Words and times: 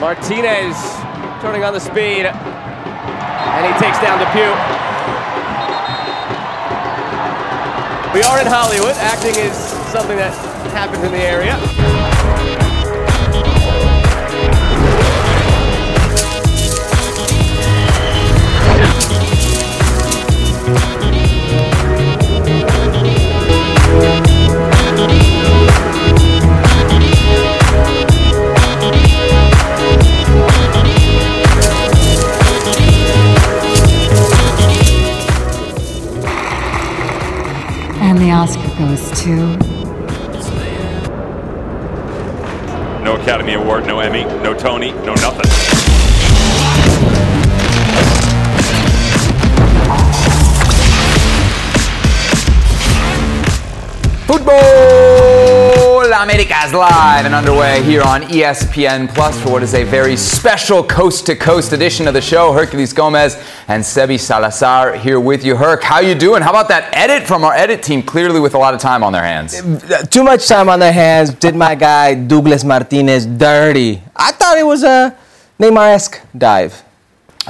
Martinez 0.00 0.76
turning 1.40 1.64
on 1.64 1.72
the 1.72 1.80
speed. 1.80 2.26
And 2.26 3.62
he 3.66 3.72
takes 3.80 3.98
down 4.00 4.18
Depew. 4.18 4.50
We 8.14 8.22
are 8.22 8.40
in 8.40 8.46
Hollywood. 8.46 8.94
Acting 8.96 9.34
is 9.36 9.54
something 9.90 10.16
that 10.16 10.32
happens 10.72 11.02
in 11.04 11.12
the 11.12 11.18
area. 11.18 12.03
Goes 38.84 39.22
to. 39.22 39.34
No 43.02 43.16
Academy 43.16 43.54
Award, 43.54 43.86
no 43.86 44.00
Emmy, 44.00 44.24
no 44.42 44.52
Tony, 44.52 44.92
no 44.92 45.14
nothing. 45.14 45.50
Futbol 54.26 55.24
Americas 56.22 56.72
live 56.72 57.26
and 57.26 57.34
underway 57.34 57.82
here 57.82 58.02
on 58.02 58.22
ESPN 58.22 59.12
Plus 59.14 59.40
for 59.40 59.50
what 59.50 59.62
is 59.62 59.74
a 59.74 59.84
very 59.84 60.16
special 60.16 60.82
coast 60.82 61.26
to 61.26 61.36
coast 61.36 61.72
edition 61.72 62.06
of 62.06 62.14
the 62.14 62.20
show. 62.20 62.52
Herculez 62.52 62.94
Gomez 62.94 63.36
and 63.66 63.82
Sebi 63.82 64.20
Salazar 64.20 64.94
here 64.94 65.18
with 65.18 65.44
you. 65.44 65.56
Herc, 65.56 65.82
how 65.82 66.00
you 66.00 66.14
doing? 66.14 66.42
How 66.42 66.50
about 66.50 66.68
that 66.68 66.94
edit 66.94 67.26
from 67.26 67.44
our 67.44 67.52
edit 67.52 67.82
team? 67.82 68.02
Clearly 68.02 68.38
with 68.38 68.54
a 68.54 68.58
lot 68.58 68.74
of 68.74 68.80
time 68.80 69.02
on 69.02 69.12
their 69.12 69.24
hands. 69.24 69.60
Too 70.10 70.22
much 70.22 70.46
time 70.46 70.68
on 70.68 70.78
their 70.78 70.92
hands. 70.92 71.34
Did 71.34 71.56
my 71.56 71.74
guy 71.74 72.14
Douglas 72.14 72.62
Martinez 72.64 73.26
dirty. 73.26 74.02
I 74.14 74.32
thought 74.32 74.58
it 74.58 74.66
was 74.66 74.84
a 74.84 75.16
Neymar-esque 75.58 76.20
dive. 76.36 76.83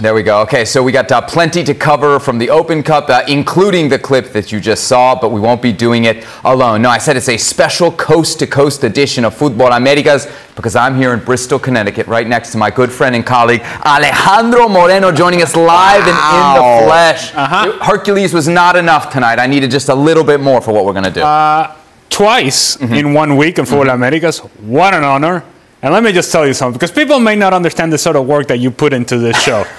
There 0.01 0.13
we 0.13 0.25
go. 0.25 0.41
Okay, 0.41 0.65
so 0.65 0.83
we 0.83 0.91
got 0.91 1.13
uh, 1.13 1.21
plenty 1.21 1.63
to 1.63 1.73
cover 1.73 2.19
from 2.19 2.39
the 2.39 2.51
Open 2.51 2.83
Cup, 2.83 3.09
uh, 3.09 3.23
including 3.29 3.89
the 3.89 3.99
clip 3.99 4.33
that 4.33 4.51
you 4.51 4.59
just 4.59 4.89
saw, 4.89 5.15
but 5.15 5.31
we 5.31 5.39
won't 5.41 5.63
be 5.63 5.73
doing 5.73 6.03
it 6.07 6.27
alone. 6.45 6.83
No, 6.83 6.91
I 6.91 6.99
said 6.99 7.17
it's 7.17 7.29
a 7.29 7.37
special 7.37 7.93
coast 7.93 8.41
to 8.41 8.49
coast 8.49 8.83
edition 8.83 9.25
of 9.25 9.37
Futbol 9.37 9.71
Americas 9.77 10.27
because 10.57 10.75
I'm 10.75 10.97
here 10.97 11.15
in 11.15 11.21
Bristol, 11.21 11.61
Connecticut, 11.61 12.09
right 12.09 12.27
next 12.27 12.51
to 12.53 12.59
my 12.59 12.73
good 12.73 12.91
friend 12.91 13.15
and 13.15 13.25
colleague 13.25 13.61
Alejandro 13.87 14.69
Moreno, 14.69 15.13
joining 15.13 15.43
us 15.43 15.55
live 15.55 16.03
and 16.03 16.09
in 16.09 16.55
the 16.57 16.87
flesh. 16.89 17.31
Herculez 17.31 18.35
was 18.35 18.49
not 18.49 18.75
enough 18.75 19.13
tonight. 19.13 19.39
I 19.39 19.47
needed 19.47 19.71
just 19.71 19.91
a 19.91 19.95
little 19.95 20.25
bit 20.25 20.41
more 20.41 20.61
for 20.61 20.75
what 20.75 20.85
we're 20.85 20.93
going 20.93 21.05
to 21.05 21.13
do. 21.13 21.23
Uh, 21.23 21.73
twice 22.11 22.75
in 22.81 23.15
one 23.15 23.37
week 23.37 23.61
in 23.61 23.65
Futbol 23.65 23.95
Americas. 23.95 24.41
What 24.41 24.93
an 24.93 25.05
honor. 25.05 25.45
And 25.83 25.93
let 25.93 26.03
me 26.03 26.11
just 26.11 26.33
tell 26.33 26.47
you 26.47 26.55
something, 26.55 26.79
because 26.79 26.91
people 26.91 27.21
may 27.21 27.37
not 27.37 27.53
understand 27.53 27.93
the 27.93 27.99
sort 27.99 28.17
of 28.17 28.27
work 28.27 28.49
that 28.49 28.59
you 28.59 28.73
put 28.73 28.93
into 28.93 29.19
this 29.19 29.41
show. 29.41 29.65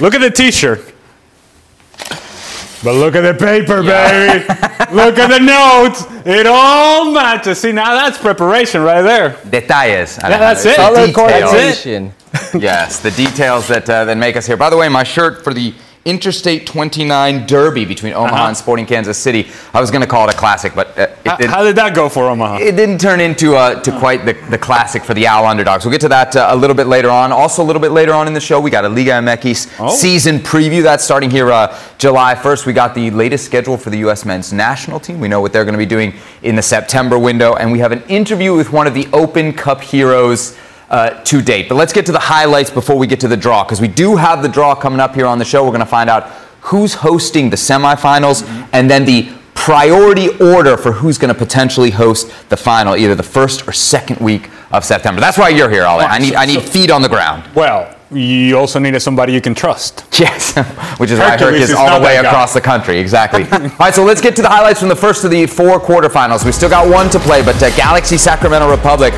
look 0.00 0.14
at 0.14 0.20
the 0.20 0.30
t-shirt. 0.30 0.94
But 2.82 2.94
look 2.94 3.14
at 3.14 3.20
the 3.20 3.34
paper, 3.34 3.82
baby. 3.82 4.38
look 4.94 5.18
at 5.18 5.28
the 5.28 5.38
notes. 5.38 6.06
It 6.26 6.46
all 6.46 7.12
matches. 7.12 7.60
See, 7.60 7.72
now 7.72 7.94
that's 7.94 8.16
preparation 8.16 8.80
right 8.82 9.02
there. 9.02 9.30
Detalles. 9.30 10.18
Yeah, 10.22 10.38
that's 10.38 10.64
it. 10.64 10.76
Details. 10.76 11.14
coordination. 11.14 12.12
yes, 12.58 13.00
the 13.00 13.10
details 13.10 13.68
that 13.68 13.88
uh, 13.90 14.06
that 14.06 14.16
make 14.16 14.36
us 14.36 14.46
here. 14.46 14.56
By 14.56 14.70
the 14.70 14.78
way, 14.78 14.88
my 14.88 15.02
shirt 15.02 15.44
for 15.44 15.52
the 15.52 15.74
Interstate 16.06 16.66
29 16.66 17.46
Derby 17.46 17.84
between 17.84 18.14
Omaha 18.14 18.34
Uh-huh. 18.34 18.48
and 18.48 18.56
Sporting 18.56 18.86
Kansas 18.86 19.18
City. 19.18 19.48
I 19.74 19.80
was 19.82 19.90
going 19.90 20.00
to 20.00 20.06
call 20.06 20.26
it 20.26 20.34
a 20.34 20.38
classic, 20.38 20.74
but 20.74 20.98
uh, 20.98 21.02
it, 21.02 21.10
How, 21.26 21.36
didn't, 21.36 21.50
how 21.50 21.62
did 21.62 21.76
that 21.76 21.94
go 21.94 22.08
for 22.08 22.24
Omaha? 22.24 22.56
it 22.56 22.74
didn't 22.74 22.98
turn 22.98 23.20
into 23.20 23.54
uh, 23.54 23.82
to 23.82 23.92
quite 23.98 24.24
the, 24.24 24.32
the 24.48 24.56
classic 24.56 25.04
for 25.04 25.12
the 25.12 25.26
Owl 25.26 25.44
underdogs. 25.44 25.84
We'll 25.84 25.92
get 25.92 26.00
to 26.00 26.08
that 26.08 26.34
uh, 26.34 26.46
a 26.50 26.56
little 26.56 26.74
bit 26.74 26.86
later 26.86 27.10
on. 27.10 27.32
Also, 27.32 27.62
a 27.62 27.66
little 27.66 27.82
bit 27.82 27.92
later 27.92 28.14
on 28.14 28.26
in 28.26 28.32
the 28.32 28.40
show, 28.40 28.58
we 28.62 28.70
got 28.70 28.86
a 28.86 28.88
Liga 28.88 29.10
MX 29.12 29.70
Oh. 29.78 29.90
season 29.94 30.38
preview 30.38 30.82
that's 30.82 31.04
starting 31.04 31.30
here 31.30 31.52
uh, 31.52 31.78
July 31.98 32.34
1st. 32.34 32.64
We 32.64 32.72
got 32.72 32.94
the 32.94 33.10
latest 33.10 33.44
schedule 33.44 33.76
for 33.76 33.90
the 33.90 33.98
U.S. 33.98 34.24
men's 34.24 34.54
national 34.54 35.00
team. 35.00 35.20
We 35.20 35.28
know 35.28 35.42
what 35.42 35.52
they're 35.52 35.66
going 35.66 35.74
to 35.74 35.78
be 35.78 35.84
doing 35.84 36.14
in 36.42 36.56
the 36.56 36.62
September 36.62 37.18
window, 37.18 37.56
and 37.56 37.70
we 37.70 37.78
have 37.80 37.92
an 37.92 38.02
interview 38.08 38.56
with 38.56 38.72
one 38.72 38.86
of 38.86 38.94
the 38.94 39.06
Open 39.12 39.52
Cup 39.52 39.82
heroes. 39.82 40.56
Uh, 40.90 41.22
to 41.22 41.40
date. 41.40 41.68
But 41.68 41.76
let's 41.76 41.92
get 41.92 42.04
to 42.06 42.12
the 42.12 42.18
highlights 42.18 42.68
before 42.68 42.98
we 42.98 43.06
get 43.06 43.20
to 43.20 43.28
the 43.28 43.36
draw, 43.36 43.62
because 43.62 43.80
we 43.80 43.86
do 43.86 44.16
have 44.16 44.42
the 44.42 44.48
draw 44.48 44.74
coming 44.74 44.98
up 44.98 45.14
here 45.14 45.24
on 45.24 45.38
the 45.38 45.44
show. 45.44 45.62
We're 45.62 45.70
going 45.70 45.78
to 45.78 45.86
find 45.86 46.10
out 46.10 46.24
who's 46.62 46.94
hosting 46.94 47.48
the 47.48 47.56
semifinals 47.56 48.42
and 48.72 48.90
then 48.90 49.04
the 49.04 49.32
priority 49.54 50.30
order 50.40 50.76
for 50.76 50.90
who's 50.90 51.18
going 51.18 51.32
to 51.32 51.38
potentially 51.38 51.90
host 51.90 52.32
the 52.48 52.56
final, 52.56 52.96
either 52.96 53.14
the 53.14 53.22
first 53.22 53.68
or 53.68 53.72
second 53.72 54.18
week 54.18 54.50
of 54.72 54.84
September. 54.84 55.20
That's 55.20 55.38
why 55.38 55.50
you're 55.50 55.70
here, 55.70 55.82
Ale. 55.82 56.00
I 56.00 56.18
need, 56.18 56.34
I 56.34 56.46
need 56.46 56.62
feet 56.62 56.90
on 56.90 57.02
the 57.02 57.08
ground. 57.08 57.48
Well, 57.54 57.94
you 58.10 58.58
also 58.58 58.78
needed 58.78 59.00
somebody 59.00 59.32
you 59.32 59.40
can 59.40 59.54
trust. 59.54 60.04
Yes, 60.20 60.54
which 60.98 61.10
is 61.10 61.18
why 61.18 61.38
Herc 61.38 61.54
Herculez 61.54 61.60
is 61.60 61.72
all 61.72 61.98
the 61.98 62.04
way 62.04 62.18
across 62.18 62.52
the 62.52 62.60
country. 62.60 62.98
Exactly. 62.98 63.44
all 63.52 63.58
right, 63.78 63.94
so 63.94 64.04
let's 64.04 64.20
get 64.20 64.36
to 64.36 64.42
the 64.42 64.50
highlights 64.50 64.80
from 64.80 64.90
the 64.90 64.96
first 64.96 65.24
of 65.24 65.30
the 65.30 65.46
four 65.46 65.80
quarterfinals. 65.80 66.44
We 66.44 66.52
still 66.52 66.68
got 66.68 66.90
one 66.90 67.08
to 67.10 67.18
play, 67.18 67.42
but 67.42 67.62
uh, 67.62 67.74
Galaxy 67.74 68.18
Sacramento 68.18 68.70
Republic 68.70 69.14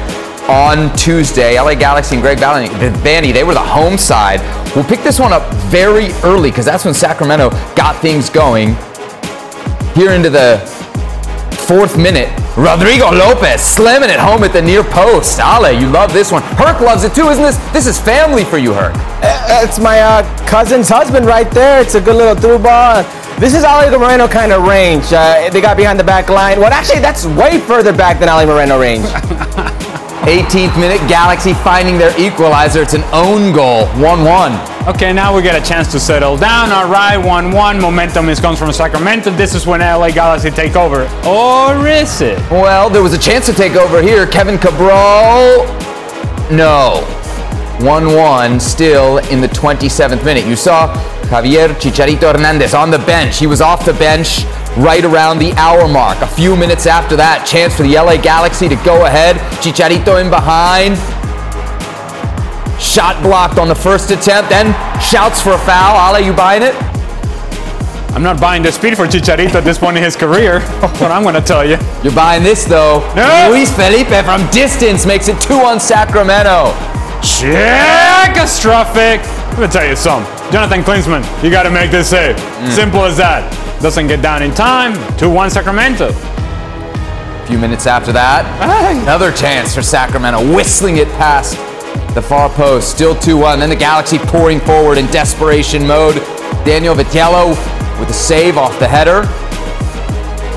on 0.48 0.94
Tuesday. 0.96 1.60
LA 1.60 1.74
Galaxy 1.74 2.16
and 2.16 2.22
Greg 2.22 2.38
Vanney, 2.38 2.68
Vanney, 3.02 3.32
they 3.32 3.44
were 3.44 3.54
the 3.54 3.60
home 3.60 3.96
side. 3.96 4.40
We'll 4.74 4.84
pick 4.84 5.00
this 5.02 5.18
one 5.18 5.32
up 5.32 5.42
very 5.70 6.12
early 6.24 6.50
because 6.50 6.64
that's 6.64 6.84
when 6.84 6.94
Sacramento 6.94 7.50
got 7.76 8.00
things 8.00 8.30
going. 8.30 8.74
Here 9.94 10.12
into 10.12 10.30
the 10.30 10.58
fourth 11.68 11.96
minute, 11.96 12.28
Rodrigo 12.56 13.10
Lopez 13.10 13.60
slamming 13.60 14.10
it 14.10 14.18
home 14.18 14.44
at 14.44 14.52
the 14.52 14.62
near 14.62 14.82
post. 14.82 15.38
Ale, 15.38 15.72
you 15.72 15.88
love 15.88 16.12
this 16.12 16.32
one. 16.32 16.42
Herc 16.42 16.80
loves 16.80 17.04
it 17.04 17.14
too, 17.14 17.28
isn't 17.28 17.42
this? 17.42 17.56
This 17.72 17.86
is 17.86 18.00
family 18.00 18.44
for 18.44 18.58
you, 18.58 18.72
Herc. 18.72 18.94
It's 19.64 19.78
my 19.78 20.00
uh, 20.00 20.46
cousin's 20.46 20.88
husband 20.88 21.26
right 21.26 21.50
there. 21.50 21.80
It's 21.80 21.94
a 21.94 22.00
good 22.00 22.16
little 22.16 22.34
through 22.34 22.58
ball. 22.58 23.04
This 23.38 23.54
is 23.54 23.64
Ali 23.64 23.90
Moreno 23.96 24.28
kind 24.28 24.52
of 24.52 24.62
range. 24.66 25.12
Uh, 25.12 25.50
they 25.50 25.60
got 25.60 25.76
behind 25.76 25.98
the 25.98 26.04
back 26.04 26.28
line. 26.28 26.60
Well, 26.60 26.72
actually, 26.72 27.00
that's 27.00 27.26
way 27.26 27.58
further 27.58 27.92
back 27.92 28.20
than 28.20 28.28
Ali 28.28 28.46
Moreno 28.46 28.78
range. 28.80 29.04
18th 30.22 30.78
minute, 30.78 31.00
Galaxy 31.08 31.52
finding 31.52 31.98
their 31.98 32.18
equalizer. 32.20 32.82
It's 32.82 32.94
an 32.94 33.02
own 33.12 33.52
goal, 33.52 33.86
1 34.00 34.24
1. 34.24 34.86
Okay, 34.94 35.12
now 35.12 35.34
we 35.34 35.42
get 35.42 35.60
a 35.60 35.68
chance 35.68 35.90
to 35.90 35.98
settle 35.98 36.36
down. 36.36 36.70
All 36.70 36.88
right, 36.88 37.16
1 37.16 37.50
1. 37.50 37.80
Momentum 37.80 38.28
is 38.28 38.38
comes 38.38 38.58
from 38.58 38.72
Sacramento. 38.72 39.30
This 39.30 39.54
is 39.54 39.66
when 39.66 39.80
LA 39.80 40.10
Galaxy 40.10 40.50
take 40.50 40.76
over. 40.76 41.08
Or 41.26 41.88
is 41.88 42.20
it? 42.20 42.38
Well, 42.52 42.88
there 42.88 43.02
was 43.02 43.14
a 43.14 43.18
chance 43.18 43.46
to 43.46 43.52
take 43.52 43.72
over 43.72 44.00
here. 44.00 44.24
Kevin 44.26 44.58
Cabral, 44.58 45.66
no. 46.52 47.02
1 47.80 48.14
1 48.14 48.60
still 48.60 49.18
in 49.18 49.40
the 49.40 49.48
27th 49.48 50.24
minute. 50.24 50.46
You 50.46 50.54
saw 50.54 50.94
Javier 51.24 51.68
Chicharito 51.80 52.32
Hernandez 52.32 52.74
on 52.74 52.92
the 52.92 52.98
bench. 52.98 53.38
He 53.38 53.48
was 53.48 53.60
off 53.60 53.84
the 53.84 53.94
bench 53.94 54.44
right 54.76 55.04
around 55.04 55.38
the 55.38 55.52
hour 55.54 55.86
mark. 55.88 56.20
A 56.22 56.26
few 56.26 56.56
minutes 56.56 56.86
after 56.86 57.16
that, 57.16 57.46
chance 57.46 57.76
for 57.76 57.82
the 57.82 57.94
LA 57.94 58.16
Galaxy 58.16 58.68
to 58.68 58.76
go 58.84 59.06
ahead. 59.06 59.36
Chicharito 59.60 60.20
in 60.20 60.30
behind. 60.30 60.96
Shot 62.80 63.22
blocked 63.22 63.58
on 63.58 63.68
the 63.68 63.74
first 63.74 64.10
attempt, 64.10 64.50
then 64.50 64.72
shouts 65.00 65.40
for 65.40 65.52
a 65.52 65.58
foul. 65.58 65.94
Ale, 66.14 66.24
you 66.24 66.32
buying 66.32 66.62
it? 66.62 66.74
I'm 68.12 68.22
not 68.22 68.40
buying 68.40 68.62
the 68.62 68.72
speed 68.72 68.96
for 68.96 69.06
Chicharito 69.06 69.54
at 69.56 69.64
this 69.64 69.78
point 69.78 69.96
in 69.96 70.02
his 70.02 70.16
career. 70.16 70.58
That's 70.80 71.00
what 71.00 71.10
I'm 71.10 71.22
going 71.22 71.34
to 71.34 71.40
tell 71.40 71.64
you. 71.64 71.78
You're 72.02 72.14
buying 72.14 72.42
this 72.42 72.64
though. 72.64 73.00
No. 73.14 73.48
Luis 73.50 73.74
Felipe 73.74 74.12
from 74.24 74.44
distance 74.50 75.06
makes 75.06 75.28
it 75.28 75.40
two 75.40 75.60
on 75.60 75.80
Sacramento. 75.80 76.74
Catastrophic. 78.34 79.22
Let 79.52 79.60
me 79.60 79.66
tell 79.68 79.86
you 79.86 79.96
something. 79.96 80.30
Jonathan 80.50 80.82
Klinsmann, 80.82 81.22
you 81.42 81.50
got 81.50 81.62
to 81.62 81.70
make 81.70 81.90
this 81.90 82.10
save. 82.10 82.36
Mm. 82.36 82.70
Simple 82.70 83.04
as 83.04 83.16
that. 83.16 83.71
Doesn't 83.82 84.06
get 84.06 84.22
down 84.22 84.44
in 84.44 84.54
time. 84.54 84.94
2 85.18 85.28
1 85.28 85.50
Sacramento. 85.50 86.10
A 86.10 87.46
few 87.48 87.58
minutes 87.58 87.88
after 87.88 88.12
that, 88.12 88.46
another 89.02 89.32
chance 89.32 89.74
for 89.74 89.82
Sacramento, 89.82 90.54
whistling 90.54 90.98
it 90.98 91.08
past 91.18 91.56
the 92.14 92.22
far 92.22 92.48
post. 92.48 92.94
Still 92.94 93.16
2 93.16 93.36
1. 93.36 93.58
Then 93.58 93.70
the 93.70 93.76
Galaxy 93.76 94.18
pouring 94.18 94.60
forward 94.60 94.98
in 94.98 95.06
desperation 95.06 95.84
mode. 95.84 96.14
Daniel 96.64 96.94
Vitiello 96.94 97.48
with 97.98 98.08
a 98.08 98.12
save 98.12 98.56
off 98.56 98.78
the 98.78 98.86
header. 98.86 99.22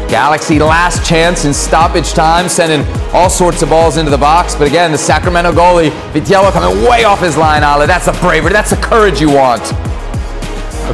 Galaxy 0.07 0.59
last 0.59 1.03
chance 1.03 1.45
in 1.45 1.53
stoppage 1.53 2.13
time, 2.13 2.47
sending 2.47 2.85
all 3.11 3.29
sorts 3.29 3.63
of 3.63 3.69
balls 3.69 3.97
into 3.97 4.11
the 4.11 4.17
box. 4.19 4.53
But 4.53 4.67
again, 4.67 4.91
the 4.91 4.99
Sacramento 4.99 5.51
goalie, 5.51 5.89
Vitiello, 6.11 6.51
coming 6.51 6.87
way 6.87 7.05
off 7.05 7.21
his 7.21 7.37
line, 7.37 7.63
Ale. 7.63 7.87
That's 7.87 8.05
the 8.05 8.11
bravery, 8.21 8.53
that's 8.53 8.69
the 8.69 8.77
courage 8.77 9.19
you 9.19 9.31
want. 9.31 9.63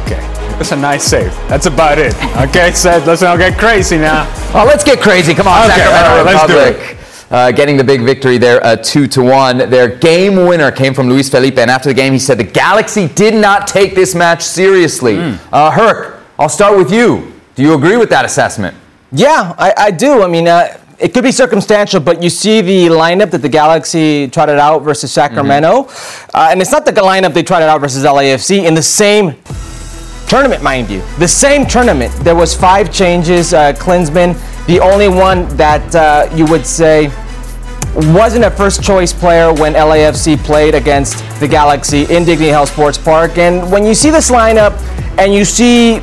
Okay, 0.00 0.31
that's 0.58 0.72
a 0.72 0.76
nice 0.76 1.04
save. 1.04 1.32
That's 1.48 1.66
about 1.66 1.98
it. 1.98 2.14
Okay, 2.48 2.72
said, 2.72 3.06
let's 3.06 3.22
not 3.22 3.38
get 3.38 3.58
crazy 3.58 3.98
now. 3.98 4.26
Oh, 4.54 4.64
let's 4.66 4.84
get 4.84 5.00
crazy. 5.00 5.34
Come 5.34 5.48
on, 5.48 5.70
Okay, 5.70 5.78
Sacramento 5.80 6.08
all 6.10 6.24
right, 6.24 6.34
let's 6.34 6.46
do 6.46 6.58
Republic. 6.58 6.98
uh, 7.30 7.52
getting 7.52 7.76
the 7.76 7.84
big 7.84 8.02
victory 8.02 8.38
there, 8.38 8.64
uh, 8.64 8.76
two 8.76 9.06
to 9.08 9.22
one. 9.22 9.58
Their 9.70 9.88
game 9.88 10.36
winner 10.36 10.70
came 10.70 10.94
from 10.94 11.08
Luis 11.08 11.28
Felipe, 11.28 11.58
and 11.58 11.70
after 11.70 11.88
the 11.88 11.94
game, 11.94 12.12
he 12.12 12.18
said 12.18 12.38
the 12.38 12.44
Galaxy 12.44 13.08
did 13.08 13.34
not 13.34 13.66
take 13.66 13.94
this 13.94 14.14
match 14.14 14.42
seriously. 14.42 15.18
Uh, 15.52 15.70
Herc, 15.70 16.20
I'll 16.38 16.48
start 16.48 16.76
with 16.76 16.92
you. 16.92 17.32
Do 17.54 17.62
you 17.62 17.74
agree 17.74 17.96
with 17.96 18.10
that 18.10 18.24
assessment? 18.24 18.76
Yeah, 19.10 19.54
I, 19.58 19.74
I 19.76 19.90
do. 19.90 20.22
I 20.22 20.26
mean, 20.28 20.48
uh, 20.48 20.78
it 20.98 21.12
could 21.12 21.24
be 21.24 21.32
circumstantial, 21.32 22.00
but 22.00 22.22
you 22.22 22.30
see 22.30 22.60
the 22.60 22.86
lineup 22.94 23.30
that 23.32 23.42
the 23.42 23.48
Galaxy 23.48 24.28
trotted 24.28 24.58
out 24.58 24.80
versus 24.82 25.12
Sacramento, 25.12 25.88
uh, 26.32 26.48
and 26.50 26.60
it's 26.62 26.70
not 26.70 26.84
the 26.86 26.92
lineup 26.92 27.34
they 27.34 27.42
trotted 27.42 27.68
out 27.68 27.80
versus 27.80 28.04
LAFC 28.04 28.64
in 28.66 28.74
the 28.74 28.82
same 28.82 29.34
tournament, 30.32 30.62
mind 30.62 30.88
you. 30.88 31.02
The 31.18 31.28
same 31.28 31.66
tournament. 31.66 32.10
There 32.24 32.34
was 32.34 32.54
five 32.56 32.90
changes. 32.90 33.52
Uh, 33.52 33.74
Klinsmann, 33.74 34.32
the 34.66 34.80
only 34.80 35.06
one 35.06 35.46
that 35.58 35.94
uh, 35.94 36.34
you 36.34 36.46
would 36.46 36.64
say 36.64 37.08
wasn't 38.14 38.46
a 38.46 38.50
first 38.50 38.82
choice 38.82 39.12
player 39.12 39.52
when 39.52 39.74
LAFC 39.74 40.38
played 40.38 40.74
against 40.74 41.18
the 41.38 41.46
Galaxy 41.46 42.04
in 42.04 42.24
Dignity 42.24 42.48
Health 42.48 42.70
Sports 42.70 42.96
Park. 42.96 43.36
And 43.36 43.70
when 43.70 43.84
you 43.84 43.94
see 43.94 44.08
this 44.08 44.30
lineup 44.30 44.72
and 45.18 45.34
you 45.34 45.44
see 45.44 46.00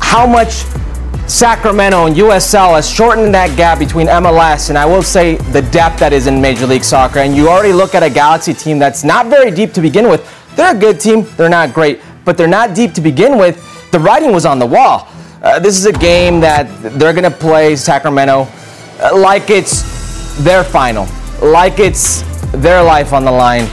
how 0.00 0.26
much 0.26 0.64
Sacramento 1.28 2.06
and 2.06 2.16
USL 2.16 2.74
has 2.74 2.90
shortened 2.90 3.32
that 3.34 3.56
gap 3.56 3.78
between 3.78 4.08
MLS 4.08 4.68
and 4.68 4.76
I 4.76 4.84
will 4.84 5.04
say 5.04 5.36
the 5.52 5.62
depth 5.62 6.00
that 6.00 6.12
is 6.12 6.26
in 6.26 6.40
Major 6.40 6.66
League 6.66 6.82
Soccer, 6.82 7.20
and 7.20 7.36
you 7.36 7.48
already 7.48 7.72
look 7.72 7.94
at 7.94 8.02
a 8.02 8.10
Galaxy 8.10 8.52
team 8.52 8.80
that's 8.80 9.04
not 9.04 9.26
very 9.26 9.52
deep 9.52 9.72
to 9.74 9.80
begin 9.80 10.08
with. 10.08 10.26
They're 10.56 10.74
a 10.74 10.78
good 10.78 10.98
team, 10.98 11.24
they're 11.36 11.48
not 11.48 11.72
great, 11.72 12.00
but 12.28 12.36
they're 12.36 12.46
not 12.46 12.74
deep 12.74 12.92
to 12.92 13.00
begin 13.00 13.38
with. 13.38 13.56
The 13.90 13.98
writing 13.98 14.32
was 14.32 14.44
on 14.44 14.58
the 14.58 14.66
wall. 14.66 15.08
Uh, 15.42 15.58
this 15.58 15.78
is 15.78 15.86
a 15.86 15.92
game 15.94 16.40
that 16.40 16.66
they're 16.98 17.14
going 17.14 17.24
to 17.24 17.30
play 17.30 17.74
Sacramento 17.74 18.46
uh, 19.00 19.16
like 19.16 19.48
it's 19.48 20.36
their 20.44 20.62
final, 20.62 21.08
like 21.40 21.78
it's 21.78 22.20
their 22.52 22.82
life 22.82 23.14
on 23.14 23.24
the 23.24 23.30
line, 23.30 23.64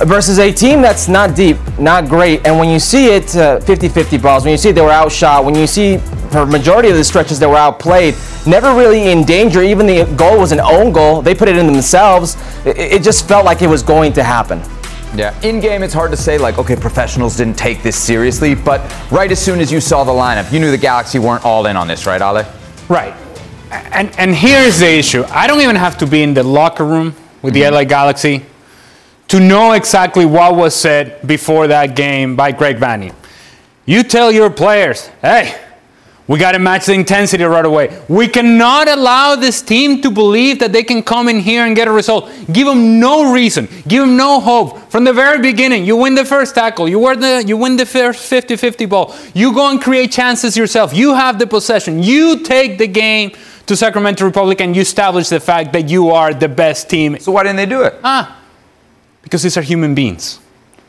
versus 0.00 0.38
a 0.38 0.52
team 0.52 0.82
that's 0.82 1.08
not 1.08 1.34
deep, 1.34 1.56
not 1.78 2.06
great. 2.06 2.46
And 2.46 2.58
when 2.58 2.68
you 2.68 2.78
see 2.78 3.06
it, 3.06 3.30
50 3.64 3.88
50 3.88 4.18
balls, 4.18 4.44
when 4.44 4.52
you 4.52 4.58
see 4.58 4.70
they 4.70 4.82
were 4.82 4.90
outshot, 4.90 5.42
when 5.42 5.54
you 5.54 5.66
see 5.66 5.96
for 6.28 6.44
majority 6.44 6.90
of 6.90 6.96
the 6.96 7.04
stretches 7.04 7.38
they 7.38 7.46
were 7.46 7.56
outplayed, 7.56 8.16
never 8.46 8.74
really 8.74 9.10
in 9.12 9.24
danger, 9.24 9.62
even 9.62 9.86
the 9.86 10.04
goal 10.14 10.38
was 10.38 10.52
an 10.52 10.60
own 10.60 10.92
goal, 10.92 11.22
they 11.22 11.34
put 11.34 11.48
it 11.48 11.56
in 11.56 11.66
themselves, 11.72 12.36
it, 12.66 12.76
it 12.76 13.02
just 13.02 13.26
felt 13.26 13.46
like 13.46 13.62
it 13.62 13.68
was 13.68 13.82
going 13.82 14.12
to 14.12 14.22
happen. 14.22 14.60
Yeah, 15.16 15.38
in 15.42 15.60
game, 15.60 15.82
it's 15.82 15.94
hard 15.94 16.10
to 16.10 16.16
say, 16.16 16.38
like, 16.38 16.58
okay, 16.58 16.74
professionals 16.74 17.36
didn't 17.36 17.56
take 17.56 17.82
this 17.82 17.96
seriously, 17.96 18.54
but 18.54 18.80
right 19.12 19.30
as 19.30 19.38
soon 19.38 19.60
as 19.60 19.70
you 19.70 19.80
saw 19.80 20.02
the 20.02 20.12
lineup, 20.12 20.52
you 20.52 20.58
knew 20.58 20.70
the 20.72 20.76
Galaxy 20.78 21.18
weren't 21.20 21.44
all 21.44 21.66
in 21.66 21.76
on 21.76 21.86
this, 21.86 22.04
right, 22.04 22.20
Ale? 22.20 22.44
Right. 22.88 23.14
And 23.70 24.12
and 24.18 24.34
here's 24.34 24.78
the 24.80 24.88
issue. 24.90 25.24
I 25.30 25.46
don't 25.46 25.60
even 25.60 25.76
have 25.76 25.98
to 25.98 26.06
be 26.06 26.22
in 26.22 26.34
the 26.34 26.42
locker 26.42 26.84
room 26.84 27.14
with 27.42 27.54
the 27.54 27.60
Mm-hmm. 27.62 27.74
LA 27.74 27.84
Galaxy 27.84 28.44
to 29.28 29.40
know 29.40 29.72
exactly 29.72 30.24
what 30.26 30.54
was 30.54 30.74
said 30.74 31.26
before 31.26 31.66
that 31.68 31.96
game 31.96 32.36
by 32.36 32.52
Greg 32.52 32.76
Vanney. 32.78 33.12
You 33.86 34.02
tell 34.02 34.30
your 34.32 34.50
players, 34.50 35.08
hey, 35.22 35.58
we 36.26 36.38
got 36.38 36.52
to 36.52 36.58
match 36.58 36.86
the 36.86 36.94
intensity 36.94 37.44
right 37.44 37.64
away. 37.64 38.00
We 38.08 38.28
cannot 38.28 38.88
allow 38.88 39.36
this 39.36 39.60
team 39.60 40.00
to 40.00 40.10
believe 40.10 40.58
that 40.60 40.72
they 40.72 40.82
can 40.82 41.02
come 41.02 41.28
in 41.28 41.40
here 41.40 41.66
and 41.66 41.76
get 41.76 41.86
a 41.86 41.92
result. 41.92 42.30
Give 42.50 42.66
them 42.66 42.98
no 42.98 43.30
reason. 43.32 43.68
Give 43.86 44.06
them 44.06 44.16
no 44.16 44.40
hope. 44.40 44.90
From 44.90 45.04
the 45.04 45.12
very 45.12 45.38
beginning, 45.40 45.84
you 45.84 45.96
win 45.96 46.14
the 46.14 46.24
first 46.24 46.54
tackle. 46.54 46.88
You, 46.88 46.98
win 46.98 47.20
the, 47.20 47.44
you 47.46 47.58
win 47.58 47.76
the 47.76 47.84
first 47.84 48.30
50-50 48.30 48.88
ball. 48.88 49.14
You 49.34 49.52
go 49.52 49.70
and 49.70 49.80
create 49.80 50.12
chances 50.12 50.56
yourself. 50.56 50.94
You 50.94 51.14
have 51.14 51.38
the 51.38 51.46
possession. 51.46 52.02
You 52.02 52.40
take 52.42 52.78
the 52.78 52.86
game 52.86 53.32
to 53.66 53.76
Sacramento 53.76 54.24
Republic 54.24 54.62
and 54.62 54.74
you 54.74 54.80
establish 54.80 55.28
the 55.28 55.40
fact 55.40 55.74
that 55.74 55.90
you 55.90 56.10
are 56.10 56.32
the 56.34 56.48
best 56.48 56.88
team 56.90 57.18
So 57.18 57.32
why 57.32 57.42
didn't 57.42 57.56
they 57.56 57.66
do 57.66 57.82
it? 57.82 57.94
Ah, 58.02 58.40
because 59.22 59.42
these 59.42 59.56
are 59.56 59.62
human 59.62 59.94
beings, 59.94 60.38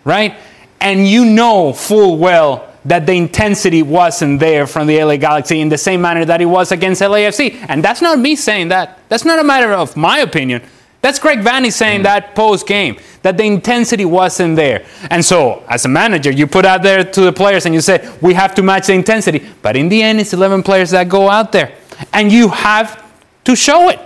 right? 0.03 0.35
And 0.81 1.07
you 1.07 1.25
know 1.25 1.71
full 1.73 2.17
well 2.17 2.69
that 2.85 3.05
the 3.05 3.13
intensity 3.13 3.81
wasn't 3.81 4.39
there 4.39 4.67
from 4.67 4.87
the 4.87 5.03
LA 5.03 5.17
Galaxy 5.17 5.59
in 5.59 5.69
the 5.69 5.77
same 5.77 6.01
manner 6.01 6.23
that 6.23 6.39
it 6.39 6.45
was 6.45 6.71
against 6.71 7.01
LAFC. 7.01 7.65
And 7.67 7.83
that's 7.83 8.01
not 8.01 8.19
me 8.19 8.35
saying 8.35 8.67
that. 8.69 8.99
That's 9.09 9.25
not 9.25 9.39
a 9.39 9.43
matter 9.43 9.73
of 9.73 9.97
my 9.97 10.19
opinion. 10.19 10.61
That's 11.01 11.19
Greg 11.19 11.39
Vanney 11.39 11.71
saying 11.71 12.01
mm. 12.01 12.03
that 12.03 12.33
post 12.33 12.65
game, 12.65 12.97
that 13.21 13.37
the 13.37 13.43
intensity 13.43 14.05
wasn't 14.05 14.55
there. 14.55 14.85
And 15.11 15.23
so, 15.23 15.63
as 15.67 15.85
a 15.85 15.87
manager, 15.87 16.31
you 16.31 16.47
put 16.47 16.65
out 16.65 16.81
there 16.81 17.03
to 17.03 17.21
the 17.21 17.31
players 17.31 17.65
and 17.65 17.75
you 17.75 17.81
say, 17.81 18.11
we 18.21 18.33
have 18.33 18.55
to 18.55 18.63
match 18.63 18.87
the 18.87 18.93
intensity. 18.93 19.45
But 19.61 19.75
in 19.75 19.89
the 19.89 20.01
end, 20.01 20.19
it's 20.19 20.33
11 20.33 20.63
players 20.63 20.91
that 20.91 21.09
go 21.09 21.29
out 21.29 21.51
there. 21.51 21.75
And 22.11 22.31
you 22.31 22.49
have 22.49 23.03
to 23.43 23.55
show 23.55 23.89
it. 23.89 23.99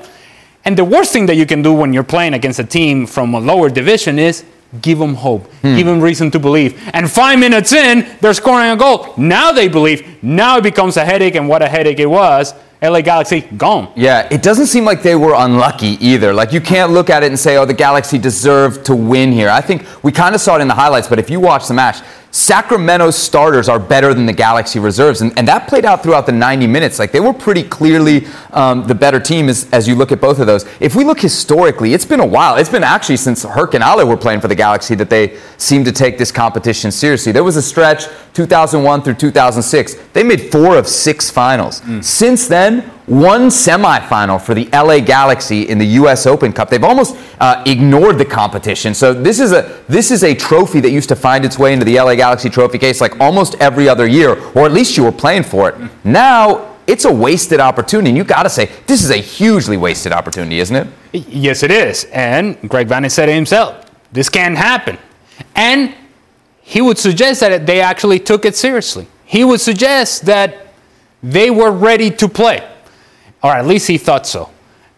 And 0.65 0.77
the 0.77 0.83
worst 0.83 1.13
thing 1.13 1.25
that 1.27 1.35
you 1.35 1.45
can 1.45 1.61
do 1.61 1.73
when 1.73 1.93
you're 1.93 2.03
playing 2.03 2.33
against 2.33 2.59
a 2.59 2.65
team 2.65 3.05
from 3.05 3.33
a 3.33 3.39
lower 3.39 3.69
division 3.69 4.19
is 4.19 4.43
give 4.81 4.99
them 4.99 5.15
hope, 5.15 5.51
hmm. 5.61 5.75
give 5.75 5.85
them 5.85 5.99
reason 5.99 6.29
to 6.31 6.39
believe. 6.39 6.79
And 6.93 7.09
five 7.09 7.39
minutes 7.39 7.73
in, 7.73 8.07
they're 8.21 8.33
scoring 8.33 8.71
a 8.71 8.77
goal. 8.77 9.13
Now 9.17 9.51
they 9.51 9.67
believe. 9.67 10.23
Now 10.23 10.57
it 10.57 10.63
becomes 10.63 10.97
a 10.97 11.05
headache, 11.05 11.35
and 11.35 11.49
what 11.49 11.61
a 11.61 11.67
headache 11.67 11.99
it 11.99 12.05
was. 12.05 12.53
LA 12.81 13.01
Galaxy 13.01 13.41
gone. 13.41 13.91
Yeah, 13.97 14.27
it 14.31 14.41
doesn't 14.41 14.67
seem 14.67 14.85
like 14.85 15.03
they 15.03 15.15
were 15.15 15.33
unlucky 15.35 15.97
either. 16.05 16.33
Like 16.33 16.53
you 16.53 16.61
can't 16.61 16.91
look 16.93 17.09
at 17.09 17.23
it 17.23 17.27
and 17.27 17.37
say, 17.37 17.57
"Oh, 17.57 17.65
the 17.65 17.73
Galaxy 17.73 18.17
deserved 18.17 18.85
to 18.85 18.95
win 18.95 19.33
here." 19.33 19.49
I 19.49 19.59
think 19.59 19.85
we 20.01 20.13
kind 20.13 20.33
of 20.33 20.39
saw 20.39 20.55
it 20.57 20.61
in 20.61 20.69
the 20.69 20.75
highlights, 20.75 21.07
but 21.07 21.19
if 21.19 21.29
you 21.29 21.41
watch 21.41 21.67
the 21.67 21.73
match, 21.73 21.97
Sacramento's 22.31 23.17
starters 23.17 23.67
are 23.67 23.79
better 23.79 24.13
than 24.13 24.27
the 24.27 24.33
Galaxy 24.33 24.77
reserves, 24.77 25.21
and, 25.21 25.35
and 25.37 25.47
that 25.47 25.67
played 25.67 25.83
out 25.83 26.03
throughout 26.03 26.27
the 26.27 26.31
90 26.31 26.67
minutes. 26.67 26.99
Like 26.99 27.11
they 27.11 27.19
were 27.19 27.33
pretty 27.33 27.63
clearly 27.63 28.27
um, 28.51 28.85
the 28.85 28.93
better 28.93 29.19
team 29.19 29.49
as, 29.49 29.67
as 29.71 29.87
you 29.87 29.95
look 29.95 30.11
at 30.11 30.21
both 30.21 30.39
of 30.39 30.45
those. 30.45 30.65
If 30.79 30.95
we 30.95 31.03
look 31.03 31.19
historically, 31.19 31.93
it's 31.93 32.05
been 32.05 32.19
a 32.19 32.25
while. 32.25 32.55
It's 32.57 32.69
been 32.69 32.83
actually 32.83 33.17
since 33.17 33.43
Herc 33.43 33.73
and 33.73 33.83
Ale 33.83 34.07
were 34.07 34.17
playing 34.17 34.41
for 34.41 34.47
the 34.47 34.55
Galaxy 34.55 34.93
that 34.95 35.09
they 35.09 35.37
seem 35.57 35.83
to 35.85 35.91
take 35.91 36.19
this 36.19 36.31
competition 36.31 36.91
seriously. 36.91 37.31
There 37.31 37.43
was 37.43 37.55
a 37.55 37.63
stretch 37.63 38.05
2001 38.35 39.01
through 39.01 39.15
2006. 39.15 39.95
They 40.13 40.23
made 40.23 40.51
four 40.51 40.77
of 40.77 40.87
six 40.87 41.31
finals. 41.31 41.81
Since 42.01 42.47
then, 42.47 42.68
one 43.05 43.47
semifinal 43.47 44.41
for 44.41 44.53
the 44.53 44.69
LA 44.71 44.99
Galaxy 44.99 45.63
in 45.63 45.77
the 45.77 45.85
U.S. 45.85 46.25
Open 46.25 46.53
Cup. 46.53 46.69
They've 46.69 46.83
almost 46.83 47.17
uh, 47.39 47.63
ignored 47.65 48.17
the 48.17 48.25
competition. 48.25 48.93
So 48.93 49.13
this 49.13 49.39
is 49.39 49.51
a 49.51 49.81
this 49.87 50.11
is 50.11 50.23
a 50.23 50.33
trophy 50.35 50.79
that 50.79 50.91
used 50.91 51.09
to 51.09 51.15
find 51.15 51.43
its 51.43 51.57
way 51.57 51.73
into 51.73 51.85
the 51.85 51.95
LA 51.99 52.15
Galaxy 52.15 52.49
trophy 52.49 52.77
case 52.77 53.01
like 53.01 53.19
almost 53.19 53.55
every 53.59 53.89
other 53.89 54.07
year, 54.07 54.39
or 54.53 54.65
at 54.65 54.71
least 54.71 54.95
you 54.95 55.03
were 55.03 55.11
playing 55.11 55.43
for 55.43 55.69
it. 55.69 55.91
Now 56.03 56.77
it's 56.87 57.05
a 57.05 57.13
wasted 57.13 57.59
opportunity, 57.59 58.09
and 58.09 58.17
you 58.17 58.23
got 58.23 58.43
to 58.43 58.49
say 58.49 58.71
this 58.87 59.03
is 59.03 59.11
a 59.11 59.17
hugely 59.17 59.77
wasted 59.77 60.11
opportunity, 60.11 60.59
isn't 60.59 60.75
it? 60.75 60.87
Yes, 61.11 61.63
it 61.63 61.71
is. 61.71 62.05
And 62.05 62.57
Greg 62.69 62.87
Vanney 62.87 63.11
said 63.11 63.29
it 63.29 63.35
himself. 63.35 63.85
This 64.11 64.29
can't 64.29 64.57
happen. 64.57 64.97
And 65.55 65.93
he 66.61 66.81
would 66.81 66.97
suggest 66.97 67.39
that 67.39 67.65
they 67.65 67.81
actually 67.81 68.19
took 68.19 68.45
it 68.45 68.55
seriously. 68.55 69.07
He 69.25 69.43
would 69.43 69.61
suggest 69.61 70.25
that 70.25 70.68
they 71.21 71.49
were 71.51 71.71
ready 71.71 72.11
to 72.11 72.27
play, 72.27 72.67
or 73.43 73.51
at 73.51 73.65
least 73.65 73.87
he 73.87 73.97
thought 73.97 74.25
so. 74.25 74.49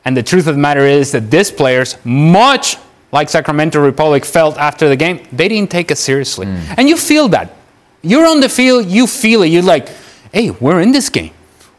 And 0.06 0.18
the 0.18 0.24
truth 0.24 0.48
of 0.48 0.56
the 0.56 0.62
matter 0.62 0.82
is 0.82 1.12
that 1.12 1.30
these 1.30 1.52
players, 1.52 1.98
much 2.04 2.78
like 3.12 3.30
Sacramento 3.30 3.80
Republic 3.80 4.26
felt 4.26 4.58
after 4.58 4.90
the 4.90 4.96
game, 4.96 5.28
they 5.32 5.48
didn't 5.48 5.70
take 5.70 5.92
it 5.92 5.98
seriously. 5.98 6.48
Mm. 6.48 6.76
And 6.78 6.90
you 6.90 6.98
feel 6.98 7.28
that. 7.30 7.54
You're 8.02 8.26
on 8.26 8.40
the 8.40 8.50
field, 8.50 8.88
you 8.88 9.06
feel 9.06 9.44
it. 9.44 9.48
You're 9.48 9.62
like, 9.62 9.90
hey, 10.34 10.52
we're 10.52 10.82
in 10.82 10.92
this 10.92 11.10
game. 11.10 11.34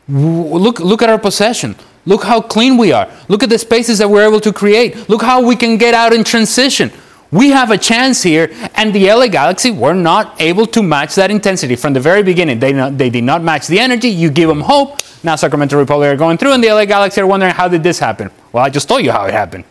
Look, 0.09 0.79
look 0.79 1.03
at 1.03 1.09
our 1.09 1.19
possession. 1.19 1.75
Look 2.05 2.25
how 2.25 2.41
clean 2.41 2.77
we 2.77 2.93
are. 2.93 3.09
Look 3.29 3.43
at 3.43 3.49
the 3.49 3.59
spaces 3.59 3.99
that 3.99 4.09
we're 4.09 4.27
able 4.27 4.41
to 4.41 4.53
create. 4.53 5.09
Look 5.09 5.23
how 5.23 5.45
we 5.45 5.57
can 5.57 5.79
get 5.79 5.95
out 5.95 6.13
in 6.13 6.25
transition. 6.25 6.91
We 7.33 7.49
have 7.49 7.71
a 7.71 7.79
chance 7.79 8.23
here, 8.23 8.53
and 8.75 8.95
the 8.95 9.11
LA 9.11 9.27
Galaxy 9.29 9.71
were 9.71 9.95
not 9.95 10.39
able 10.39 10.67
to 10.67 10.83
match 10.83 11.15
that 11.15 11.31
intensity 11.31 11.77
from 11.77 11.95
the 11.95 12.01
very 12.01 12.23
beginning. 12.23 12.59
They, 12.59 12.75
not, 12.75 12.99
they 12.99 13.09
did 13.09 13.25
not 13.25 13.43
match 13.43 13.69
the 13.69 13.81
energy. 13.81 14.09
You 14.09 14.31
give 14.31 14.51
them 14.51 14.61
hope. 14.61 15.01
Now 15.25 15.37
Sacramento 15.37 15.79
Republic 15.79 16.13
are 16.13 16.17
going 16.17 16.37
through, 16.37 16.53
and 16.53 16.63
the 16.63 16.69
LA 16.69 16.85
Galaxy 16.85 17.23
are 17.23 17.27
wondering 17.27 17.55
how 17.55 17.69
did 17.69 17.83
this 17.83 17.99
happen? 17.99 18.31
Well, 18.53 18.63
I 18.63 18.69
just 18.69 18.87
told 18.87 19.03
you 19.03 19.13
how 19.13 19.25
it 19.25 19.33
happened. 19.33 19.65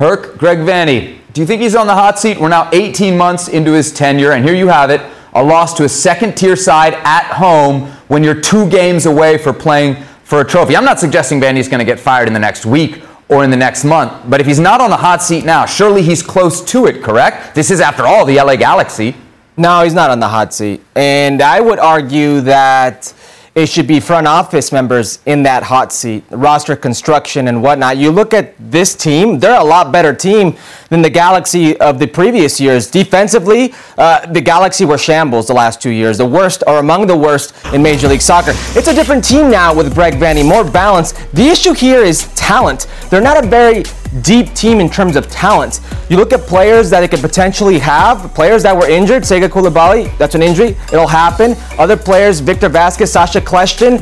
Herc, 0.00 0.38
Greg 0.38 0.58
Vanney, 0.58 1.18
do 1.32 1.40
you 1.40 1.46
think 1.46 1.62
he's 1.62 1.76
on 1.76 1.86
the 1.86 1.94
hot 1.94 2.18
seat? 2.18 2.40
We're 2.40 2.48
now 2.48 2.68
18 2.72 3.16
months 3.16 3.46
into 3.46 3.72
his 3.72 3.92
tenure, 3.92 4.32
and 4.32 4.44
here 4.44 4.56
you 4.56 4.66
have 4.66 4.90
it 4.90 5.00
a 5.34 5.42
loss 5.42 5.72
to 5.74 5.84
a 5.84 5.88
second 5.88 6.36
tier 6.36 6.56
side 6.56 6.94
at 7.04 7.24
home 7.26 7.92
when 8.08 8.24
you're 8.24 8.40
two 8.40 8.68
games 8.70 9.06
away 9.06 9.38
for 9.38 9.52
playing 9.52 10.02
for 10.24 10.40
a 10.40 10.44
trophy. 10.44 10.76
I'm 10.76 10.84
not 10.84 10.98
suggesting 10.98 11.40
Vanney's 11.40 11.68
going 11.68 11.78
to 11.78 11.84
get 11.84 12.00
fired 12.00 12.26
in 12.26 12.34
the 12.34 12.40
next 12.40 12.66
week 12.66 13.04
or 13.34 13.42
in 13.42 13.50
the 13.50 13.56
next 13.56 13.84
month, 13.84 14.12
but 14.30 14.40
if 14.40 14.46
he's 14.46 14.60
not 14.60 14.80
on 14.80 14.90
the 14.90 14.96
hot 14.96 15.22
seat 15.22 15.44
now, 15.44 15.66
surely 15.66 16.02
he's 16.02 16.22
close 16.22 16.64
to 16.66 16.86
it, 16.86 17.02
correct? 17.02 17.54
This 17.54 17.70
is, 17.70 17.80
after 17.80 18.04
all, 18.04 18.24
the 18.24 18.36
LA 18.36 18.54
Galaxy. 18.56 19.16
No, 19.56 19.82
he's 19.82 19.94
not 19.94 20.10
on 20.10 20.20
the 20.20 20.28
hot 20.28 20.54
seat. 20.54 20.80
And 20.94 21.42
I 21.42 21.60
would 21.60 21.78
argue 21.78 22.40
that 22.42 23.12
it 23.54 23.68
should 23.68 23.86
be 23.86 24.00
front 24.00 24.26
office 24.26 24.72
members 24.72 25.20
in 25.26 25.44
that 25.44 25.62
hot 25.62 25.92
seat, 25.92 26.24
roster 26.30 26.74
construction 26.74 27.46
and 27.46 27.62
whatnot. 27.62 27.96
You 27.96 28.10
look 28.10 28.34
at 28.34 28.54
this 28.58 28.96
team, 28.96 29.38
they're 29.38 29.60
a 29.60 29.64
lot 29.64 29.92
better 29.92 30.12
team 30.12 30.56
than 30.90 31.02
the 31.02 31.10
Galaxy 31.10 31.78
of 31.78 32.00
the 32.00 32.06
previous 32.06 32.60
years. 32.60 32.90
Defensively, 32.90 33.72
uh, 33.96 34.26
the 34.26 34.40
Galaxy 34.40 34.84
were 34.84 34.98
shambles 34.98 35.46
the 35.46 35.54
last 35.54 35.80
two 35.80 35.90
years, 35.90 36.18
the 36.18 36.26
worst 36.26 36.64
or 36.66 36.78
among 36.78 37.06
the 37.06 37.16
worst 37.16 37.54
in 37.72 37.80
Major 37.80 38.08
League 38.08 38.22
Soccer. 38.22 38.52
It's 38.76 38.88
a 38.88 38.94
different 38.94 39.24
team 39.24 39.50
now 39.50 39.72
with 39.72 39.94
Greg 39.94 40.14
Vanney, 40.14 40.44
more 40.46 40.68
balanced. 40.68 41.16
The 41.32 41.46
issue 41.46 41.74
here 41.74 42.02
is 42.02 42.26
talent. 42.34 42.88
They're 43.08 43.20
not 43.20 43.42
a 43.42 43.46
very 43.46 43.84
deep 44.22 44.54
team 44.54 44.80
in 44.80 44.88
terms 44.88 45.16
of 45.16 45.28
talent. 45.28 45.80
You 46.08 46.16
look 46.16 46.32
at 46.32 46.40
players 46.40 46.90
that 46.90 47.02
it 47.02 47.10
could 47.10 47.20
potentially 47.20 47.78
have, 47.78 48.34
players 48.34 48.62
that 48.62 48.76
were 48.76 48.88
injured, 48.88 49.22
Sega 49.22 49.48
Coulibaly, 49.48 50.16
that's 50.18 50.34
an 50.34 50.42
injury, 50.42 50.76
it'll 50.92 51.06
happen. 51.06 51.54
Other 51.78 51.96
players, 51.96 52.40
Victor 52.40 52.68
Vasquez, 52.68 53.12
Sacha 53.12 53.40
Kljestan, 53.40 54.00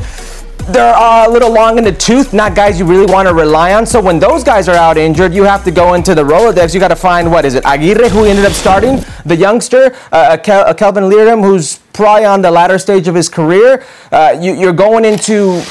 they're 0.71 0.95
uh, 0.95 1.27
a 1.27 1.29
little 1.29 1.51
long 1.51 1.77
in 1.77 1.83
the 1.83 1.91
tooth, 1.91 2.33
not 2.33 2.55
guys 2.55 2.79
you 2.79 2.85
really 2.85 3.11
want 3.11 3.27
to 3.27 3.33
rely 3.33 3.73
on. 3.73 3.85
So 3.85 3.99
when 3.99 4.17
those 4.17 4.45
guys 4.45 4.69
are 4.69 4.75
out 4.75 4.97
injured, 4.97 5.33
you 5.33 5.43
have 5.43 5.63
to 5.65 5.71
go 5.71 5.93
into 5.93 6.15
the 6.15 6.23
Rolodex. 6.23 6.73
You 6.73 6.79
got 6.79 6.87
to 6.87 6.95
find 6.95 7.29
what 7.29 7.43
is 7.43 7.55
it? 7.55 7.65
Aguirre, 7.65 8.07
who 8.07 8.23
ended 8.23 8.45
up 8.45 8.53
starting, 8.53 9.03
the 9.25 9.35
youngster, 9.35 9.93
uh, 10.13 10.37
Kel- 10.37 10.65
uh, 10.65 10.73
Kelvin 10.73 11.03
Leerdam, 11.03 11.43
who's 11.43 11.79
probably 11.91 12.23
on 12.23 12.41
the 12.41 12.49
latter 12.49 12.79
stage 12.79 13.09
of 13.09 13.15
his 13.15 13.27
career. 13.27 13.83
Uh, 14.09 14.37
you, 14.39 14.53
you're 14.53 14.71
going 14.71 15.03
into 15.03 15.61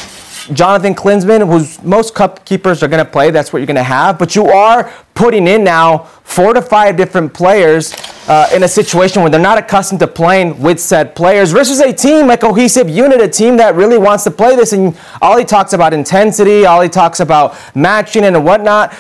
Jonathan 0.53 0.95
Klinsmann, 0.95 1.47
who's 1.47 1.83
most 1.83 2.15
cup 2.15 2.45
keepers 2.45 2.83
are 2.83 2.89
going 2.89 3.05
to 3.05 3.11
play. 3.11 3.31
That's 3.31 3.53
what 3.53 3.61
you're 3.61 3.67
going 3.67 3.77
to 3.77 3.83
have. 3.83 4.19
But 4.19 4.35
you 4.35 4.47
are 4.47 4.93
putting 5.15 5.47
in 5.47 5.63
now 5.63 5.99
four 6.25 6.53
to 6.53 6.61
five 6.61 6.97
different 6.97 7.33
players 7.33 7.95
uh, 8.29 8.49
in 8.53 8.63
a 8.63 8.69
situation 8.69 9.23
where 9.23 9.31
they're 9.31 9.41
not 9.41 9.59
accustomed 9.59 10.01
to 10.01 10.07
playing 10.07 10.61
with 10.61 10.81
said 10.81 11.15
players 11.15 11.53
versus 11.53 11.81
a 11.81 11.93
team, 11.93 12.31
a 12.31 12.37
cohesive 12.37 12.89
unit, 12.89 13.21
a 13.21 13.29
team 13.29 13.57
that 13.59 13.75
really 13.75 13.99
wants 13.99 14.25
to 14.25 14.31
play 14.31 14.57
this. 14.57 14.73
And 14.73 14.97
all 15.21 15.39
he 15.39 15.45
talks 15.45 15.73
about 15.73 15.95
intensity, 15.95 16.67
all 16.67 16.81
he 16.81 16.89
talks 16.89 17.21
about 17.21 17.57
matching 17.77 18.25
and 18.25 18.45
whatnot. 18.45 18.95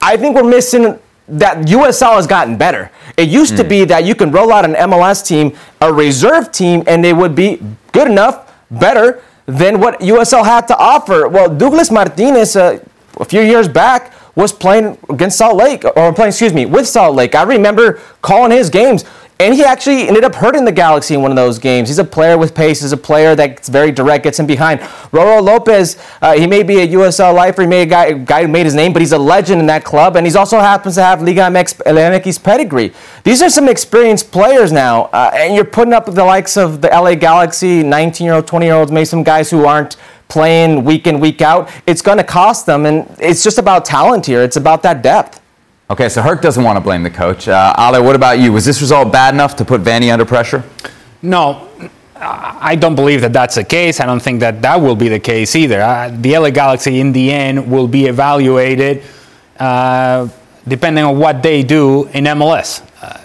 I 0.00 0.16
think 0.16 0.34
we're 0.34 0.48
missing 0.48 0.98
that 1.28 1.58
USL 1.66 2.16
has 2.16 2.26
gotten 2.26 2.56
better. 2.56 2.90
It 3.16 3.28
used 3.28 3.56
to 3.56 3.64
be 3.64 3.84
that 3.84 4.04
you 4.04 4.14
can 4.14 4.32
roll 4.32 4.52
out 4.52 4.64
an 4.64 4.74
MLS 4.74 5.24
team, 5.24 5.56
a 5.80 5.92
reserve 5.92 6.50
team, 6.50 6.82
and 6.86 7.04
they 7.04 7.12
would 7.12 7.34
be 7.34 7.62
good 7.92 8.08
enough, 8.10 8.52
better 8.70 9.22
than 9.58 9.80
what 9.80 10.00
USL 10.00 10.44
had 10.44 10.66
to 10.68 10.76
offer. 10.76 11.28
Well, 11.28 11.48
Douglas 11.54 11.90
Martinez, 11.90 12.56
uh, 12.56 12.82
a 13.20 13.24
few 13.24 13.42
years 13.42 13.68
back, 13.68 14.12
was 14.34 14.52
playing 14.52 14.96
against 15.10 15.36
Salt 15.36 15.56
Lake, 15.56 15.84
or 15.84 16.12
playing, 16.14 16.30
excuse 16.30 16.54
me, 16.54 16.64
with 16.64 16.88
Salt 16.88 17.14
Lake. 17.14 17.34
I 17.34 17.42
remember 17.42 18.00
calling 18.22 18.50
his 18.50 18.70
games. 18.70 19.04
And 19.38 19.54
he 19.54 19.64
actually 19.64 20.06
ended 20.06 20.22
up 20.22 20.34
hurting 20.36 20.64
the 20.64 20.72
Galaxy 20.72 21.14
in 21.14 21.22
one 21.22 21.32
of 21.32 21.36
those 21.36 21.58
games. 21.58 21.88
He's 21.88 21.98
a 21.98 22.04
player 22.04 22.38
with 22.38 22.54
pace. 22.54 22.80
He's 22.80 22.92
a 22.92 22.96
player 22.96 23.34
that's 23.34 23.68
very 23.68 23.90
direct, 23.90 24.24
gets 24.24 24.38
him 24.38 24.46
behind. 24.46 24.80
Roro 25.10 25.42
Lopez, 25.42 25.96
uh, 26.20 26.34
he 26.34 26.46
may 26.46 26.62
be 26.62 26.80
a 26.80 26.88
USL 26.88 27.34
lifer. 27.34 27.62
He 27.62 27.68
may 27.68 27.82
a 27.82 27.86
guy, 27.86 28.04
a 28.06 28.14
guy 28.14 28.42
who 28.42 28.48
made 28.48 28.66
his 28.66 28.74
name, 28.74 28.92
but 28.92 29.02
he's 29.02 29.12
a 29.12 29.18
legend 29.18 29.60
in 29.60 29.66
that 29.66 29.82
club. 29.82 30.16
And 30.16 30.26
he 30.26 30.36
also 30.36 30.60
happens 30.60 30.94
to 30.94 31.02
have 31.02 31.22
Liga 31.22 31.42
MX, 31.42 32.42
pedigree. 32.42 32.92
These 33.24 33.42
are 33.42 33.50
some 33.50 33.68
experienced 33.68 34.30
players 34.30 34.70
now. 34.70 35.04
Uh, 35.12 35.32
and 35.34 35.56
you're 35.56 35.64
putting 35.64 35.92
up 35.92 36.06
the 36.06 36.24
likes 36.24 36.56
of 36.56 36.80
the 36.80 36.88
LA 36.88 37.16
Galaxy, 37.16 37.82
19 37.82 38.24
year 38.24 38.34
old, 38.34 38.46
20 38.46 38.66
year 38.66 38.74
olds, 38.74 38.92
maybe 38.92 39.04
some 39.04 39.24
guys 39.24 39.50
who 39.50 39.64
aren't 39.64 39.96
playing 40.28 40.84
week 40.84 41.06
in, 41.06 41.20
week 41.20 41.42
out. 41.42 41.68
It's 41.86 42.00
going 42.00 42.18
to 42.18 42.24
cost 42.24 42.64
them. 42.64 42.86
And 42.86 43.06
it's 43.18 43.42
just 43.42 43.58
about 43.58 43.84
talent 43.84 44.26
here, 44.26 44.42
it's 44.42 44.56
about 44.56 44.82
that 44.84 45.02
depth. 45.02 45.40
Okay, 45.92 46.08
so 46.08 46.22
Herc 46.22 46.40
doesn't 46.40 46.64
want 46.64 46.76
to 46.76 46.80
blame 46.80 47.02
the 47.02 47.10
coach. 47.10 47.48
Uh, 47.48 47.74
Ale, 47.78 48.02
what 48.02 48.16
about 48.16 48.38
you? 48.38 48.50
Was 48.50 48.64
this 48.64 48.80
result 48.80 49.12
bad 49.12 49.34
enough 49.34 49.56
to 49.56 49.64
put 49.66 49.82
Vanney 49.82 50.10
under 50.10 50.24
pressure? 50.24 50.64
No, 51.20 51.68
I 52.16 52.76
don't 52.76 52.94
believe 52.94 53.20
that 53.20 53.34
that's 53.34 53.56
the 53.56 53.64
case. 53.64 54.00
I 54.00 54.06
don't 54.06 54.22
think 54.22 54.40
that 54.40 54.62
that 54.62 54.80
will 54.80 54.96
be 54.96 55.08
the 55.08 55.20
case 55.20 55.54
either. 55.54 55.82
Uh, 55.82 56.08
the 56.10 56.38
LA 56.38 56.48
Galaxy, 56.48 56.98
in 56.98 57.12
the 57.12 57.30
end, 57.30 57.70
will 57.70 57.86
be 57.86 58.06
evaluated 58.06 59.02
uh, 59.58 60.28
depending 60.66 61.04
on 61.04 61.18
what 61.18 61.42
they 61.42 61.62
do 61.62 62.06
in 62.14 62.24
MLS. 62.24 62.80
Uh, 63.02 63.20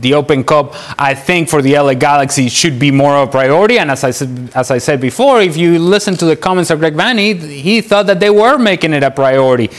the 0.00 0.14
Open 0.14 0.44
Cup, 0.44 0.74
I 0.96 1.14
think, 1.14 1.48
for 1.48 1.60
the 1.60 1.76
LA 1.76 1.94
Galaxy 1.94 2.48
should 2.48 2.78
be 2.78 2.92
more 2.92 3.16
of 3.16 3.30
a 3.30 3.32
priority. 3.32 3.78
And 3.80 3.90
as 3.90 4.04
I 4.04 4.12
said, 4.12 4.50
as 4.54 4.70
I 4.70 4.78
said 4.78 5.00
before, 5.00 5.40
if 5.40 5.56
you 5.56 5.76
listen 5.80 6.14
to 6.18 6.24
the 6.24 6.36
comments 6.36 6.70
of 6.70 6.78
Greg 6.78 6.94
Vanney, 6.94 7.36
he 7.40 7.80
thought 7.80 8.06
that 8.06 8.20
they 8.20 8.30
were 8.30 8.58
making 8.58 8.92
it 8.92 9.02
a 9.02 9.10
priority, 9.10 9.70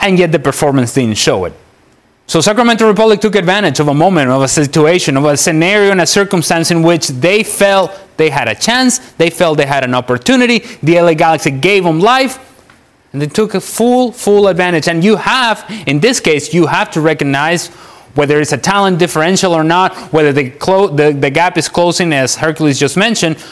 and 0.00 0.18
yet 0.18 0.32
the 0.32 0.38
performance 0.38 0.94
didn't 0.94 1.18
show 1.18 1.44
it. 1.44 1.52
So 2.26 2.40
Sacramento 2.40 2.86
Republic 2.86 3.20
took 3.20 3.34
advantage 3.34 3.80
of 3.80 3.88
a 3.88 3.94
moment, 3.94 4.30
of 4.30 4.42
a 4.42 4.46
situation, 4.46 5.16
of 5.16 5.24
a 5.24 5.36
scenario 5.36 5.90
and 5.90 6.00
a 6.00 6.06
circumstance 6.06 6.70
in 6.70 6.82
which 6.82 7.08
they 7.08 7.42
felt 7.42 7.90
they 8.18 8.30
had 8.30 8.46
a 8.46 8.54
chance, 8.54 8.98
they 9.14 9.30
felt 9.30 9.56
they 9.56 9.66
had 9.66 9.82
an 9.82 9.94
opportunity. 9.94 10.60
The 10.82 11.00
LA 11.00 11.14
Galaxy 11.14 11.50
gave 11.50 11.82
them 11.82 11.98
life, 11.98 12.38
and 13.12 13.20
they 13.20 13.26
took 13.26 13.54
a 13.54 13.60
full, 13.60 14.12
full 14.12 14.46
advantage. 14.46 14.86
And 14.86 15.02
you 15.02 15.16
have, 15.16 15.64
in 15.88 15.98
this 15.98 16.20
case, 16.20 16.54
you 16.54 16.66
have 16.66 16.90
to 16.92 17.00
recognize 17.00 17.66
whether 18.14 18.40
it's 18.40 18.52
a 18.52 18.58
talent 18.58 18.98
differential 18.98 19.52
or 19.52 19.64
not, 19.64 19.96
whether 20.12 20.32
the, 20.32 20.50
the, 20.50 21.16
the 21.18 21.30
gap 21.30 21.58
is 21.58 21.68
closing, 21.68 22.12
as 22.12 22.36
Herculez 22.36 22.78
just 22.78 22.96
mentioned. 22.96 23.44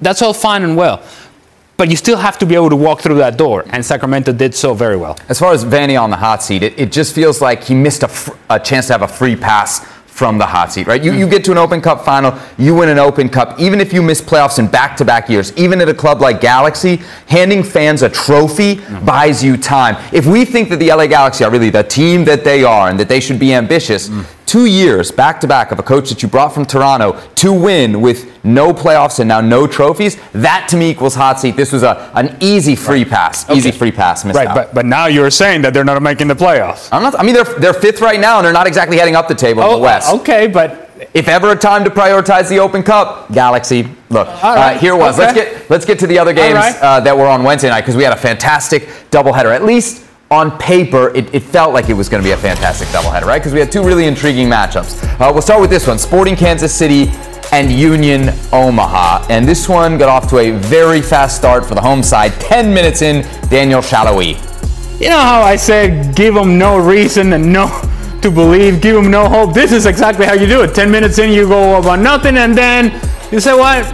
That's 0.00 0.22
all 0.22 0.34
fine 0.34 0.62
and 0.62 0.76
well. 0.76 1.02
But 1.80 1.88
you 1.88 1.96
still 1.96 2.18
have 2.18 2.38
to 2.40 2.44
be 2.44 2.54
able 2.56 2.68
to 2.68 2.76
walk 2.76 3.00
through 3.00 3.14
that 3.14 3.38
door, 3.38 3.64
and 3.70 3.82
Sacramento 3.82 4.32
did 4.32 4.54
so 4.54 4.74
very 4.74 4.98
well. 4.98 5.16
As 5.30 5.38
far 5.38 5.54
as 5.54 5.64
Vanney 5.64 5.98
on 5.98 6.10
the 6.10 6.16
hot 6.16 6.42
seat, 6.42 6.62
it, 6.62 6.78
it 6.78 6.92
just 6.92 7.14
feels 7.14 7.40
like 7.40 7.64
he 7.64 7.74
missed 7.74 8.02
a, 8.02 8.08
fr- 8.08 8.32
a 8.50 8.60
chance 8.60 8.88
to 8.88 8.92
have 8.92 9.00
a 9.00 9.08
free 9.08 9.34
pass 9.34 9.82
from 10.04 10.36
the 10.36 10.44
hot 10.44 10.70
seat, 10.70 10.86
right? 10.86 11.02
You, 11.02 11.14
you 11.14 11.26
get 11.26 11.42
to 11.46 11.52
an 11.52 11.56
Open 11.56 11.80
Cup 11.80 12.04
final, 12.04 12.38
you 12.58 12.74
win 12.74 12.90
an 12.90 12.98
Open 12.98 13.30
Cup, 13.30 13.58
even 13.58 13.80
if 13.80 13.94
you 13.94 14.02
miss 14.02 14.20
playoffs 14.20 14.58
in 14.58 14.66
back 14.66 14.94
to 14.98 15.06
back 15.06 15.30
years, 15.30 15.56
even 15.56 15.80
at 15.80 15.88
a 15.88 15.94
club 15.94 16.20
like 16.20 16.42
Galaxy, 16.42 16.96
handing 17.28 17.62
fans 17.62 18.02
a 18.02 18.10
trophy 18.10 18.76
mm-hmm. 18.76 19.06
buys 19.06 19.42
you 19.42 19.56
time. 19.56 19.96
If 20.12 20.26
we 20.26 20.44
think 20.44 20.68
that 20.68 20.80
the 20.80 20.88
LA 20.88 21.06
Galaxy 21.06 21.44
are 21.44 21.50
really 21.50 21.70
the 21.70 21.84
team 21.84 22.26
that 22.26 22.44
they 22.44 22.62
are 22.62 22.90
and 22.90 23.00
that 23.00 23.08
they 23.08 23.20
should 23.20 23.38
be 23.38 23.54
ambitious, 23.54 24.10
mm. 24.10 24.26
Two 24.50 24.66
years 24.66 25.12
back 25.12 25.40
to 25.40 25.46
back 25.46 25.70
of 25.70 25.78
a 25.78 25.82
coach 25.82 26.08
that 26.08 26.24
you 26.24 26.28
brought 26.28 26.52
from 26.52 26.64
Toronto 26.64 27.16
to 27.36 27.52
win 27.52 28.00
with 28.00 28.44
no 28.44 28.72
playoffs 28.72 29.20
and 29.20 29.28
now 29.28 29.40
no 29.40 29.64
trophies, 29.68 30.16
that 30.32 30.66
to 30.70 30.76
me 30.76 30.90
equals 30.90 31.14
hot 31.14 31.38
seat. 31.38 31.54
This 31.54 31.70
was 31.70 31.84
a, 31.84 32.10
an 32.14 32.36
easy 32.40 32.74
free 32.74 33.04
pass, 33.04 33.48
easy 33.48 33.70
free 33.70 33.92
pass. 33.92 34.24
Right, 34.24 34.48
out. 34.48 34.56
but, 34.56 34.74
but 34.74 34.86
now 34.86 35.06
you're 35.06 35.30
saying 35.30 35.62
that 35.62 35.72
they're 35.72 35.84
not 35.84 36.02
making 36.02 36.26
the 36.26 36.34
playoffs. 36.34 36.88
I'm 36.90 37.00
not. 37.00 37.16
I 37.16 37.22
mean, 37.22 37.34
they're 37.34 37.44
they're 37.44 37.72
fifth 37.72 38.00
right 38.00 38.18
now, 38.18 38.38
and 38.38 38.44
they're 38.44 38.52
not 38.52 38.66
exactly 38.66 38.96
heading 38.98 39.14
up 39.14 39.28
the 39.28 39.36
table 39.36 39.62
in 39.62 39.70
the 39.70 39.78
West. 39.78 40.08
Oh, 40.10 40.18
okay, 40.20 40.48
but 40.48 40.90
If 41.14 41.28
ever 41.28 41.52
a 41.52 41.56
time 41.56 41.84
to 41.84 41.90
prioritize 41.90 42.48
the 42.48 42.58
Open 42.58 42.82
Cup, 42.82 43.32
Galaxy. 43.32 43.88
Look, 44.10 44.26
right, 44.26 44.74
uh, 44.74 44.78
here 44.78 44.94
it 44.94 44.98
was. 44.98 45.16
Let's 45.16 45.32
get 45.32 45.70
let's 45.70 45.84
get 45.84 45.98
to 46.00 46.06
the 46.06 46.18
other 46.18 46.32
games 46.32 46.56
right. 46.56 46.76
uh, 46.82 47.00
that 47.00 47.16
were 47.16 47.26
on 47.26 47.44
Wednesday 47.44 47.68
night 47.68 47.82
because 47.82 47.96
we 47.96 48.02
had 48.02 48.12
a 48.12 48.16
fantastic 48.16 48.88
doubleheader. 49.10 49.54
At 49.54 49.64
least 49.64 50.04
on 50.30 50.56
paper, 50.58 51.14
it, 51.16 51.34
it 51.34 51.42
felt 51.42 51.74
like 51.74 51.88
it 51.88 51.94
was 51.94 52.08
going 52.08 52.22
to 52.22 52.26
be 52.26 52.32
a 52.32 52.36
fantastic 52.36 52.86
doubleheader, 52.88 53.24
right? 53.24 53.40
Because 53.40 53.52
we 53.52 53.58
had 53.58 53.72
two 53.72 53.82
really 53.82 54.06
intriguing 54.06 54.48
matchups. 54.48 55.02
Uh, 55.20 55.30
we'll 55.32 55.42
start 55.42 55.60
with 55.60 55.70
this 55.70 55.86
one: 55.86 55.98
Sporting 55.98 56.36
Kansas 56.36 56.72
City 56.72 57.08
and 57.52 57.70
Union 57.70 58.28
Omaha. 58.52 59.26
And 59.28 59.46
this 59.46 59.68
one 59.68 59.98
got 59.98 60.08
off 60.08 60.30
to 60.30 60.38
a 60.38 60.52
very 60.52 61.02
fast 61.02 61.36
start 61.36 61.66
for 61.66 61.74
the 61.74 61.80
home 61.80 62.02
side. 62.02 62.32
Ten 62.40 62.72
minutes 62.72 63.02
in, 63.02 63.26
Daniel 63.48 63.80
Salloi. 63.80 64.38
you 65.00 65.08
know 65.08 65.18
how 65.18 65.42
I 65.42 65.56
said 65.56 66.14
give 66.14 66.34
them 66.34 66.58
no 66.58 66.78
reason 66.78 67.32
and 67.32 67.52
no 67.52 67.66
to 68.22 68.30
believe, 68.30 68.80
give 68.80 68.94
them 68.94 69.10
no 69.10 69.28
hope. 69.28 69.54
This 69.54 69.72
is 69.72 69.86
exactly 69.86 70.26
how 70.26 70.34
you 70.34 70.46
do 70.46 70.62
it. 70.62 70.74
10 70.74 70.90
minutes 70.90 71.18
in, 71.18 71.32
you 71.32 71.48
go 71.48 71.78
about 71.78 72.00
nothing, 72.00 72.36
and 72.36 72.56
then 72.56 73.00
you 73.32 73.40
say 73.40 73.54
what? 73.54 73.86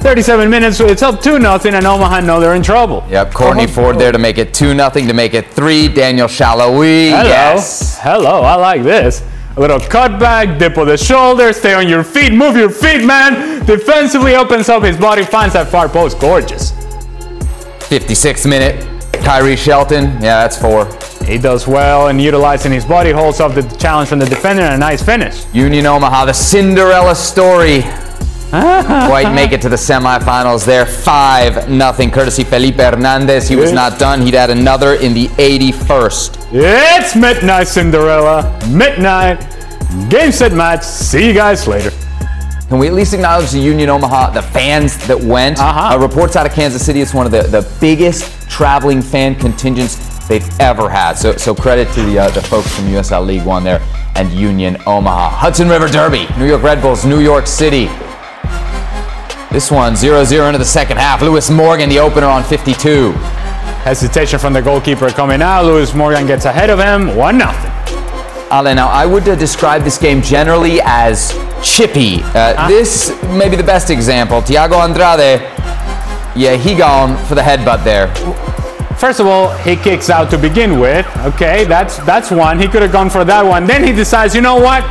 37 0.00 0.48
minutes, 0.48 0.78
it's 0.80 1.02
up 1.02 1.20
to 1.22 1.38
nothing, 1.38 1.74
and 1.74 1.84
Omaha 1.84 2.20
know 2.20 2.38
they're 2.40 2.54
in 2.54 2.62
trouble. 2.62 3.04
Yep, 3.10 3.32
Courtney 3.34 3.64
Omaha- 3.64 3.74
Ford 3.74 3.98
there 3.98 4.12
to 4.12 4.18
make 4.18 4.38
it 4.38 4.54
2 4.54 4.74
0 4.74 4.90
to 4.90 5.12
make 5.12 5.34
it 5.34 5.48
3. 5.52 5.88
Daniel 5.88 6.28
Salloi. 6.28 7.10
Hello. 7.10 7.24
Yes. 7.28 7.98
Hello, 8.00 8.42
I 8.42 8.54
like 8.54 8.84
this. 8.84 9.22
A 9.56 9.60
little 9.60 9.80
cutback, 9.80 10.56
dip 10.58 10.76
of 10.76 10.86
the 10.86 10.96
shoulder, 10.96 11.52
stay 11.52 11.74
on 11.74 11.88
your 11.88 12.04
feet, 12.04 12.32
move 12.32 12.56
your 12.56 12.70
feet, 12.70 13.04
man. 13.04 13.66
Defensively 13.66 14.36
opens 14.36 14.68
up 14.68 14.84
his 14.84 14.96
body, 14.96 15.24
finds 15.24 15.54
that 15.54 15.66
far 15.68 15.88
post. 15.88 16.20
Gorgeous. 16.20 16.72
56 17.88 18.46
minute. 18.46 18.86
Khiry 19.12 19.58
Shelton. 19.58 20.04
Yeah, 20.22 20.46
that's 20.46 20.56
4. 20.56 20.86
He 21.26 21.38
does 21.38 21.66
well 21.66 22.06
in 22.06 22.20
utilizing 22.20 22.70
his 22.70 22.84
body, 22.84 23.10
holds 23.10 23.40
off 23.40 23.54
the 23.56 23.62
challenge 23.78 24.08
from 24.08 24.20
the 24.20 24.26
defender, 24.26 24.62
and 24.62 24.74
a 24.74 24.78
nice 24.78 25.02
finish. 25.02 25.44
Union 25.52 25.86
Omaha, 25.86 26.26
the 26.26 26.32
Cinderella 26.32 27.16
story. 27.16 27.82
Quite 28.50 29.34
make 29.34 29.52
it 29.52 29.60
to 29.62 29.68
the 29.68 29.76
semifinals 29.76 30.64
there. 30.64 30.86
5 30.86 31.64
0 31.68 32.10
courtesy 32.10 32.44
Felipe 32.44 32.76
Hernandez. 32.76 33.46
He 33.46 33.56
was 33.56 33.72
not 33.72 33.98
done. 33.98 34.22
He'd 34.22 34.34
add 34.34 34.48
another 34.48 34.94
in 34.94 35.12
the 35.12 35.26
81st. 35.26 36.48
It's 36.52 37.14
midnight, 37.14 37.68
Cinderella. 37.68 38.58
Midnight. 38.70 39.40
Game, 40.08 40.32
set, 40.32 40.52
match. 40.54 40.82
See 40.82 41.26
you 41.26 41.34
guys 41.34 41.68
later. 41.68 41.90
Can 42.68 42.78
we 42.78 42.86
at 42.86 42.94
least 42.94 43.14
acknowledge 43.14 43.50
the 43.50 43.58
Union 43.58 43.88
Omaha, 43.90 44.30
the 44.30 44.42
fans 44.42 44.96
that 45.06 45.18
went? 45.18 45.58
Uh-huh. 45.58 45.94
Uh, 45.94 45.98
reports 45.98 46.36
out 46.36 46.46
of 46.46 46.52
Kansas 46.52 46.84
City, 46.84 47.00
it's 47.00 47.14
one 47.14 47.26
of 47.26 47.32
the, 47.32 47.42
the 47.42 47.70
biggest 47.80 48.48
traveling 48.50 49.02
fan 49.02 49.34
contingents 49.34 50.26
they've 50.28 50.48
ever 50.60 50.88
had. 50.88 51.14
So, 51.14 51.36
so 51.36 51.54
credit 51.54 51.90
to 51.94 52.02
the, 52.02 52.18
uh, 52.18 52.30
the 52.30 52.42
folks 52.42 52.74
from 52.74 52.84
USL 52.86 53.26
League 53.26 53.44
One 53.44 53.64
there 53.64 53.80
and 54.16 54.30
Union 54.30 54.76
Omaha. 54.86 55.30
Hudson 55.30 55.68
River 55.68 55.88
Derby, 55.88 56.26
New 56.38 56.46
York 56.46 56.62
Red 56.62 56.82
Bulls, 56.82 57.04
New 57.04 57.20
York 57.20 57.46
City. 57.46 57.88
This 59.50 59.70
one 59.70 59.94
0-0 59.94 60.46
into 60.46 60.58
the 60.58 60.64
second 60.64 60.98
half. 60.98 61.22
Lewis 61.22 61.48
Morgan, 61.50 61.88
the 61.88 61.98
opener 61.98 62.26
on 62.26 62.44
52. 62.44 63.12
Hesitation 63.82 64.38
from 64.38 64.52
the 64.52 64.60
goalkeeper 64.60 65.08
coming 65.08 65.40
out. 65.40 65.64
Lewis 65.64 65.94
Morgan 65.94 66.26
gets 66.26 66.44
ahead 66.44 66.68
of 66.68 66.78
him. 66.78 67.16
1 67.16 67.38
0. 67.38 67.50
Ale, 68.52 68.74
now 68.74 68.88
I 68.88 69.06
would 69.06 69.26
uh, 69.28 69.34
describe 69.36 69.82
this 69.82 69.96
game 69.98 70.20
generally 70.22 70.80
as 70.82 71.32
chippy. 71.62 72.20
Uh, 72.34 72.68
This 72.68 73.10
may 73.24 73.48
be 73.48 73.56
the 73.56 73.62
best 73.62 73.88
example. 73.90 74.40
Thiago 74.42 74.82
Andrade, 74.84 75.40
yeah, 76.36 76.56
he 76.56 76.74
gone 76.74 77.16
for 77.26 77.34
the 77.34 77.42
headbutt 77.42 77.84
there. 77.84 78.08
First 78.96 79.20
of 79.20 79.26
all, 79.26 79.50
he 79.58 79.76
kicks 79.76 80.10
out 80.10 80.28
to 80.30 80.38
begin 80.38 80.78
with. 80.80 81.06
Okay, 81.24 81.64
that's 81.64 81.98
that's 82.04 82.30
one. 82.30 82.58
He 82.58 82.68
could 82.68 82.82
have 82.82 82.92
gone 82.92 83.08
for 83.10 83.24
that 83.24 83.42
one. 83.44 83.66
Then 83.66 83.82
he 83.84 83.92
decides, 83.92 84.34
you 84.34 84.40
know 84.40 84.56
what? 84.56 84.82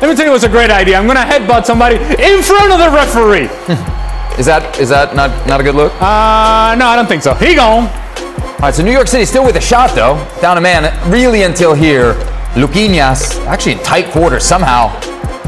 Let 0.00 0.10
me 0.10 0.14
tell 0.14 0.26
you 0.26 0.32
what's 0.32 0.44
a 0.44 0.48
great 0.48 0.70
idea. 0.70 0.98
I'm 0.98 1.06
gonna 1.06 1.20
headbutt 1.20 1.64
somebody 1.64 1.96
in 1.96 2.42
front 2.42 2.72
of 2.72 2.78
the 2.78 2.90
referee. 2.94 3.48
Is 4.38 4.44
that 4.44 4.78
is 4.78 4.90
that 4.90 5.16
not 5.16 5.30
not 5.46 5.60
a 5.60 5.64
good 5.64 5.74
look? 5.74 5.94
Uh, 5.94 6.76
no, 6.76 6.86
I 6.88 6.94
don't 6.94 7.06
think 7.08 7.22
so. 7.22 7.32
He 7.32 7.54
gone. 7.54 7.88
All 7.88 8.58
right, 8.60 8.74
so 8.74 8.82
New 8.82 8.92
York 8.92 9.08
City 9.08 9.24
still 9.24 9.42
with 9.46 9.56
a 9.56 9.60
shot 9.62 9.94
though. 9.94 10.22
Down 10.42 10.58
a 10.58 10.60
man 10.60 10.92
really 11.10 11.44
until 11.44 11.72
here. 11.72 12.12
Luquinhas 12.52 13.42
actually 13.46 13.72
in 13.72 13.78
tight 13.78 14.10
quarters 14.12 14.44
somehow 14.44 14.88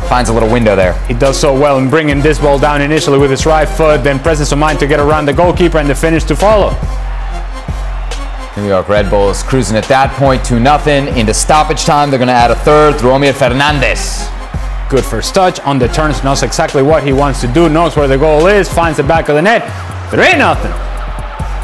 finds 0.09 0.31
a 0.31 0.33
little 0.33 0.51
window 0.51 0.75
there. 0.75 0.95
He 1.07 1.13
does 1.13 1.39
so 1.39 1.53
well 1.53 1.77
in 1.79 1.91
bringing 1.91 2.23
this 2.23 2.39
ball 2.39 2.59
down 2.59 2.81
initially 2.81 3.19
with 3.19 3.31
his 3.31 3.45
right 3.45 3.69
foot, 3.69 4.03
then 4.03 4.19
presence 4.21 4.53
of 4.53 4.59
mind 4.59 4.79
to 4.81 4.87
get 4.87 5.01
around 5.01 5.27
the 5.27 5.35
goalkeeper 5.35 5.77
and 5.77 5.89
the 5.91 5.95
finish 5.95 6.25
to 6.25 6.35
follow. 6.35 6.71
New 8.57 8.69
York 8.69 8.89
Red 8.89 9.11
Bulls 9.11 9.43
cruising 9.43 9.77
at 9.77 9.85
that 9.85 10.11
point, 10.15 10.43
2 10.47 10.59
nothing. 10.59 11.09
Into 11.09 11.35
stoppage 11.35 11.85
time, 11.85 12.11
they're 12.11 12.19
going 12.19 12.29
to 12.29 12.35
add 12.35 12.51
a 12.51 12.57
third. 12.57 13.01
Romeo 13.03 13.33
Fernandez. 13.33 14.29
Good 14.89 15.05
first 15.05 15.35
touch 15.35 15.61
on 15.61 15.79
the 15.79 15.89
turns, 15.89 16.25
knows 16.25 16.43
exactly 16.43 16.83
what 16.83 17.03
he 17.03 17.13
wants 17.13 17.43
to 17.43 17.47
do, 17.49 17.69
knows 17.69 17.95
where 17.95 18.09
the 18.09 18.17
goal 18.17 18.47
is, 18.47 18.73
finds 18.73 18.97
the 18.97 19.03
back 19.03 19.29
of 19.29 19.35
the 19.37 19.43
net. 19.43 19.63
3 20.11 20.39
nothing. 20.39 20.73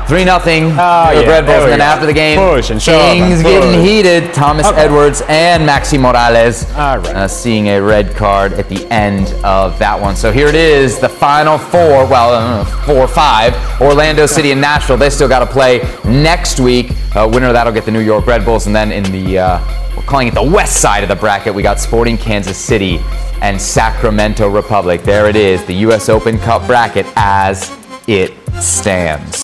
3 0.06 0.24
nothing. 0.26 0.64
New 0.64 0.68
York 0.68 0.76
yeah, 0.76 1.20
Red 1.26 1.46
Bulls. 1.46 1.62
And 1.62 1.72
then 1.72 1.78
go. 1.78 1.84
after 1.84 2.04
the 2.04 2.12
game, 2.12 2.38
Push 2.38 2.68
and 2.68 2.82
shove 2.82 3.00
and 3.00 3.20
things 3.32 3.42
getting 3.42 3.80
heated. 3.82 4.34
Thomas 4.34 4.66
Okay. 4.66 4.82
Edwards 4.82 5.22
and 5.28 5.66
Maxi 5.66 5.98
Moralez 5.98 6.68
All 6.76 6.98
right. 6.98 7.16
uh, 7.16 7.26
seeing 7.26 7.68
a 7.68 7.80
red 7.80 8.14
card 8.14 8.52
at 8.52 8.68
the 8.68 8.86
end 8.92 9.28
of 9.42 9.78
that 9.78 9.98
one. 9.98 10.14
So 10.16 10.30
here 10.30 10.46
it 10.48 10.54
is, 10.54 10.98
the 10.98 11.08
final 11.08 11.56
four, 11.56 12.04
well, 12.06 12.34
uh, 12.34 12.64
four 12.84 13.08
five. 13.08 13.54
Orlando 13.80 14.26
City 14.26 14.52
and 14.52 14.60
Nashville, 14.60 14.98
they 14.98 15.08
still 15.08 15.28
got 15.28 15.38
to 15.38 15.46
play 15.46 15.78
next 16.04 16.60
week. 16.60 16.90
Uh, 17.16 17.26
winner 17.32 17.54
that'll 17.54 17.72
get 17.72 17.86
the 17.86 17.90
New 17.90 18.00
York 18.00 18.26
Red 18.26 18.44
Bulls. 18.44 18.66
And 18.66 18.76
then 18.76 18.92
in 18.92 19.04
the, 19.04 19.38
uh, 19.38 19.93
calling 20.06 20.28
it 20.28 20.34
the 20.34 20.42
west 20.42 20.80
side 20.80 21.02
of 21.02 21.08
the 21.08 21.16
bracket, 21.16 21.54
we 21.54 21.62
got 21.62 21.78
Sporting 21.78 22.16
Kansas 22.16 22.58
City 22.58 22.98
and 23.40 23.60
Sacramento 23.60 24.48
Republic. 24.48 25.02
There 25.02 25.28
it 25.28 25.36
is, 25.36 25.64
the 25.64 25.74
U.S. 25.74 26.08
Open 26.08 26.38
Cup 26.38 26.66
bracket 26.66 27.06
as 27.16 27.70
it 28.06 28.32
stands. 28.60 29.43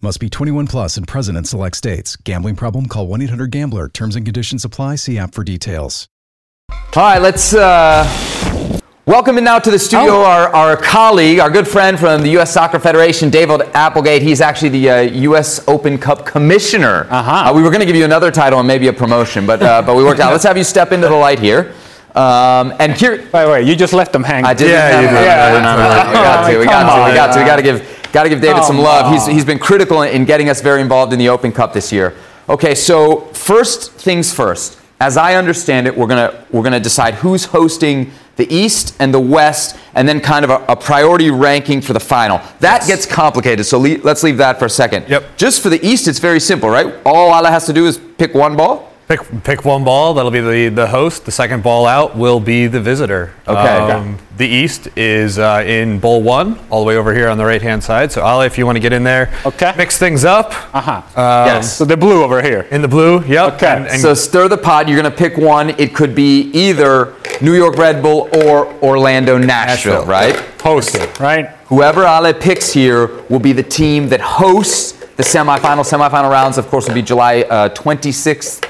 Must 0.00 0.20
be 0.20 0.30
21 0.30 0.68
plus 0.68 0.96
and 0.96 1.08
present 1.08 1.36
in 1.36 1.42
select 1.44 1.76
states. 1.76 2.14
Gambling 2.14 2.54
problem? 2.54 2.86
Call 2.86 3.08
1 3.08 3.20
800 3.22 3.50
Gambler. 3.50 3.88
Terms 3.88 4.14
and 4.14 4.24
conditions 4.24 4.64
apply. 4.64 4.94
See 4.94 5.18
app 5.18 5.34
for 5.34 5.42
details. 5.42 6.06
All 6.70 7.02
right, 7.02 7.18
let's 7.20 7.52
uh, 7.52 8.06
welcome 9.06 9.38
in 9.38 9.44
now 9.44 9.58
to 9.58 9.70
the 9.72 9.78
studio 9.78 10.12
Oh. 10.18 10.24
our, 10.24 10.54
our 10.54 10.76
colleague, 10.76 11.40
our 11.40 11.50
good 11.50 11.66
friend 11.66 11.98
from 11.98 12.22
the 12.22 12.28
U.S. 12.30 12.52
Soccer 12.52 12.78
Federation, 12.78 13.28
David 13.28 13.62
Applegate. 13.74 14.22
He's 14.22 14.40
actually 14.40 14.68
the 14.68 14.88
uh, 14.90 15.00
U.S. 15.00 15.66
Open 15.66 15.98
Cup 15.98 16.24
commissioner. 16.24 17.08
Uh-huh. 17.10 17.50
Uh, 17.50 17.52
we 17.52 17.62
were 17.62 17.70
going 17.70 17.80
to 17.80 17.86
give 17.86 17.96
you 17.96 18.04
another 18.04 18.30
title 18.30 18.60
and 18.60 18.68
maybe 18.68 18.86
a 18.86 18.92
promotion, 18.92 19.46
but 19.46 19.60
uh, 19.60 19.82
but 19.82 19.96
we 19.96 20.04
worked 20.04 20.20
out. 20.20 20.30
Let's 20.32 20.44
have 20.44 20.56
you 20.56 20.62
step 20.64 20.92
into 20.92 21.08
the 21.08 21.16
light 21.16 21.40
here. 21.40 21.74
Um, 22.14 22.72
and 22.78 22.92
here, 22.92 23.26
By 23.32 23.44
the 23.44 23.50
way, 23.50 23.62
you 23.64 23.74
just 23.74 23.92
left 23.92 24.12
them 24.12 24.22
hanging. 24.22 24.44
I 24.46 24.54
did. 24.54 24.70
Yeah, 24.70 25.00
you 25.00 25.06
did. 25.08 25.14
Yeah, 25.24 25.54
we 25.54 25.60
got 26.14 26.46
to. 26.50 26.58
We 26.58 26.64
got 26.64 26.82
to. 27.04 27.10
We 27.10 27.14
got 27.16 27.32
to. 27.34 27.40
We 27.40 27.44
got 27.46 27.56
to 27.56 27.62
give 27.62 27.97
got 28.12 28.24
to 28.24 28.28
give 28.28 28.40
David 28.40 28.64
some 28.64 28.76
Come 28.76 28.84
love. 28.84 29.12
He's 29.12 29.26
he's 29.26 29.44
been 29.44 29.58
critical 29.58 30.02
in 30.02 30.24
getting 30.24 30.48
us 30.48 30.60
very 30.60 30.80
involved 30.80 31.12
in 31.12 31.18
the 31.18 31.28
Open 31.28 31.52
Cup 31.52 31.72
this 31.72 31.92
year. 31.92 32.14
Okay, 32.48 32.74
so 32.74 33.20
first 33.32 33.92
things 33.92 34.32
first. 34.32 34.78
As 35.00 35.16
I 35.16 35.34
understand 35.34 35.86
it, 35.86 35.96
we're 35.96 36.06
gonna 36.06 36.44
we're 36.50 36.62
gonna 36.62 36.80
decide 36.80 37.14
who's 37.14 37.44
hosting 37.44 38.10
the 38.36 38.52
East 38.54 38.94
and 39.00 39.12
the 39.12 39.20
West, 39.20 39.76
and 39.94 40.08
then 40.08 40.20
kind 40.20 40.44
of 40.44 40.50
a, 40.50 40.64
a 40.68 40.76
priority 40.76 41.28
ranking 41.30 41.80
for 41.80 41.92
the 41.92 42.00
final. 42.00 42.40
That 42.60 42.86
gets 42.86 43.04
complicated, 43.04 43.66
so 43.66 43.78
le- 43.78 43.98
let's 44.04 44.22
leave 44.22 44.38
that 44.38 44.60
for 44.60 44.66
a 44.66 44.70
second. 44.70 45.08
Yep. 45.08 45.36
Just 45.36 45.60
for 45.60 45.68
the 45.70 45.84
East, 45.84 46.06
it's 46.06 46.20
very 46.20 46.38
simple, 46.38 46.70
right? 46.70 46.94
All 47.04 47.36
Ala 47.36 47.50
has 47.50 47.66
to 47.66 47.72
do 47.72 47.86
is 47.86 47.98
pick 48.16 48.34
one 48.34 48.56
ball. 48.56 48.87
Pick, 49.08 49.20
pick 49.42 49.64
one 49.64 49.84
ball. 49.84 50.12
That'll 50.12 50.30
be 50.30 50.40
the, 50.40 50.68
the 50.68 50.86
host. 50.86 51.24
The 51.24 51.30
second 51.32 51.62
ball 51.62 51.86
out 51.86 52.14
will 52.14 52.40
be 52.40 52.66
the 52.66 52.78
visitor. 52.78 53.32
Okay. 53.46 54.14
the 54.36 54.46
East 54.46 54.88
is 54.96 55.38
uh, 55.38 55.62
in 55.66 55.98
bowl 55.98 56.22
one, 56.22 56.58
all 56.68 56.80
the 56.80 56.86
way 56.86 56.96
over 56.98 57.14
here 57.14 57.30
on 57.30 57.38
the 57.38 57.44
right 57.46 57.62
hand 57.62 57.82
side. 57.82 58.12
So, 58.12 58.20
Ali, 58.20 58.44
if 58.46 58.58
you 58.58 58.66
want 58.66 58.76
to 58.76 58.80
get 58.80 58.92
in 58.92 59.04
there, 59.04 59.32
Okay. 59.46 59.72
mix 59.78 59.96
things 59.96 60.26
up. 60.26 60.52
Uh-huh. 60.74 61.00
yes. 61.16 61.74
So 61.78 61.86
the 61.86 61.96
blue 61.96 62.22
over 62.22 62.42
here. 62.42 62.66
In 62.70 62.82
the 62.82 62.88
blue, 62.88 63.24
yep. 63.24 63.54
Okay. 63.54 63.66
And, 63.68 63.86
and 63.86 63.98
So 63.98 64.12
stir 64.12 64.46
the 64.46 64.58
pot. 64.58 64.88
You're 64.88 65.00
going 65.00 65.10
to 65.10 65.16
pick 65.18 65.38
one. 65.38 65.70
It 65.80 65.94
could 65.94 66.14
be 66.14 66.42
either 66.50 67.14
New 67.40 67.54
York 67.54 67.76
Red 67.78 68.02
Bull 68.02 68.28
or 68.44 68.66
Orlando 68.82 69.38
Nashville, 69.38 70.04
Nashville. 70.04 70.04
right? 70.04 70.34
Hosted, 70.58 71.18
right? 71.18 71.46
Whoever 71.68 72.04
Ale 72.04 72.34
picks 72.34 72.74
here 72.74 73.06
will 73.30 73.40
be 73.40 73.52
the 73.52 73.62
team 73.62 74.10
that 74.10 74.20
hosts 74.20 74.92
the 75.16 75.22
semifinal. 75.22 75.82
Semifinal 75.82 76.30
rounds, 76.30 76.58
of 76.58 76.66
course, 76.68 76.86
will 76.86 76.94
be 76.94 77.00
July 77.02 77.40
uh, 77.48 77.70
26th 77.70 78.66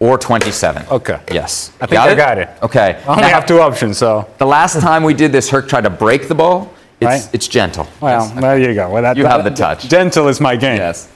or 0.00 0.16
27. 0.18 0.86
Okay. 0.90 1.20
Yes. 1.32 1.72
I 1.80 1.86
think 1.86 2.00
I 2.00 2.14
got 2.14 2.38
it. 2.38 2.48
Okay. 2.62 3.00
I 3.06 3.08
only 3.10 3.22
Now, 3.22 3.28
have 3.30 3.46
two 3.46 3.60
options, 3.60 3.98
so. 3.98 4.28
The 4.38 4.46
last 4.46 4.80
time 4.80 5.02
we 5.02 5.14
did 5.14 5.32
this, 5.32 5.50
Herc 5.50 5.68
tried 5.68 5.84
to 5.84 5.90
break 5.90 6.28
the 6.28 6.34
ball. 6.34 6.72
It's, 7.00 7.06
Right. 7.06 7.28
it's 7.32 7.46
gentle. 7.48 7.86
Well, 8.00 8.24
Yes. 8.34 8.40
there 8.40 8.58
you 8.58 8.74
go. 8.74 8.88
Well, 8.90 9.02
that, 9.02 9.16
You 9.16 9.22
that- 9.24 9.30
have 9.32 9.44
the 9.44 9.50
touch. 9.50 9.88
Gentle 9.88 10.28
is 10.28 10.40
my 10.40 10.56
game. 10.56 10.76
Yes. 10.78 11.08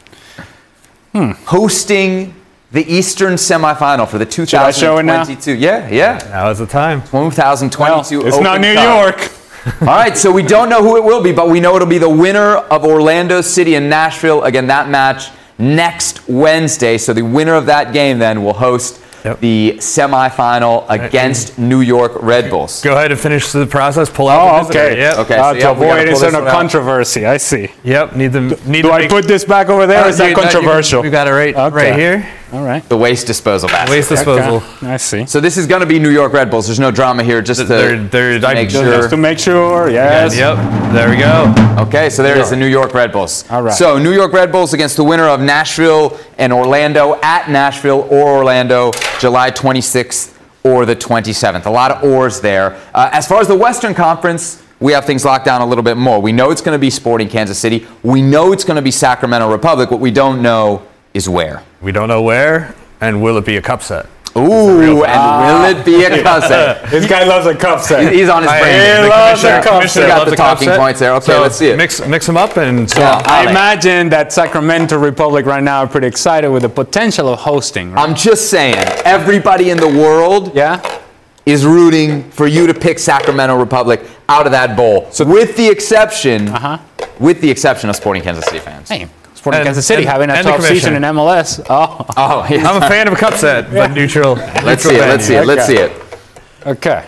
Hmm. 1.13 1.33
Hosting 1.45 2.35
the 2.73 2.91
Eastern 2.93 3.35
semifinal 3.35 4.09
for 4.09 4.17
the 4.19 4.25
I 4.25 4.71
show 4.71 4.97
it 4.99 5.03
now? 5.05 5.25
2022. 5.25 5.53
Yeah, 5.55 5.89
yeah. 5.91 6.19
now 6.31 6.51
is 6.51 6.59
the 6.59 6.67
time. 6.67 7.03
2022 7.03 8.19
Well, 8.19 8.27
it's 8.27 8.35
Open 8.37 8.45
not 8.45 8.61
New 8.61 8.75
Cup. 8.75 9.05
York. 9.05 9.31
All 9.83 9.87
right, 9.89 10.17
so 10.17 10.33
we 10.33 10.43
don't 10.43 10.69
know 10.69 10.83
who 10.83 10.97
it 10.97 11.05
will 11.05 11.23
be, 11.23 11.33
but 11.33 11.49
we 11.49 11.61
know 11.61 11.77
it'll 11.77 11.87
be 11.87 11.99
the 11.99 12.09
winner 12.09 12.57
of 12.57 12.85
Orlando 12.85 13.41
City 13.43 13.75
and 13.75 13.89
Nashville. 13.91 14.43
Again, 14.43 14.67
that 14.69 14.89
match 14.89 15.31
next 15.63 16.29
Wednesday. 16.29 16.99
So 16.99 17.13
the 17.13 17.23
winner 17.23 17.55
of 17.55 17.67
that 17.67 17.93
game 17.93 18.19
then 18.19 18.43
will 18.45 18.53
host 18.55 18.99
Yep. 19.25 19.39
the 19.39 19.75
semifinal 19.79 20.85
against 20.89 21.57
New 21.57 21.81
York 21.81 22.11
Red 22.23 22.51
Bulls. 22.51 22.83
Go 22.83 22.97
ahead 22.97 23.13
and 23.13 23.21
finish 23.21 23.53
the 23.53 23.67
process. 23.67 24.11
Pull 24.11 24.29
out 24.29 24.41
Oh, 24.43 24.65
the 24.65 24.71
okay. 24.71 24.99
Yep. 24.99 25.19
Okay, 25.19 25.37
Uh, 25.37 25.43
so 25.51 25.53
to 25.55 25.59
yeah, 25.61 25.71
avoid 25.71 25.87
pull 25.87 25.93
any 25.97 26.11
this 26.11 26.19
sort 26.21 26.35
of 26.35 26.41
one 26.41 26.49
out. 26.49 26.53
controversy, 26.53 27.25
I 27.25 27.37
see. 27.37 27.69
Yep. 27.85 28.17
Need 28.17 28.33
them. 28.33 28.49
Need 28.67 28.83
Do 28.83 28.89
to 28.89 28.93
I 28.95 28.99
make- 29.03 29.11
put 29.11 29.29
this 29.29 29.45
back 29.45 29.69
over 29.69 29.87
there, 29.87 30.05
or 30.05 30.09
is 30.09 30.17
Uh, 30.21 30.25
that 30.25 30.31
you- 30.31 30.35
no, 30.37 30.43
you- 30.43 30.51
controversial? 30.51 31.03
We 31.03 31.11
got 31.11 31.29
it 31.29 31.33
right, 31.35 31.55
Okay. 31.55 31.75
right 31.77 31.95
here. 31.95 32.27
All 32.53 32.63
right. 32.65 32.87
The 32.89 32.97
waste 32.99 33.27
disposal 33.27 33.69
basket. 33.71 33.91
Waste 33.93 34.11
disposal. 34.11 34.57
Okay. 34.57 34.87
I 34.87 34.97
see. 34.99 35.25
So 35.25 35.41
this 35.41 35.57
is 35.57 35.67
going 35.67 35.81
to 35.81 35.87
be 35.87 35.99
New 35.99 36.11
York 36.11 36.35
Red 36.35 36.51
Bulls. 36.51 36.67
There's 36.67 36.79
no 36.79 36.91
drama 36.91 37.23
here, 37.23 37.41
just 37.41 37.61
to, 37.61 37.67
They're- 37.67 37.97
they're- 37.97 38.39
to 38.39 38.47
I- 38.47 38.55
make 38.55 38.69
just 38.69 38.85
sure. 38.85 38.93
Just 38.99 39.11
to 39.11 39.17
make 39.17 39.39
sure, 39.39 39.89
yes. 39.89 40.37
Yep. 40.37 40.93
There 40.93 41.09
we 41.09 41.17
go. 41.17 41.55
Okay, 41.79 42.11
so 42.11 42.23
there 42.23 42.37
it 42.37 42.41
is, 42.43 42.51
the 42.51 42.57
New 42.57 42.67
York 42.67 42.93
Red 42.93 43.11
Bulls. 43.11 43.45
All 43.51 43.63
right. 43.63 43.73
So 43.75 43.99
New 43.99 44.13
York 44.13 44.33
Red 44.35 44.53
Bulls 44.53 44.75
against 44.75 44.97
the 44.97 45.05
winner 45.05 45.27
of 45.29 45.41
Nashville 45.41 46.19
and 46.37 46.53
Orlando 46.53 47.19
at 47.23 47.49
Nashville 47.51 48.07
or 48.11 48.37
Orlando, 48.37 48.91
July 49.19 49.51
26th 49.51 50.35
or 50.63 50.85
the 50.85 50.95
27th. 50.95 51.65
A 51.65 51.71
lot 51.71 51.91
of 51.91 52.05
ors 52.05 52.41
there. 52.43 52.77
Uh, 52.95 53.09
as 53.13 53.27
far 53.27 53.41
as 53.41 53.49
the 53.49 53.57
Western 53.57 53.95
Conference, 53.95 54.63
we 54.79 54.93
have 54.93 55.07
things 55.07 55.25
locked 55.25 55.47
down 55.47 55.63
a 55.63 55.67
little 55.67 55.83
bit 55.85 55.97
more. 55.97 56.21
We 56.21 56.33
know 56.33 56.51
it's 56.51 56.61
going 56.61 56.75
to 56.75 56.79
be 56.81 56.91
Sporting 56.91 57.29
Kansas 57.29 57.59
City. 57.59 57.87
We 58.03 58.21
know 58.21 58.53
it's 58.53 58.65
going 58.65 58.77
to 58.77 58.83
be 58.83 58.91
Sacramento 58.91 59.51
Republic. 59.51 59.91
What 59.91 60.01
we 60.01 60.11
don't 60.11 60.43
know 60.43 60.83
is 61.15 61.29
where. 61.29 61.63
We 61.81 61.93
don't 61.93 62.09
know 62.09 62.23
where, 62.23 62.75
and 63.01 63.23
will 63.23 63.37
it 63.39 63.45
be 63.47 63.57
a 63.57 63.63
cup 63.63 63.83
set? 63.83 64.07
Ooh, 64.35 65.05
and 65.05 65.75
will 65.75 65.79
it 65.79 65.85
be 65.85 66.05
a 66.05 66.23
cup 66.23 66.43
set? 66.45 66.89
This 66.91 67.07
guy 67.07 67.25
loves 67.25 67.47
a 67.47 67.55
cup 67.55 67.81
set. 67.81 68.11
He's 68.13 68.31
on 68.31 68.43
his 68.43 68.51
brain. 68.51 68.81
He 68.81 69.03
The 69.03 69.09
loves 69.09 69.45
a 69.45 69.61
cup 69.63 69.65
commissioner 69.75 69.89
set. 69.89 70.03
We 70.05 70.09
got 70.09 70.25
the 70.31 70.37
cup 70.37 70.55
talking 70.55 70.69
set. 70.69 70.79
points 70.79 71.01
there. 71.01 71.13
Okay, 71.17 71.27
So 71.27 71.41
let's 71.43 71.57
see 71.57 71.69
it. 71.69 71.77
Mix 71.77 72.07
mix 72.07 72.27
them 72.27 72.39
up 72.39 72.57
and 72.57 72.89
so. 72.91 73.01
Yeah. 73.01 73.23
I 73.27 73.51
imagine 73.51 74.09
that 74.09 74.33
Sacramento 74.33 74.97
Republic 74.99 75.45
right 75.45 75.63
now 75.63 75.81
are 75.81 75.87
pretty 75.87 76.07
excited 76.07 76.49
with 76.51 76.63
the 76.63 76.71
potential 76.71 77.29
of 77.29 77.41
hosting. 77.41 77.93
Right? 77.93 78.09
I'm 78.09 78.15
just 78.15 78.49
saying, 78.49 78.77
everybody 79.05 79.69
in 79.69 79.77
the 79.77 79.89
world 79.89 80.55
yeah. 80.55 80.81
is 81.45 81.67
rooting 81.67 82.31
for 82.31 82.47
you 82.47 82.67
to 82.67 82.73
pick 82.73 82.99
Sacramento 82.99 83.59
Republic 83.59 84.01
out 84.31 84.47
of 84.47 84.53
that 84.53 84.79
bowl. 84.79 85.09
So 85.11 85.27
with 85.27 85.59
the 85.59 85.69
exception, 85.69 86.49
Uh-huh. 86.49 86.79
with 87.21 87.43
the 87.43 87.51
exception 87.51 87.91
of 87.91 87.97
Sporting 87.97 88.23
Kansas 88.23 88.47
City 88.47 88.61
fans. 88.61 88.89
Hey, 88.89 89.09
Sporting 89.43 89.59
and, 89.59 89.67
Kansas 89.67 89.85
City 89.85 90.03
and, 90.03 90.11
having 90.13 90.31
a 90.31 90.41
top 90.41 90.61
season 90.61 90.95
in 90.95 91.03
MLS. 91.03 91.67
Oh, 91.69 92.07
oh 92.17 92.47
yeah. 92.51 92.65
I'm 92.65 92.81
a 92.81 92.87
fan 92.87 93.09
of 93.09 93.13
a 93.13 93.17
cup 93.17 93.35
set, 93.35 93.65
but 93.65 93.91
yeah. 93.91 93.95
neutral. 93.95 94.35
Let's 94.35 94.85
see 94.85 94.95
it. 94.95 95.01
Let's 95.01 95.25
see 95.25 95.35
it. 95.35 95.39
Okay. 95.39 95.47
Let's 95.47 95.67
see 95.67 95.79
it. 95.79 95.93
Okay. 96.65 97.05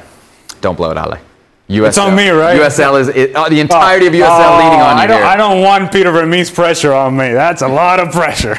Don't 0.61 0.75
blow 0.75 0.91
it, 0.91 0.97
Ale. 0.97 1.21
USL. 1.69 1.87
It's 1.87 1.99
on 1.99 2.17
me, 2.17 2.31
right? 2.31 2.61
USL 2.61 3.01
is 3.01 3.07
it, 3.07 3.31
oh, 3.37 3.49
the 3.49 3.61
entirety 3.61 4.09
of 4.09 4.15
USL 4.15 4.27
oh, 4.27 4.53
oh 4.53 4.65
leaning 4.65 4.81
on 4.81 4.97
you. 4.97 5.03
I 5.03 5.07
don't, 5.07 5.19
here. 5.19 5.27
I 5.27 5.37
don't 5.37 5.63
want 5.63 5.93
Peter 5.93 6.11
Vermes 6.11 6.51
pressure 6.51 6.93
on 6.93 7.17
me. 7.17 7.33
That's 7.33 7.63
a 7.63 7.69
lot 7.69 8.01
of 8.01 8.11
pressure. 8.11 8.57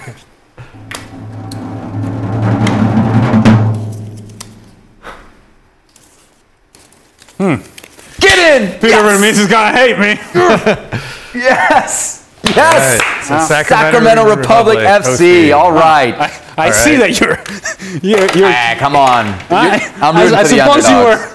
hmm. 7.37 7.55
Get 8.21 8.61
in! 8.61 8.71
Peter 8.79 8.87
yes! 8.87 9.19
Vermes 9.19 9.37
is 9.37 9.47
going 9.49 9.73
to 9.73 9.77
hate 9.77 9.99
me. 9.99 10.17
yes! 11.41 12.24
Yes. 12.55 13.01
All 13.29 13.37
right, 13.37 13.47
so 13.47 13.55
Sacramento, 13.65 14.23
Republic, 14.35 14.77
FC. 14.79 15.05
hosting. 15.05 15.53
All 15.53 15.71
right. 15.71 16.13
I 16.57 16.69
see 16.71 16.95
that 16.97 17.19
you're, 17.19 17.37
you're, 18.01 18.27
you're 18.37 18.47
Ah, 18.49 18.75
come 18.77 18.95
on. 18.95 19.25
I, 19.49 19.79
I'm 20.01 20.15
rooting 20.15 20.33
I, 20.35 20.39
I 20.39 20.43
for 20.43 20.49
the 20.49 20.81
suppose 20.81 20.89
you 20.89 20.95
were. 20.97 21.31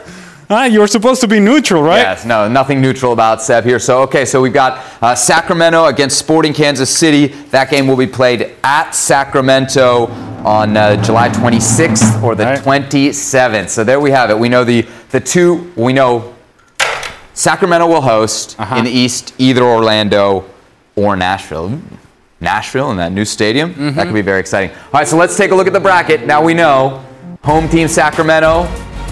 Uh, 0.53 0.64
you 0.64 0.81
were 0.81 0.88
supposed 0.88 1.20
to 1.20 1.29
be 1.29 1.38
neutral, 1.38 1.81
right? 1.81 1.99
Yes, 1.99 2.25
no, 2.25 2.49
nothing 2.49 2.81
neutral 2.81 3.12
about 3.12 3.40
Seb 3.40 3.62
here. 3.64 3.79
So, 3.79 4.03
okay, 4.03 4.25
so 4.25 4.40
we've 4.42 4.53
got 4.53 4.85
uh, 5.01 5.14
Sacramento 5.14 5.85
against 5.87 6.18
Sporting 6.18 6.53
Kansas 6.53 6.90
City. 6.90 7.29
That 7.51 7.70
game 7.70 7.87
will 7.87 7.96
be 7.96 8.09
played 8.09 8.57
at 8.64 8.90
Sacramento 8.90 10.07
on 10.44 10.77
uh, 10.77 11.01
July 11.05 11.29
26th 11.29 12.20
or 12.25 12.35
the 12.35 12.44
Right. 12.46 12.59
27th. 12.59 13.68
So 13.68 13.85
there 13.85 14.01
we 14.01 14.11
have 14.11 14.31
it. 14.31 14.38
We 14.38 14.49
know 14.49 14.64
the 14.64 14.88
the 15.11 15.20
two. 15.20 15.73
We 15.77 15.92
know 15.92 16.35
Sacramento 17.35 17.87
will 17.87 18.01
host 18.03 18.57
Uh-huh. 18.59 18.77
in 18.77 18.85
the 18.85 18.90
East 18.90 19.35
either 19.38 19.62
Orlando 19.62 20.44
or 20.96 21.16
Nashville. 21.16 21.81
Nashville 22.40 22.90
in 22.90 22.96
that 22.96 23.12
new 23.12 23.24
stadium. 23.24 23.70
Mm-hmm. 23.74 23.96
That 23.96 24.05
could 24.07 24.14
be 24.14 24.22
very 24.22 24.40
exciting. 24.40 24.70
All 24.70 24.92
right, 24.94 25.07
so 25.07 25.16
let's 25.16 25.37
take 25.37 25.50
a 25.50 25.55
look 25.55 25.66
at 25.66 25.72
the 25.74 25.81
bracket. 25.81 26.26
Now 26.26 26.42
we 26.42 26.55
know 26.55 27.05
home 27.42 27.68
team 27.68 27.87
Sacramento, 27.87 28.62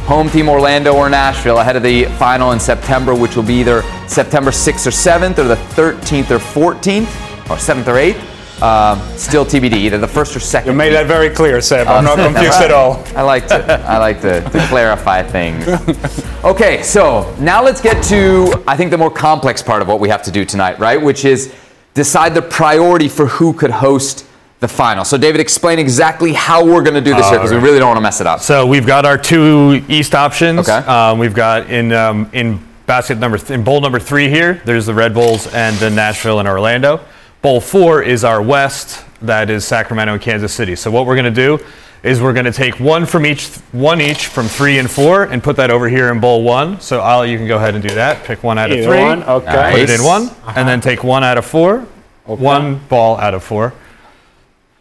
home 0.07 0.31
team 0.31 0.49
Orlando 0.49 0.95
or 0.95 1.11
Nashville 1.11 1.59
ahead 1.59 1.77
of 1.77 1.83
the 1.83 2.05
final 2.19 2.53
in 2.53 2.61
September, 2.61 3.15
which 3.15 3.37
will 3.37 3.43
be 3.43 3.55
either 3.61 3.83
September 4.07 4.51
6th 4.51 4.87
or 4.87 4.91
7th 4.91 5.39
or 5.39 5.45
the 5.45 5.57
13th 5.57 6.31
or 6.31 6.39
14th 6.39 7.51
or 7.51 7.57
7th 7.57 7.87
or 7.87 7.95
8th. 8.15 8.35
Um, 8.61 8.99
still 9.17 9.45
TBD, 9.45 9.75
either 9.75 9.99
the 9.99 10.09
first 10.09 10.35
or 10.35 10.41
second. 10.41 10.73
You 10.73 10.77
made 10.77 10.93
that 10.93 11.07
very 11.07 11.31
clear, 11.31 11.61
Seb. 11.61 11.87
I'm 11.87 12.03
not 12.03 12.19
Uh, 12.19 12.33
confused 12.33 12.61
at 12.61 12.73
all. 12.73 13.05
I 13.15 13.23
like 13.23 13.47
to 13.49 13.81
I 13.87 13.99
like 13.99 14.21
to, 14.23 14.41
to 14.41 14.67
clarify 14.69 15.23
things. 15.23 15.67
Okay, 16.45 16.83
so 16.85 17.35
now 17.41 17.63
let's 17.63 17.81
get 17.81 18.03
to 18.05 18.63
I 18.67 18.77
think 18.77 18.91
the 18.93 18.97
more 18.99 19.11
complex 19.11 19.61
part 19.61 19.83
of 19.83 19.89
what 19.89 19.99
we 20.01 20.09
have 20.09 20.23
to 20.23 20.31
do 20.31 20.45
tonight, 20.45 20.79
right? 20.79 21.01
Which 21.01 21.25
is 21.25 21.53
decide 21.99 22.33
the 22.33 22.43
priority 22.43 23.09
for 23.09 23.27
who 23.27 23.53
could 23.53 23.73
host 23.73 24.25
the 24.61 24.69
final. 24.69 25.05
So 25.05 25.19
David, 25.19 25.41
explain 25.41 25.81
exactly 25.81 26.33
how 26.33 26.65
we're 26.65 26.83
going 26.83 26.95
to 26.95 27.01
do 27.01 27.13
this 27.15 27.29
here 27.29 27.39
because 27.39 27.51
we 27.51 27.59
really 27.59 27.81
don't 27.81 27.89
want 27.89 27.97
to 27.97 28.03
mess 28.03 28.21
it 28.21 28.27
up. 28.27 28.41
So 28.41 28.67
we've 28.67 28.87
got 28.87 29.05
our 29.05 29.19
two 29.19 29.85
East 29.89 30.15
options. 30.15 30.61
Okay. 30.61 30.87
Um, 30.87 31.19
we've 31.19 31.35
got 31.35 31.71
in 31.71 31.93
um, 31.93 32.31
in 32.33 32.65
basket 32.87 33.19
number 33.19 33.37
th- 33.37 33.51
in 33.51 33.65
bowl 33.65 33.81
number 33.81 33.99
three 33.99 34.29
here. 34.29 34.63
There's 34.65 34.87
the 34.87 34.95
Red 34.95 35.13
Bulls 35.13 35.53
and 35.53 35.77
the 35.79 35.91
Nashville 35.91 36.39
and 36.39 36.49
Orlando. 36.49 37.01
Bowl 37.43 37.61
four 37.61 38.01
is 38.03 38.23
our 38.23 38.41
West. 38.41 39.05
That 39.23 39.51
is 39.51 39.67
Sacramento 39.67 40.13
and 40.13 40.23
Kansas 40.23 40.53
City. 40.55 40.77
So 40.77 40.93
what 40.93 41.05
we're 41.05 41.17
going 41.17 41.35
to 41.35 41.59
do 41.59 41.65
is 42.09 42.21
we're 42.23 42.33
going 42.33 42.47
to 42.47 42.53
take 42.53 42.81
one 42.81 43.05
from 43.07 43.27
each, 43.27 43.49
one 43.73 44.01
each 44.01 44.27
from 44.27 44.47
three 44.49 44.79
and 44.79 44.91
four, 44.91 45.25
and 45.25 45.43
put 45.43 45.57
that 45.57 45.71
over 45.71 45.89
here 45.89 46.11
in 46.11 46.21
bowl 46.21 46.43
one. 46.43 46.81
So 46.81 47.01
Ali, 47.01 47.31
you 47.31 47.37
can 47.39 47.47
go 47.47 47.57
ahead 47.57 47.75
and 47.75 47.83
do 47.87 47.95
that. 47.95 48.25
Pick 48.25 48.43
one 48.43 48.59
out 48.59 48.71
of 48.71 48.79
Either 48.79 48.89
three. 48.89 49.01
one, 49.01 49.23
okay. 49.25 49.71
Put 49.73 49.81
it 49.81 49.91
in 49.91 50.05
one, 50.05 50.31
and 50.57 50.67
then 50.67 50.81
take 50.81 51.05
one 51.05 51.23
out 51.23 51.37
of 51.39 51.45
four. 51.45 51.87
One 52.25 52.79
ball 52.89 53.17
out 53.19 53.35
of 53.35 53.45
four. 53.45 53.73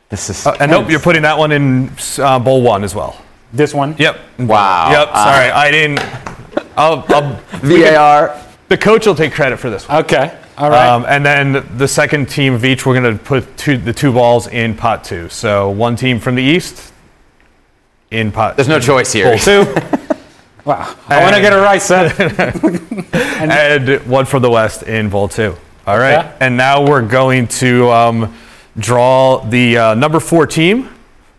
This 0.09 0.29
is 0.29 0.45
Uh, 0.45 0.55
and 0.59 0.71
nope, 0.71 0.89
you're 0.89 0.99
putting 1.01 1.23
that 1.23 1.37
one 1.37 1.51
in 1.51 1.91
uh, 2.19 2.39
bowl 2.39 2.61
one 2.61 2.83
as 2.83 2.95
well. 2.95 3.21
This 3.53 3.73
one. 3.73 3.95
Yep. 3.97 4.17
Wow. 4.39 4.91
Yep. 4.91 5.07
Uh, 5.11 5.23
Sorry, 5.23 5.51
I 5.51 5.71
didn't. 5.71 5.99
I'll, 6.77 7.03
I'll, 7.09 7.39
VAR. 7.61 8.41
the 8.69 8.77
coach 8.77 9.05
will 9.05 9.15
take 9.15 9.33
credit 9.33 9.57
for 9.57 9.69
this 9.69 9.87
one. 9.87 10.03
Okay. 10.03 10.37
All 10.57 10.69
right. 10.69 10.87
Um, 10.89 11.05
and 11.07 11.25
then 11.25 11.65
the 11.77 11.87
second 11.87 12.29
team 12.29 12.53
of 12.53 12.65
each, 12.65 12.85
we're 12.85 12.99
going 12.99 13.17
to 13.17 13.23
put 13.23 13.57
two, 13.57 13.77
the 13.77 13.93
two 13.93 14.11
balls 14.11 14.47
in 14.47 14.75
pot 14.75 15.03
two. 15.03 15.29
So 15.29 15.69
one 15.69 15.95
team 15.95 16.19
from 16.19 16.35
the 16.35 16.43
east 16.43 16.93
in 18.11 18.31
pot. 18.31 18.55
There's 18.55 18.67
no 18.67 18.79
choice 18.79 19.11
here. 19.13 19.25
Bowl 19.29 19.37
two, 19.39 19.61
wow. 20.65 20.95
I 21.07 21.21
want 21.21 21.35
to 21.35 21.41
get 21.41 21.53
it 21.53 21.57
right, 21.57 21.81
Seb. 21.81 22.11
and 23.13 24.05
one 24.09 24.25
from 24.25 24.41
the 24.41 24.49
west 24.49 24.83
in 24.83 25.09
bowl 25.09 25.27
two. 25.27 25.55
All 25.85 25.97
right. 25.97 26.19
Okay. 26.19 26.37
And 26.41 26.57
now 26.57 26.85
we're 26.85 27.07
going 27.07 27.47
to 27.47 27.89
um, 27.89 28.35
draw 28.77 29.37
the 29.39 29.77
uh, 29.77 29.93
number 29.95 30.19
four 30.19 30.45
team 30.47 30.89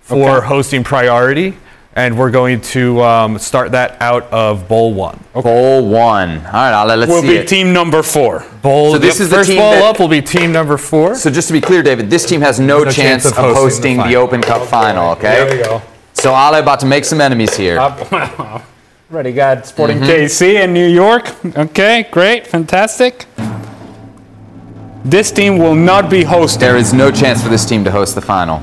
for 0.00 0.38
Okay. 0.38 0.46
hosting 0.46 0.82
priority, 0.84 1.54
and 1.94 2.16
we're 2.18 2.30
going 2.30 2.60
to 2.62 3.02
um, 3.02 3.38
start 3.38 3.72
that 3.72 4.00
out 4.00 4.24
of 4.32 4.66
bowl 4.66 4.94
one. 4.94 5.22
Bowl 5.34 5.86
one. 5.86 6.38
All 6.46 6.52
right, 6.52 6.82
Ale, 6.82 6.96
let's 6.96 7.10
We'll 7.10 7.20
see 7.20 7.28
be 7.28 7.36
it. 7.36 7.48
team 7.48 7.74
number 7.74 8.02
four. 8.02 8.42
Bowl. 8.62 8.92
So 8.92 8.98
this 8.98 9.18
the 9.18 9.24
is 9.24 9.30
the 9.30 9.36
first 9.36 9.50
team 9.50 9.58
ball 9.58 9.72
that- 9.72 9.82
up 9.84 9.98
will 10.00 10.08
be 10.08 10.22
team 10.22 10.50
number 10.50 10.78
four. 10.78 11.14
So 11.14 11.30
just 11.30 11.48
to 11.48 11.52
be 11.52 11.60
clear, 11.60 11.82
David, 11.82 12.08
this 12.08 12.24
team 12.26 12.40
has 12.40 12.58
no, 12.58 12.84
No 12.84 12.90
chance, 12.90 13.26
of 13.26 13.34
hosting, 13.34 13.98
the, 13.98 14.02
final. 14.04 14.22
Open 14.22 14.40
Cup 14.40 14.66
final. 14.66 15.10
Okay. 15.12 15.22
There 15.44 15.56
we 15.58 15.62
go. 15.62 15.82
So 16.18 16.32
Ale 16.34 16.56
about 16.60 16.80
to 16.80 16.86
make 16.86 17.04
some 17.04 17.20
enemies 17.20 17.56
here. 17.56 17.78
Up. 17.80 18.64
Already 19.10 19.32
got 19.32 19.66
Sporting 19.66 19.98
Mm-hmm. 19.98 20.10
KC 20.10 20.64
in 20.64 20.72
New 20.74 20.86
York. 20.88 21.32
Okay, 21.56 22.06
great, 22.10 22.46
fantastic. 22.46 23.26
This 25.04 25.30
team 25.30 25.58
will 25.58 25.76
not 25.76 26.10
be 26.10 26.24
hosting. 26.24 26.60
There 26.60 26.76
is 26.76 26.92
no 26.92 27.10
chance 27.10 27.42
for 27.42 27.48
this 27.48 27.64
team 27.64 27.84
to 27.84 27.90
host 27.90 28.14
the 28.16 28.20
final. 28.20 28.62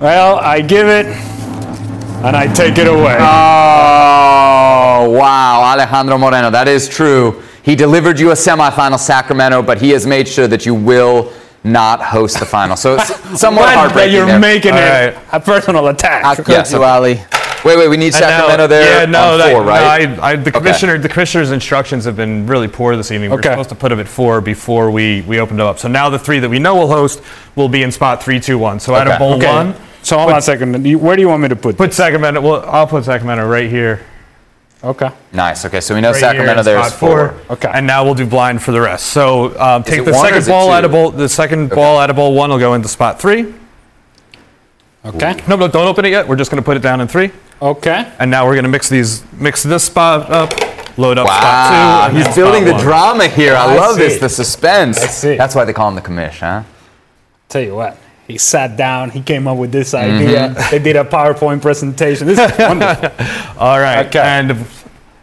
Well, 0.00 0.36
I 0.38 0.60
give 0.60 0.88
it 0.88 1.06
and 1.06 2.36
I 2.36 2.52
take 2.52 2.76
it 2.78 2.88
away. 2.88 3.16
Oh, 3.18 5.10
wow. 5.10 5.62
Alejandro 5.72 6.18
Moreno, 6.18 6.50
that 6.50 6.66
is 6.68 6.88
true. 6.88 7.40
He 7.62 7.76
delivered 7.76 8.18
you 8.18 8.30
a 8.32 8.34
semifinal 8.34 8.98
Sacramento, 8.98 9.62
but 9.62 9.80
he 9.80 9.90
has 9.90 10.04
made 10.06 10.26
sure 10.26 10.48
that 10.48 10.66
you 10.66 10.74
will 10.74 11.32
not 11.64 12.02
host 12.02 12.38
the 12.40 12.46
final. 12.46 12.76
So 12.76 12.94
it's 12.96 13.08
somewhat 13.40 13.72
heartbreaking. 13.74 14.14
you're 14.14 14.26
there. 14.26 14.38
making 14.38 14.72
All 14.72 14.78
it 14.78 15.14
right. 15.14 15.24
a 15.32 15.40
personal 15.40 15.86
attack. 15.88 16.24
Uh, 16.38 16.42
yes, 16.48 16.72
Ali. 16.74 17.20
Wait, 17.64 17.76
wait, 17.76 17.86
we 17.86 17.96
need 17.96 18.12
Sacramento 18.12 18.56
now- 18.64 18.66
there 18.66 19.00
Yeah, 19.02 19.06
no, 19.06 19.38
that, 19.38 19.52
four, 19.52 19.62
no, 19.62 19.68
right? 19.68 20.18
I, 20.18 20.30
I, 20.32 20.36
the 20.36 20.50
commissioner, 20.50 20.98
the 20.98 21.08
commissioner's 21.08 21.52
instructions 21.52 22.04
have 22.06 22.16
been 22.16 22.44
really 22.44 22.66
poor 22.66 22.96
this 22.96 23.12
evening. 23.12 23.30
Okay. 23.32 23.50
We're 23.50 23.52
supposed 23.54 23.68
to 23.68 23.74
put 23.76 23.90
them 23.90 24.00
at 24.00 24.08
four 24.08 24.40
before 24.40 24.90
we 24.90 25.20
we 25.22 25.38
opened 25.38 25.60
them 25.60 25.68
up. 25.68 25.78
So 25.78 25.86
now 25.86 26.10
the 26.10 26.18
three 26.18 26.40
that 26.40 26.48
we 26.48 26.58
know 26.58 26.74
will 26.74 26.88
host 26.88 27.22
will 27.54 27.68
be 27.68 27.84
in 27.84 27.92
spot 27.92 28.20
three, 28.20 28.40
two, 28.40 28.58
one. 28.58 28.80
So 28.80 28.96
out 28.96 29.06
Okay. 29.06 29.12
of 29.14 29.18
bowl 29.20 29.34
Okay. 29.34 29.46
one, 29.46 29.74
So 30.02 30.18
hold 30.18 30.32
on 30.32 30.38
a 30.38 30.42
second. 30.42 30.72
Where 31.00 31.14
do 31.14 31.22
you 31.22 31.28
want 31.28 31.42
me 31.42 31.48
to 31.50 31.54
put? 31.56 31.76
put 31.76 31.94
Sacramento. 31.94 32.40
Well, 32.40 32.64
I'll 32.68 32.88
put 32.88 33.04
Sacramento 33.04 33.46
right 33.46 33.70
here. 33.70 34.04
Okay. 34.84 35.10
nice. 35.32 35.64
Okay, 35.64 35.80
so 35.80 35.94
we 35.94 36.00
know 36.00 36.08
Right 36.10 36.20
here 36.20 36.30
Sacramento 36.30 36.62
there 36.64 36.80
is 36.84 36.92
four. 36.92 37.34
Okay. 37.50 37.70
And 37.72 37.86
now 37.86 38.02
we'll 38.04 38.14
do 38.14 38.26
blind 38.26 38.62
for 38.62 38.72
the 38.72 38.80
rest. 38.80 39.06
So 39.06 39.56
um, 39.60 39.84
take 39.84 40.00
it 40.00 40.04
the 40.04 40.10
one 40.12 40.20
or 40.20 40.24
second 40.24 40.38
is 40.38 40.48
it 40.48 40.50
ball 40.50 40.70
out 40.72 40.80
two? 40.80 40.86
of 40.86 40.92
bowl. 40.92 41.10
The 41.12 41.28
second 41.28 41.70
ball 41.70 41.98
out 41.98 42.10
of 42.10 42.16
bowl 42.16 42.34
one 42.34 42.50
will 42.50 42.58
go 42.58 42.74
into 42.74 42.88
spot 42.88 43.20
three. 43.20 43.54
Okay. 45.04 45.34
No, 45.48 45.56
no, 45.56 45.68
don't 45.68 45.86
open 45.86 46.04
it 46.04 46.10
yet. 46.10 46.26
We're 46.28 46.36
just 46.36 46.50
going 46.50 46.60
to 46.62 46.64
put 46.64 46.76
it 46.76 46.80
down 46.82 47.00
in 47.00 47.08
three. 47.08 47.30
Okay. 47.60 48.12
And 48.18 48.30
now 48.30 48.44
we're 48.44 48.54
going 48.54 48.64
to 48.64 48.68
mix 48.70 48.88
these, 48.88 49.22
mix 49.34 49.62
this 49.62 49.84
spot 49.84 50.30
up, 50.30 50.50
load 50.98 51.18
up 51.18 51.26
Wow, 51.26 51.38
spot 51.38 51.70
two. 51.70 52.08
and 52.08 52.16
he's 52.16 52.26
then 52.26 52.34
building 52.34 52.62
spot 52.62 52.66
the 52.66 52.72
one. 52.74 52.82
drama 52.82 53.28
here. 53.28 53.54
I, 53.54 53.64
I 53.72 53.76
love 53.76 53.94
see. 53.96 54.02
this, 54.02 54.20
the 54.20 54.28
suspense. 54.28 54.98
I 55.02 55.06
see. 55.06 55.36
That's 55.36 55.54
why 55.54 55.64
they 55.64 55.72
call 55.72 55.88
him 55.88 55.94
the 55.96 56.02
commish, 56.02 56.38
huh? 56.40 56.62
Tell 57.48 57.62
you 57.62 57.74
what. 57.74 57.96
He 58.32 58.38
sat 58.38 58.76
down. 58.76 59.10
He 59.10 59.20
came 59.22 59.46
up 59.46 59.58
with 59.58 59.72
this 59.72 59.92
Mm-hmm. 59.92 60.16
idea. 60.24 60.54
They 60.70 60.78
did 60.78 60.96
a 60.96 61.04
PowerPoint 61.04 61.60
presentation. 61.62 62.26
This 62.26 62.38
is 62.38 62.58
wonderful. 62.58 63.10
All 63.58 63.78
right. 63.78 64.06
Okay. 64.06 64.20
And 64.20 64.66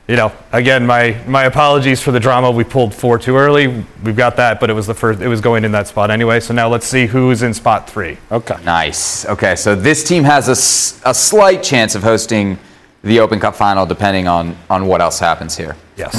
you 0.08 0.16
know, 0.16 0.32
again, 0.52 0.86
my 0.88 1.16
my 1.28 1.44
apologies 1.46 2.02
for 2.02 2.12
the 2.12 2.20
drama. 2.20 2.50
We 2.52 2.64
pulled 2.64 2.94
four 2.96 3.20
too 3.20 3.36
early. 3.36 3.84
We've 4.04 4.16
got 4.16 4.36
that, 4.38 4.60
but 4.60 4.70
it 4.70 4.74
was 4.74 4.88
the 4.88 4.94
first. 4.96 5.22
It 5.22 5.28
was 5.28 5.40
going 5.42 5.64
in 5.66 5.72
that 5.74 5.88
spot 5.88 6.10
anyway. 6.10 6.40
So 6.40 6.54
now 6.54 6.68
let's 6.68 6.88
see 6.88 7.06
who's 7.06 7.42
in 7.44 7.54
spot 7.54 7.90
three. 7.90 8.18
Okay. 8.32 8.58
Nice. 8.64 9.26
Okay, 9.28 9.56
so 9.56 9.76
this 9.76 10.04
team 10.04 10.24
has 10.24 10.48
a, 10.48 11.10
a 11.10 11.14
slight 11.14 11.62
chance 11.64 11.94
of 11.96 12.02
hosting 12.04 12.58
the 13.04 13.20
Open 13.20 13.40
Cup 13.40 13.56
final, 13.56 13.86
depending 13.86 14.28
on, 14.28 14.58
on 14.70 14.86
what 14.88 15.00
else 15.02 15.20
happens 15.20 15.56
here. 15.56 15.76
Yes. 15.96 16.14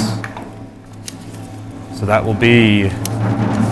So 1.99 2.05
that 2.05 2.23
will 2.25 2.33
be 2.33 2.83
The 2.87 3.70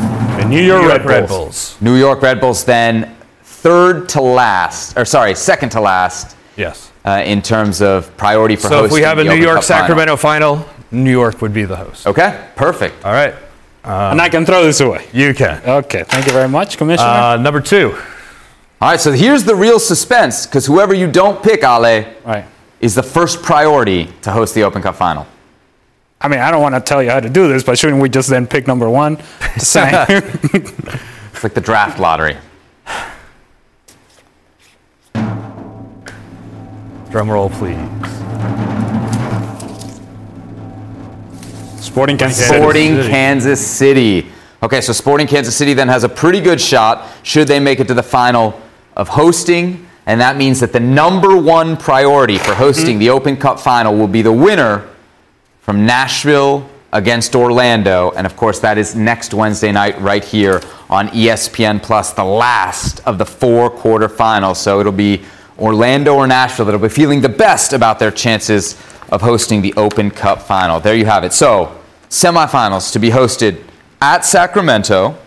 New 0.49 0.61
York, 0.61 0.81
New 0.83 0.87
Red, 0.89 1.01
York 1.01 1.09
Red 1.09 1.27
Bulls. 1.27 1.39
Bulls. 1.75 1.81
New 1.81 1.95
York 1.95 2.21
Red 2.21 2.39
Bulls 2.41 2.63
then 2.65 3.15
third 3.43 4.07
to 4.09 4.21
last, 4.21 4.97
or 4.97 5.05
sorry, 5.05 5.35
second 5.35 5.69
to 5.69 5.81
last 5.81 6.35
Yes. 6.55 6.91
uh, 7.05 7.21
in 7.25 7.41
terms 7.41 7.81
of 7.81 8.15
priority 8.17 8.55
for 8.55 8.69
hosting. 8.69 8.79
So 8.79 8.85
if 8.85 8.91
we 8.91 9.01
have 9.01 9.17
a 9.17 9.23
New 9.23 9.35
York 9.35 9.55
Cup. 9.57 9.63
Sacramento 9.63 10.15
final, 10.15 10.65
New 10.91 11.11
York 11.11 11.41
would 11.41 11.53
be 11.53 11.65
the 11.65 11.75
host. 11.75 12.07
Okay, 12.07 12.47
perfect. 12.55 13.03
All 13.05 13.11
right. 13.13 13.33
and 13.83 14.21
I 14.21 14.29
can 14.29 14.45
throw 14.45 14.63
this 14.63 14.79
away. 14.81 15.07
You 15.13 15.33
can. 15.33 15.61
Okay. 15.65 16.03
Thank 16.03 16.25
you 16.27 16.31
very 16.33 16.49
much, 16.49 16.77
Commissioner. 16.77 17.09
Uh, 17.09 17.37
number 17.37 17.61
two. 17.61 17.97
All 18.81 18.89
right, 18.91 18.99
so 18.99 19.11
here's 19.11 19.43
the 19.43 19.55
real 19.55 19.77
suspense, 19.79 20.45
because 20.45 20.65
whoever 20.65 20.93
you 20.93 21.11
don't 21.11 21.43
pick, 21.43 21.63
Ale, 21.63 22.05
right. 22.23 22.45
is 22.79 22.95
the 22.95 23.03
first 23.03 23.41
priority 23.43 24.07
to 24.21 24.31
host 24.31 24.55
the 24.55 24.63
Open 24.63 24.81
Cup 24.81 24.95
final. 24.95 25.27
I 26.21 26.27
mean, 26.27 26.41
I 26.41 26.51
don't 26.51 26.61
want 26.61 26.75
to 26.75 26.81
tell 26.81 27.01
you 27.01 27.09
how 27.09 27.21
to 27.21 27.29
do 27.29 27.47
this, 27.47 27.63
but 27.63 27.77
shouldn't 27.77 28.01
we 28.01 28.09
just 28.09 28.29
then 28.29 28.45
pick 28.45 28.67
number 28.67 28.89
one? 28.89 29.17
Just 29.53 29.71
saying. 29.71 30.05
It's 30.09 31.43
like 31.43 31.53
the 31.53 31.61
draft 31.61 31.97
lottery. 31.97 32.35
Drum 37.09 37.31
roll, 37.31 37.49
please. 37.49 37.77
Sporting 41.81 42.17
Kansas 42.17 42.45
City. 42.45 42.59
Sporting 42.59 42.95
Kansas 43.03 43.65
City. 43.65 44.27
Okay, 44.61 44.81
so 44.81 44.91
Sporting 44.91 45.25
Kansas 45.25 45.55
City 45.55 45.73
then 45.73 45.87
has 45.87 46.03
a 46.03 46.09
pretty 46.09 46.41
good 46.41 46.59
shot 46.59 47.07
should 47.23 47.47
they 47.47 47.61
make 47.61 47.79
it 47.79 47.87
to 47.87 47.93
the 47.93 48.03
final 48.03 48.59
of 48.97 49.07
hosting, 49.07 49.87
and 50.05 50.19
that 50.19 50.35
means 50.35 50.59
that 50.59 50.73
the 50.73 50.81
number 50.81 51.37
one 51.37 51.77
priority 51.77 52.37
for 52.37 52.53
hosting 52.53 52.95
mm-hmm. 52.95 52.99
the 52.99 53.09
Open 53.09 53.37
Cup 53.37 53.57
final 53.61 53.95
will 53.95 54.09
be 54.09 54.21
the 54.21 54.33
winner 54.33 54.88
from 55.69 55.85
Nashville 55.85 56.67
against 56.93 57.35
Orlando. 57.35 58.09
And 58.17 58.25
of 58.25 58.35
course, 58.35 58.57
that 58.61 58.79
is 58.79 58.95
next 58.95 59.35
Wednesday 59.35 59.71
night 59.71 60.01
right 60.01 60.23
here 60.23 60.63
on 60.89 61.09
ESPN 61.09 61.79
Plus, 61.83 62.11
the 62.11 62.23
last 62.23 63.01
of 63.05 63.19
the 63.19 63.25
four 63.27 63.69
quarterfinals. 63.69 64.55
So 64.55 64.79
it'll 64.79 64.91
be 64.91 65.21
Orlando 65.59 66.15
or 66.15 66.25
Nashville 66.25 66.65
that'll 66.65 66.81
be 66.81 66.89
feeling 66.89 67.21
the 67.21 67.29
best 67.29 67.73
about 67.73 67.99
their 67.99 68.09
chances 68.09 68.81
of 69.11 69.21
hosting 69.21 69.61
the 69.61 69.75
Open 69.75 70.09
Cup 70.09 70.41
final. 70.41 70.79
There 70.79 70.95
you 70.95 71.05
have 71.05 71.23
it. 71.23 71.33
So, 71.33 71.79
semifinals 72.09 72.91
to 72.93 72.97
be 72.97 73.11
hosted 73.11 73.61
at 74.01 74.25
Sacramento, 74.25 75.19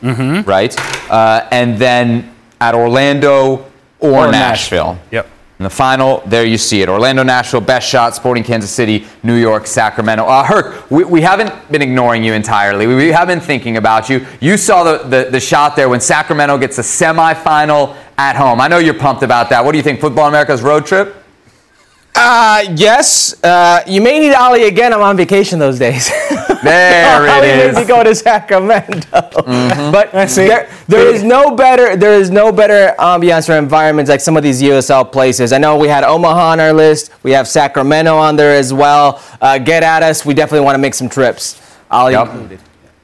right? 0.43 0.77
Uh, 1.09 1.47
and 1.53 1.79
then 1.79 2.35
at 2.61 2.75
Orlando 2.75 3.65
or, 4.01 4.27
Or 4.27 4.33
Nashville. 4.33 4.99
Yep. 5.13 5.29
In 5.63 5.65
the 5.65 5.71
final, 5.71 6.25
there 6.27 6.45
you 6.45 6.59
see 6.59 6.83
it. 6.83 6.89
Orlando, 6.89 7.23
Nashville, 7.23 7.61
best 7.61 7.89
shot, 7.89 8.17
Sporting 8.17 8.43
Kansas 8.43 8.69
City, 8.69 9.07
New 9.23 9.37
York, 9.37 9.69
Sacramento. 9.69 10.25
Uh, 10.25 10.43
Herc, 10.43 10.91
we, 10.91 11.05
we 11.05 11.21
haven't 11.21 11.53
been 11.71 11.83
ignoring 11.83 12.25
you 12.25 12.33
entirely. 12.33 12.89
We, 12.89 12.97
we 12.97 13.13
have 13.13 13.29
been 13.29 13.39
thinking 13.39 13.77
about 13.77 14.09
you. 14.09 14.27
You 14.41 14.57
saw 14.57 14.83
the, 14.83 15.05
the, 15.05 15.31
the 15.31 15.39
shot 15.39 15.77
there 15.77 15.89
when 15.89 16.01
Sacramento 16.01 16.59
gets 16.59 16.79
a 16.79 16.81
semifinal 16.81 17.97
at 18.19 18.35
home. 18.35 18.61
I 18.61 18.67
know 18.67 18.79
you're 18.79 18.93
pumped 18.93 19.23
about 19.23 19.51
that. 19.51 19.65
What 19.65 19.71
do 19.71 19.79
you 19.79 19.85
think? 19.85 20.01
Futbol 20.01 20.27
America's 20.27 20.63
road 20.63 20.85
trip? 20.85 21.22
Uh, 22.15 22.63
yes. 22.77 23.43
Uh, 23.43 23.83
you 23.87 24.01
may 24.03 24.19
need 24.21 24.35
Ali 24.35 24.65
again. 24.65 24.93
I'm 24.93 25.01
on 25.01 25.17
vacation 25.17 25.59
those 25.59 25.79
days. 25.79 26.11
There 26.63 27.29
Ali 27.29 27.49
it 27.49 27.57
made 27.57 27.69
is. 27.71 27.77
me 27.77 27.85
go 27.85 28.05
to 28.05 28.15
Sacramento. 28.15 29.01
Mm-hmm. 29.01 29.91
But 29.91 30.13
there, 30.13 30.71
there 30.87 31.09
is 31.13 31.25
no 31.25 31.57
better. 31.57 31.97
There 31.97 32.13
is 32.13 32.31
no 32.31 32.53
better 32.53 32.95
ambiance 33.01 33.49
or 33.53 33.59
environments 33.59 34.09
like 34.09 34.21
some 34.21 34.37
of 34.37 34.45
these 34.45 34.63
USL 34.63 35.11
places. 35.11 35.53
I 35.53 35.59
know 35.59 35.77
we 35.77 35.89
had 35.89 36.05
Omaha 36.05 36.51
on 36.53 36.61
our 36.61 36.73
list. 36.73 37.11
We 37.25 37.33
have 37.33 37.49
Sacramento 37.49 38.17
on 38.17 38.37
there 38.37 38.55
as 38.55 38.73
well. 38.73 39.21
Uh, 39.41 39.59
get 39.59 39.83
at 39.83 40.05
us. 40.05 40.25
We 40.25 40.35
definitely 40.35 40.65
want 40.65 40.77
to 40.77 40.79
make 40.81 40.95
some 40.95 41.09
trips. 41.09 41.61
Ali 41.91 42.13
Yep. 42.13 42.29
included. 42.29 42.61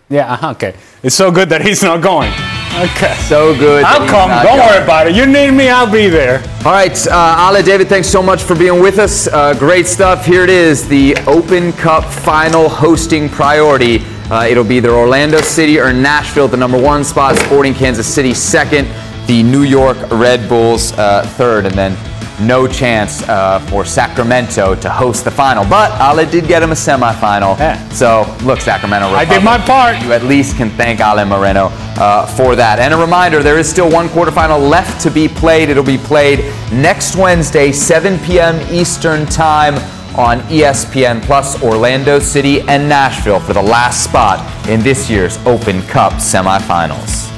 Yeah, 0.08 0.32
uh-huh, 0.34 0.50
okay. 0.52 0.76
It's 1.02 1.16
so 1.16 1.32
good 1.32 1.48
that 1.48 1.62
he's 1.62 1.82
not 1.82 2.00
going. 2.00 2.32
Okay. 2.78 3.14
So 3.26 3.58
good. 3.58 3.82
I'll 3.84 4.08
come. 4.08 4.30
Don't 4.44 4.58
worry 4.58 4.82
about 4.82 5.08
it. 5.08 5.16
You 5.16 5.26
need 5.26 5.50
me, 5.50 5.68
I'll 5.68 5.90
be 5.90 6.08
there. 6.08 6.38
All 6.64 6.72
right, 6.72 7.06
uh, 7.08 7.52
Ale, 7.52 7.62
David, 7.62 7.88
thanks 7.88 8.08
so 8.08 8.22
much 8.22 8.42
for 8.42 8.54
being 8.54 8.80
with 8.80 8.98
us. 8.98 9.26
Uh, 9.26 9.54
great 9.58 9.86
stuff. 9.86 10.24
Here 10.24 10.44
it 10.44 10.50
is 10.50 10.86
the 10.88 11.16
Open 11.26 11.72
Cup 11.72 12.04
final 12.04 12.68
hosting 12.68 13.28
priority. 13.28 14.00
Uh, 14.30 14.46
it'll 14.48 14.62
be 14.62 14.76
either 14.76 14.90
Orlando 14.90 15.40
City 15.40 15.80
or 15.80 15.92
Nashville 15.92 16.44
at 16.44 16.52
the 16.52 16.56
number 16.56 16.80
one 16.80 17.02
spot, 17.02 17.36
Sporting 17.36 17.74
Kansas 17.74 18.06
City 18.06 18.32
second, 18.32 18.86
the 19.26 19.42
New 19.42 19.62
York 19.62 19.96
Red 20.10 20.48
Bulls 20.48 20.92
uh, 20.92 21.22
third, 21.36 21.66
and 21.66 21.74
then 21.74 21.96
no 22.40 22.66
chance 22.66 23.22
uh, 23.28 23.58
for 23.68 23.84
Sacramento 23.84 24.74
to 24.76 24.90
host 24.90 25.24
the 25.24 25.30
final. 25.30 25.64
But 25.64 25.90
Ale 26.00 26.28
did 26.30 26.46
get 26.46 26.62
him 26.62 26.70
a 26.70 26.74
semifinal. 26.74 27.58
Yeah. 27.58 27.88
So, 27.90 28.24
look, 28.44 28.60
Sacramento 28.60 29.06
I 29.08 29.24
did 29.24 29.42
my 29.42 29.58
part. 29.58 30.00
you 30.02 30.12
at 30.12 30.22
least 30.22 30.56
can 30.56 30.70
thank 30.70 31.00
Ale 31.00 31.24
Moreno 31.24 31.68
uh, 31.96 32.26
for 32.26 32.56
that. 32.56 32.78
And 32.78 32.94
a 32.94 32.96
reminder, 32.96 33.42
there 33.42 33.58
is 33.58 33.68
still 33.68 33.90
one 33.90 34.08
quarterfinal 34.08 34.68
left 34.68 35.00
to 35.02 35.10
be 35.10 35.28
played. 35.28 35.68
It'll 35.68 35.84
be 35.84 35.98
played 35.98 36.40
next 36.72 37.16
Wednesday, 37.16 37.72
7 37.72 38.18
p.m. 38.20 38.56
Eastern 38.72 39.26
Time 39.26 39.74
on 40.18 40.40
ESPN 40.48 41.22
Plus 41.22 41.62
Orlando 41.62 42.18
City 42.18 42.62
and 42.62 42.88
Nashville 42.88 43.40
for 43.40 43.52
the 43.52 43.62
last 43.62 44.02
spot 44.02 44.68
in 44.68 44.80
this 44.80 45.08
year's 45.08 45.36
Open 45.46 45.80
Cup 45.82 46.14
semifinals. 46.14 47.37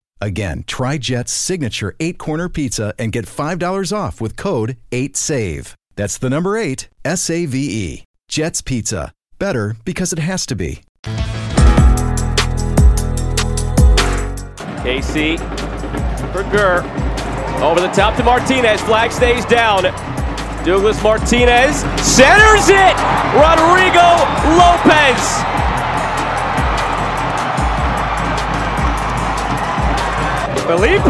Again, 0.21 0.63
try 0.67 0.99
Jet's 0.99 1.31
signature 1.31 1.95
eight 1.99 2.19
corner 2.19 2.47
pizza 2.47 2.93
and 2.99 3.11
get 3.11 3.25
$5 3.25 3.91
off 3.91 4.21
with 4.21 4.37
code 4.37 4.77
8SAVE. 4.91 5.73
That's 5.95 6.19
the 6.19 6.29
number 6.29 6.57
eight, 6.57 6.89
S 7.03 7.29
A 7.29 7.45
V 7.47 7.57
E. 7.57 8.03
Jet's 8.27 8.61
Pizza. 8.61 9.11
Better 9.39 9.75
because 9.83 10.13
it 10.13 10.19
has 10.19 10.45
to 10.45 10.55
be. 10.55 10.81
KC 14.83 15.37
for 16.31 16.43
Gurr. 16.43 16.81
Over 17.61 17.81
the 17.81 17.89
top 17.89 18.15
to 18.17 18.23
Martinez. 18.23 18.79
Flag 18.81 19.11
stays 19.11 19.43
down. 19.45 19.83
Douglas 20.63 21.01
Martinez 21.03 21.81
centers 22.01 22.69
it. 22.69 22.95
Rodrigo 23.35 24.07
Lopez. 24.57 25.70
Felipe! 30.67 31.01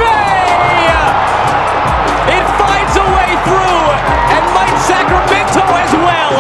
It 2.36 2.46
finds 2.56 2.96
a 2.96 3.06
way 3.16 3.32
through 3.46 3.84
and 4.32 4.44
might 4.56 4.78
Sacramento 4.88 5.64
as 5.76 5.94
well. 6.06 6.36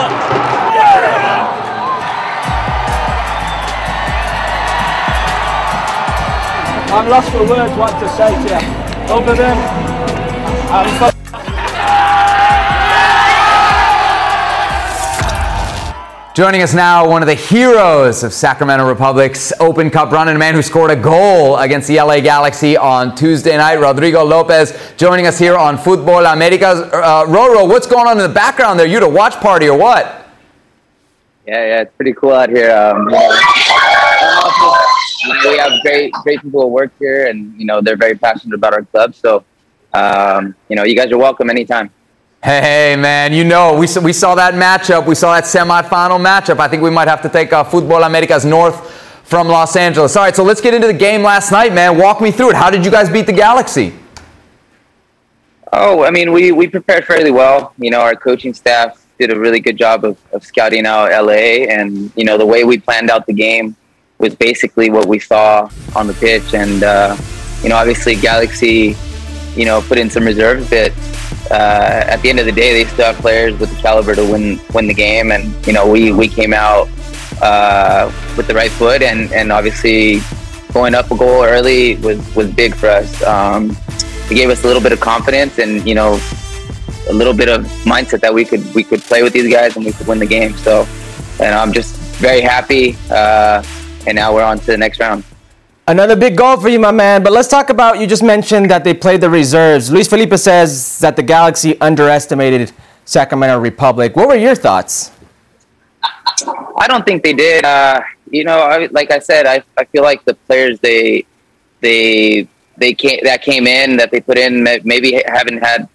I'm 6.93 7.07
lost 7.09 7.29
for 7.31 7.43
words 7.47 7.73
what 7.77 7.99
to 7.99 8.07
say 8.09 8.33
to 8.33 8.49
you. 8.49 9.13
Other 9.13 9.35
than 9.35 9.57
I'm 10.71 11.20
Joining 16.33 16.61
us 16.61 16.73
now, 16.73 17.09
one 17.09 17.21
of 17.21 17.27
the 17.27 17.35
heroes 17.35 18.23
of 18.23 18.31
Sacramento 18.31 18.87
Republic's 18.87 19.51
Open 19.59 19.89
Cup 19.89 20.11
run 20.11 20.29
and 20.29 20.37
a 20.37 20.39
man 20.39 20.53
who 20.53 20.61
scored 20.61 20.89
a 20.89 20.95
goal 20.95 21.57
against 21.57 21.89
the 21.89 21.97
LA 21.97 22.21
Galaxy 22.21 22.77
on 22.77 23.13
Tuesday 23.17 23.57
night, 23.57 23.75
Rodrigo 23.75 24.23
Lopez, 24.23 24.73
joining 24.95 25.27
us 25.27 25.37
here 25.37 25.57
on 25.57 25.77
Futbol 25.77 26.31
Americas. 26.31 26.79
Uh, 26.79 27.25
Roro, 27.27 27.67
what's 27.67 27.85
going 27.85 28.07
on 28.07 28.17
in 28.17 28.23
the 28.23 28.33
background 28.33 28.79
there? 28.79 28.87
You 28.87 28.95
at 28.95 29.03
a 29.03 29.09
watch 29.09 29.33
party 29.41 29.67
or 29.67 29.77
what? 29.77 30.25
Yeah, 31.45 31.65
yeah, 31.65 31.81
it's 31.81 31.93
pretty 31.97 32.13
cool 32.13 32.31
out 32.31 32.49
here. 32.49 32.71
Um, 32.71 33.07
we 33.07 33.17
have 35.57 35.81
great, 35.81 36.13
great 36.23 36.41
people 36.41 36.61
who 36.61 36.67
work 36.67 36.93
here, 36.97 37.27
and 37.27 37.53
you 37.59 37.65
know 37.65 37.81
they're 37.81 37.97
very 37.97 38.17
passionate 38.17 38.55
about 38.55 38.73
our 38.73 38.85
club. 38.85 39.15
So, 39.15 39.43
um, 39.93 40.55
you 40.69 40.77
know, 40.77 40.85
you 40.85 40.95
guys 40.95 41.11
are 41.11 41.17
welcome 41.17 41.49
anytime. 41.49 41.91
Hey, 42.43 42.95
man, 42.97 43.33
you 43.33 43.43
know, 43.43 43.77
we, 43.77 43.85
saw- 43.85 44.01
we 44.01 44.13
saw 44.13 44.33
that 44.33 44.55
matchup. 44.55 45.05
We 45.05 45.13
saw 45.13 45.35
that 45.35 45.43
semifinal 45.43 46.19
matchup. 46.19 46.59
I 46.59 46.67
think 46.67 46.81
we 46.81 46.89
might 46.89 47.07
have 47.07 47.21
to 47.21 47.29
take 47.29 47.53
uh, 47.53 47.63
Futbol 47.63 48.03
Americas 48.03 48.45
North 48.45 48.91
from 49.23 49.47
Los 49.47 49.75
Angeles. 49.75 50.15
All 50.15 50.23
right, 50.23 50.35
so 50.35 50.43
let's 50.43 50.59
get 50.59 50.73
into 50.73 50.87
the 50.87 50.93
game 50.93 51.21
last 51.21 51.51
night, 51.51 51.71
man. 51.71 51.99
Walk 51.99 52.19
me 52.19 52.31
through 52.31 52.49
it. 52.49 52.55
How 52.55 52.71
did 52.71 52.83
you 52.83 52.89
guys 52.89 53.11
beat 53.11 53.27
the 53.27 53.33
Galaxy? 53.33 53.93
Oh, 55.71 56.03
I 56.03 56.09
mean, 56.09 56.33
we 56.33 56.51
we 56.51 56.67
prepared 56.67 57.05
fairly 57.05 57.29
well. 57.29 57.73
You 57.77 57.91
know, 57.91 58.01
our 58.01 58.15
coaching 58.15 58.55
staff 58.55 59.05
did 59.19 59.31
a 59.31 59.39
really 59.39 59.59
good 59.59 59.77
job 59.77 60.03
of, 60.03 60.17
of 60.33 60.43
scouting 60.43 60.87
out 60.87 61.11
LA, 61.11 61.67
and 61.69 62.11
you 62.15 62.25
know 62.25 62.39
the 62.39 62.45
way 62.45 62.63
we 62.63 62.79
planned 62.79 63.11
out 63.11 63.27
the 63.27 63.33
game 63.33 63.75
was 64.17 64.35
basically 64.35 64.89
what 64.89 65.05
we 65.07 65.19
saw 65.19 65.69
on 65.95 66.07
the 66.07 66.13
pitch. 66.15 66.55
And 66.55 66.83
uh, 66.83 67.15
you 67.61 67.69
know, 67.69 67.75
obviously 67.75 68.15
Galaxy, 68.15 68.97
you 69.55 69.65
know, 69.65 69.81
put 69.83 69.99
in 69.99 70.09
some 70.09 70.25
reserves, 70.25 70.69
but 70.69 70.91
uh, 71.49 72.03
at 72.07 72.21
the 72.21 72.29
end 72.29 72.39
of 72.39 72.45
the 72.45 72.51
day, 72.51 72.83
they 72.83 72.89
still 72.89 73.05
have 73.05 73.17
players 73.17 73.57
with 73.59 73.73
the 73.75 73.81
caliber 73.81 74.15
to 74.15 74.23
win 74.23 74.59
win 74.73 74.87
the 74.87 74.93
game. 74.93 75.31
And 75.31 75.53
you 75.65 75.73
know, 75.73 75.89
we 75.89 76.11
we 76.11 76.27
came 76.27 76.53
out 76.53 76.87
uh, 77.41 78.11
with 78.37 78.47
the 78.47 78.53
right 78.53 78.71
foot, 78.71 79.01
and 79.01 79.31
and 79.33 79.51
obviously 79.51 80.19
going 80.73 80.95
up 80.95 81.11
a 81.11 81.17
goal 81.17 81.43
early 81.43 81.95
was 81.97 82.19
was 82.35 82.51
big 82.51 82.75
for 82.75 82.87
us. 82.87 83.23
Um, 83.23 83.75
it 84.29 84.35
gave 84.35 84.49
us 84.49 84.63
a 84.63 84.67
little 84.67 84.81
bit 84.81 84.93
of 84.93 84.99
confidence, 84.99 85.59
and 85.59 85.87
you 85.87 85.95
know, 85.95 86.19
a 87.09 87.13
little 87.13 87.33
bit 87.33 87.49
of 87.49 87.65
mindset 87.83 88.21
that 88.21 88.33
we 88.33 88.45
could 88.45 88.63
we 88.73 88.83
could 88.83 89.01
play 89.01 89.23
with 89.23 89.33
these 89.33 89.51
guys 89.51 89.75
and 89.75 89.85
we 89.85 89.91
could 89.91 90.07
win 90.07 90.19
the 90.19 90.25
game. 90.25 90.55
So, 90.57 90.87
and 91.39 91.55
I'm 91.55 91.73
just 91.73 91.95
very 92.19 92.41
happy. 92.41 92.95
Uh, 93.09 93.63
and 94.07 94.15
now 94.15 94.33
we're 94.33 94.43
on 94.43 94.59
to 94.59 94.65
the 94.65 94.77
next 94.77 94.99
round. 94.99 95.23
Another 95.91 96.15
big 96.15 96.37
goal 96.37 96.55
for 96.55 96.69
you, 96.69 96.79
my 96.79 96.91
man. 96.91 97.21
But 97.21 97.33
let's 97.33 97.49
talk 97.49 97.69
about 97.69 97.99
you 97.99 98.07
just 98.07 98.23
mentioned 98.23 98.71
that 98.71 98.85
they 98.85 98.93
played 98.93 99.19
the 99.19 99.29
reserves. 99.29 99.91
Luis 99.91 100.07
Felipe 100.07 100.37
says 100.37 100.99
that 100.99 101.17
the 101.17 101.21
Galaxy 101.21 101.77
underestimated 101.81 102.71
Sacramento 103.03 103.59
Republic. 103.59 104.15
What 104.15 104.29
were 104.29 104.37
your 104.37 104.55
thoughts? 104.55 105.11
I 106.77 106.85
don't 106.87 107.05
think 107.05 107.23
they 107.23 107.33
did. 107.33 107.65
Uh, 107.65 107.99
you 108.29 108.45
know, 108.45 108.59
I, 108.61 108.87
like 108.91 109.11
I 109.11 109.19
said, 109.19 109.45
I, 109.45 109.63
I 109.77 109.83
feel 109.83 110.01
like 110.01 110.23
the 110.23 110.33
players 110.33 110.79
they 110.79 111.25
they 111.81 112.47
they 112.77 112.93
came 112.93 113.19
that 113.25 113.41
came 113.41 113.67
in 113.67 113.97
that 113.97 114.11
they 114.11 114.21
put 114.21 114.37
in 114.37 114.63
maybe 114.63 115.21
haven't 115.27 115.57
had 115.57 115.89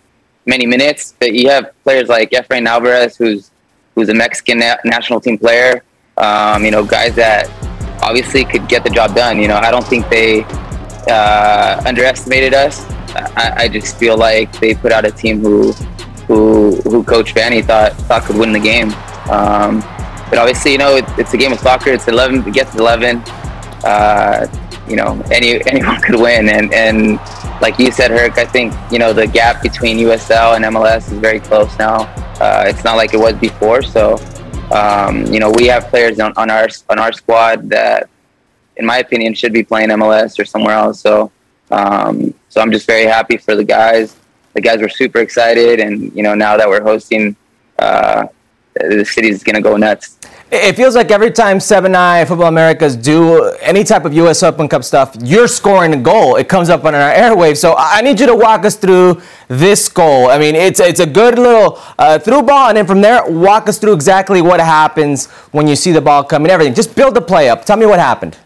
many 0.45 0.67
minutes. 0.67 1.15
But 1.19 1.33
you 1.33 1.49
have 1.49 1.73
players 1.85 2.11
like 2.11 2.33
Efrain 2.33 2.67
Alvarez, 2.67 3.17
who's 3.17 3.51
who's 3.95 4.11
a 4.11 4.15
Mexican 4.15 4.59
na- 4.59 4.77
national 4.85 5.23
team 5.23 5.39
player. 5.39 5.83
Um, 6.19 6.67
you 6.67 6.71
know, 6.71 6.85
guys 6.85 7.15
that 7.15 7.49
obviously 8.07 8.45
could 8.45 8.69
get 8.69 8.85
the 8.85 8.91
job 8.91 9.15
done. 9.15 9.41
You 9.41 9.49
know, 9.49 9.57
I 9.57 9.71
don't 9.71 9.87
think 9.87 10.09
they 10.09 10.45
uh, 11.09 11.83
underestimated 11.85 12.55
us. 12.55 12.85
I, 13.37 13.55
I, 13.57 13.69
just 13.69 13.97
feel 13.97 14.17
like 14.17 14.59
they 14.61 14.75
put 14.75 14.93
out 14.93 15.05
a 15.05 15.11
team 15.11 15.41
who 15.41 15.73
who 16.29 16.77
who 16.83 17.03
Coach 17.05 17.35
Vanney 17.35 17.65
thought 17.65 17.93
thought 18.09 18.23
could 18.25 18.37
win 18.37 18.53
the 18.53 18.61
game. 18.61 18.93
Um, 19.31 19.81
but 20.29 20.39
obviously, 20.39 20.73
you 20.73 20.79
know, 20.79 20.97
it, 20.97 21.05
it's 21.19 21.33
a 21.35 21.37
game 21.37 21.53
of 21.53 21.61
soccer. 21.61 21.91
It's 21.91 22.09
11. 22.09 22.47
It 22.49 22.55
gets 22.55 22.75
11. 22.75 23.19
Uh, 23.85 24.47
you 24.89 24.97
know, 24.97 25.21
any 25.31 25.65
anyone 25.71 26.01
could 26.01 26.21
win. 26.21 26.49
And 26.49 26.73
and 26.73 27.19
like 27.61 27.79
you 27.79 27.91
said, 27.91 28.11
Herc, 28.11 28.39
I 28.39 28.45
think 28.45 28.75
you 28.91 28.99
know 28.99 29.13
the 29.13 29.27
gap 29.27 29.63
between 29.63 29.99
USL 29.99 30.57
and 30.57 30.65
MLS 30.65 31.11
is 31.13 31.19
very 31.19 31.41
close 31.41 31.77
now. 31.79 32.13
Uh, 32.41 32.65
it's 32.67 32.85
not 32.85 32.97
like 32.97 33.15
it 33.15 33.21
was 33.21 33.35
before. 33.35 33.83
So, 33.83 34.17
um, 34.73 35.25
you 35.27 35.41
know, 35.41 35.51
we 35.51 35.67
have 35.67 35.89
players 35.89 36.19
on, 36.21 36.33
on 36.37 36.51
our 36.51 36.69
on 36.89 36.99
our 36.99 37.13
squad 37.13 37.69
that, 37.71 38.09
in 38.77 38.87
my 38.87 38.99
opinion, 38.99 39.35
should 39.35 39.53
be 39.53 39.63
playing 39.63 39.89
MLS 39.91 40.39
or 40.39 40.45
somewhere 40.45 40.75
else. 40.75 41.01
So, 41.01 41.31
um, 41.71 42.35
so 42.49 42.61
I'm 42.61 42.73
just 42.73 42.87
very 42.87 43.05
happy 43.05 43.37
for 43.37 43.55
the 43.55 43.65
guys. 43.65 44.17
The 44.55 44.61
guys 44.61 44.81
were 44.81 44.89
super 44.89 45.19
excited, 45.19 45.81
and 45.81 46.15
you 46.17 46.23
know, 46.23 46.35
now 46.35 46.57
that 46.57 46.69
we're 46.69 46.83
hosting. 46.83 47.37
Uh, 47.79 48.27
the 48.81 49.05
city's 49.05 49.43
going 49.43 49.57
to 49.57 49.63
go 49.63 49.77
nuts. 49.77 50.19
It 50.49 50.77
feels 50.77 50.95
like 50.95 51.11
every 51.11 51.33
time 51.33 51.59
7 51.59 51.93
Eye 51.97 52.25
Futbol 52.25 52.47
Americas 52.47 52.95
do 52.95 53.53
any 53.61 53.83
type 53.83 54.05
of 54.05 54.15
U.S. 54.15 54.45
Open 54.45 54.69
Cup 54.69 54.85
stuff, 54.85 55.17
you're 55.21 55.49
scoring 55.49 55.93
a 55.93 55.97
goal. 55.97 56.37
It 56.37 56.49
comes 56.49 56.71
up 56.71 56.85
on 56.85 56.95
our 56.95 57.13
airwaves. 57.13 57.57
So 57.57 57.75
I 57.77 58.01
need 58.01 58.21
you 58.21 58.27
to 58.27 58.35
walk 58.37 58.65
us 58.65 58.77
through 58.77 59.21
this 59.49 59.89
goal. 59.89 60.29
I 60.29 60.39
mean, 60.39 60.55
it's 60.55 60.79
it's 60.79 61.01
a 61.01 61.07
good 61.07 61.37
little 61.37 61.81
uh, 61.99 62.21
through 62.21 62.43
ball, 62.43 62.69
and 62.69 62.77
then 62.77 62.87
from 62.87 63.01
there, 63.01 63.29
walk 63.29 63.69
us 63.69 63.79
through 63.79 63.95
exactly 63.95 64.41
what 64.41 64.61
happens 64.61 65.27
when 65.51 65.67
you 65.67 65.75
see 65.75 65.91
the 65.91 66.01
ball 66.01 66.23
coming. 66.23 66.49
Everything. 66.49 66.75
Just 66.75 66.95
build 66.95 67.17
the 67.17 67.21
play 67.21 67.49
up. 67.49 67.65
Tell 67.65 67.77
me 67.77 67.87
what 67.87 67.99
happened. 67.99 68.39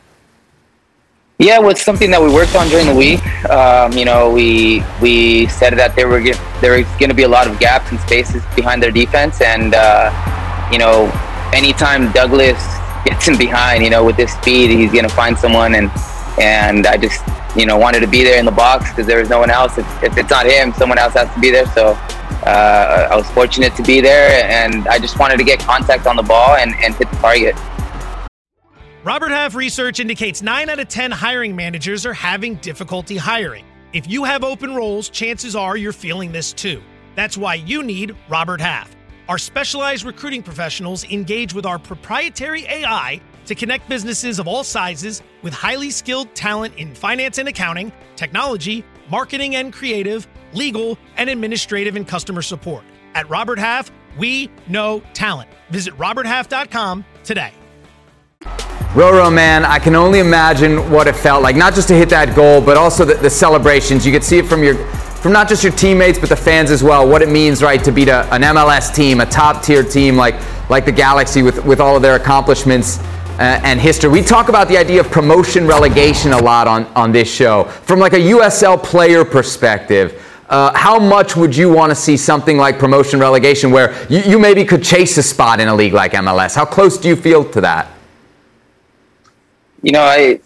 Yeah, 1.38 1.58
well, 1.58 1.70
it's 1.70 1.82
something 1.82 2.10
that 2.10 2.20
we 2.20 2.32
worked 2.32 2.54
on 2.54 2.68
during 2.68 2.86
the 2.86 2.94
week. 2.94 3.24
Um, 3.50 3.92
you 3.92 4.06
know, 4.06 4.30
we 4.30 4.82
we 5.02 5.48
said 5.48 5.74
that 5.74 5.96
there 5.96 6.08
were 6.08 6.22
there 6.62 6.78
was 6.78 6.86
going 6.98 7.10
to 7.10 7.14
be 7.14 7.24
a 7.24 7.28
lot 7.28 7.46
of 7.46 7.58
gaps 7.60 7.90
and 7.90 8.00
spaces 8.00 8.42
behind 8.56 8.82
their 8.82 8.90
defense, 8.90 9.42
and 9.42 9.74
uh, 9.74 10.10
you 10.72 10.78
know, 10.78 11.10
anytime 11.52 12.10
Douglas 12.12 12.62
gets 13.04 13.26
him 13.26 13.36
behind, 13.38 13.82
you 13.82 13.90
know, 13.90 14.04
with 14.04 14.16
this 14.16 14.32
speed, 14.34 14.70
he's 14.70 14.92
going 14.92 15.08
to 15.08 15.14
find 15.14 15.36
someone, 15.38 15.74
and 15.74 15.90
and 16.40 16.86
I 16.86 16.96
just 16.96 17.22
you 17.56 17.66
know 17.66 17.76
wanted 17.76 18.00
to 18.00 18.06
be 18.06 18.22
there 18.22 18.38
in 18.38 18.44
the 18.44 18.52
box 18.52 18.90
because 18.90 19.06
there 19.06 19.18
was 19.18 19.28
no 19.28 19.38
one 19.38 19.50
else. 19.50 19.78
If, 19.78 20.02
if, 20.02 20.16
it's 20.16 20.30
not 20.30 20.46
him, 20.46 20.72
someone 20.72 20.98
else 20.98 21.14
has 21.14 21.32
to 21.34 21.40
be 21.40 21.50
there. 21.50 21.66
So 21.66 21.88
uh, 22.46 23.08
I 23.10 23.16
was 23.16 23.30
fortunate 23.30 23.74
to 23.76 23.82
be 23.82 24.00
there, 24.00 24.44
and 24.44 24.86
I 24.88 24.98
just 24.98 25.18
wanted 25.18 25.38
to 25.38 25.44
get 25.44 25.60
contact 25.60 26.06
on 26.06 26.16
the 26.16 26.22
ball 26.22 26.56
and, 26.56 26.74
and 26.76 26.94
hit 26.94 27.10
the 27.10 27.16
target. 27.16 27.56
Robert 29.02 29.30
Half 29.30 29.54
research 29.54 29.98
indicates 29.98 30.42
9 30.42 30.68
out 30.68 30.78
of 30.78 30.88
10 30.88 31.10
hiring 31.10 31.56
managers 31.56 32.04
are 32.04 32.12
having 32.12 32.56
difficulty 32.56 33.16
hiring. 33.16 33.64
If 33.94 34.06
you 34.08 34.24
have 34.24 34.44
open 34.44 34.74
roles, 34.74 35.08
chances 35.08 35.56
are 35.56 35.76
you're 35.76 35.92
feeling 35.92 36.32
this 36.32 36.52
too. 36.52 36.82
That's 37.16 37.36
why 37.36 37.54
you 37.54 37.82
need 37.82 38.14
Robert 38.28 38.60
Half. 38.60 38.94
Our 39.30 39.38
specialized 39.38 40.04
recruiting 40.04 40.42
professionals 40.42 41.04
engage 41.04 41.54
with 41.54 41.64
our 41.64 41.78
proprietary 41.78 42.64
AI 42.64 43.20
to 43.46 43.54
connect 43.54 43.88
businesses 43.88 44.40
of 44.40 44.48
all 44.48 44.64
sizes 44.64 45.22
with 45.42 45.54
highly 45.54 45.90
skilled 45.90 46.34
talent 46.34 46.74
in 46.74 46.96
finance 46.96 47.38
and 47.38 47.48
accounting, 47.48 47.92
technology, 48.16 48.84
marketing 49.08 49.54
and 49.54 49.72
creative, 49.72 50.26
legal, 50.52 50.98
and 51.16 51.30
administrative 51.30 51.94
and 51.94 52.08
customer 52.08 52.42
support. 52.42 52.82
At 53.14 53.30
Robert 53.30 53.60
Half, 53.60 53.92
we 54.18 54.50
know 54.66 55.00
talent. 55.14 55.48
Visit 55.70 55.96
roberthalf.com 55.96 57.04
today. 57.22 57.52
Roro, 58.94 59.32
man, 59.32 59.64
I 59.64 59.78
can 59.78 59.94
only 59.94 60.18
imagine 60.18 60.90
what 60.90 61.06
it 61.06 61.14
felt 61.14 61.44
like, 61.44 61.54
not 61.54 61.76
just 61.76 61.86
to 61.86 61.94
hit 61.94 62.08
that 62.08 62.34
goal, 62.34 62.60
but 62.60 62.76
also 62.76 63.04
the, 63.04 63.14
the 63.14 63.30
celebrations. 63.30 64.04
You 64.04 64.10
could 64.10 64.24
see 64.24 64.38
it 64.38 64.46
from 64.46 64.64
your 64.64 64.74
from 65.20 65.32
not 65.32 65.48
just 65.48 65.62
your 65.62 65.72
teammates 65.72 66.18
but 66.18 66.28
the 66.28 66.36
fans 66.36 66.70
as 66.70 66.82
well 66.82 67.06
what 67.08 67.22
it 67.22 67.28
means 67.28 67.62
right 67.62 67.84
to 67.84 67.92
beat 67.92 68.08
a, 68.08 68.24
an 68.32 68.42
mls 68.42 68.94
team 68.94 69.20
a 69.20 69.26
top 69.26 69.62
tier 69.62 69.82
team 69.82 70.16
like 70.16 70.34
like 70.70 70.84
the 70.84 70.92
galaxy 70.92 71.42
with, 71.42 71.64
with 71.64 71.80
all 71.80 71.96
of 71.96 72.02
their 72.02 72.16
accomplishments 72.16 72.98
uh, 73.40 73.58
and 73.64 73.80
history. 73.80 74.10
We 74.10 74.22
talk 74.22 74.48
about 74.48 74.68
the 74.68 74.76
idea 74.76 75.00
of 75.00 75.10
promotion 75.10 75.66
relegation 75.66 76.32
a 76.32 76.38
lot 76.38 76.68
on, 76.68 76.84
on 76.94 77.10
this 77.10 77.32
show. 77.32 77.64
From 77.64 77.98
like 77.98 78.12
a 78.12 78.18
usl 78.18 78.82
player 78.82 79.24
perspective 79.24 80.22
uh, 80.50 80.76
how 80.76 80.98
much 80.98 81.36
would 81.36 81.56
you 81.56 81.72
want 81.72 81.90
to 81.90 81.94
see 81.94 82.16
something 82.16 82.58
like 82.58 82.78
promotion 82.78 83.20
relegation 83.20 83.70
where 83.70 83.94
you, 84.10 84.18
you 84.22 84.38
maybe 84.38 84.64
could 84.64 84.82
chase 84.82 85.16
a 85.16 85.22
spot 85.22 85.60
in 85.60 85.68
a 85.68 85.74
league 85.74 85.92
like 85.92 86.12
mls 86.12 86.56
how 86.56 86.64
close 86.64 86.98
do 86.98 87.08
you 87.08 87.16
feel 87.16 87.44
to 87.50 87.60
that? 87.60 87.88
You 89.82 89.92
know, 89.92 90.02
I 90.02 90.40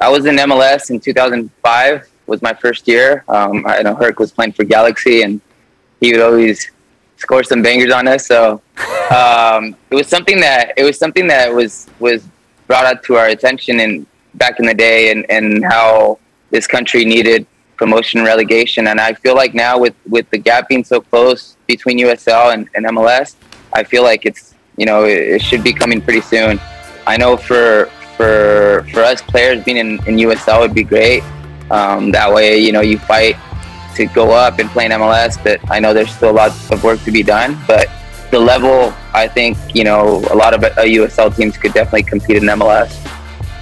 I 0.00 0.08
was 0.08 0.24
in 0.24 0.36
MLS 0.36 0.90
in 0.90 1.00
2005 1.00 2.09
was 2.30 2.40
my 2.40 2.54
first 2.54 2.86
year. 2.86 3.24
Um, 3.28 3.66
I 3.66 3.82
know 3.82 3.94
Herc 3.96 4.20
was 4.20 4.30
playing 4.30 4.52
for 4.52 4.64
Galaxy, 4.64 5.22
and 5.22 5.40
he 6.00 6.12
would 6.12 6.22
always 6.22 6.70
score 7.16 7.42
some 7.42 7.60
bangers 7.60 7.92
on 7.92 8.06
us. 8.06 8.26
So 8.26 8.62
um, 9.10 9.76
it 9.90 9.96
was 9.96 10.06
something 10.06 10.40
that 10.40 10.72
it 10.76 10.84
was 10.84 10.96
something 10.96 11.26
that 11.26 11.52
was 11.52 11.88
was 11.98 12.22
brought 12.68 12.86
up 12.86 13.02
to 13.02 13.16
our 13.16 13.26
attention 13.26 13.80
and 13.80 14.06
back 14.34 14.60
in 14.60 14.64
the 14.64 14.74
day, 14.74 15.10
and 15.10 15.26
and 15.28 15.64
how 15.64 16.20
this 16.50 16.66
country 16.66 17.04
needed 17.04 17.46
promotion 17.76 18.20
and 18.20 18.26
relegation. 18.26 18.86
And 18.86 19.00
I 19.00 19.12
feel 19.14 19.34
like 19.34 19.52
now 19.52 19.78
with 19.78 19.96
with 20.08 20.30
the 20.30 20.38
gap 20.38 20.68
being 20.68 20.84
so 20.84 21.00
close 21.00 21.56
between 21.66 21.98
USL 21.98 22.54
and, 22.54 22.68
and 22.74 22.86
MLS, 22.86 23.34
I 23.72 23.82
feel 23.82 24.04
like 24.04 24.24
it's 24.24 24.54
you 24.76 24.86
know 24.86 25.04
it, 25.04 25.18
it 25.34 25.42
should 25.42 25.64
be 25.64 25.72
coming 25.72 26.00
pretty 26.00 26.20
soon. 26.20 26.60
I 27.08 27.16
know 27.16 27.36
for 27.36 27.86
for 28.16 28.86
for 28.92 29.00
us 29.00 29.20
players 29.20 29.64
being 29.64 29.78
in, 29.78 29.90
in 30.06 30.14
USL 30.28 30.60
would 30.60 30.74
be 30.74 30.84
great. 30.84 31.24
Um, 31.70 32.10
that 32.12 32.32
way, 32.32 32.58
you 32.58 32.72
know, 32.72 32.80
you 32.80 32.98
fight 32.98 33.36
to 33.96 34.06
go 34.06 34.30
up 34.30 34.58
and 34.58 34.68
play 34.70 34.86
in 34.86 34.92
MLS. 34.92 35.42
But 35.42 35.60
I 35.70 35.80
know 35.80 35.94
there's 35.94 36.14
still 36.14 36.30
a 36.30 36.32
lot 36.32 36.72
of 36.72 36.82
work 36.82 37.02
to 37.04 37.10
be 37.10 37.22
done. 37.22 37.58
But 37.66 37.88
the 38.30 38.38
level, 38.38 38.94
I 39.12 39.28
think, 39.28 39.56
you 39.74 39.84
know, 39.84 40.24
a 40.30 40.36
lot 40.36 40.54
of 40.54 40.60
USL 40.60 41.34
teams 41.34 41.56
could 41.56 41.72
definitely 41.72 42.04
compete 42.04 42.36
in 42.36 42.44
MLS. 42.44 42.96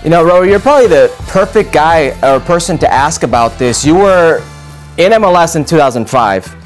You 0.05 0.11
know, 0.11 0.25
Ro, 0.25 0.42
you're 0.42 0.61
probably 0.61 0.87
the 0.87 1.12
perfect 1.29 1.73
guy 1.73 2.16
or 2.23 2.40
person 2.40 2.79
to 2.79 2.92
ask 2.92 3.23
about 3.23 3.59
this. 3.59 3.85
You 3.85 3.97
were 3.97 4.38
in 4.97 5.12
MLS 5.12 5.57
in 5.57 5.64
2005 5.64 6.59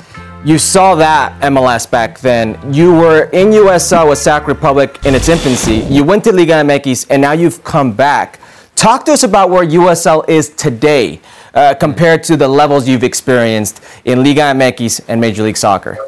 you 0.45 0.59
saw 0.59 0.97
that 0.97 1.41
MLS 1.41 1.89
back 1.89 2.19
then. 2.19 2.59
You 2.73 2.93
were 2.93 3.25
in 3.33 3.51
USL 3.51 4.09
with 4.09 4.19
Sac 4.19 4.49
Republic 4.49 4.99
in 5.05 5.15
its 5.15 5.29
infancy. 5.29 5.87
You 5.89 6.03
went 6.03 6.25
to 6.25 6.33
Liga 6.33 6.55
MX, 6.55 7.07
and 7.11 7.23
now 7.23 7.31
you've 7.31 7.63
come 7.63 7.93
back. 7.93 8.41
Talk 8.75 9.05
to 9.05 9.13
us 9.13 9.23
about 9.23 9.51
where 9.51 9.65
USL 9.65 10.29
is 10.29 10.51
today 10.51 11.21
uh, 11.55 11.75
compared 11.75 12.23
to 12.25 12.37
the 12.37 12.49
levels 12.49 12.89
you've 12.89 13.05
experienced 13.05 13.83
in 14.05 14.25
Liga 14.25 14.41
MX 14.41 15.03
and 15.09 15.21
Major 15.21 15.43
League 15.43 15.57
Soccer. 15.57 15.99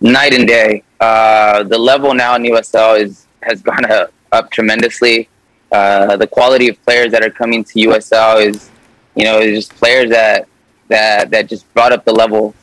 Night 0.00 0.34
and 0.34 0.46
day. 0.46 0.82
Uh, 1.00 1.62
the 1.62 1.78
level 1.78 2.14
now 2.14 2.36
in 2.36 2.42
USL 2.42 3.00
is 3.00 3.26
has 3.42 3.62
gone 3.62 3.84
up, 3.90 4.12
up 4.32 4.50
tremendously. 4.50 5.28
Uh, 5.72 6.16
the 6.16 6.26
quality 6.26 6.68
of 6.68 6.80
players 6.84 7.10
that 7.12 7.24
are 7.24 7.30
coming 7.30 7.64
to 7.64 7.74
USL 7.88 8.46
is, 8.46 8.70
you 9.14 9.24
know, 9.24 9.42
just 9.42 9.74
players 9.74 10.10
that 10.10 10.48
that 10.88 11.30
that 11.30 11.48
just 11.48 11.72
brought 11.74 11.92
up 11.92 12.04
the 12.04 12.12
level 12.12 12.54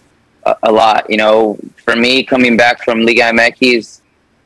a, 0.64 0.72
lot. 0.72 1.10
You 1.10 1.18
know, 1.18 1.58
for 1.84 1.96
me 1.96 2.24
coming 2.24 2.56
back 2.58 2.84
from 2.84 3.02
Liga 3.02 3.24
MX 3.24 4.02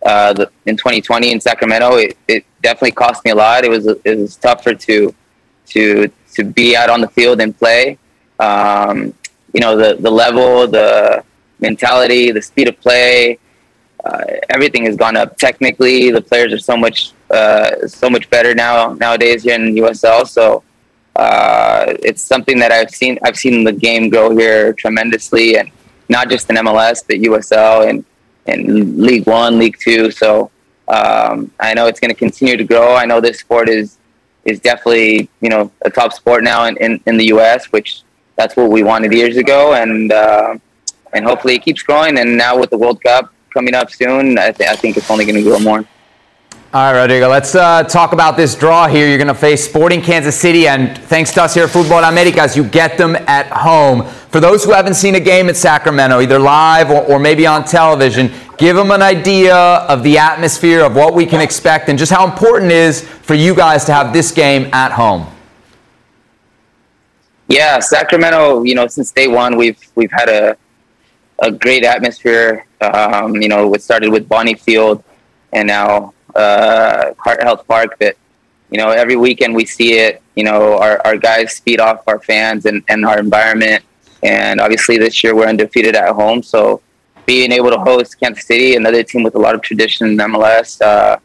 uh, 0.05 0.33
the, 0.33 0.51
in 0.65 0.77
2020 0.77 1.31
in 1.31 1.41
Sacramento, 1.41 1.95
it, 1.95 2.17
it 2.27 2.45
definitely 2.61 2.91
cost 2.91 3.23
me 3.25 3.31
a 3.31 3.35
lot. 3.35 3.63
It 3.63 3.69
was 3.69 3.87
it 3.87 4.17
was 4.17 4.35
tougher 4.35 4.73
to 4.73 5.13
to 5.67 6.11
to 6.33 6.43
be 6.43 6.75
out 6.75 6.89
on 6.89 7.01
the 7.01 7.07
field 7.09 7.41
and 7.41 7.57
play. 7.57 7.97
Um, 8.39 9.13
you 9.53 9.61
know, 9.61 9.75
the 9.75 9.95
the 9.95 10.11
level, 10.11 10.67
the 10.67 11.23
mentality, 11.59 12.31
the 12.31 12.41
speed 12.41 12.67
of 12.67 12.79
play, 12.79 13.39
uh, 14.05 14.23
everything 14.49 14.85
has 14.85 14.95
gone 14.95 15.17
up. 15.17 15.37
Technically, 15.37 16.11
the 16.11 16.21
players 16.21 16.53
are 16.53 16.59
so 16.59 16.77
much 16.77 17.13
uh, 17.29 17.87
so 17.87 18.09
much 18.09 18.29
better 18.29 18.53
now 18.55 18.93
nowadays 18.93 19.43
here 19.43 19.55
in 19.55 19.75
USL. 19.75 20.27
So 20.27 20.63
uh, 21.15 21.85
it's 22.03 22.21
something 22.21 22.59
that 22.59 22.71
I've 22.71 22.91
seen. 22.91 23.17
I've 23.23 23.37
seen 23.37 23.63
the 23.63 23.73
game 23.73 24.09
grow 24.09 24.35
here 24.35 24.73
tremendously, 24.73 25.57
and 25.57 25.71
not 26.09 26.29
just 26.29 26.49
in 26.49 26.55
MLS, 26.57 27.03
but 27.07 27.17
USL 27.17 27.89
and, 27.89 28.05
and 28.47 28.97
League 28.97 29.27
One, 29.27 29.59
League 29.59 29.77
Two. 29.79 30.11
So 30.11 30.51
um, 30.87 31.51
I 31.59 31.73
know 31.73 31.87
it's 31.87 31.99
going 31.99 32.11
to 32.11 32.17
continue 32.17 32.57
to 32.57 32.63
grow. 32.63 32.95
I 32.95 33.05
know 33.05 33.19
this 33.21 33.39
sport 33.39 33.69
is 33.69 33.97
is 34.45 34.59
definitely 34.59 35.29
you 35.41 35.49
know 35.49 35.71
a 35.83 35.89
top 35.89 36.13
sport 36.13 36.43
now 36.43 36.65
in, 36.65 36.77
in, 36.77 37.01
in 37.05 37.17
the 37.17 37.25
U.S., 37.25 37.65
which 37.71 38.03
that's 38.35 38.55
what 38.55 38.69
we 38.69 38.83
wanted 38.83 39.11
years 39.11 39.37
ago, 39.37 39.73
and 39.73 40.11
uh, 40.11 40.57
and 41.13 41.25
hopefully 41.25 41.55
it 41.55 41.63
keeps 41.63 41.83
growing. 41.83 42.17
And 42.17 42.37
now 42.37 42.57
with 42.57 42.69
the 42.69 42.77
World 42.77 43.01
Cup 43.03 43.33
coming 43.53 43.73
up 43.73 43.91
soon, 43.91 44.37
I, 44.37 44.51
th- 44.51 44.69
I 44.69 44.75
think 44.75 44.97
it's 44.97 45.09
only 45.11 45.25
going 45.25 45.35
to 45.35 45.43
grow 45.43 45.59
more. 45.59 45.85
All 46.73 46.91
right, 46.91 46.99
Rodrigo, 46.99 47.29
let's 47.29 47.55
uh, 47.55 47.83
talk 47.83 48.11
about 48.11 48.35
this 48.35 48.53
draw 48.53 48.89
here. 48.89 49.07
You're 49.07 49.17
going 49.17 49.29
to 49.29 49.33
face 49.33 49.63
Sporting 49.63 50.01
Kansas 50.01 50.37
City, 50.37 50.67
and 50.67 50.97
thanks 50.97 51.31
to 51.35 51.43
us 51.43 51.53
here 51.53 51.63
at 51.63 51.69
Futbol 51.69 52.05
Americas, 52.07 52.57
you 52.57 52.65
get 52.65 52.97
them 52.97 53.15
at 53.15 53.47
home. 53.47 54.03
For 54.03 54.41
those 54.41 54.65
who 54.65 54.73
haven't 54.73 54.95
seen 54.95 55.15
a 55.15 55.19
game 55.21 55.47
at 55.47 55.55
Sacramento, 55.55 56.19
either 56.19 56.37
live 56.37 56.91
or, 56.91 57.03
or 57.05 57.19
maybe 57.19 57.47
on 57.47 57.63
television, 57.63 58.33
give 58.57 58.75
them 58.75 58.91
an 58.91 59.01
idea 59.01 59.55
of 59.55 60.03
the 60.03 60.17
atmosphere, 60.17 60.83
of 60.83 60.93
what 60.93 61.13
we 61.13 61.25
can 61.25 61.39
expect, 61.39 61.87
and 61.87 61.97
just 61.97 62.11
how 62.11 62.27
important 62.27 62.69
it 62.69 62.75
is 62.75 63.01
for 63.01 63.33
you 63.33 63.55
guys 63.55 63.85
to 63.85 63.93
have 63.93 64.11
this 64.11 64.33
game 64.33 64.69
at 64.73 64.91
home. 64.91 65.25
Yeah, 67.47 67.79
Sacramento. 67.79 68.63
You 68.63 68.75
know, 68.75 68.87
since 68.87 69.11
day 69.11 69.29
one, 69.29 69.55
we've 69.55 69.79
we've 69.95 70.11
had 70.11 70.27
a 70.27 70.57
a 71.39 71.49
great 71.49 71.85
atmosphere. 71.85 72.65
Um, 72.81 73.37
you 73.37 73.47
know, 73.47 73.73
it 73.73 73.81
started 73.81 74.11
with 74.11 74.27
Bonney 74.27 74.55
Field, 74.55 75.01
and 75.53 75.65
now 75.65 76.13
uh, 76.37 77.13
Heart 77.17 77.43
Health 77.43 77.67
Park. 77.67 77.97
that 77.99 78.15
you 78.69 78.77
know, 78.77 78.89
every 78.89 79.15
weekend 79.15 79.55
we 79.55 79.65
see 79.65 79.93
it. 79.93 80.21
You 80.35 80.43
know, 80.43 80.77
our 80.77 81.01
our 81.05 81.17
guys 81.17 81.59
feed 81.59 81.79
off 81.79 82.07
our 82.07 82.19
fans 82.19 82.65
and 82.65 82.83
and 82.87 83.05
our 83.05 83.19
environment. 83.19 83.83
And 84.23 84.59
obviously, 84.59 84.97
this 84.97 85.23
year 85.23 85.35
we're 85.35 85.47
undefeated 85.47 85.95
at 85.95 86.09
home, 86.09 86.41
so 86.41 86.81
being 87.27 87.51
able 87.51 87.69
to 87.69 87.77
host 87.77 88.19
Kansas 88.19 88.45
City, 88.45 88.75
another 88.75 89.03
team 89.03 89.21
with 89.21 89.35
a 89.35 89.37
lot 89.37 89.53
of 89.53 89.61
tradition 89.61 90.07
in 90.07 90.17
MLS, 90.17 90.81
uh, 90.81 91.19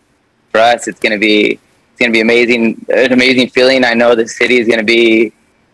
for 0.50 0.58
us, 0.58 0.88
it's 0.88 1.00
going 1.00 1.12
to 1.12 1.18
be 1.18 1.52
it's 1.52 1.98
going 1.98 2.10
to 2.10 2.12
be 2.12 2.20
amazing, 2.20 2.84
an 2.92 3.12
amazing 3.12 3.48
feeling. 3.48 3.84
I 3.84 3.94
know 3.94 4.14
the 4.14 4.28
city 4.28 4.58
is 4.58 4.66
going 4.66 4.80
to 4.80 4.84
be 4.84 5.32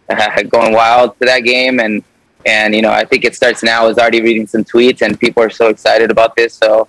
uh, 0.09 0.43
going 0.43 0.72
wild 0.72 1.16
for 1.16 1.24
that 1.24 1.41
game, 1.41 1.80
and 1.80 2.05
and 2.47 2.74
you 2.74 2.82
know 2.82 2.93
I 2.93 3.05
think 3.05 3.24
it 3.24 3.34
starts 3.34 3.62
now. 3.62 3.84
I 3.84 3.86
was 3.86 3.99
already 3.99 4.20
reading 4.20 4.47
some 4.47 4.64
tweets, 4.64 5.03
and 5.03 5.18
people 5.18 5.43
are 5.43 5.51
so 5.51 5.68
excited 5.68 6.11
about 6.11 6.36
this. 6.36 6.55
So 6.55 6.89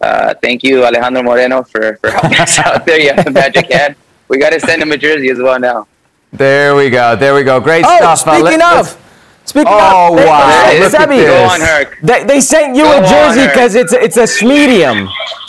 uh, 0.00 0.34
thank 0.42 0.62
you, 0.62 0.84
Alejandro 0.84 1.22
Moreno, 1.22 1.62
for 1.62 1.96
for 2.00 2.10
helping 2.10 2.38
us 2.38 2.58
out 2.64 2.84
there. 2.86 3.00
You 3.00 3.12
have 3.14 3.24
the 3.24 3.30
magic 3.30 3.72
hand. 3.72 3.96
We 4.28 4.38
got 4.38 4.50
to 4.50 4.60
send 4.60 4.82
him 4.82 4.92
a 4.92 4.96
jersey 4.98 5.30
as 5.30 5.38
well 5.38 5.58
now. 5.58 5.86
There 6.32 6.74
we 6.76 6.90
go. 6.90 7.16
There 7.16 7.34
we 7.34 7.42
go. 7.42 7.58
Great 7.60 7.84
Oh, 7.86 7.96
stuff. 7.96 8.18
Speaking 8.20 8.60
let- 8.60 8.78
of, 8.80 8.86
speaking 9.46 9.72
Oh, 9.72 10.12
of, 10.12 10.18
they- 10.18 10.26
wow. 10.26 10.66
they- 10.70 10.80
Look 10.80 10.94
at 10.94 11.08
Sebi, 11.08 11.16
this. 11.16 11.26
Go 11.30 11.44
on, 11.54 11.60
Herc. 11.60 11.98
They, 12.02 12.24
they 12.24 12.40
sent 12.40 12.76
you 12.76 12.84
Go 12.84 12.98
a 13.02 13.06
jersey 13.08 13.46
because 13.46 13.74
it's 13.74 13.92
it's 13.94 14.16
a 14.18 14.26
medium. 14.44 15.08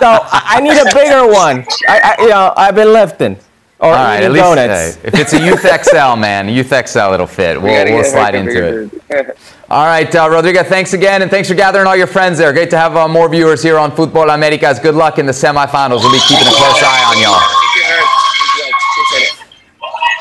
so 0.00 0.08
I 0.32 0.56
I 0.56 0.60
need 0.60 0.78
a 0.78 0.88
bigger 0.94 1.26
one. 1.30 1.66
I, 1.88 2.16
I 2.18 2.22
you 2.22 2.28
know 2.30 2.52
I've 2.56 2.74
been 2.74 2.92
lifting 2.92 3.36
or 3.78 3.88
All 3.88 3.92
right, 3.94 4.22
at 4.22 4.32
least 4.32 4.44
donuts. 4.44 4.94
hey, 4.96 5.08
if 5.08 5.14
it's 5.14 5.32
a 5.34 5.40
Youth 5.44 5.60
XL, 5.60 6.16
man, 6.16 6.48
Youth 6.48 6.68
XL, 6.88 7.12
it'll 7.12 7.26
fit. 7.26 7.56
We 7.60 7.64
We'll, 7.70 7.78
gotta 7.84 7.94
we'll 7.94 8.04
slide 8.04 8.34
into 8.34 8.90
it. 9.10 9.38
All 9.70 9.84
right, 9.84 10.12
uh, 10.14 10.28
Rodrigo, 10.30 10.62
thanks 10.62 10.92
again, 10.94 11.20
and 11.22 11.30
thanks 11.30 11.48
for 11.48 11.54
gathering 11.54 11.86
all 11.88 11.96
your 11.96 12.06
friends 12.06 12.38
there. 12.38 12.52
Great 12.52 12.70
to 12.70 12.78
have 12.78 12.96
uh, 12.96 13.08
more 13.08 13.28
viewers 13.28 13.62
here 13.62 13.78
on 13.78 13.90
Futbol 13.90 14.32
Americas. 14.32 14.78
Good 14.78 14.94
luck 14.94 15.18
in 15.18 15.26
the 15.26 15.32
semifinals. 15.32 16.00
We'll 16.00 16.12
be 16.12 16.20
keeping 16.28 16.46
a 16.46 16.50
close 16.54 16.80
eye 16.82 17.04
on 17.10 17.20
y'all. 17.20 17.40
Thank 17.40 17.74
you, 17.76 17.82
Herc. 17.82 18.06
Thank 18.06 18.56
you, 18.56 18.62
guys. 18.62 18.72
Appreciate 18.92 19.32
it. 19.32 19.42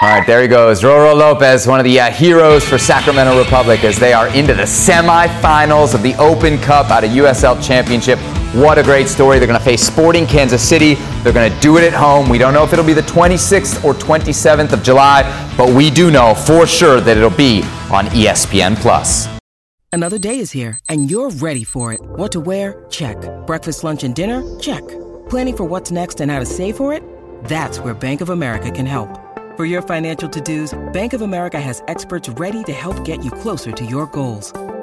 All 0.02 0.10
right, 0.10 0.28
there 0.28 0.42
he 0.42 0.48
goes. 0.48 0.82
Roro 0.82 1.16
Lopez, 1.16 1.68
one 1.68 1.80
of 1.80 1.84
the 1.86 2.00
uh, 2.00 2.12
heroes 2.12 2.68
for 2.68 2.78
Sacramento 2.80 3.38
Republic 3.40 3.84
as 3.84 3.98
they 4.00 4.14
are 4.14 4.28
into 4.30 4.54
the 4.56 4.64
semifinals 4.64 5.94
of 5.94 6.02
the 6.04 6.16
Open 6.16 6.58
Cup 6.58 6.90
out 6.90 7.04
of 7.04 7.12
USL 7.12 7.66
Championship. 7.66 8.18
What 8.56 8.78
a 8.78 8.84
great 8.84 9.10
story. 9.10 9.38
They're 9.38 9.50
going 9.50 9.60
to 9.60 9.66
face 9.66 9.82
Sporting 9.82 10.26
Kansas 10.26 10.66
City. 10.66 10.94
They're 11.24 11.34
going 11.34 11.52
to 11.52 11.60
do 11.60 11.76
it 11.78 11.84
at 11.84 11.92
home. 11.92 12.30
We 12.30 12.38
don't 12.38 12.54
know 12.54 12.64
if 12.64 12.72
it'll 12.72 12.86
be 12.86 12.94
the 12.94 13.02
26th 13.02 13.84
or 13.84 13.94
27th 13.94 14.72
of 14.72 14.82
July, 14.82 15.24
but 15.58 15.74
we 15.74 15.90
do 15.92 16.10
know 16.10 16.34
for 16.34 16.66
sure 16.66 17.02
that 17.02 17.18
it'll 17.18 17.30
be 17.30 17.64
on 17.92 18.06
ESPN 18.06 18.78
Plus. 18.78 19.28
Another 19.92 20.18
day 20.18 20.40
is 20.40 20.52
here, 20.52 20.80
and 20.88 21.12
you're 21.12 21.32
ready 21.32 21.66
for 21.66 21.92
it. 21.92 22.00
What 22.02 22.32
to 22.32 22.40
wear? 22.40 22.86
Check. 22.90 23.18
Breakfast, 23.46 23.84
lunch, 23.84 24.06
and 24.06 24.16
dinner? 24.16 24.42
Check. 24.62 24.88
Planning 25.30 25.58
for 25.58 25.66
what's 25.66 25.92
next 25.92 26.22
and 26.22 26.32
how 26.32 26.40
to 26.40 26.46
save 26.46 26.78
for 26.78 26.94
it? 26.94 27.04
That's 27.46 27.82
where 27.82 27.94
Bank 27.94 28.22
of 28.22 28.30
America 28.30 28.72
can 28.72 28.86
help. 28.86 29.10
For 29.58 29.66
your 29.66 29.82
financial 29.82 30.30
to-dos, 30.30 30.74
Bank 30.94 31.12
of 31.12 31.22
America 31.22 31.60
has 31.60 31.84
experts 31.90 32.30
ready 32.30 32.64
to 32.64 32.72
help 32.72 33.04
get 33.04 33.22
you 33.22 33.32
closer 33.32 33.74
to 33.74 33.86
your 33.86 34.06
goals. 34.06 34.54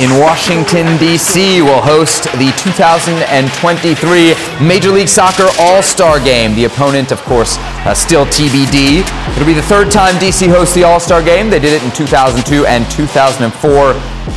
in 0.00 0.10
Washington, 0.20 0.96
D.C. 0.98 1.60
will 1.60 1.80
host 1.82 2.24
the 2.38 2.54
2023 2.56 4.34
Major 4.64 4.90
League 4.90 5.08
Soccer 5.08 5.48
All-Star 5.58 6.20
Game. 6.20 6.54
The 6.54 6.66
opponent, 6.66 7.10
of 7.10 7.20
course, 7.22 7.56
uh, 7.82 7.94
still 7.94 8.24
TBD. 8.26 9.02
It'll 9.34 9.46
be 9.46 9.54
the 9.54 9.62
third 9.62 9.90
time 9.90 10.16
D.C. 10.20 10.46
hosts 10.46 10.74
the 10.74 10.84
All-Star 10.84 11.20
Game. 11.22 11.50
They 11.50 11.58
did 11.58 11.72
it 11.72 11.82
in 11.82 11.90
2002 11.90 12.66
and 12.66 12.88
2004 12.92 13.74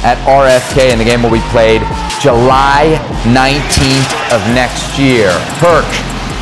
at 0.04 0.18
RFK, 0.26 0.90
and 0.90 1.00
the 1.00 1.06
game 1.06 1.22
will 1.22 1.32
be 1.32 1.46
played 1.52 1.82
July 2.20 2.98
19th 3.30 4.34
of 4.34 4.42
next 4.56 4.98
year. 4.98 5.30
Herc, 5.62 5.86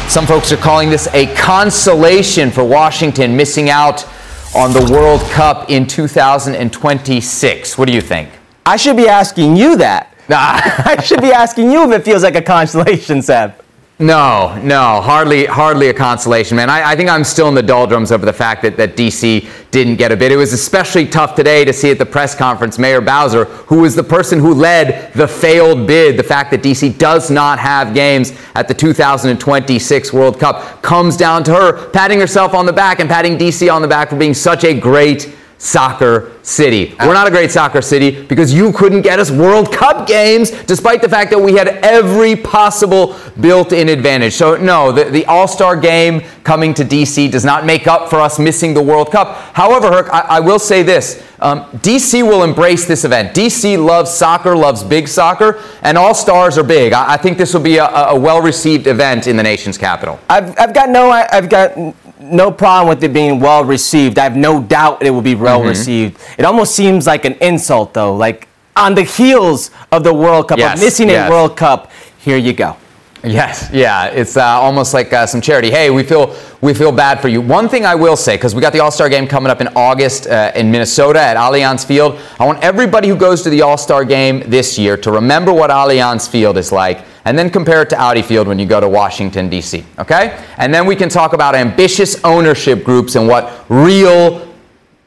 some 0.10 0.26
folks 0.26 0.52
are 0.54 0.58
calling 0.58 0.90
this 0.90 1.08
a 1.14 1.34
consolation 1.36 2.52
for 2.52 2.64
Washington 2.64 3.36
missing 3.36 3.70
out 3.70 4.08
on 4.56 4.72
the 4.72 4.90
World 4.94 5.22
Cup 5.32 5.70
in 5.70 5.86
2026. 5.86 7.78
What 7.78 7.88
do 7.88 7.94
you 7.94 8.02
think? 8.02 8.39
I 8.66 8.76
should 8.76 8.98
be 8.98 9.08
asking 9.08 9.56
you 9.56 9.78
that. 9.78 10.14
I 10.30 11.02
should 11.02 11.22
be 11.22 11.32
asking 11.32 11.72
you 11.72 11.92
if 11.92 12.00
it 12.00 12.06
feels 12.06 12.24
like 12.24 12.36
a 12.36 12.42
consolation, 12.42 13.22
Seb. 13.22 13.54
No, 14.02 14.58
no, 14.64 15.02
hardly, 15.02 15.46
hardly 15.46 15.90
a 15.90 15.94
consolation, 15.94 16.56
man. 16.56 16.70
I, 16.70 16.92
I 16.92 16.96
think 16.96 17.10
I'm 17.10 17.26
still 17.26 17.50
in 17.50 17.54
the 17.54 17.62
doldrums 17.62 18.14
over 18.14 18.26
the 18.26 18.32
fact 18.32 18.62
that, 18.62 18.78
that 18.78 18.96
DC 18.96 19.46
didn't 19.72 19.98
get 19.98 20.14
a 20.14 20.16
bid. 20.16 20.32
It 20.32 20.38
was 20.38 20.54
especially 20.54 21.06
tough 21.06 21.36
today 21.36 21.66
to 21.66 21.74
see 21.74 21.92
at 21.92 21.98
the 21.98 22.06
press 22.06 22.34
conference 22.34 22.80
Mayor 22.80 23.02
Bowser, 23.02 23.44
who 23.44 23.82
was 23.82 23.96
the 23.96 24.04
person 24.04 24.40
who 24.40 24.54
led 24.54 25.12
the 25.16 25.28
failed 25.28 25.86
bid, 25.86 26.16
the 26.16 26.24
fact 26.24 26.50
that 26.52 26.64
DC 26.64 26.98
does 26.98 27.30
not 27.30 27.60
have 27.60 27.94
games 27.94 28.32
at 28.56 28.70
the 28.70 28.74
2026 28.74 30.14
World 30.14 30.40
Cup, 30.40 30.82
comes 30.82 31.18
down 31.18 31.44
to 31.44 31.54
her 31.54 31.90
patting 31.90 32.22
herself 32.22 32.54
on 32.54 32.66
the 32.66 32.72
back 32.72 33.02
and 33.02 33.10
patting 33.10 33.38
DC 33.38 33.70
on 33.70 33.82
the 33.82 33.88
back 33.90 34.12
for 34.12 34.16
being 34.16 34.34
such 34.34 34.64
a 34.64 34.80
great 34.80 35.36
soccer 35.60 36.32
city. 36.42 36.96
We're 37.00 37.14
not 37.14 37.28
a 37.28 37.32
great 37.32 37.52
soccer 37.52 37.82
city 37.82 38.24
because 38.24 38.54
you 38.54 38.72
couldn't 38.72 39.02
get 39.02 39.20
us 39.20 39.30
World 39.30 39.74
Cup 39.74 40.08
games 40.08 40.52
despite 40.64 41.02
the 41.02 41.10
fact 41.10 41.30
that 41.32 41.38
we 41.38 41.54
had 41.54 41.68
every 41.68 42.38
possible 42.38 43.16
built-in 43.42 43.90
advantage. 43.90 44.34
So 44.34 44.56
no, 44.56 44.94
the, 44.94 45.04
the 45.04 45.26
All-Star 45.26 45.76
game 45.76 46.22
coming 46.46 46.74
to 46.76 46.84
DC 46.84 47.30
does 47.30 47.44
not 47.44 47.66
make 47.66 47.88
up 47.88 48.10
for 48.10 48.22
us 48.22 48.40
missing 48.40 48.74
the 48.74 48.82
World 48.82 49.12
Cup. 49.12 49.36
However, 49.54 49.92
Herc, 49.92 50.08
I, 50.14 50.22
I 50.22 50.40
will 50.40 50.60
say 50.60 50.82
this. 50.82 51.24
Um, 51.42 51.64
DC 51.82 52.24
will 52.24 52.44
embrace 52.44 52.86
this 52.86 53.06
event. 53.06 53.36
DC 53.36 53.84
loves 53.84 54.12
soccer, 54.12 54.56
loves 54.56 54.84
big 54.84 55.08
soccer, 55.08 55.62
and 55.82 55.98
all 55.98 56.14
stars 56.14 56.58
are 56.58 56.64
big. 56.64 56.94
I, 56.94 57.14
I 57.14 57.18
think 57.18 57.38
this 57.38 57.54
will 57.54 57.62
be 57.62 57.78
a, 57.78 57.86
a 57.86 58.20
well-received 58.20 58.88
event 58.88 59.28
in 59.28 59.36
the 59.38 59.44
nation's 59.44 59.78
capital. 59.78 60.20
I've, 60.30 60.58
I've 60.58 60.74
got 60.74 60.90
no 60.90 61.10
I've 61.10 61.50
got 61.50 61.78
no 62.20 62.52
problem 62.52 62.90
with 62.90 63.04
it 63.04 63.14
being 63.14 63.40
well 63.40 63.64
received. 63.64 64.20
I 64.20 64.24
have 64.24 64.36
no 64.36 64.62
doubt 64.62 65.02
it 65.02 65.10
will 65.12 65.22
be 65.22 65.36
well 65.36 65.60
Mm-hmm. 65.60 65.70
received. 65.70 66.22
It 66.38 66.46
almost 66.46 66.76
seems 66.76 67.08
like 67.08 67.26
an 67.26 67.34
insult 67.36 67.94
though. 67.94 68.16
Like 68.16 68.48
on 68.76 68.96
the 68.96 69.04
heels 69.04 69.72
of 69.92 70.04
the 70.04 70.14
World 70.14 70.48
Cup, 70.50 70.58
Yes, 70.60 70.78
of 70.78 70.84
missing 70.86 71.10
yes. 71.10 71.28
a 71.28 71.32
World 71.32 71.56
Cup, 71.58 71.92
here 72.20 72.38
you 72.38 72.54
go. 72.54 72.76
Yes, 73.24 73.70
yeah, 73.74 74.06
it's 74.06 74.38
uh, 74.38 74.44
almost 74.44 74.94
like 74.94 75.12
uh, 75.12 75.26
some 75.26 75.42
charity. 75.42 75.70
Hey, 75.70 75.90
we 75.90 76.04
feel 76.04 76.36
we 76.62 76.74
feel 76.74 76.92
bad 76.92 77.20
for 77.20 77.28
you. 77.28 77.42
One 77.42 77.68
thing 77.68 77.86
I 77.86 77.94
will 77.94 78.16
say, 78.16 78.38
because 78.38 78.56
we 78.56 78.62
got 78.62 78.72
the 78.72 78.80
All 78.80 78.92
Star 78.92 79.10
Game 79.10 79.28
coming 79.28 79.52
up 79.52 79.60
in 79.60 79.68
August 79.76 80.28
uh, 80.28 80.54
in 80.56 80.72
Minnesota 80.72 81.20
at 81.20 81.36
Allianz 81.36 81.86
Field. 81.86 82.18
I 82.40 82.46
want 82.46 82.64
everybody 82.64 83.10
who 83.10 83.18
goes 83.18 83.42
to 83.42 83.50
the 83.50 83.62
All 83.62 83.78
Star 83.78 84.06
Game 84.06 84.50
this 84.50 84.80
year 84.80 84.96
to 84.98 85.12
remember 85.12 85.52
what 85.54 85.70
Allianz 85.70 86.30
Field 86.30 86.58
is 86.58 86.72
like, 86.72 87.04
and 87.26 87.38
then 87.38 87.50
compare 87.50 87.82
it 87.82 87.90
to 87.90 88.00
Audi 88.00 88.22
Field 88.22 88.48
when 88.48 88.58
you 88.58 88.66
go 88.66 88.80
to 88.80 88.88
Washington 88.88 89.50
D.C. 89.50 89.84
Okay, 89.98 90.42
and 90.58 90.74
then 90.74 90.86
we 90.86 90.96
can 90.96 91.10
talk 91.10 91.34
about 91.34 91.56
ambitious 91.56 92.24
ownership 92.24 92.86
groups 92.86 93.16
and 93.16 93.28
what 93.28 93.66
real 93.68 94.48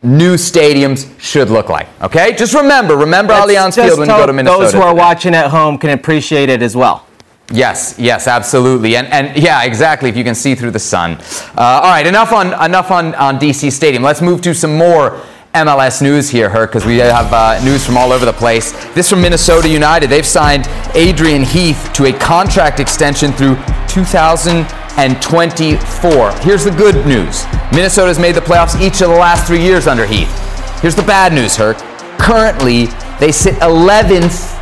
new 0.02 0.34
stadiums 0.34 1.08
should 1.18 1.48
look 1.48 1.68
like. 1.70 1.88
Okay, 2.02 2.34
just 2.36 2.54
remember, 2.54 2.96
remember 2.96 3.32
Let's 3.32 3.52
Allianz 3.52 3.82
Field 3.86 4.00
when 4.00 4.08
you 4.08 4.16
go 4.16 4.26
to 4.26 4.32
Minnesota. 4.32 4.64
Those 4.64 4.72
who 4.74 4.80
are 4.80 4.90
today. 4.92 5.00
watching 5.00 5.34
at 5.34 5.50
home 5.50 5.78
can 5.78 5.90
appreciate 5.90 6.48
it 6.50 6.60
as 6.60 6.76
well. 6.76 7.06
Yes, 7.52 7.94
yes, 7.98 8.26
absolutely, 8.26 8.96
and 8.96 9.06
and 9.08 9.36
yeah, 9.36 9.64
exactly. 9.64 10.08
If 10.08 10.16
you 10.16 10.24
can 10.24 10.34
see 10.34 10.54
through 10.54 10.70
the 10.70 10.78
sun. 10.78 11.18
Uh, 11.54 11.82
all 11.82 11.90
right, 11.90 12.06
enough 12.06 12.32
on 12.32 12.46
enough 12.64 12.90
on 12.90 13.14
on 13.16 13.38
DC 13.38 13.70
Stadium. 13.70 14.02
Let's 14.02 14.22
move 14.22 14.40
to 14.42 14.54
some 14.54 14.74
more 14.74 15.20
MLS 15.54 16.00
news 16.00 16.30
here, 16.30 16.48
Herc, 16.48 16.70
because 16.70 16.86
we 16.86 16.96
have 16.96 17.30
uh, 17.30 17.62
news 17.62 17.84
from 17.84 17.98
all 17.98 18.10
over 18.10 18.24
the 18.24 18.32
place. 18.32 18.72
This 18.94 19.10
from 19.10 19.20
Minnesota 19.20 19.68
United. 19.68 20.08
They've 20.08 20.24
signed 20.24 20.66
Adrian 20.94 21.42
Heath 21.42 21.90
to 21.92 22.06
a 22.06 22.12
contract 22.18 22.80
extension 22.80 23.32
through 23.32 23.56
2024. 23.86 26.32
Here's 26.40 26.64
the 26.64 26.70
good 26.70 27.06
news: 27.06 27.44
Minnesota's 27.70 28.18
made 28.18 28.34
the 28.34 28.40
playoffs 28.40 28.80
each 28.80 29.02
of 29.02 29.10
the 29.10 29.16
last 29.16 29.46
three 29.46 29.60
years 29.60 29.86
under 29.86 30.06
Heath. 30.06 30.32
Here's 30.80 30.96
the 30.96 31.02
bad 31.02 31.34
news, 31.34 31.54
Herc. 31.54 31.76
Currently, 32.18 32.86
they 33.20 33.30
sit 33.30 33.56
11th 33.56 34.58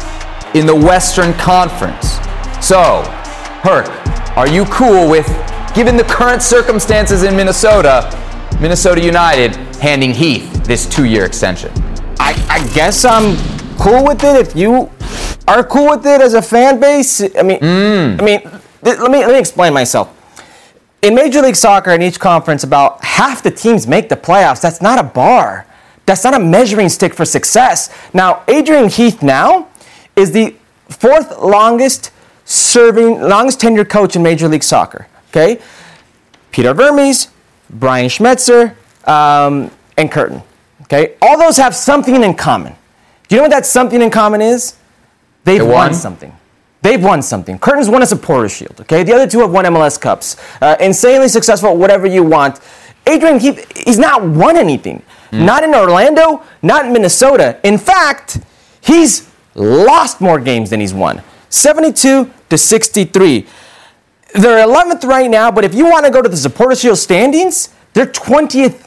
in 0.57 0.67
the 0.67 0.75
Western 0.75 1.33
Conference. 1.35 2.19
So, 2.61 3.03
Herc, 3.63 3.89
are 4.37 4.49
you 4.49 4.65
cool 4.67 5.09
with, 5.11 5.27
given 5.75 5.97
the 5.97 6.05
current 6.05 6.43
circumstances 6.43 7.23
in 7.25 7.35
Minnesota, 7.37 8.09
Minnesota 8.61 9.03
United 9.03 9.57
handing 9.81 10.13
Heath 10.13 10.65
this 10.65 10.87
two-year 10.87 11.25
extension? 11.25 11.71
I, 12.21 12.35
I 12.49 12.69
guess 12.75 13.05
I'm 13.05 13.37
cool 13.79 14.05
with 14.05 14.23
it. 14.25 14.37
If 14.37 14.55
you 14.55 14.91
are 15.49 15.65
cool 15.65 15.89
with 15.91 16.07
it 16.07 16.21
as 16.21 16.35
a 16.35 16.43
fan 16.43 16.79
base, 16.79 17.21
I 17.37 17.43
mean, 17.43 17.59
Mm. 17.61 18.21
I 18.21 18.25
mean, 18.25 18.41
th- 18.85 18.99
let 18.99 19.11
me 19.11 19.19
let 19.21 19.33
me 19.33 19.39
explain 19.39 19.73
myself. 19.73 20.09
in 21.03 21.15
Major 21.15 21.41
League 21.41 21.57
Soccer 21.57 21.91
in 21.93 22.03
each 22.03 22.21
conference, 22.21 22.63
about 22.63 23.03
half 23.03 23.43
the 23.43 23.51
teams 23.51 23.87
make 23.87 24.11
the 24.11 24.17
playoffs. 24.17 24.61
That's 24.61 24.83
not 24.83 24.99
a 24.99 25.03
bar. 25.03 25.67
That's 26.05 26.23
not 26.25 26.35
a 26.35 26.39
measuring 26.39 26.91
stick 26.91 27.15
for 27.15 27.25
success. 27.25 27.89
Now, 28.13 28.43
Adrian 28.49 28.91
Heath 28.91 29.23
now 29.23 29.69
is 30.15 30.33
the 30.33 30.55
fourth 30.91 31.39
longest 31.39 32.11
serving, 32.51 33.21
longest 33.21 33.61
tenured 33.61 33.89
coach 33.89 34.17
in 34.17 34.23
Major 34.23 34.49
League 34.49 34.63
Soccer. 34.65 35.07
Okay, 35.31 35.61
Peter 36.51 36.75
Vermes, 36.75 37.29
Brian 37.71 38.09
Schmetzer, 38.09 38.75
um, 39.07 39.71
and 39.97 40.11
Curtin. 40.11 40.43
Okay, 40.83 41.15
all 41.23 41.39
those 41.39 41.57
have 41.57 41.75
something 41.75 42.23
in 42.23 42.35
common. 42.35 42.75
Do 43.29 43.37
you 43.37 43.37
know 43.37 43.43
what 43.45 43.51
that 43.53 43.67
something 43.67 44.03
in 44.03 44.11
common 44.11 44.41
is? 44.41 44.77
They've 45.45 45.61
They 45.61 45.65
won 45.67 45.75
won? 45.75 45.95
something. 45.95 46.33
They've 46.83 47.03
won 47.03 47.23
something. 47.23 47.59
Curtin's 47.59 47.89
won 47.89 48.03
a 48.03 48.07
Supporters 48.07 48.53
Shield. 48.53 48.81
Okay, 48.81 49.05
the 49.05 49.13
other 49.15 49.29
two 49.29 49.41
have 49.41 49.53
won 49.53 49.65
MLS 49.67 50.01
Cups. 50.01 50.37
Uh, 50.61 50.77
insanely 50.81 51.29
successful, 51.29 51.77
whatever 51.77 52.07
you 52.07 52.25
want. 52.25 52.59
Adrian 53.07 53.39
Heath, 53.39 53.71
he's 53.87 53.99
not 53.99 54.23
won 54.25 54.57
anything. 54.57 55.03
Not 55.33 55.63
in 55.63 55.73
Orlando, 55.75 56.43
not 56.61 56.87
in 56.87 56.93
Minnesota. 56.93 57.61
In 57.63 57.79
fact, 57.79 58.41
he's 58.81 59.31
lost 59.55 60.21
more 60.21 60.41
games 60.41 60.71
than 60.71 60.81
he's 60.81 60.93
won. 60.93 61.23
72 61.51 62.29
to 62.51 62.59
63. 62.59 63.47
They're 64.35 64.67
11th 64.67 65.05
right 65.05 65.31
now, 65.31 65.51
but 65.51 65.65
if 65.65 65.75
you 65.75 65.87
want 65.87 66.05
to 66.05 66.13
go 66.13 66.23
to 66.23 66.29
the 66.29 66.37
Supporters 66.37 66.81
Shield 66.81 66.99
standings, 66.99 67.71
they're 67.95 68.07
20th 68.07 68.87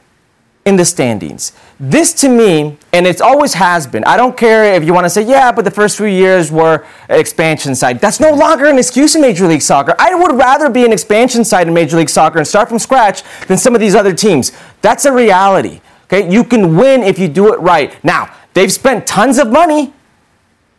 in 0.66 0.78
the 0.78 0.86
standings. 0.86 1.52
This 1.80 2.14
to 2.14 2.30
me, 2.30 2.78
and 2.94 3.06
it 3.06 3.20
always 3.20 3.54
has 3.56 3.86
been, 3.86 4.06
I 4.06 4.16
don't 4.16 4.38
care 4.38 4.74
if 4.76 4.86
you 4.86 4.94
want 4.94 5.06
to 5.06 5.10
say, 5.10 5.24
yeah, 5.24 5.52
but 5.52 5.66
the 5.66 5.72
first 5.72 5.98
few 5.98 6.06
years 6.06 6.52
were 6.52 6.86
expansion 7.10 7.76
side. 7.76 8.00
That's 8.00 8.22
no 8.22 8.34
longer 8.34 8.68
an 8.68 8.78
excuse 8.78 9.16
in 9.16 9.22
Major 9.22 9.48
League 9.48 9.62
Soccer. 9.62 9.94
I 10.00 10.16
would 10.16 10.38
rather 10.38 10.70
be 10.70 10.86
an 10.86 10.94
expansion 10.94 11.44
side 11.44 11.68
in 11.68 11.74
Major 11.74 11.98
League 11.98 12.10
Soccer 12.10 12.38
and 12.38 12.48
start 12.48 12.70
from 12.70 12.80
scratch 12.80 13.24
than 13.48 13.58
some 13.58 13.76
of 13.76 13.82
these 13.82 13.96
other 13.96 14.14
teams. 14.14 14.54
That's 14.82 15.04
a 15.04 15.12
reality. 15.12 15.82
Okay, 16.06 16.32
you 16.32 16.44
can 16.46 16.78
win 16.78 17.04
if 17.04 17.20
you 17.20 17.28
do 17.28 17.54
it 17.54 17.60
right. 17.60 18.02
Now, 18.04 18.34
they've 18.54 18.72
spent 18.72 19.06
tons 19.06 19.40
of 19.40 19.52
money. 19.52 19.94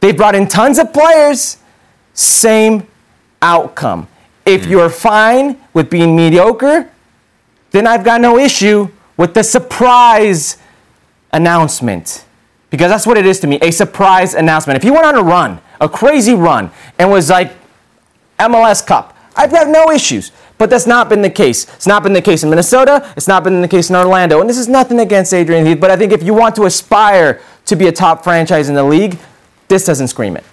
They've 0.00 0.16
brought 0.16 0.34
in 0.34 0.48
tons 0.48 0.78
of 0.78 0.92
players. 0.92 1.58
Same 2.14 2.86
outcome. 3.42 4.08
If 4.46 4.62
mm. 4.62 4.70
you're 4.70 4.90
fine 4.90 5.60
with 5.72 5.90
being 5.90 6.16
mediocre, 6.16 6.90
then 7.72 7.86
I've 7.86 8.04
got 8.04 8.20
no 8.20 8.38
issue 8.38 8.88
with 9.16 9.34
the 9.34 9.42
surprise 9.42 10.58
announcement. 11.32 12.24
Because 12.70 12.90
that's 12.90 13.06
what 13.06 13.18
it 13.18 13.26
is 13.26 13.38
to 13.40 13.46
me 13.46 13.58
a 13.60 13.70
surprise 13.70 14.34
announcement. 14.34 14.76
If 14.76 14.82
he 14.82 14.90
went 14.90 15.04
on 15.04 15.16
a 15.16 15.22
run, 15.22 15.60
a 15.80 15.88
crazy 15.88 16.34
run, 16.34 16.70
and 16.98 17.10
was 17.10 17.30
like 17.30 17.52
MLS 18.38 18.84
Cup, 18.84 19.16
I've 19.36 19.50
got 19.50 19.68
no 19.68 19.90
issues. 19.90 20.32
But 20.56 20.70
that's 20.70 20.86
not 20.86 21.08
been 21.08 21.20
the 21.20 21.30
case. 21.30 21.64
It's 21.74 21.86
not 21.86 22.04
been 22.04 22.12
the 22.12 22.22
case 22.22 22.44
in 22.44 22.50
Minnesota. 22.50 23.12
It's 23.16 23.26
not 23.26 23.42
been 23.42 23.60
the 23.60 23.68
case 23.68 23.90
in 23.90 23.96
Orlando. 23.96 24.40
And 24.40 24.48
this 24.48 24.56
is 24.56 24.68
nothing 24.68 25.00
against 25.00 25.34
Adrian 25.34 25.66
Heath, 25.66 25.80
but 25.80 25.90
I 25.90 25.96
think 25.96 26.12
if 26.12 26.22
you 26.22 26.32
want 26.32 26.54
to 26.56 26.64
aspire 26.64 27.40
to 27.66 27.76
be 27.76 27.88
a 27.88 27.92
top 27.92 28.22
franchise 28.22 28.68
in 28.68 28.76
the 28.76 28.84
league, 28.84 29.18
this 29.66 29.84
doesn't 29.84 30.08
scream 30.08 30.36
it. 30.36 30.44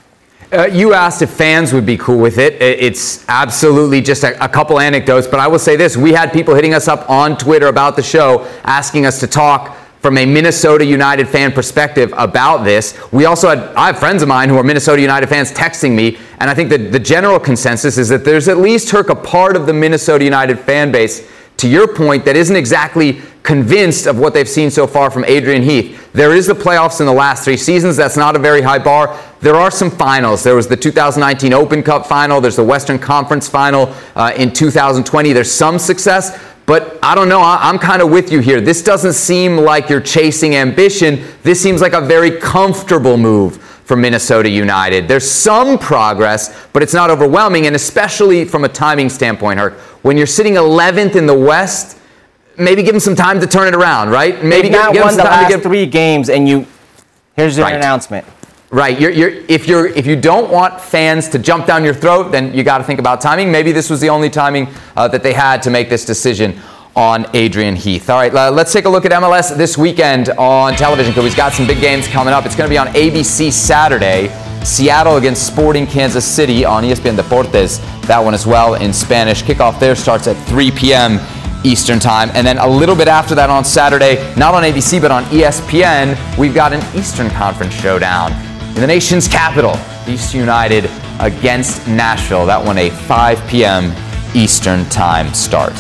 Uh, 0.53 0.65
you 0.65 0.93
asked 0.93 1.21
if 1.21 1.29
fans 1.29 1.71
would 1.71 1.85
be 1.85 1.95
cool 1.95 2.17
with 2.17 2.37
it. 2.37 2.61
It's 2.61 3.23
absolutely 3.29 4.01
just 4.01 4.25
a, 4.25 4.43
a 4.43 4.49
couple 4.49 4.81
anecdotes, 4.81 5.25
but 5.25 5.39
I 5.39 5.47
will 5.47 5.59
say 5.59 5.77
this: 5.77 5.95
we 5.95 6.11
had 6.11 6.33
people 6.33 6.53
hitting 6.55 6.73
us 6.73 6.89
up 6.89 7.09
on 7.09 7.37
Twitter 7.37 7.67
about 7.67 7.95
the 7.95 8.03
show, 8.03 8.45
asking 8.65 9.05
us 9.05 9.21
to 9.21 9.27
talk 9.27 9.77
from 10.01 10.17
a 10.17 10.25
Minnesota 10.25 10.83
United 10.83 11.29
fan 11.29 11.53
perspective 11.53 12.13
about 12.17 12.65
this. 12.65 12.99
We 13.13 13.23
also 13.23 13.47
had 13.47 13.59
I 13.75 13.87
have 13.87 13.99
friends 13.99 14.23
of 14.23 14.27
mine 14.27 14.49
who 14.49 14.57
are 14.57 14.63
Minnesota 14.63 15.01
United 15.01 15.27
fans 15.27 15.53
texting 15.53 15.95
me, 15.95 16.17
and 16.41 16.49
I 16.49 16.53
think 16.53 16.69
that 16.71 16.91
the 16.91 16.99
general 16.99 17.39
consensus 17.39 17.97
is 17.97 18.09
that 18.09 18.25
there's 18.25 18.49
at 18.49 18.57
least 18.57 18.89
Herc 18.89 19.07
a 19.07 19.15
part 19.15 19.55
of 19.55 19.67
the 19.67 19.73
Minnesota 19.73 20.25
United 20.25 20.59
fan 20.59 20.91
base. 20.91 21.29
To 21.61 21.67
your 21.67 21.87
point, 21.87 22.25
that 22.25 22.35
isn't 22.35 22.55
exactly 22.55 23.21
convinced 23.43 24.07
of 24.07 24.17
what 24.17 24.33
they've 24.33 24.49
seen 24.49 24.71
so 24.71 24.87
far 24.87 25.11
from 25.11 25.23
Adrian 25.25 25.61
Heath. 25.61 26.11
There 26.11 26.33
is 26.33 26.47
the 26.47 26.55
playoffs 26.55 26.99
in 26.99 27.05
the 27.05 27.13
last 27.13 27.43
three 27.43 27.55
seasons. 27.55 27.95
That's 27.95 28.17
not 28.17 28.35
a 28.35 28.39
very 28.39 28.63
high 28.63 28.79
bar. 28.79 29.15
There 29.41 29.53
are 29.55 29.69
some 29.69 29.91
finals. 29.91 30.41
There 30.43 30.55
was 30.55 30.67
the 30.67 30.75
2019 30.75 31.53
Open 31.53 31.83
Cup 31.83 32.07
final. 32.07 32.41
There's 32.41 32.55
the 32.55 32.63
Western 32.63 32.97
Conference 32.97 33.47
final 33.47 33.93
uh, 34.15 34.33
in 34.35 34.51
2020. 34.51 35.33
There's 35.33 35.51
some 35.51 35.77
success, 35.77 36.43
but 36.65 36.97
I 37.03 37.13
don't 37.13 37.29
know. 37.29 37.41
I- 37.41 37.69
I'm 37.69 37.77
kind 37.77 38.01
of 38.01 38.09
with 38.09 38.31
you 38.31 38.39
here. 38.39 38.59
This 38.59 38.81
doesn't 38.81 39.13
seem 39.13 39.57
like 39.57 39.87
you're 39.87 40.01
chasing 40.01 40.55
ambition. 40.55 41.23
This 41.43 41.61
seems 41.61 41.79
like 41.79 41.93
a 41.93 42.01
very 42.01 42.39
comfortable 42.39 43.17
move 43.17 43.57
for 43.85 43.95
Minnesota 43.95 44.49
United. 44.49 45.07
There's 45.07 45.29
some 45.29 45.77
progress, 45.77 46.57
but 46.73 46.81
it's 46.81 46.93
not 46.93 47.09
overwhelming, 47.11 47.67
and 47.67 47.75
especially 47.75 48.45
from 48.45 48.63
a 48.63 48.69
timing 48.69 49.09
standpoint, 49.09 49.59
Herc. 49.59 49.73
When 50.01 50.17
you're 50.17 50.27
sitting 50.27 50.55
11th 50.55 51.15
in 51.15 51.25
the 51.27 51.33
West, 51.37 51.97
maybe 52.57 52.83
give 52.83 52.93
them 52.93 52.99
some 52.99 53.15
time 53.15 53.39
to 53.39 53.47
turn 53.47 53.67
it 53.67 53.75
around, 53.75 54.09
right? 54.09 54.43
Maybe 54.43 54.63
They've 54.63 54.71
give, 54.71 54.81
not 54.81 54.93
give 54.93 55.03
won 55.03 55.11
some 55.11 55.17
the 55.17 55.23
time 55.23 55.37
to 55.37 55.41
last 55.43 55.49
get 55.55 55.63
three 55.63 55.85
games, 55.85 56.29
and 56.29 56.47
you 56.49 56.65
here's 57.35 57.57
your 57.57 57.65
Right. 57.67 57.75
announcement. 57.75 58.25
Right. 58.71 58.97
You're, 58.99 59.11
you're, 59.11 59.29
if 59.49 59.67
you're 59.67 59.87
if 59.87 60.05
you 60.07 60.15
don't 60.15 60.49
want 60.49 60.79
fans 60.79 61.27
to 61.29 61.39
jump 61.39 61.65
down 61.65 61.83
your 61.83 61.93
throat, 61.93 62.31
then 62.31 62.53
you 62.53 62.63
got 62.63 62.77
to 62.77 62.83
think 62.85 62.99
about 63.01 63.19
timing. 63.19 63.51
Maybe 63.51 63.73
this 63.73 63.89
was 63.89 63.99
the 63.99 64.07
only 64.09 64.29
timing 64.29 64.69
uh, 64.95 65.09
that 65.09 65.23
they 65.23 65.33
had 65.33 65.61
to 65.63 65.69
make 65.69 65.89
this 65.89 66.05
decision 66.05 66.57
on 66.95 67.25
Adrian 67.33 67.75
Heath. 67.75 68.09
All 68.09 68.17
right, 68.17 68.33
uh, 68.33 68.49
let's 68.51 68.71
take 68.71 68.85
a 68.85 68.89
look 68.89 69.05
at 69.05 69.11
MLS 69.11 69.55
this 69.57 69.77
weekend 69.77 70.29
on 70.29 70.73
television 70.75 71.11
because 71.11 71.25
we've 71.25 71.35
got 71.35 71.51
some 71.53 71.67
big 71.67 71.81
games 71.81 72.07
coming 72.07 72.33
up. 72.33 72.45
It's 72.45 72.55
going 72.55 72.69
to 72.69 72.73
be 72.73 72.77
on 72.77 72.87
ABC 72.87 73.51
Saturday. 73.51 74.29
Seattle 74.63 75.17
against 75.17 75.47
Sporting 75.47 75.87
Kansas 75.87 76.25
City 76.25 76.63
on 76.65 76.83
ESPN 76.83 77.17
Deportes. 77.17 77.79
That 78.07 78.19
one 78.19 78.33
as 78.33 78.45
well 78.45 78.75
in 78.75 78.93
Spanish. 78.93 79.43
Kickoff 79.43 79.79
there 79.79 79.95
starts 79.95 80.27
at 80.27 80.35
3 80.47 80.71
p.m. 80.71 81.19
Eastern 81.63 81.99
Time. 81.99 82.29
And 82.33 82.45
then 82.45 82.57
a 82.57 82.67
little 82.67 82.95
bit 82.95 83.07
after 83.07 83.35
that 83.35 83.49
on 83.49 83.65
Saturday, 83.65 84.15
not 84.35 84.53
on 84.53 84.63
ABC, 84.63 85.01
but 85.01 85.11
on 85.11 85.23
ESPN, 85.25 86.37
we've 86.37 86.53
got 86.53 86.73
an 86.73 86.97
Eastern 86.97 87.29
Conference 87.31 87.73
showdown 87.73 88.31
in 88.69 88.81
the 88.81 88.87
nation's 88.87 89.27
capital. 89.27 89.75
East 90.07 90.33
United 90.33 90.89
against 91.19 91.87
Nashville. 91.87 92.45
That 92.45 92.63
one 92.63 92.77
a 92.77 92.89
5 92.89 93.47
p.m. 93.47 93.93
Eastern 94.35 94.85
Time 94.85 95.33
start. 95.33 95.73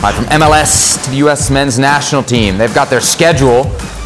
Right, 0.00 0.14
from 0.14 0.24
MLS 0.26 1.02
to 1.04 1.10
the 1.10 1.16
U.S. 1.18 1.50
men's 1.50 1.78
national 1.78 2.22
team, 2.22 2.58
they've 2.58 2.74
got 2.74 2.90
their 2.90 3.00
schedule 3.00 3.64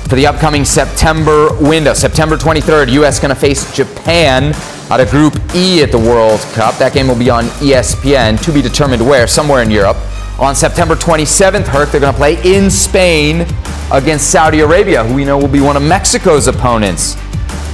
for 0.09 0.15
the 0.15 0.27
upcoming 0.27 0.65
September 0.65 1.49
window. 1.61 1.93
September 1.93 2.37
23rd, 2.37 2.93
U.S. 2.93 3.19
going 3.19 3.35
to 3.35 3.41
face 3.41 3.75
Japan 3.75 4.55
out 4.89 5.01
of 5.01 5.11
Group 5.11 5.35
E 5.55 5.83
at 5.83 5.91
the 5.91 5.99
World 5.99 6.39
Cup. 6.53 6.77
That 6.77 6.93
game 6.95 7.09
will 7.09 7.19
be 7.19 7.29
on 7.29 7.45
ESPN, 7.59 8.41
to 8.45 8.53
be 8.53 8.63
determined 8.63 9.05
where, 9.05 9.27
somewhere 9.27 9.63
in 9.63 9.71
Europe. 9.71 9.97
On 10.39 10.55
September 10.55 10.95
27th, 10.95 11.67
Herc, 11.67 11.91
they're 11.91 12.01
going 12.01 12.13
to 12.13 12.17
play 12.17 12.37
in 12.45 12.71
Spain 12.71 13.47
against 13.93 14.31
Saudi 14.31 14.61
Arabia, 14.61 15.03
who 15.03 15.15
we 15.15 15.25
know 15.25 15.39
will 15.39 15.49
be 15.49 15.61
one 15.61 15.77
of 15.77 15.83
Mexico's 15.83 16.47
opponents 16.47 17.17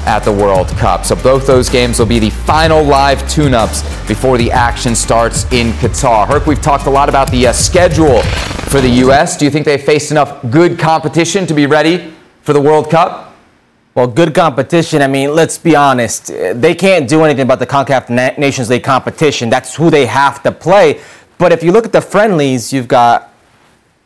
at 0.06 0.20
the 0.20 0.32
World 0.32 0.68
Cup. 0.68 1.04
So 1.04 1.16
both 1.16 1.46
those 1.46 1.68
games 1.68 1.98
will 1.98 2.06
be 2.06 2.18
the 2.18 2.30
final 2.30 2.82
live 2.82 3.28
tune-ups 3.28 3.82
before 4.08 4.38
the 4.38 4.50
action 4.50 4.94
starts 4.94 5.44
in 5.52 5.72
Qatar. 5.72 6.26
Herc, 6.26 6.46
we've 6.46 6.62
talked 6.62 6.86
a 6.86 6.90
lot 6.90 7.10
about 7.10 7.30
the 7.30 7.48
uh, 7.48 7.52
schedule 7.52 8.22
for 8.70 8.80
the 8.80 8.88
U.S. 8.88 9.36
Do 9.36 9.44
you 9.44 9.50
think 9.50 9.66
they've 9.66 9.82
faced 9.82 10.10
enough 10.10 10.40
good 10.50 10.78
competition 10.78 11.46
to 11.46 11.52
be 11.52 11.66
ready 11.66 12.14
for 12.42 12.52
the 12.52 12.60
World 12.60 12.90
Cup? 12.90 13.34
Well, 13.94 14.06
good 14.06 14.34
competition. 14.34 15.02
I 15.02 15.06
mean, 15.06 15.34
let's 15.34 15.58
be 15.58 15.76
honest. 15.76 16.28
They 16.28 16.74
can't 16.74 17.08
do 17.08 17.24
anything 17.24 17.42
about 17.42 17.58
the 17.58 17.66
CONCACAF 17.66 18.08
Na- 18.08 18.40
Nations 18.40 18.70
League 18.70 18.84
competition. 18.84 19.50
That's 19.50 19.74
who 19.74 19.90
they 19.90 20.06
have 20.06 20.42
to 20.44 20.52
play. 20.52 21.00
But 21.36 21.52
if 21.52 21.62
you 21.62 21.72
look 21.72 21.84
at 21.84 21.92
the 21.92 22.00
friendlies, 22.00 22.72
you've 22.72 22.88
got 22.88 23.34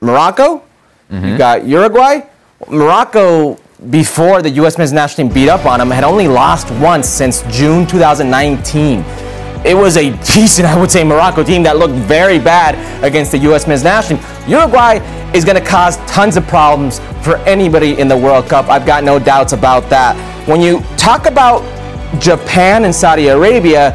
Morocco, 0.00 0.64
you've 1.10 1.22
mm-hmm. 1.22 1.36
got 1.36 1.66
Uruguay. 1.66 2.20
Morocco, 2.68 3.58
before 3.90 4.42
the 4.42 4.50
U.S. 4.50 4.78
men's 4.78 4.92
national 4.92 5.28
team 5.28 5.34
beat 5.34 5.48
up 5.48 5.66
on 5.66 5.78
them, 5.78 5.90
had 5.90 6.04
only 6.04 6.26
lost 6.26 6.70
once 6.72 7.08
since 7.08 7.42
June 7.42 7.86
2019. 7.86 9.25
It 9.66 9.76
was 9.76 9.96
a 9.96 10.10
decent, 10.24 10.68
I 10.72 10.78
would 10.78 10.90
say, 10.90 11.02
Morocco 11.02 11.42
team 11.42 11.62
that 11.64 11.76
looked 11.76 11.94
very 11.94 12.38
bad 12.38 12.74
against 13.04 13.32
the 13.32 13.38
U.S. 13.38 13.66
men's 13.66 13.82
national 13.82 14.20
team. 14.20 14.28
Uruguay 14.48 14.98
is 15.34 15.44
going 15.44 15.60
to 15.60 15.68
cause 15.68 15.96
tons 16.06 16.36
of 16.36 16.46
problems 16.46 17.00
for 17.22 17.36
anybody 17.38 17.98
in 17.98 18.06
the 18.06 18.16
World 18.16 18.48
Cup. 18.48 18.68
I've 18.68 18.86
got 18.86 19.02
no 19.02 19.18
doubts 19.18 19.52
about 19.52 19.90
that. 19.90 20.16
When 20.46 20.60
you 20.60 20.80
talk 20.96 21.26
about 21.26 21.62
Japan 22.20 22.84
and 22.84 22.94
Saudi 22.94 23.26
Arabia, 23.26 23.92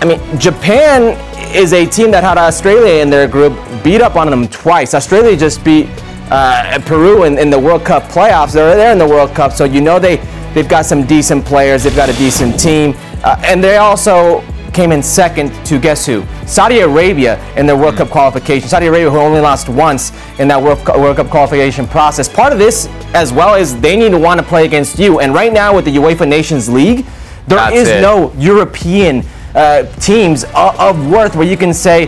I 0.00 0.04
mean, 0.04 0.20
Japan 0.38 1.18
is 1.54 1.72
a 1.72 1.84
team 1.84 2.12
that 2.12 2.22
had 2.22 2.38
Australia 2.38 3.02
in 3.02 3.10
their 3.10 3.26
group, 3.26 3.58
beat 3.82 4.00
up 4.00 4.14
on 4.14 4.30
them 4.30 4.46
twice. 4.46 4.94
Australia 4.94 5.36
just 5.36 5.64
beat 5.64 5.88
uh, 6.30 6.78
Peru 6.86 7.24
in, 7.24 7.36
in 7.36 7.50
the 7.50 7.58
World 7.58 7.84
Cup 7.84 8.04
playoffs. 8.04 8.52
They're 8.52 8.76
there 8.76 8.92
in 8.92 8.98
the 8.98 9.06
World 9.06 9.34
Cup, 9.34 9.52
so 9.52 9.64
you 9.64 9.80
know 9.80 9.98
they, 9.98 10.16
they've 10.54 10.68
got 10.68 10.86
some 10.86 11.04
decent 11.04 11.44
players, 11.44 11.82
they've 11.82 11.96
got 11.96 12.08
a 12.08 12.12
decent 12.14 12.60
team. 12.60 12.94
Uh, 13.24 13.40
and 13.44 13.62
they 13.62 13.78
also 13.78 14.44
came 14.78 14.92
in 14.92 15.02
second 15.02 15.50
to 15.66 15.76
guess 15.76 16.06
who? 16.06 16.24
Saudi 16.46 16.78
Arabia 16.78 17.36
in 17.56 17.66
their 17.66 17.76
World 17.76 17.96
Cup 17.96 18.10
qualification. 18.10 18.68
Saudi 18.68 18.86
Arabia, 18.86 19.10
who 19.10 19.18
only 19.18 19.40
lost 19.40 19.68
once 19.68 20.12
in 20.38 20.46
that 20.46 20.62
World, 20.62 20.86
World 20.86 21.16
Cup 21.16 21.30
qualification 21.30 21.84
process. 21.84 22.28
Part 22.28 22.52
of 22.52 22.60
this, 22.60 22.86
as 23.12 23.32
well, 23.32 23.56
is 23.56 23.76
they 23.80 23.96
need 23.96 24.10
to 24.10 24.18
want 24.18 24.38
to 24.38 24.46
play 24.46 24.64
against 24.64 24.96
you. 24.96 25.18
And 25.18 25.34
right 25.34 25.52
now, 25.52 25.74
with 25.74 25.84
the 25.84 25.96
UEFA 25.96 26.28
Nations 26.28 26.68
League, 26.68 27.04
there 27.48 27.58
That's 27.58 27.74
is 27.74 27.88
it. 27.88 28.00
no 28.00 28.32
European 28.38 29.24
uh, 29.56 29.82
teams 29.96 30.44
of, 30.44 30.78
of 30.78 31.10
worth 31.10 31.34
where 31.34 31.48
you 31.48 31.56
can 31.56 31.74
say 31.74 32.06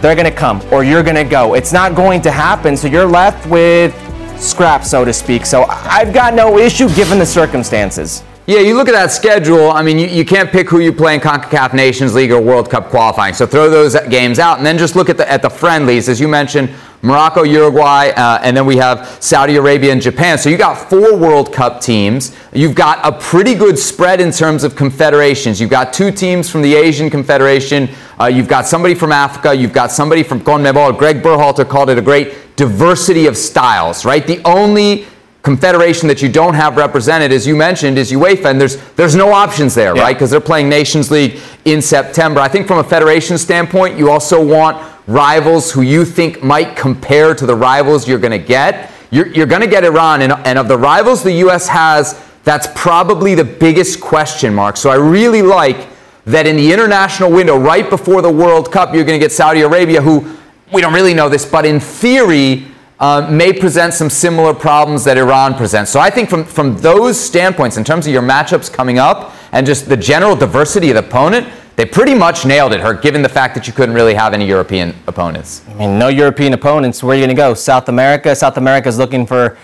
they're 0.00 0.16
going 0.16 0.24
to 0.24 0.36
come 0.36 0.60
or 0.72 0.82
you're 0.82 1.04
going 1.04 1.14
to 1.14 1.22
go. 1.22 1.54
It's 1.54 1.72
not 1.72 1.94
going 1.94 2.20
to 2.22 2.32
happen. 2.32 2.76
So 2.76 2.88
you're 2.88 3.06
left 3.06 3.48
with 3.48 3.94
scrap, 4.40 4.82
so 4.82 5.04
to 5.04 5.12
speak. 5.12 5.46
So 5.46 5.66
I've 5.68 6.12
got 6.12 6.34
no 6.34 6.58
issue 6.58 6.92
given 6.96 7.20
the 7.20 7.26
circumstances. 7.26 8.24
Yeah, 8.46 8.60
you 8.60 8.76
look 8.76 8.88
at 8.88 8.92
that 8.92 9.10
schedule. 9.10 9.70
I 9.70 9.82
mean, 9.82 9.98
you, 9.98 10.06
you 10.06 10.22
can't 10.22 10.50
pick 10.50 10.68
who 10.68 10.78
you 10.78 10.92
play 10.92 11.14
in 11.14 11.20
CONCACAF 11.20 11.72
Nations 11.72 12.14
League 12.14 12.30
or 12.30 12.42
World 12.42 12.68
Cup 12.68 12.90
qualifying. 12.90 13.32
So 13.32 13.46
throw 13.46 13.70
those 13.70 13.96
games 14.10 14.38
out, 14.38 14.58
and 14.58 14.66
then 14.66 14.76
just 14.76 14.94
look 14.94 15.08
at 15.08 15.16
the 15.16 15.30
at 15.30 15.40
the 15.40 15.48
friendlies, 15.48 16.10
as 16.10 16.20
you 16.20 16.28
mentioned. 16.28 16.68
Morocco, 17.00 17.42
Uruguay, 17.42 18.10
uh, 18.10 18.40
and 18.42 18.54
then 18.54 18.66
we 18.66 18.76
have 18.76 19.06
Saudi 19.22 19.56
Arabia 19.56 19.92
and 19.92 20.00
Japan. 20.00 20.36
So 20.36 20.50
you 20.50 20.58
got 20.58 20.90
four 20.90 21.16
World 21.16 21.54
Cup 21.54 21.80
teams. 21.80 22.36
You've 22.52 22.74
got 22.74 23.00
a 23.02 23.18
pretty 23.18 23.54
good 23.54 23.78
spread 23.78 24.20
in 24.20 24.30
terms 24.30 24.62
of 24.62 24.76
confederations. 24.76 25.58
You've 25.58 25.70
got 25.70 25.94
two 25.94 26.10
teams 26.10 26.50
from 26.50 26.60
the 26.60 26.74
Asian 26.74 27.08
Confederation. 27.08 27.88
Uh, 28.20 28.26
you've 28.26 28.48
got 28.48 28.66
somebody 28.66 28.94
from 28.94 29.10
Africa. 29.10 29.54
You've 29.54 29.72
got 29.72 29.90
somebody 29.90 30.22
from 30.22 30.40
CONMEBOL. 30.40 30.98
Greg 30.98 31.22
Berhalter 31.22 31.66
called 31.66 31.88
it 31.88 31.96
a 31.96 32.02
great 32.02 32.56
diversity 32.56 33.26
of 33.26 33.38
styles, 33.38 34.04
right? 34.04 34.26
The 34.26 34.42
only 34.44 35.06
confederation 35.44 36.08
that 36.08 36.22
you 36.22 36.28
don't 36.28 36.54
have 36.54 36.76
represented, 36.76 37.30
as 37.30 37.46
you 37.46 37.54
mentioned, 37.54 37.98
is 37.98 38.10
UEFA, 38.10 38.46
and 38.46 38.60
there's 38.60 38.76
there's 38.92 39.14
no 39.14 39.30
options 39.30 39.74
there, 39.74 39.94
yeah. 39.94 40.02
right? 40.02 40.16
Because 40.16 40.30
they're 40.30 40.40
playing 40.40 40.68
Nations 40.68 41.10
League 41.10 41.38
in 41.66 41.80
September. 41.80 42.40
I 42.40 42.48
think 42.48 42.66
from 42.66 42.78
a 42.78 42.84
federation 42.84 43.36
standpoint, 43.38 43.98
you 43.98 44.10
also 44.10 44.44
want 44.44 44.82
rivals 45.06 45.70
who 45.70 45.82
you 45.82 46.04
think 46.06 46.42
might 46.42 46.76
compare 46.76 47.34
to 47.34 47.44
the 47.44 47.54
rivals 47.54 48.08
you're 48.08 48.18
going 48.18 48.32
to 48.32 48.46
get. 48.46 48.90
You're, 49.10 49.28
you're 49.28 49.46
going 49.46 49.60
to 49.60 49.68
get 49.68 49.84
Iran, 49.84 50.22
and, 50.22 50.32
and 50.32 50.58
of 50.58 50.66
the 50.66 50.78
rivals 50.78 51.22
the 51.22 51.32
U.S. 51.32 51.68
has, 51.68 52.20
that's 52.42 52.66
probably 52.74 53.34
the 53.34 53.44
biggest 53.44 54.00
question 54.00 54.54
mark. 54.54 54.78
So 54.78 54.90
I 54.90 54.96
really 54.96 55.42
like 55.42 55.88
that 56.24 56.46
in 56.46 56.56
the 56.56 56.72
international 56.72 57.30
window, 57.30 57.58
right 57.58 57.88
before 57.88 58.22
the 58.22 58.32
World 58.32 58.72
Cup, 58.72 58.94
you're 58.94 59.04
going 59.04 59.20
to 59.20 59.24
get 59.24 59.30
Saudi 59.30 59.60
Arabia, 59.60 60.00
who 60.00 60.36
we 60.72 60.80
don't 60.80 60.94
really 60.94 61.12
know 61.12 61.28
this, 61.28 61.44
but 61.44 61.66
in 61.66 61.78
theory, 61.78 62.66
uh, 63.00 63.28
may 63.30 63.52
present 63.52 63.92
some 63.92 64.08
similar 64.08 64.54
problems 64.54 65.04
that 65.04 65.18
Iran 65.18 65.54
presents. 65.54 65.90
So 65.90 66.00
I 66.00 66.10
think 66.10 66.30
from, 66.30 66.44
from 66.44 66.76
those 66.78 67.18
standpoints, 67.18 67.76
in 67.76 67.84
terms 67.84 68.06
of 68.06 68.12
your 68.12 68.22
matchups 68.22 68.72
coming 68.72 68.98
up 68.98 69.34
and 69.52 69.66
just 69.66 69.88
the 69.88 69.96
general 69.96 70.36
diversity 70.36 70.90
of 70.90 70.94
the 70.94 71.06
opponent, 71.06 71.48
they 71.76 71.84
pretty 71.84 72.14
much 72.14 72.46
nailed 72.46 72.72
it, 72.72 72.80
Herc, 72.80 73.02
given 73.02 73.20
the 73.20 73.28
fact 73.28 73.54
that 73.56 73.66
you 73.66 73.72
couldn't 73.72 73.96
really 73.96 74.14
have 74.14 74.32
any 74.32 74.46
European 74.46 74.94
opponents. 75.08 75.62
I 75.68 75.74
mean, 75.74 75.98
no 75.98 76.06
European 76.06 76.52
opponents. 76.52 77.02
Where 77.02 77.16
are 77.16 77.18
you 77.18 77.26
going 77.26 77.34
to 77.36 77.40
go? 77.40 77.54
South 77.54 77.88
America? 77.88 78.34
South 78.36 78.56
America 78.58 78.88
is 78.88 78.96
looking 78.96 79.26
for 79.26 79.58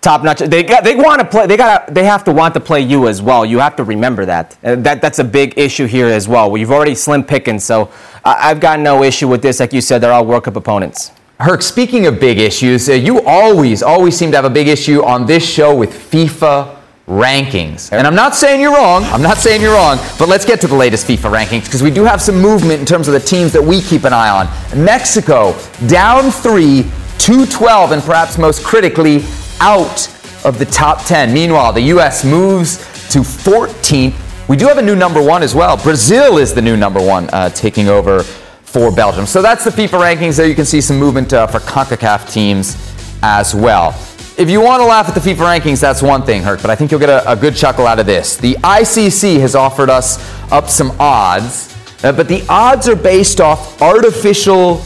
top 0.00 0.22
notch. 0.22 0.38
They 0.38 0.62
got, 0.62 0.84
they 0.84 0.96
want 0.96 1.20
to 1.20 1.26
play. 1.26 1.46
They 1.46 1.58
got 1.58 1.92
they 1.92 2.04
have 2.04 2.24
to 2.24 2.32
want 2.32 2.54
to 2.54 2.60
play 2.60 2.80
you 2.80 3.08
as 3.08 3.20
well. 3.20 3.44
You 3.44 3.58
have 3.58 3.76
to 3.76 3.84
remember 3.84 4.24
that. 4.24 4.56
Uh, 4.64 4.76
that 4.76 5.02
that's 5.02 5.18
a 5.18 5.24
big 5.24 5.58
issue 5.58 5.84
here 5.84 6.06
as 6.06 6.26
well. 6.26 6.56
You've 6.56 6.72
already 6.72 6.94
slim 6.94 7.24
pickings, 7.24 7.64
so 7.64 7.90
I've 8.24 8.60
got 8.60 8.80
no 8.80 9.02
issue 9.02 9.28
with 9.28 9.42
this. 9.42 9.60
Like 9.60 9.74
you 9.74 9.82
said, 9.82 9.98
they're 9.98 10.12
all 10.12 10.24
World 10.24 10.44
Cup 10.44 10.56
opponents. 10.56 11.12
Herc, 11.40 11.62
speaking 11.62 12.06
of 12.06 12.20
big 12.20 12.38
issues, 12.38 12.90
uh, 12.90 12.92
you 12.92 13.22
always 13.22 13.82
always 13.82 14.14
seem 14.14 14.30
to 14.30 14.36
have 14.36 14.44
a 14.44 14.50
big 14.50 14.68
issue 14.68 15.02
on 15.02 15.24
this 15.24 15.42
show 15.42 15.74
with 15.74 15.90
FIFA 15.90 16.76
rankings. 17.08 17.90
And 17.92 18.06
I'm 18.06 18.14
not 18.14 18.36
saying 18.36 18.60
you're 18.60 18.74
wrong. 18.74 19.04
I'm 19.04 19.22
not 19.22 19.38
saying 19.38 19.62
you're 19.62 19.72
wrong. 19.72 19.96
But 20.18 20.28
let's 20.28 20.44
get 20.44 20.60
to 20.60 20.66
the 20.66 20.74
latest 20.74 21.06
FIFA 21.06 21.34
rankings 21.34 21.64
because 21.64 21.82
we 21.82 21.90
do 21.90 22.04
have 22.04 22.20
some 22.20 22.38
movement 22.38 22.80
in 22.80 22.84
terms 22.84 23.08
of 23.08 23.14
the 23.14 23.20
teams 23.20 23.54
that 23.54 23.62
we 23.62 23.80
keep 23.80 24.04
an 24.04 24.12
eye 24.12 24.28
on. 24.28 24.84
Mexico 24.84 25.58
down 25.86 26.30
three, 26.30 26.82
212, 27.16 27.92
and 27.92 28.02
perhaps 28.02 28.36
most 28.36 28.62
critically, 28.62 29.24
out 29.60 30.08
of 30.44 30.58
the 30.58 30.66
top 30.66 31.06
10. 31.06 31.32
Meanwhile, 31.32 31.72
the 31.72 31.80
U.S. 31.94 32.22
moves 32.22 32.76
to 33.12 33.20
14th. 33.20 34.46
We 34.46 34.58
do 34.58 34.66
have 34.66 34.76
a 34.76 34.82
new 34.82 34.94
number 34.94 35.22
one 35.22 35.42
as 35.42 35.54
well. 35.54 35.78
Brazil 35.78 36.36
is 36.36 36.52
the 36.52 36.60
new 36.60 36.76
number 36.76 37.00
one, 37.00 37.30
uh, 37.30 37.48
taking 37.48 37.88
over 37.88 38.24
for 38.70 38.92
Belgium. 38.92 39.26
So 39.26 39.42
that's 39.42 39.64
the 39.64 39.70
FIFA 39.70 40.00
rankings. 40.00 40.36
There 40.36 40.46
you 40.46 40.54
can 40.54 40.64
see 40.64 40.80
some 40.80 40.96
movement 40.96 41.32
uh, 41.32 41.48
for 41.48 41.58
CONCACAF 41.58 42.32
teams 42.32 42.76
as 43.20 43.52
well. 43.52 43.90
If 44.38 44.48
you 44.48 44.60
want 44.60 44.80
to 44.80 44.86
laugh 44.86 45.08
at 45.08 45.14
the 45.14 45.20
FIFA 45.20 45.58
rankings, 45.58 45.80
that's 45.80 46.02
one 46.02 46.22
thing, 46.22 46.42
Herc, 46.42 46.62
but 46.62 46.70
I 46.70 46.76
think 46.76 46.92
you'll 46.92 47.00
get 47.00 47.10
a, 47.10 47.32
a 47.32 47.34
good 47.34 47.56
chuckle 47.56 47.86
out 47.86 47.98
of 47.98 48.06
this. 48.06 48.36
The 48.36 48.54
ICC 48.54 49.40
has 49.40 49.56
offered 49.56 49.90
us 49.90 50.18
up 50.52 50.68
some 50.68 50.92
odds, 51.00 51.76
uh, 52.04 52.12
but 52.12 52.28
the 52.28 52.46
odds 52.48 52.88
are 52.88 52.96
based 52.96 53.40
off 53.40 53.82
artificial 53.82 54.82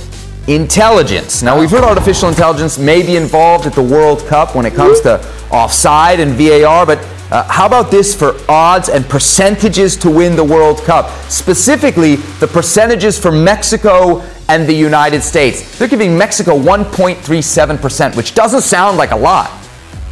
intelligence. 0.48 1.42
Now, 1.42 1.60
we've 1.60 1.70
heard 1.70 1.84
artificial 1.84 2.30
intelligence 2.30 2.78
may 2.78 3.02
be 3.02 3.16
involved 3.16 3.66
at 3.66 3.74
the 3.74 3.82
World 3.82 4.26
Cup 4.26 4.56
when 4.56 4.64
it 4.64 4.74
comes 4.74 5.00
to 5.02 5.20
offside 5.50 6.20
and 6.20 6.32
VAR, 6.32 6.86
but 6.86 6.98
uh, 7.34 7.42
how 7.48 7.66
about 7.66 7.90
this 7.90 8.14
for 8.14 8.36
odds 8.48 8.88
and 8.88 9.04
percentages 9.06 9.96
to 9.96 10.08
win 10.08 10.36
the 10.36 10.44
World 10.44 10.78
Cup? 10.82 11.10
Specifically, 11.28 12.14
the 12.14 12.46
percentages 12.46 13.18
for 13.18 13.32
Mexico 13.32 14.20
and 14.48 14.68
the 14.68 14.72
United 14.72 15.20
States. 15.20 15.76
They're 15.76 15.88
giving 15.88 16.16
Mexico 16.16 16.56
1.37%, 16.56 18.14
which 18.14 18.36
doesn't 18.36 18.60
sound 18.60 18.98
like 18.98 19.10
a 19.10 19.16
lot 19.16 19.50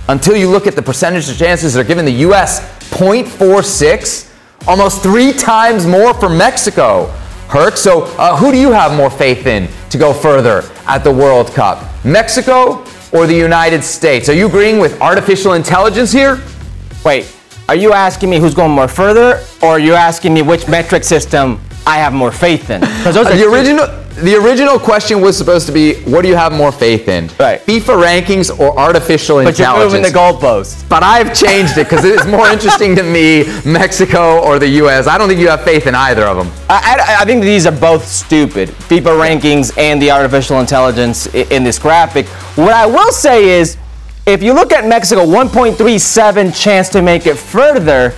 until 0.08 0.36
you 0.36 0.50
look 0.50 0.66
at 0.66 0.74
the 0.74 0.82
percentage 0.82 1.30
of 1.30 1.38
chances 1.38 1.74
they're 1.74 1.84
giving 1.84 2.04
the 2.04 2.10
U.S. 2.26 2.58
0.46, 2.90 4.28
almost 4.66 5.00
three 5.00 5.32
times 5.32 5.86
more 5.86 6.14
for 6.14 6.28
Mexico. 6.28 7.06
Herc, 7.46 7.76
so 7.76 8.02
uh, 8.18 8.36
who 8.36 8.50
do 8.50 8.58
you 8.58 8.72
have 8.72 8.96
more 8.96 9.10
faith 9.10 9.46
in 9.46 9.68
to 9.90 9.96
go 9.96 10.12
further 10.12 10.68
at 10.88 11.04
the 11.04 11.12
World 11.12 11.52
Cup? 11.52 11.84
Mexico 12.04 12.84
or 13.12 13.28
the 13.28 13.36
United 13.36 13.84
States? 13.84 14.28
Are 14.28 14.34
you 14.34 14.48
agreeing 14.48 14.80
with 14.80 15.00
artificial 15.00 15.52
intelligence 15.52 16.10
here? 16.10 16.42
Wait, 17.04 17.34
are 17.68 17.74
you 17.74 17.92
asking 17.92 18.30
me 18.30 18.38
who's 18.38 18.54
going 18.54 18.70
more 18.70 18.88
further, 18.88 19.42
or 19.62 19.70
are 19.70 19.78
you 19.80 19.94
asking 19.94 20.34
me 20.34 20.42
which 20.42 20.68
metric 20.68 21.04
system 21.04 21.60
I 21.86 21.98
have 21.98 22.12
more 22.12 22.30
faith 22.30 22.70
in? 22.70 22.80
Because 23.02 23.14
those 23.14 23.26
uh, 23.26 23.30
are 23.30 23.36
the 23.36 23.46
original 23.46 23.86
the 24.16 24.36
original 24.36 24.78
question 24.78 25.20
was 25.20 25.36
supposed 25.36 25.66
to 25.66 25.72
be, 25.72 25.94
what 26.02 26.22
do 26.22 26.28
you 26.28 26.36
have 26.36 26.52
more 26.52 26.70
faith 26.70 27.08
in? 27.08 27.28
Right. 27.40 27.60
FIFA 27.60 28.04
rankings 28.04 28.56
or 28.56 28.78
artificial 28.78 29.36
but 29.36 29.48
intelligence? 29.48 29.58
But 29.58 29.68
you're 29.68 29.84
moving 29.84 30.02
the 30.02 30.16
goalposts. 30.46 30.88
But 30.88 31.02
I've 31.02 31.34
changed 31.34 31.78
it 31.78 31.84
because 31.88 32.04
it's 32.04 32.26
more 32.26 32.46
interesting 32.48 32.94
to 32.96 33.02
me, 33.02 33.44
Mexico 33.64 34.40
or 34.40 34.58
the 34.58 34.68
U.S. 34.68 35.06
I 35.06 35.16
don't 35.16 35.28
think 35.28 35.40
you 35.40 35.48
have 35.48 35.64
faith 35.64 35.86
in 35.86 35.94
either 35.94 36.24
of 36.24 36.36
them. 36.36 36.52
I, 36.68 36.98
I, 37.00 37.22
I 37.22 37.24
think 37.24 37.42
these 37.42 37.66
are 37.66 37.72
both 37.72 38.06
stupid. 38.06 38.68
FIFA 38.68 39.18
rankings 39.18 39.76
and 39.78 40.00
the 40.00 40.10
artificial 40.10 40.60
intelligence 40.60 41.26
in, 41.34 41.50
in 41.50 41.64
this 41.64 41.78
graphic. 41.78 42.26
What 42.56 42.74
I 42.74 42.84
will 42.84 43.12
say 43.12 43.48
is, 43.58 43.78
if 44.26 44.42
you 44.42 44.52
look 44.52 44.72
at 44.72 44.86
Mexico, 44.86 45.24
1.37 45.24 46.60
chance 46.60 46.88
to 46.90 47.02
make 47.02 47.26
it 47.26 47.36
further. 47.36 48.14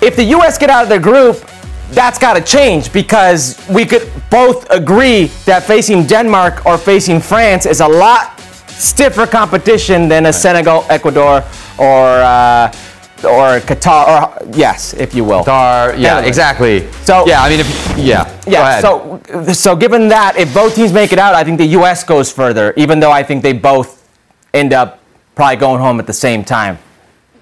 If 0.00 0.16
the 0.16 0.24
U.S. 0.36 0.58
get 0.58 0.70
out 0.70 0.82
of 0.82 0.88
their 0.88 1.00
group, 1.00 1.44
that's 1.90 2.18
got 2.18 2.34
to 2.34 2.40
change 2.42 2.92
because 2.92 3.64
we 3.68 3.84
could 3.84 4.10
both 4.30 4.68
agree 4.70 5.26
that 5.46 5.64
facing 5.64 6.06
Denmark 6.06 6.66
or 6.66 6.76
facing 6.76 7.20
France 7.20 7.66
is 7.66 7.80
a 7.80 7.88
lot 7.88 8.38
stiffer 8.40 9.26
competition 9.26 10.08
than 10.08 10.26
a 10.26 10.32
Senegal, 10.32 10.84
Ecuador, 10.90 11.42
or 11.78 12.06
uh, 12.06 12.72
or 13.24 13.58
Qatar, 13.60 14.06
or 14.08 14.48
yes, 14.54 14.92
if 14.94 15.14
you 15.14 15.24
will. 15.24 15.44
Qatar, 15.44 15.98
yeah, 15.98 16.20
exactly. 16.20 16.90
So 17.04 17.26
yeah, 17.26 17.42
I 17.42 17.48
mean, 17.48 17.60
if, 17.60 17.98
yeah, 17.98 18.28
yeah. 18.46 18.80
So 18.80 19.20
so 19.52 19.76
given 19.76 20.08
that, 20.08 20.36
if 20.36 20.52
both 20.52 20.74
teams 20.74 20.92
make 20.92 21.12
it 21.12 21.18
out, 21.18 21.34
I 21.34 21.44
think 21.44 21.58
the 21.58 21.66
U.S. 21.78 22.04
goes 22.04 22.30
further, 22.30 22.74
even 22.76 23.00
though 23.00 23.12
I 23.12 23.22
think 23.22 23.42
they 23.42 23.52
both 23.52 23.93
end 24.54 24.72
up 24.72 25.00
probably 25.34 25.56
going 25.56 25.80
home 25.80 26.00
at 26.00 26.06
the 26.06 26.12
same 26.12 26.44
time. 26.44 26.78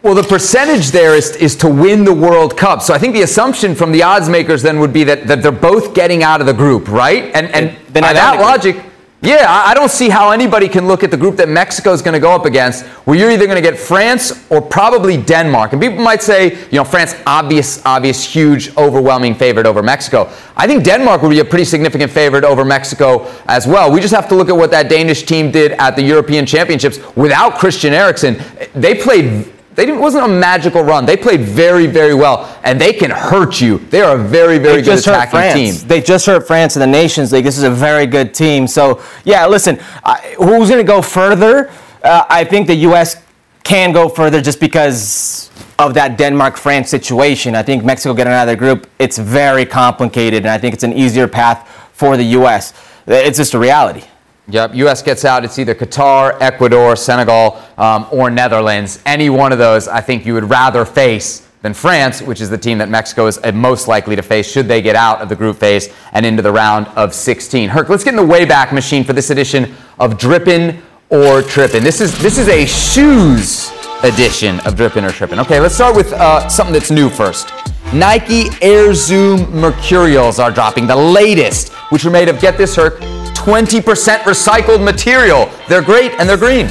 Well, 0.03 0.15
the 0.15 0.25
percentage 0.25 0.91
there 0.91 1.15
is, 1.15 1.37
is 1.37 1.55
to 1.57 1.69
win 1.69 2.05
the 2.05 2.13
World 2.13 2.57
Cup. 2.57 2.83
So 2.83 2.93
I 2.93 2.99
think 2.99 3.15
the 3.15 3.23
assumption 3.23 3.77
from 3.77 3.93
the 3.93 4.03
odds 4.03 4.29
makers 4.29 4.61
then 4.61 4.81
would 4.81 4.93
be 4.93 5.05
that, 5.05 5.29
that 5.29 5.43
they're 5.43 5.53
both 5.53 5.95
getting 5.95 6.25
out 6.25 6.41
of 6.41 6.49
the 6.49 6.53
group, 6.53 6.89
right? 6.89 7.25
And, 7.35 7.47
and 7.53 7.77
then 7.91 8.03
by 8.03 8.13
that 8.13 8.41
logic, 8.41 8.83
yeah, 9.23 9.47
I 9.49 9.73
don't 9.73 9.91
see 9.91 10.09
how 10.09 10.33
anybody 10.33 10.69
can 10.69 10.89
look 10.89 11.05
at 11.05 11.13
the 11.13 11.17
group 11.17 11.37
that 11.37 11.49
Mexico 11.49 11.93
is 11.93 12.03
going 12.03 12.15
to 12.15 12.19
go 12.19 12.33
up 12.33 12.45
against 12.45 12.85
where 13.07 13.17
you're 13.17 13.31
either 13.31 13.47
going 13.47 13.63
to 13.63 13.71
get 13.71 13.79
France 13.79 14.45
or 14.51 14.61
probably 14.61 15.17
Denmark. 15.17 15.73
And 15.73 15.81
people 15.81 16.03
might 16.03 16.21
say, 16.21 16.57
you 16.71 16.73
know, 16.73 16.83
France, 16.83 17.15
obvious, 17.25 17.81
obvious, 17.87 18.25
huge, 18.25 18.77
overwhelming 18.77 19.37
favorite 19.37 19.65
over 19.65 19.81
Mexico. 19.81 20.29
I 20.57 20.67
think 20.67 20.83
Denmark 20.83 21.23
would 21.23 21.31
be 21.31 21.39
a 21.39 21.45
pretty 21.45 21.65
significant 21.65 22.11
favorite 22.11 22.43
over 22.43 22.65
Mexico 22.65 23.33
as 23.47 23.65
well. 23.65 23.93
We 23.93 24.01
just 24.01 24.13
have 24.13 24.29
to 24.29 24.35
look 24.35 24.49
at 24.49 24.57
what 24.57 24.73
that 24.73 24.91
Danish 24.91 25.23
team 25.23 25.53
did 25.53 25.71
at 25.73 25.95
the 25.95 26.03
European 26.03 26.45
Championships 26.45 26.99
without 27.15 27.59
Christian 27.59 27.93
Eriksen. 27.93 28.43
They 28.75 28.97
played 28.97 29.53
they 29.75 29.87
didn't, 29.87 30.01
wasn't 30.01 30.25
a 30.25 30.29
magical 30.29 30.83
run. 30.83 31.07
They 31.07 31.17
played 31.17 31.41
very, 31.41 31.87
very 31.87 32.15
well, 32.15 32.59
and 32.63 32.81
they 32.81 32.93
can 32.93 33.11
hurt 33.11 33.61
you. 33.61 33.79
They 33.79 34.03
are 34.03 34.17
a 34.17 34.23
very, 34.23 34.59
very 34.59 34.83
they 34.83 34.83
good 34.83 34.99
attacking 34.99 35.55
team. 35.55 35.89
They 35.89 36.01
just 36.01 36.27
hurt 36.27 36.47
France 36.47 36.77
in 36.77 36.81
the 36.81 36.87
Nations 36.87 37.33
League. 37.33 37.45
This 37.45 37.57
is 37.57 37.65
a 37.65 37.71
very 37.71 38.07
good 38.07 38.35
team. 38.35 38.67
So, 38.67 39.03
yeah, 39.25 39.47
listen, 39.47 39.81
I, 40.05 40.35
who's 40.37 40.69
going 40.69 40.85
to 40.85 40.85
go 40.85 41.01
further? 41.01 41.71
Uh, 42.03 42.25
I 42.29 42.45
think 42.45 42.67
the 42.67 42.75
U.S. 42.75 43.23
can 43.65 43.93
go 43.93 44.09
further 44.09 44.43
just 44.43 44.61
because 44.61 45.51
of 45.79 45.95
that 45.95 46.19
Denmark-France 46.19 46.91
situation. 46.91 47.55
I 47.55 47.63
think 47.63 47.83
Mexico 47.83 48.15
getting 48.15 48.33
out 48.33 48.49
of 48.49 48.49
the 48.49 48.57
group, 48.57 48.91
it's 48.99 49.17
very 49.17 49.65
complicated, 49.65 50.41
and 50.41 50.49
I 50.49 50.59
think 50.59 50.75
it's 50.75 50.85
an 50.85 50.93
easier 50.93 51.27
path 51.27 51.69
for 51.95 52.17
the 52.17 52.25
U.S. 52.25 52.75
It's 53.07 53.39
just 53.39 53.55
a 53.55 53.59
reality. 53.59 54.05
Yep, 54.49 54.75
U.S. 54.75 55.03
gets 55.03 55.25
out. 55.25 55.45
It's 55.45 55.59
either 55.59 55.75
Qatar, 55.75 56.37
Ecuador, 56.41 56.97
Senegal, 56.97 57.63
um, 57.79 58.07
or 58.11 58.29
Netherlands. 58.29 59.01
Any 59.07 59.31
one 59.31 59.53
of 59.53 59.59
those, 59.59 59.87
I 59.87 60.01
think 60.01 60.27
you 60.27 60.35
would 60.35 60.51
rather 60.51 60.85
face 60.85 61.49
than 61.63 61.73
France, 61.73 62.21
which 62.21 62.41
is 62.41 62.51
the 62.51 62.59
team 62.59 62.79
that 62.79 62.89
Mexico 62.89 63.27
is 63.27 63.39
uh, 63.45 63.53
most 63.53 63.87
likely 63.87 64.17
to 64.17 64.23
face 64.23 64.51
should 64.51 64.67
they 64.67 64.83
get 64.83 64.97
out 64.97 65.21
of 65.21 65.29
the 65.29 65.37
group 65.37 65.57
phase 65.57 65.91
and 66.13 66.27
into 66.27 66.43
the 66.43 66.51
round 66.51 66.89
of 66.89 67.15
16. 67.15 67.69
Herc, 67.69 67.89
let's 67.89 68.03
get 68.03 68.15
in 68.15 68.17
the 68.17 68.35
Wayback 68.35 68.73
Machine 68.73 69.05
for 69.05 69.13
this 69.13 69.31
edition 69.31 69.73
of 70.01 70.19
Drippin' 70.19 70.83
or 71.09 71.43
Trippin'. 71.43 71.85
This 71.85 72.01
is 72.01 72.19
this 72.21 72.37
is 72.37 72.49
a 72.49 72.67
shoes 72.67 73.71
edition 74.03 74.59
of 74.61 74.75
Drippin' 74.75 75.05
or 75.05 75.11
Trippin'. 75.11 75.39
Okay, 75.39 75.61
let's 75.61 75.77
start 75.77 75.95
with 75.95 76.13
uh, 76.15 76.49
something 76.49 76.73
that's 76.73 76.91
new 76.91 77.09
first. 77.09 77.53
Nike 77.95 78.47
Air 78.61 78.93
Zoom 78.93 79.41
Mercurials 79.53 80.41
are 80.41 80.51
dropping 80.51 80.89
the 80.89 80.97
latest, 80.97 81.73
which 81.91 82.05
are 82.05 82.11
made 82.11 82.29
of 82.29 82.41
get 82.41 82.57
this, 82.59 82.75
Herc, 82.75 83.01
20% 83.43 83.83
recycled 84.21 84.85
material. 84.85 85.51
They're 85.69 85.83
great 85.83 86.13
and 86.13 86.29
they're 86.29 86.37
green. 86.37 86.69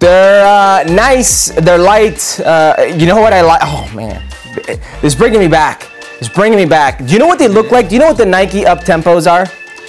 They're 0.00 0.44
uh, 0.44 0.82
nice. 0.82 1.46
They're 1.52 1.78
light. 1.78 2.40
Uh, 2.40 2.92
you 2.96 3.06
know 3.06 3.20
what 3.20 3.32
I 3.32 3.40
like? 3.42 3.60
Oh 3.62 3.88
man, 3.94 4.20
it's 5.02 5.14
bringing 5.14 5.38
me 5.38 5.46
back. 5.46 5.88
It's 6.18 6.28
bringing 6.28 6.58
me 6.58 6.66
back. 6.66 7.06
Do 7.06 7.12
you 7.12 7.20
know 7.20 7.26
what 7.28 7.38
they 7.38 7.46
look 7.46 7.70
like? 7.70 7.88
Do 7.88 7.94
you 7.94 8.00
know 8.00 8.08
what 8.08 8.16
the 8.16 8.26
Nike 8.26 8.66
up 8.66 8.80
tempos 8.80 9.30
are? 9.30 9.46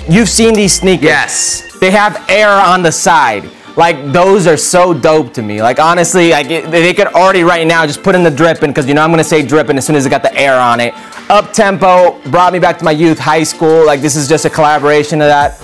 You've 0.07 0.30
seen 0.30 0.53
these 0.53 0.74
sneakers. 0.74 1.05
Yes. 1.05 1.80
They 1.80 1.89
have 1.89 2.24
air 2.30 2.49
on 2.49 2.84
the 2.84 2.91
side. 2.91 3.49
Like 3.78 4.12
those 4.12 4.48
are 4.48 4.58
so 4.58 4.94
dope 4.94 5.34
to 5.36 5.44
me. 5.44 5.62
Like 5.62 5.80
honestly, 5.80 6.32
like 6.32 6.50
it, 6.50 6.72
they 6.72 6.94
could 6.94 7.08
already 7.08 7.44
right 7.44 7.66
now 7.66 7.86
just 7.86 8.02
put 8.02 8.16
in 8.16 8.24
the 8.24 8.32
dripping 8.32 8.72
because 8.72 8.88
you 8.88 8.96
know 8.96 9.04
I'm 9.04 9.12
gonna 9.12 9.24
say 9.24 9.46
dripping 9.46 9.78
as 9.78 9.86
soon 9.86 9.96
as 9.96 10.06
it 10.06 10.10
got 10.10 10.24
the 10.24 10.36
air 10.36 10.60
on 10.60 10.80
it. 10.80 10.96
Up 11.30 11.54
tempo 11.54 12.20
brought 12.30 12.54
me 12.54 12.60
back 12.60 12.80
to 12.80 12.84
my 12.84 12.92
youth, 12.92 13.20
high 13.20 13.44
school. 13.44 13.86
Like 13.86 14.02
this 14.02 14.16
is 14.16 14.28
just 14.28 14.46
a 14.46 14.50
collaboration 14.50 15.22
of 15.22 15.28
that. 15.28 15.60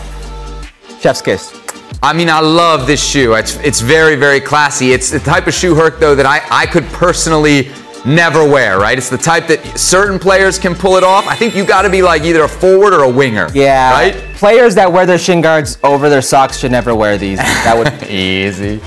Chef's 1.02 1.22
kiss. 1.22 1.60
I 2.04 2.12
mean, 2.12 2.30
I 2.30 2.42
love 2.42 2.86
this 2.86 3.02
shoe. 3.02 3.34
It's, 3.36 3.56
it's 3.58 3.80
very, 3.80 4.18
very 4.18 4.42
classy. 4.42 4.92
It's 4.92 5.10
the 5.10 5.20
type 5.20 5.48
of 5.48 5.54
shoe, 5.54 5.74
Herc, 5.74 6.00
though, 6.00 6.16
that 6.16 6.26
I, 6.26 6.42
I 6.52 6.66
could 6.66 6.84
personally 6.88 7.72
never 8.06 8.48
wear, 8.48 8.80
right? 8.80 8.98
It's 8.98 9.10
the 9.10 9.18
type 9.18 9.48
that 9.48 9.78
certain 9.78 10.20
players 10.20 10.60
can 10.60 10.76
pull 10.76 10.98
it 10.98 11.04
off. 11.04 11.28
I 11.28 11.36
think 11.36 11.56
you 11.56 11.66
got 11.66 11.84
to 11.84 11.90
be 11.90 12.02
like 12.02 12.24
either 12.24 12.44
a 12.44 12.48
forward 12.48 12.94
or 12.94 13.04
a 13.04 13.10
winger. 13.10 13.50
Yeah. 13.54 13.92
Right? 13.92 14.16
Players 14.36 14.76
that 14.76 14.92
wear 14.92 15.06
their 15.06 15.18
shin 15.18 15.42
guards 15.42 15.78
over 15.84 16.10
their 16.10 16.22
socks 16.22 16.58
should 16.58 16.72
never 16.72 16.94
wear 16.94 17.18
these. 17.18 17.38
That 17.38 17.76
would 17.78 18.10
easy. 18.10 18.82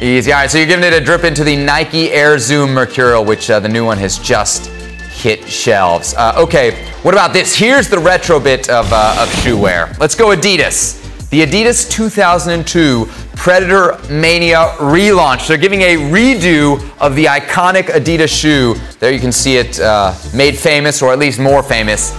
Easy. 0.00 0.32
All 0.32 0.38
right, 0.38 0.50
so 0.50 0.58
you're 0.58 0.66
giving 0.66 0.84
it 0.84 0.94
a 0.94 1.04
drip 1.04 1.24
into 1.24 1.44
the 1.44 1.56
Nike 1.56 2.10
Air 2.10 2.38
Zoom 2.38 2.72
Mercurial, 2.72 3.24
which 3.24 3.50
uh, 3.50 3.60
the 3.60 3.68
new 3.68 3.84
one 3.84 3.98
has 3.98 4.18
just 4.18 4.66
hit 5.10 5.46
shelves. 5.46 6.14
Uh, 6.14 6.34
okay, 6.38 6.86
what 7.02 7.12
about 7.12 7.32
this? 7.32 7.54
Here's 7.54 7.88
the 7.88 7.98
retro 7.98 8.40
bit 8.40 8.70
of, 8.70 8.88
uh, 8.90 9.16
of 9.20 9.30
shoe 9.42 9.58
wear. 9.58 9.94
Let's 10.00 10.14
go 10.14 10.34
Adidas. 10.34 10.96
The 11.28 11.42
Adidas 11.42 11.88
2002 11.90 13.06
Predator 13.40 13.96
Mania 14.12 14.74
relaunch. 14.80 15.48
They're 15.48 15.56
giving 15.56 15.80
a 15.80 15.96
redo 15.96 16.78
of 17.00 17.16
the 17.16 17.24
iconic 17.24 17.84
Adidas 17.84 18.28
shoe. 18.28 18.74
There 18.98 19.10
you 19.10 19.18
can 19.18 19.32
see 19.32 19.56
it 19.56 19.80
uh, 19.80 20.14
made 20.34 20.58
famous, 20.58 21.00
or 21.00 21.10
at 21.10 21.18
least 21.18 21.38
more 21.40 21.62
famous, 21.62 22.12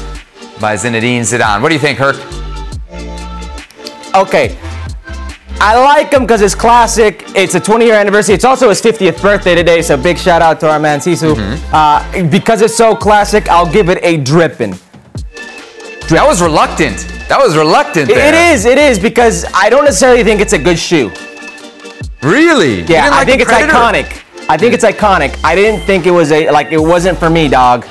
by 0.59 0.73
Zinedine 0.73 1.19
Zidane. 1.21 1.61
What 1.61 1.69
do 1.69 1.75
you 1.75 1.79
think, 1.79 1.99
Herc? 1.99 2.15
Okay. 4.15 4.57
I 5.59 5.77
like 5.77 6.11
him 6.11 6.21
because 6.21 6.41
it's 6.41 6.55
classic. 6.55 7.23
It's 7.35 7.53
a 7.53 7.59
20 7.59 7.85
year 7.85 7.93
anniversary. 7.93 8.33
It's 8.33 8.43
also 8.43 8.69
his 8.69 8.81
50th 8.81 9.21
birthday 9.21 9.53
today, 9.53 9.83
so 9.83 9.97
big 9.97 10.17
shout 10.17 10.41
out 10.41 10.59
to 10.61 10.71
our 10.71 10.79
man 10.79 10.97
Zizou. 11.01 11.35
Uh, 11.71 12.29
because 12.31 12.63
it's 12.63 12.75
so 12.75 12.95
classic, 12.95 13.47
I'll 13.47 13.71
give 13.71 13.89
it 13.89 13.99
a 14.01 14.17
drippin'. 14.17 14.75
That 16.11 16.25
was 16.27 16.41
reluctant. 16.41 17.07
That 17.29 17.39
was 17.39 17.55
reluctant 17.55 18.09
It- 18.09 18.15
there. 18.15 18.27
it 18.33 18.53
is, 18.53 18.65
it 18.65 18.77
is, 18.77 18.99
because 18.99 19.45
I 19.53 19.69
don't 19.69 19.85
necessarily 19.85 20.23
think 20.23 20.41
it's 20.41 20.53
a 20.53 20.57
good 20.59 20.77
shoe. 20.77 21.09
Really? 22.21 22.81
Yeah, 22.81 23.03
didn't 23.05 23.13
I 23.13 23.25
think 23.25 23.41
it's 23.41 23.49
Predator? 23.49 23.73
iconic. 23.73 24.21
I 24.49 24.57
think 24.57 24.73
it's 24.73 24.83
iconic. 24.83 25.39
I 25.43 25.55
didn't 25.55 25.81
think 25.85 26.05
it 26.05 26.11
was 26.11 26.31
a 26.31 26.49
like 26.51 26.71
it 26.71 26.77
wasn't 26.79 27.17
for 27.17 27.29
me, 27.29 27.47
dog. 27.47 27.85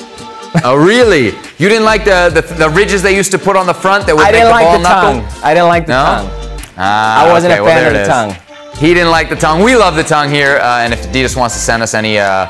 Oh, 0.65 0.75
really? 0.77 1.27
You 1.59 1.69
didn't 1.69 1.85
like 1.85 2.05
the, 2.05 2.31
the 2.35 2.43
the 2.55 2.69
ridges 2.71 3.03
they 3.03 3.17
used 3.17 3.31
to 3.33 3.39
put 3.39 3.57
on 3.57 3.67
the 3.67 3.75
front 3.75 4.07
that 4.07 4.15
would 4.15 4.23
I 4.27 4.31
make 4.31 4.41
didn't 4.43 4.49
the 4.49 4.53
like 4.53 4.65
ball 4.67 4.77
the 4.79 4.83
knuckle? 4.83 5.13
tongue. 5.31 5.43
I 5.43 5.55
didn't 5.55 5.69
like 5.69 5.87
the 5.87 5.93
No? 5.93 6.05
tongue. 6.05 6.31
Ah, 6.77 7.25
I 7.27 7.33
wasn't 7.33 7.53
a 7.53 7.57
okay, 7.57 7.61
well, 7.63 7.71
fan 7.75 7.79
there 7.83 7.89
of 7.89 7.95
the 7.95 8.03
is. 8.03 8.09
tongue. 8.09 8.37
He 8.79 8.95
didn't 8.95 9.11
like 9.11 9.29
the 9.31 9.37
tongue. 9.37 9.63
We 9.63 9.75
love 9.77 9.95
the 9.97 10.03
tongue 10.05 10.31
here, 10.31 10.57
uh, 10.59 10.79
and 10.85 10.93
if 10.93 11.07
Adidas 11.07 11.37
wants 11.37 11.55
to 11.55 11.61
send 11.61 11.83
us 11.83 11.95
any 11.95 12.19
uh, 12.19 12.47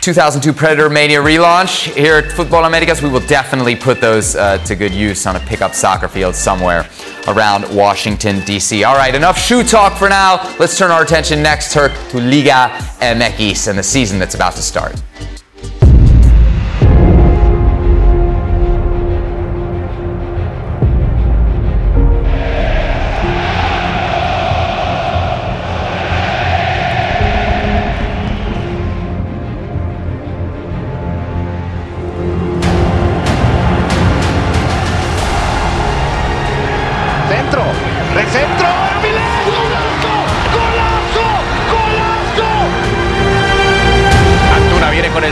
2002 0.00 0.54
Predator 0.54 0.88
Mania 0.88 1.18
relaunch 1.18 1.94
here 1.94 2.16
at 2.16 2.24
Futbol 2.24 2.66
Americas, 2.66 3.02
we 3.02 3.10
will 3.10 3.26
definitely 3.26 3.76
put 3.76 4.00
those 4.00 4.34
uh, 4.34 4.56
to 4.64 4.74
good 4.74 4.94
use 4.94 5.26
on 5.26 5.36
a 5.36 5.40
pickup 5.40 5.74
soccer 5.74 6.08
field 6.08 6.34
somewhere 6.34 6.88
around 7.28 7.64
Washington, 7.76 8.42
D.C. 8.46 8.82
All 8.84 8.96
right, 8.96 9.14
enough 9.14 9.38
shoe 9.38 9.62
talk 9.62 9.98
for 9.98 10.08
now. 10.08 10.56
Let's 10.58 10.78
turn 10.78 10.90
our 10.90 11.02
attention 11.02 11.42
next, 11.42 11.74
Turk, 11.74 11.92
to 12.10 12.18
Liga 12.18 12.70
MX 13.00 13.68
and 13.68 13.78
the 13.78 13.82
season 13.82 14.18
that's 14.18 14.34
about 14.34 14.54
to 14.56 14.62
start. 14.62 14.94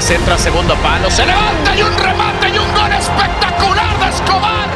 Antuna 0.08 0.16
viene 0.16 0.16
con 0.16 0.16
el 0.16 0.16
centro 0.16 0.34
a 0.34 0.38
segundo 0.38 0.74
palo, 0.76 1.10
se 1.10 1.26
levanta 1.26 1.76
y 1.76 1.82
un 1.82 1.98
remate 1.98 2.48
y 2.48 2.58
un 2.58 2.74
gol 2.74 2.92
espectacular 2.92 3.98
de 3.98 4.08
Escobar. 4.08 4.68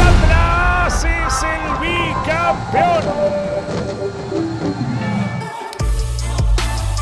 Atlas 0.00 1.04
es 1.04 1.42
el 1.42 1.78
bicampeón. 1.80 3.04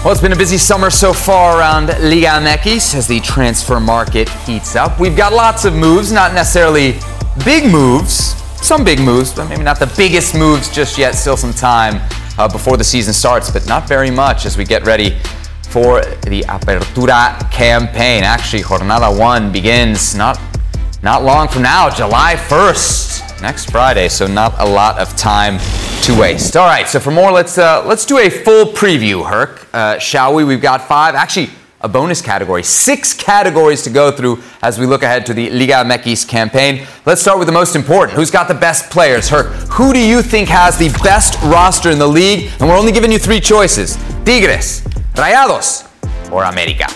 Well, 0.04 0.12
it's 0.12 0.22
been 0.22 0.32
a 0.32 0.36
busy 0.36 0.56
summer 0.56 0.90
so 0.90 1.12
far 1.12 1.58
around 1.58 1.88
Liga 2.00 2.40
MX 2.40 2.94
as 2.94 3.06
the 3.06 3.20
transfer 3.20 3.80
market 3.80 4.28
heats 4.46 4.76
up. 4.76 4.98
We've 4.98 5.16
got 5.16 5.32
lots 5.32 5.64
of 5.64 5.74
moves, 5.74 6.10
not 6.10 6.32
necessarily 6.32 6.98
big 7.44 7.70
moves, 7.70 8.37
some 8.62 8.84
big 8.84 9.00
moves, 9.00 9.32
but 9.32 9.48
maybe 9.48 9.62
not 9.62 9.78
the 9.78 9.92
biggest 9.96 10.34
moves 10.34 10.68
just 10.68 10.98
yet. 10.98 11.14
Still 11.14 11.36
some 11.36 11.52
time 11.52 12.00
uh, 12.38 12.48
before 12.48 12.76
the 12.76 12.84
season 12.84 13.12
starts, 13.12 13.50
but 13.50 13.66
not 13.66 13.88
very 13.88 14.10
much 14.10 14.46
as 14.46 14.56
we 14.56 14.64
get 14.64 14.84
ready 14.86 15.18
for 15.70 16.02
the 16.26 16.42
Apertura 16.48 17.50
campaign. 17.50 18.24
Actually, 18.24 18.62
Jornada 18.62 19.16
1 19.16 19.52
begins 19.52 20.14
not 20.14 20.40
not 21.02 21.22
long 21.22 21.46
from 21.46 21.62
now, 21.62 21.88
July 21.88 22.34
1st, 22.34 23.40
next 23.40 23.70
Friday. 23.70 24.08
So 24.08 24.26
not 24.26 24.58
a 24.58 24.64
lot 24.68 24.98
of 24.98 25.16
time 25.16 25.58
to 26.02 26.18
waste. 26.18 26.56
All 26.56 26.66
right. 26.66 26.88
So 26.88 26.98
for 26.98 27.12
more, 27.12 27.30
let's 27.30 27.56
uh, 27.58 27.84
let's 27.86 28.04
do 28.04 28.18
a 28.18 28.28
full 28.28 28.66
preview, 28.66 29.28
Herc. 29.28 29.66
Uh, 29.72 29.98
shall 29.98 30.34
we? 30.34 30.44
We've 30.44 30.62
got 30.62 30.82
five, 30.82 31.14
actually 31.14 31.50
a 31.80 31.88
bonus 31.88 32.20
category, 32.20 32.62
six 32.62 33.14
categories 33.14 33.82
to 33.82 33.90
go 33.90 34.10
through 34.10 34.42
as 34.62 34.78
we 34.78 34.86
look 34.86 35.02
ahead 35.02 35.24
to 35.26 35.34
the 35.34 35.48
Liga 35.50 35.74
MX 35.74 36.26
campaign. 36.26 36.86
Let's 37.06 37.20
start 37.20 37.38
with 37.38 37.46
the 37.46 37.52
most 37.52 37.76
important. 37.76 38.16
Who's 38.16 38.30
got 38.30 38.48
the 38.48 38.54
best 38.54 38.90
players? 38.90 39.28
Herc, 39.28 39.46
who 39.70 39.92
do 39.92 40.00
you 40.00 40.20
think 40.22 40.48
has 40.48 40.76
the 40.76 40.88
best 41.04 41.40
roster 41.42 41.90
in 41.90 41.98
the 41.98 42.06
league? 42.06 42.50
And 42.58 42.68
we're 42.68 42.76
only 42.76 42.92
giving 42.92 43.12
you 43.12 43.18
three 43.18 43.40
choices: 43.40 43.96
Tigres, 44.24 44.82
Rayados, 45.14 45.88
or 46.32 46.44
America. 46.44 46.86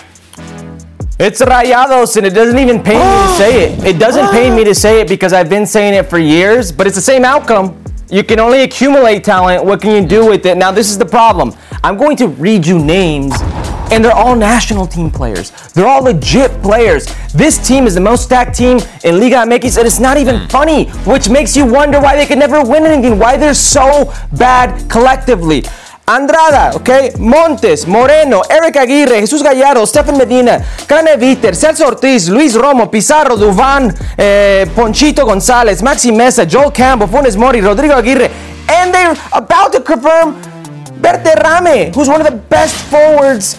It's 1.19 1.41
Rayados, 1.41 2.17
and 2.17 2.25
it 2.25 2.31
doesn't 2.31 2.59
even 2.59 2.83
pain 2.83 2.97
me 2.97 3.27
to 3.27 3.33
say 3.37 3.63
it. 3.63 3.83
It 3.85 3.99
doesn't 3.99 4.31
pain 4.31 4.55
me 4.55 4.65
to 4.65 4.75
say 4.75 4.99
it 4.99 5.07
because 5.07 5.31
I've 5.31 5.49
been 5.49 5.65
saying 5.65 5.93
it 5.93 6.09
for 6.09 6.17
years, 6.17 6.71
but 6.71 6.87
it's 6.87 6.97
the 6.97 7.01
same 7.01 7.23
outcome. 7.23 7.81
You 8.09 8.23
can 8.23 8.39
only 8.39 8.63
accumulate 8.63 9.23
talent. 9.23 9.63
What 9.63 9.81
can 9.81 9.91
you 9.91 10.07
do 10.07 10.27
with 10.27 10.45
it? 10.45 10.57
Now, 10.57 10.71
this 10.71 10.89
is 10.89 10.97
the 10.97 11.05
problem. 11.05 11.53
I'm 11.83 11.97
going 11.97 12.17
to 12.17 12.27
read 12.27 12.67
you 12.67 12.77
names, 12.77 13.33
and 13.93 14.03
they're 14.03 14.11
all 14.11 14.35
national 14.35 14.87
team 14.87 15.11
players. 15.11 15.51
They're 15.73 15.87
all 15.87 16.03
legit 16.03 16.51
players. 16.63 17.05
This 17.31 17.65
team 17.65 17.85
is 17.85 17.93
the 17.93 18.01
most 18.01 18.23
stacked 18.23 18.57
team 18.57 18.79
in 19.03 19.19
Liga 19.19 19.37
MX, 19.45 19.77
and 19.77 19.85
it's 19.85 19.99
not 19.99 20.17
even 20.17 20.47
funny, 20.49 20.89
which 21.05 21.29
makes 21.29 21.55
you 21.55 21.65
wonder 21.65 21.99
why 21.99 22.15
they 22.15 22.25
can 22.25 22.39
never 22.39 22.63
win 22.63 22.85
anything, 22.85 23.19
why 23.19 23.37
they're 23.37 23.53
so 23.53 24.11
bad 24.33 24.89
collectively. 24.89 25.61
Andrada, 26.07 26.73
okay, 26.75 27.11
Montes, 27.19 27.85
Moreno, 27.85 28.41
Eric 28.49 28.75
Aguirre, 28.75 29.21
Jesus 29.21 29.41
Gallardo, 29.41 29.85
Stefan 29.85 30.17
Medina, 30.17 30.59
Cane 30.87 31.17
Viter, 31.17 31.53
Celso 31.53 31.85
Ortiz, 31.85 32.29
Luis 32.29 32.57
Romo, 32.57 32.91
Pizarro, 32.91 33.37
Duvan, 33.37 33.89
eh, 34.17 34.65
Ponchito 34.75 35.23
Gonzalez, 35.23 35.81
Maxi 35.81 36.11
Meza, 36.11 36.45
Joel 36.45 36.71
Campbell, 36.71 37.07
Funes 37.07 37.37
Mori, 37.37 37.61
Rodrigo 37.61 37.95
Aguirre, 37.95 38.29
and 38.69 38.93
they're 38.93 39.15
about 39.33 39.71
to 39.71 39.79
confirm 39.79 40.41
Berterame, 40.99 41.93
who's 41.95 42.09
one 42.09 42.19
of 42.19 42.27
the 42.27 42.37
best 42.37 42.75
forwards 42.89 43.57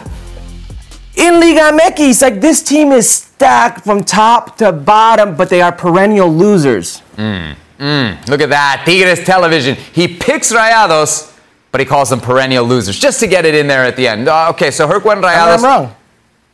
in 1.17 1.41
Liga 1.41 1.77
MX. 1.77 2.23
Like 2.23 2.41
this 2.41 2.63
team 2.63 2.93
is 2.93 3.09
stacked 3.09 3.85
from 3.85 4.05
top 4.05 4.57
to 4.59 4.73
bottom, 4.73 5.37
but 5.37 5.49
they 5.51 5.61
are 5.61 5.73
perennial 5.73 6.29
losers. 6.29 7.03
Mm, 7.17 7.57
mm, 7.79 8.29
look 8.29 8.41
at 8.41 8.51
that. 8.51 8.83
Tigres 8.85 9.25
television. 9.25 9.75
He 9.75 10.09
picks 10.09 10.53
Rayados, 10.53 11.37
but 11.73 11.81
he 11.81 11.87
calls 11.87 12.11
them 12.11 12.21
perennial 12.21 12.65
losers 12.65 12.99
just 12.99 13.21
to 13.21 13.27
get 13.27 13.45
it 13.45 13.55
in 13.55 13.67
there 13.67 13.85
at 13.85 13.97
the 13.97 14.09
end. 14.09 14.29
Uh, 14.29 14.51
okay, 14.51 14.71
so 14.71 14.87
Herc 14.87 15.05
went 15.05 15.23
Rayados. 15.23 15.59
I'm 15.59 15.65
wrong. 15.65 15.95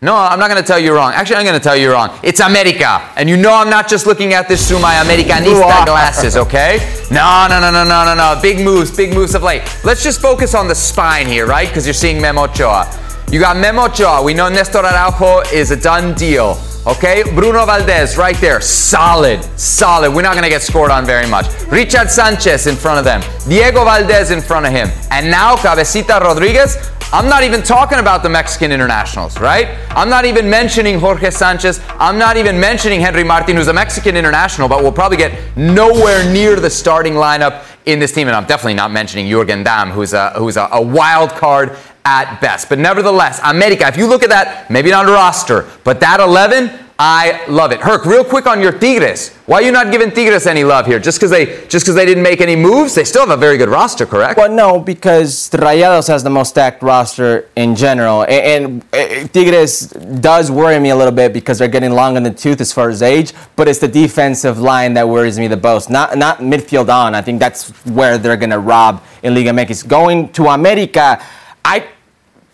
No, 0.03 0.17
I'm 0.17 0.39
not 0.39 0.49
going 0.49 0.63
to 0.63 0.67
tell 0.67 0.79
you 0.79 0.95
wrong. 0.95 1.13
Actually, 1.13 1.37
I'm 1.37 1.45
going 1.45 1.59
to 1.59 1.63
tell 1.63 1.77
you 1.77 1.93
wrong. 1.93 2.19
It's 2.23 2.41
America. 2.41 3.07
And 3.17 3.29
you 3.29 3.37
know 3.37 3.53
I'm 3.53 3.69
not 3.69 3.87
just 3.87 4.07
looking 4.07 4.33
at 4.33 4.49
this 4.49 4.67
through 4.67 4.81
my 4.81 4.95
Americanista 4.95 5.85
glasses, 5.85 6.39
okay? 6.39 6.79
No, 7.11 7.47
no, 7.51 7.61
no, 7.61 7.71
no, 7.71 7.85
no, 7.85 8.07
no, 8.07 8.15
no. 8.15 8.41
Big 8.41 8.65
moves, 8.65 8.97
big 8.97 9.13
moves 9.13 9.35
of 9.35 9.43
late. 9.43 9.63
Let's 9.85 10.03
just 10.03 10.23
focus 10.23 10.55
on 10.55 10.69
the 10.69 10.75
spine 10.75 11.27
here, 11.27 11.47
right? 11.47 11.69
Because 11.69 11.87
you're 11.87 11.93
seeing 11.93 12.19
Memo 12.19 12.45
Ochoa. 12.45 12.91
You 13.31 13.39
got 13.39 13.57
Memo 13.57 13.85
Ochoa. 13.85 14.25
We 14.25 14.35
know 14.35 14.49
Nestor 14.49 14.81
Araujo 14.85 15.43
is 15.55 15.71
a 15.71 15.77
done 15.77 16.15
deal. 16.15 16.59
Okay, 16.85 17.23
Bruno 17.23 17.65
Valdez 17.65 18.17
right 18.17 18.37
there, 18.41 18.61
solid, 18.61 19.41
solid. 19.57 20.13
We're 20.13 20.23
not 20.23 20.35
gonna 20.35 20.49
get 20.49 20.63
scored 20.63 20.91
on 20.91 21.07
very 21.07 21.29
much. 21.29 21.47
Richard 21.71 22.11
Sanchez 22.11 22.67
in 22.67 22.75
front 22.75 22.99
of 22.99 23.05
them, 23.05 23.23
Diego 23.49 23.85
Valdez 23.85 24.33
in 24.33 24.41
front 24.41 24.67
of 24.67 24.73
him, 24.73 24.89
and 25.13 25.31
now 25.31 25.55
Cabecita 25.55 26.21
Rodriguez. 26.21 26.77
I'm 27.13 27.29
not 27.29 27.43
even 27.43 27.65
talking 27.65 27.99
about 27.99 28.23
the 28.23 28.29
Mexican 28.29 28.71
internationals, 28.71 29.41
right? 29.41 29.77
I'm 29.91 30.09
not 30.09 30.27
even 30.27 30.49
mentioning 30.49 31.01
Jorge 31.01 31.31
Sanchez. 31.31 31.81
I'm 31.99 32.19
not 32.19 32.37
even 32.37 32.61
mentioning 32.61 33.01
Henry 33.01 33.25
Martin, 33.25 33.57
who's 33.57 33.67
a 33.67 33.73
Mexican 33.73 34.17
international, 34.17 34.69
but 34.69 34.85
will 34.85 34.93
probably 34.93 35.17
get 35.17 35.37
nowhere 35.57 36.25
near 36.33 36.55
the 36.55 36.71
starting 36.71 37.15
lineup 37.15 37.65
in 37.87 37.99
this 37.99 38.13
team. 38.13 38.29
And 38.29 38.37
I'm 38.37 38.45
definitely 38.45 38.75
not 38.75 38.93
mentioning 38.93 39.29
Jurgen 39.29 39.65
Damm, 39.65 39.91
who's 39.91 40.13
a 40.13 40.31
who's 40.39 40.57
a, 40.57 40.69
a 40.71 40.81
wild 40.81 41.31
card 41.31 41.77
at 42.05 42.41
best. 42.41 42.69
But 42.69 42.79
nevertheless, 42.79 43.41
America, 43.43 43.89
if 43.89 43.97
you 43.97 44.07
look 44.07 44.23
at 44.23 44.29
that, 44.29 44.71
maybe 44.71 44.91
not 44.91 45.09
a 45.09 45.11
roster, 45.11 45.69
but 45.83 45.99
that 45.99 46.21
11, 46.21 46.71
I 47.03 47.47
love 47.47 47.73
it. 47.73 47.81
Herc, 47.81 48.05
real 48.05 48.23
quick 48.23 48.47
on 48.47 48.61
your 48.61 48.73
Tigres. 48.73 49.35
Why 49.47 49.61
are 49.61 49.63
you 49.63 49.73
not 49.73 49.91
giving 49.91 50.11
Tigres 50.11 50.47
any 50.47 50.65
love 50.65 50.85
here? 50.85 50.99
Just 50.99 51.17
because 51.19 51.31
they 51.31 51.47
just 51.67 51.87
because 51.87 51.95
they 51.95 52.05
didn't 52.05 52.23
make 52.23 52.43
any 52.43 52.55
moves? 52.55 52.95
They 52.95 53.05
still 53.05 53.23
have 53.27 53.31
a 53.31 53.41
very 53.41 53.57
good 53.57 53.71
roster, 53.71 54.05
correct? 54.05 54.37
Well, 54.37 54.53
no, 54.53 54.79
because 54.79 55.49
Rayados 55.49 56.09
has 56.09 56.23
the 56.23 56.29
most 56.29 56.51
stacked 56.51 56.83
roster 56.83 57.49
in 57.57 57.75
general, 57.75 58.25
and, 58.25 58.85
and, 58.85 58.85
and, 58.93 59.33
Tigres 59.33 59.87
does 60.21 60.51
worry 60.51 60.79
me 60.79 60.91
a 60.91 60.97
little 60.97 61.15
bit 61.15 61.33
because 61.33 61.59
they're 61.59 61.69
getting 61.69 61.93
long 61.93 62.19
in 62.19 62.23
the 62.23 62.31
tooth 62.31 62.61
as 62.61 62.71
far 62.71 62.91
as 62.91 63.01
age. 63.01 63.33
But 63.57 63.67
it's 63.67 63.79
the 63.79 63.89
defensive 63.89 64.59
line 64.59 64.93
that 64.93 65.09
worries 65.09 65.39
me 65.39 65.49
the 65.49 65.57
most, 65.57 65.89
not 65.89 66.19
not 66.19 66.41
midfield 66.41 66.93
on. 66.93 67.15
I 67.15 67.23
think 67.23 67.41
that's 67.41 67.71
where 67.87 68.19
they're 68.19 68.37
gonna 68.37 68.59
rob 68.59 69.03
in 69.23 69.35
Liga 69.35 69.53
MX. 69.53 69.89
Going 69.89 70.29
to 70.33 70.49
America, 70.49 71.19
I 71.65 71.87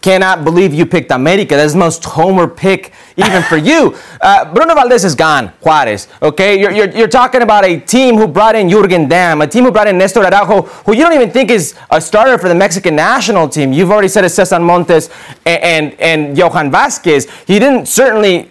cannot 0.00 0.44
believe 0.44 0.72
you 0.72 0.86
picked 0.86 1.10
America. 1.10 1.56
That's 1.56 1.72
the 1.72 1.78
most 1.78 2.04
homer 2.04 2.46
pick 2.46 2.92
even 3.16 3.42
for 3.42 3.56
you. 3.56 3.96
Uh, 4.18 4.52
Bruno 4.52 4.74
Valdez 4.74 5.04
is 5.04 5.14
gone, 5.14 5.52
Juarez. 5.60 6.08
Okay, 6.20 6.58
you're, 6.58 6.72
you're, 6.72 6.90
you're, 6.90 7.06
talking 7.06 7.42
about 7.42 7.64
a 7.64 7.78
team 7.78 8.16
who 8.16 8.26
brought 8.26 8.56
in 8.56 8.68
Jurgen 8.68 9.08
Damm, 9.08 9.40
a 9.42 9.46
team 9.46 9.64
who 9.64 9.70
brought 9.70 9.86
in 9.86 9.98
Nestor 9.98 10.24
Araujo, 10.24 10.62
who 10.62 10.94
you 10.94 11.04
don't 11.04 11.12
even 11.12 11.30
think 11.30 11.50
is 11.50 11.76
a 11.90 12.00
starter 12.00 12.38
for 12.38 12.48
the 12.48 12.54
Mexican 12.54 12.96
national 12.96 13.48
team. 13.48 13.72
You've 13.72 13.90
already 13.92 14.08
said 14.08 14.24
it's 14.24 14.34
Cesar 14.34 14.58
Montes 14.58 15.10
and, 15.44 15.62
and, 15.62 16.00
and 16.00 16.38
Johan 16.38 16.70
Vasquez. 16.72 17.30
He 17.46 17.58
didn't 17.60 17.86
certainly 17.86 18.50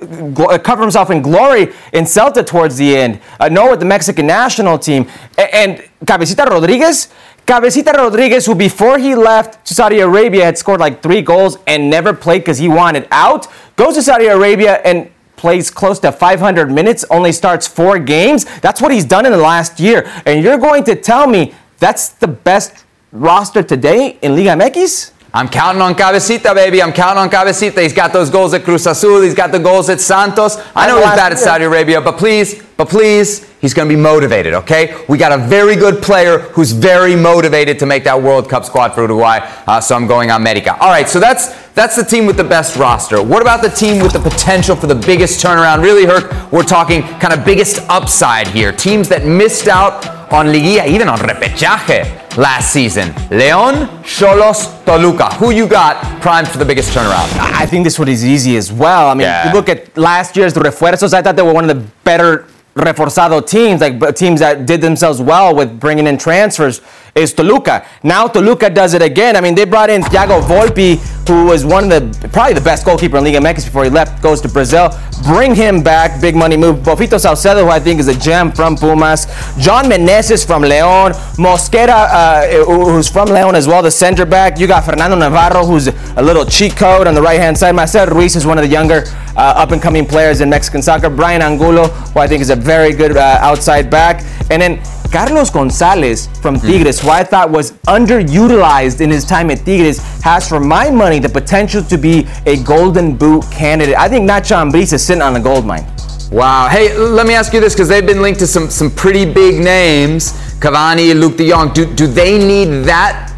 cover 0.00 0.82
himself 0.82 1.10
in 1.10 1.22
glory 1.22 1.72
in 1.92 2.04
Celta 2.04 2.44
towards 2.44 2.76
the 2.76 2.96
end, 2.96 3.20
uh, 3.38 3.48
nor 3.48 3.70
with 3.70 3.80
the 3.80 3.86
Mexican 3.86 4.26
national 4.26 4.78
team. 4.78 5.08
And, 5.38 5.50
and 5.54 5.90
Cabecita 6.04 6.46
Rodriguez, 6.46 7.08
Cabecita 7.50 7.92
Rodriguez, 7.94 8.46
who 8.46 8.54
before 8.54 8.96
he 8.96 9.16
left 9.16 9.66
to 9.66 9.74
Saudi 9.74 9.98
Arabia 9.98 10.44
had 10.44 10.56
scored 10.56 10.78
like 10.78 11.02
three 11.02 11.20
goals 11.20 11.58
and 11.66 11.90
never 11.90 12.14
played 12.14 12.42
because 12.42 12.58
he 12.58 12.68
wanted 12.68 13.08
out, 13.10 13.48
goes 13.74 13.96
to 13.96 14.02
Saudi 14.04 14.26
Arabia 14.26 14.74
and 14.84 15.10
plays 15.34 15.68
close 15.68 15.98
to 15.98 16.12
500 16.12 16.70
minutes, 16.70 17.04
only 17.10 17.32
starts 17.32 17.66
four 17.66 17.98
games. 17.98 18.44
That's 18.60 18.80
what 18.80 18.92
he's 18.92 19.04
done 19.04 19.26
in 19.26 19.32
the 19.32 19.38
last 19.38 19.80
year. 19.80 20.08
And 20.26 20.44
you're 20.44 20.58
going 20.58 20.84
to 20.84 20.94
tell 20.94 21.26
me 21.26 21.52
that's 21.80 22.10
the 22.10 22.28
best 22.28 22.84
roster 23.10 23.64
today 23.64 24.16
in 24.22 24.36
Liga 24.36 24.50
MX? 24.50 25.10
I'm 25.32 25.48
counting 25.48 25.80
on 25.80 25.94
Cabecita, 25.94 26.54
baby. 26.56 26.82
I'm 26.82 26.92
counting 26.92 27.18
on 27.22 27.30
Cabecita. 27.30 27.80
He's 27.82 27.92
got 27.92 28.12
those 28.12 28.30
goals 28.30 28.52
at 28.52 28.64
Cruz 28.64 28.84
Azul. 28.86 29.22
He's 29.22 29.34
got 29.34 29.52
the 29.52 29.60
goals 29.60 29.88
at 29.88 30.00
Santos. 30.00 30.56
I 30.74 30.88
know 30.88 30.96
he's 30.96 31.04
bad 31.04 31.30
at 31.30 31.38
Saudi 31.38 31.64
Arabia, 31.64 32.00
but 32.00 32.18
please, 32.18 32.60
but 32.76 32.88
please, 32.88 33.48
he's 33.60 33.72
going 33.72 33.88
to 33.88 33.94
be 33.94 34.00
motivated, 34.00 34.54
okay? 34.54 35.04
We 35.08 35.18
got 35.18 35.30
a 35.30 35.38
very 35.38 35.76
good 35.76 36.02
player 36.02 36.38
who's 36.38 36.72
very 36.72 37.14
motivated 37.14 37.78
to 37.78 37.86
make 37.86 38.02
that 38.04 38.20
World 38.20 38.50
Cup 38.50 38.64
squad 38.64 38.92
for 38.92 39.02
Uruguay, 39.02 39.38
uh, 39.68 39.80
so 39.80 39.94
I'm 39.94 40.08
going 40.08 40.32
on 40.32 40.40
America. 40.40 40.76
All 40.80 40.88
right, 40.88 41.08
so 41.08 41.20
that's 41.20 41.70
that's 41.74 41.94
the 41.94 42.02
team 42.02 42.26
with 42.26 42.36
the 42.36 42.44
best 42.44 42.76
roster. 42.76 43.22
What 43.22 43.40
about 43.40 43.62
the 43.62 43.68
team 43.68 44.02
with 44.02 44.12
the 44.12 44.18
potential 44.18 44.74
for 44.74 44.88
the 44.88 44.96
biggest 44.96 45.44
turnaround? 45.44 45.80
Really, 45.80 46.04
Herc, 46.04 46.50
we're 46.50 46.64
talking 46.64 47.02
kind 47.02 47.32
of 47.32 47.44
biggest 47.44 47.88
upside 47.88 48.48
here. 48.48 48.72
Teams 48.72 49.08
that 49.10 49.24
missed 49.24 49.68
out 49.68 50.04
on 50.32 50.46
Liguilla, 50.46 50.88
even 50.88 51.08
on 51.08 51.18
repechaje 51.18 52.29
last 52.36 52.72
season. 52.72 53.14
Leon, 53.30 53.86
Xolos, 54.04 54.84
Toluca. 54.84 55.34
Who 55.34 55.50
you 55.50 55.66
got 55.66 55.96
primed 56.20 56.48
for 56.48 56.58
the 56.58 56.64
biggest 56.64 56.92
turnaround? 56.92 57.28
I 57.38 57.66
think 57.66 57.84
this 57.84 57.98
one 57.98 58.08
is 58.08 58.24
easy 58.24 58.56
as 58.56 58.72
well. 58.72 59.08
I 59.08 59.14
mean, 59.14 59.22
yeah. 59.22 59.48
you 59.48 59.54
look 59.54 59.68
at 59.68 59.96
last 59.96 60.36
year's 60.36 60.54
refuerzos, 60.54 61.12
I 61.12 61.22
thought 61.22 61.36
they 61.36 61.42
were 61.42 61.54
one 61.54 61.68
of 61.68 61.76
the 61.76 61.86
better 62.04 62.46
reforzado 62.74 63.46
teams, 63.46 63.80
like 63.80 64.14
teams 64.14 64.40
that 64.40 64.64
did 64.64 64.80
themselves 64.80 65.20
well 65.20 65.54
with 65.54 65.80
bringing 65.80 66.06
in 66.06 66.16
transfers 66.16 66.80
is 67.14 67.34
Toluca. 67.34 67.84
Now 68.02 68.28
Toluca 68.28 68.70
does 68.70 68.94
it 68.94 69.02
again. 69.02 69.36
I 69.36 69.40
mean, 69.40 69.54
they 69.54 69.64
brought 69.64 69.90
in 69.90 70.02
Thiago 70.02 70.40
Volpi, 70.42 70.96
who 71.30 71.44
was 71.44 71.64
one 71.64 71.84
of 71.84 71.90
the 71.90 72.28
probably 72.30 72.54
the 72.54 72.60
best 72.60 72.84
goalkeeper 72.84 73.16
in 73.16 73.22
Liga 73.22 73.38
MX 73.38 73.66
before 73.66 73.84
he 73.84 73.90
left, 73.90 74.20
goes 74.20 74.40
to 74.40 74.48
Brazil. 74.48 74.90
Bring 75.22 75.54
him 75.54 75.80
back, 75.80 76.20
big 76.20 76.34
money 76.34 76.56
move. 76.56 76.78
Bofito 76.78 77.18
Saucedo, 77.24 77.62
who 77.62 77.70
I 77.70 77.78
think 77.78 78.00
is 78.00 78.08
a 78.08 78.18
gem 78.18 78.50
from 78.50 78.76
Pumas. 78.76 79.26
John 79.56 79.84
Meneses 79.84 80.44
from 80.44 80.62
León. 80.62 81.12
Mosquera, 81.36 82.08
uh, 82.10 82.64
who's 82.64 83.08
from 83.08 83.28
León 83.28 83.54
as 83.54 83.68
well, 83.68 83.80
the 83.80 83.90
center 83.90 84.26
back. 84.26 84.58
You 84.58 84.66
got 84.66 84.84
Fernando 84.84 85.16
Navarro, 85.16 85.64
who's 85.64 85.86
a 85.86 86.22
little 86.22 86.44
cheat 86.44 86.76
code 86.76 87.06
on 87.06 87.14
the 87.14 87.22
right 87.22 87.38
hand 87.38 87.56
side. 87.56 87.76
Marcel 87.76 88.08
Ruiz 88.08 88.34
is 88.34 88.44
one 88.44 88.58
of 88.58 88.64
the 88.64 88.70
younger 88.70 89.04
uh, 89.36 89.54
up 89.62 89.70
and 89.70 89.80
coming 89.80 90.04
players 90.04 90.40
in 90.40 90.50
Mexican 90.50 90.82
soccer. 90.82 91.10
Brian 91.10 91.42
Angulo, 91.42 91.86
who 91.86 92.18
I 92.18 92.26
think 92.26 92.42
is 92.42 92.50
a 92.50 92.56
very 92.56 92.92
good 92.92 93.16
uh, 93.16 93.38
outside 93.40 93.88
back. 93.88 94.24
And 94.50 94.60
then 94.60 94.82
Carlos 95.10 95.50
Gonzalez 95.50 96.28
from. 96.40 96.60
Tigres, 96.60 97.00
mm. 97.00 97.04
who 97.04 97.10
I 97.10 97.24
thought 97.24 97.50
was 97.50 97.72
underutilized 97.88 99.00
in 99.00 99.10
his 99.10 99.24
time 99.24 99.50
at 99.50 99.64
Tigres, 99.64 99.98
has, 100.22 100.48
for 100.48 100.60
my 100.60 100.90
money, 100.90 101.18
the 101.18 101.28
potential 101.28 101.82
to 101.84 101.96
be 101.96 102.26
a 102.46 102.62
Golden 102.62 103.16
Boot 103.16 103.44
candidate. 103.50 103.96
I 103.96 104.08
think 104.08 104.28
Nacho 104.28 104.56
Ambriz 104.56 104.92
is 104.92 105.04
sitting 105.04 105.22
on 105.22 105.32
the 105.32 105.40
gold 105.40 105.66
mine. 105.66 105.86
Wow. 106.30 106.68
Hey, 106.68 106.96
let 106.96 107.26
me 107.26 107.34
ask 107.34 107.52
you 107.52 107.60
this 107.60 107.74
because 107.74 107.88
they've 107.88 108.06
been 108.06 108.22
linked 108.22 108.38
to 108.40 108.46
some, 108.46 108.70
some 108.70 108.90
pretty 108.90 109.24
big 109.24 109.62
names 109.62 110.32
Cavani, 110.60 111.12
Luuk 111.12 111.36
de 111.36 111.48
Jong. 111.48 111.72
Do, 111.72 111.92
do 111.94 112.06
they 112.06 112.38
need 112.38 112.84
that? 112.84 113.34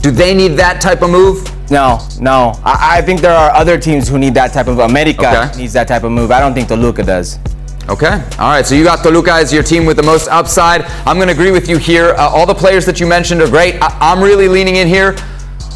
Do 0.00 0.10
they 0.10 0.34
need 0.34 0.52
that 0.52 0.80
type 0.80 1.02
of 1.02 1.10
move? 1.10 1.44
No, 1.70 1.98
no. 2.20 2.52
I, 2.64 2.98
I 2.98 3.02
think 3.02 3.20
there 3.20 3.36
are 3.36 3.50
other 3.50 3.78
teams 3.78 4.08
who 4.08 4.18
need 4.18 4.34
that 4.34 4.52
type 4.52 4.68
of. 4.68 4.78
America 4.78 5.48
okay. 5.50 5.58
needs 5.58 5.72
that 5.74 5.88
type 5.88 6.04
of 6.04 6.12
move. 6.12 6.30
I 6.30 6.40
don't 6.40 6.54
think 6.54 6.68
Toluca 6.68 7.02
does. 7.02 7.38
Okay. 7.88 8.24
All 8.38 8.50
right. 8.50 8.64
So 8.64 8.74
you 8.74 8.84
got 8.84 9.02
Toluca 9.02 9.32
as 9.32 9.52
your 9.52 9.62
team 9.62 9.84
with 9.84 9.96
the 9.96 10.02
most 10.02 10.28
upside. 10.28 10.82
I'm 11.06 11.16
going 11.16 11.28
to 11.28 11.34
agree 11.34 11.50
with 11.50 11.68
you 11.68 11.78
here. 11.78 12.10
Uh, 12.10 12.28
all 12.28 12.46
the 12.46 12.54
players 12.54 12.86
that 12.86 13.00
you 13.00 13.06
mentioned 13.06 13.42
are 13.42 13.48
great. 13.48 13.74
I- 13.82 14.12
am 14.12 14.22
really 14.22 14.48
leaning 14.48 14.76
in 14.76 14.86
here 14.86 15.16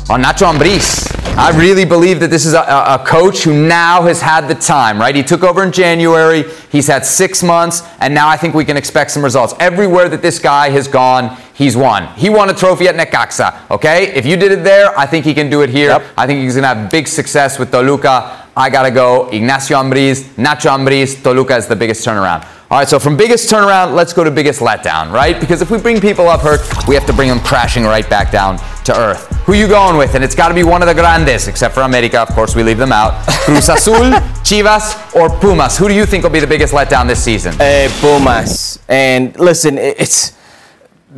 on 0.08 0.22
Nacho 0.22 0.52
Ambriz. 0.52 1.12
I 1.36 1.50
really 1.58 1.84
believe 1.84 2.20
that 2.20 2.30
this 2.30 2.46
is 2.46 2.54
a, 2.54 2.62
a, 2.62 3.04
coach 3.06 3.42
who 3.42 3.52
now 3.68 4.02
has 4.04 4.22
had 4.22 4.48
the 4.48 4.54
time, 4.54 4.98
right? 4.98 5.14
He 5.14 5.22
took 5.22 5.42
over 5.42 5.62
in 5.62 5.70
January. 5.70 6.44
He's 6.70 6.86
had 6.86 7.04
six 7.04 7.42
months, 7.42 7.82
and 8.00 8.14
now 8.14 8.26
I 8.26 8.38
think 8.38 8.54
we 8.54 8.64
can 8.64 8.78
expect 8.78 9.10
some 9.10 9.22
results. 9.22 9.52
Everywhere 9.60 10.08
that 10.08 10.22
this 10.22 10.38
guy 10.38 10.70
has 10.70 10.88
gone, 10.88 11.36
he's 11.52 11.76
won. 11.76 12.06
He 12.14 12.30
won 12.30 12.48
a 12.48 12.54
trophy 12.54 12.88
at 12.88 12.94
Necaxa, 12.94 13.70
okay? 13.70 14.14
If 14.14 14.24
you 14.24 14.36
did 14.36 14.50
it 14.50 14.64
there, 14.64 14.98
I 14.98 15.04
think 15.04 15.26
he 15.26 15.34
can 15.34 15.50
do 15.50 15.60
it 15.60 15.68
here. 15.68 15.90
Yep. 15.90 16.04
I 16.16 16.26
think 16.26 16.40
he's 16.40 16.54
going 16.54 16.62
to 16.62 16.68
have 16.68 16.90
big 16.90 17.06
success 17.06 17.58
with 17.58 17.70
Toluca. 17.70 18.45
I 18.58 18.70
got 18.70 18.84
to 18.84 18.90
go 18.90 19.28
Ignacio 19.28 19.76
Ambriz, 19.76 20.22
Nacho 20.36 20.70
Ambriz, 20.70 21.22
Toluca 21.22 21.56
is 21.56 21.66
the 21.66 21.76
biggest 21.76 22.06
turnaround. 22.06 22.46
All 22.70 22.78
right, 22.78 22.88
so 22.88 22.98
from 22.98 23.16
biggest 23.16 23.50
turnaround, 23.50 23.94
let's 23.94 24.12
go 24.14 24.24
to 24.24 24.30
biggest 24.30 24.60
letdown, 24.60 25.12
right? 25.12 25.38
Because 25.38 25.60
if 25.60 25.70
we 25.70 25.78
bring 25.78 26.00
people 26.00 26.26
up 26.26 26.40
hurt, 26.40 26.60
we 26.88 26.94
have 26.94 27.06
to 27.06 27.12
bring 27.12 27.28
them 27.28 27.38
crashing 27.38 27.84
right 27.84 28.08
back 28.08 28.32
down 28.32 28.58
to 28.84 28.98
earth. 28.98 29.26
Who 29.44 29.52
you 29.52 29.68
going 29.68 29.98
with? 29.98 30.14
And 30.14 30.24
it's 30.24 30.34
got 30.34 30.48
to 30.48 30.54
be 30.54 30.64
one 30.64 30.82
of 30.82 30.88
the 30.88 30.94
grandes, 30.94 31.48
except 31.48 31.74
for 31.74 31.82
America. 31.82 32.18
Of 32.18 32.30
course, 32.30 32.56
we 32.56 32.62
leave 32.62 32.78
them 32.78 32.92
out. 32.92 33.24
Cruz 33.44 33.68
Azul, 33.68 33.94
Chivas, 34.42 35.14
or 35.14 35.28
Pumas? 35.38 35.76
Who 35.78 35.86
do 35.86 35.94
you 35.94 36.06
think 36.06 36.24
will 36.24 36.30
be 36.30 36.40
the 36.40 36.46
biggest 36.46 36.72
letdown 36.72 37.06
this 37.06 37.22
season? 37.22 37.54
Uh, 37.60 37.88
Pumas. 38.00 38.80
And 38.88 39.38
listen, 39.38 39.78
it's 39.78 40.35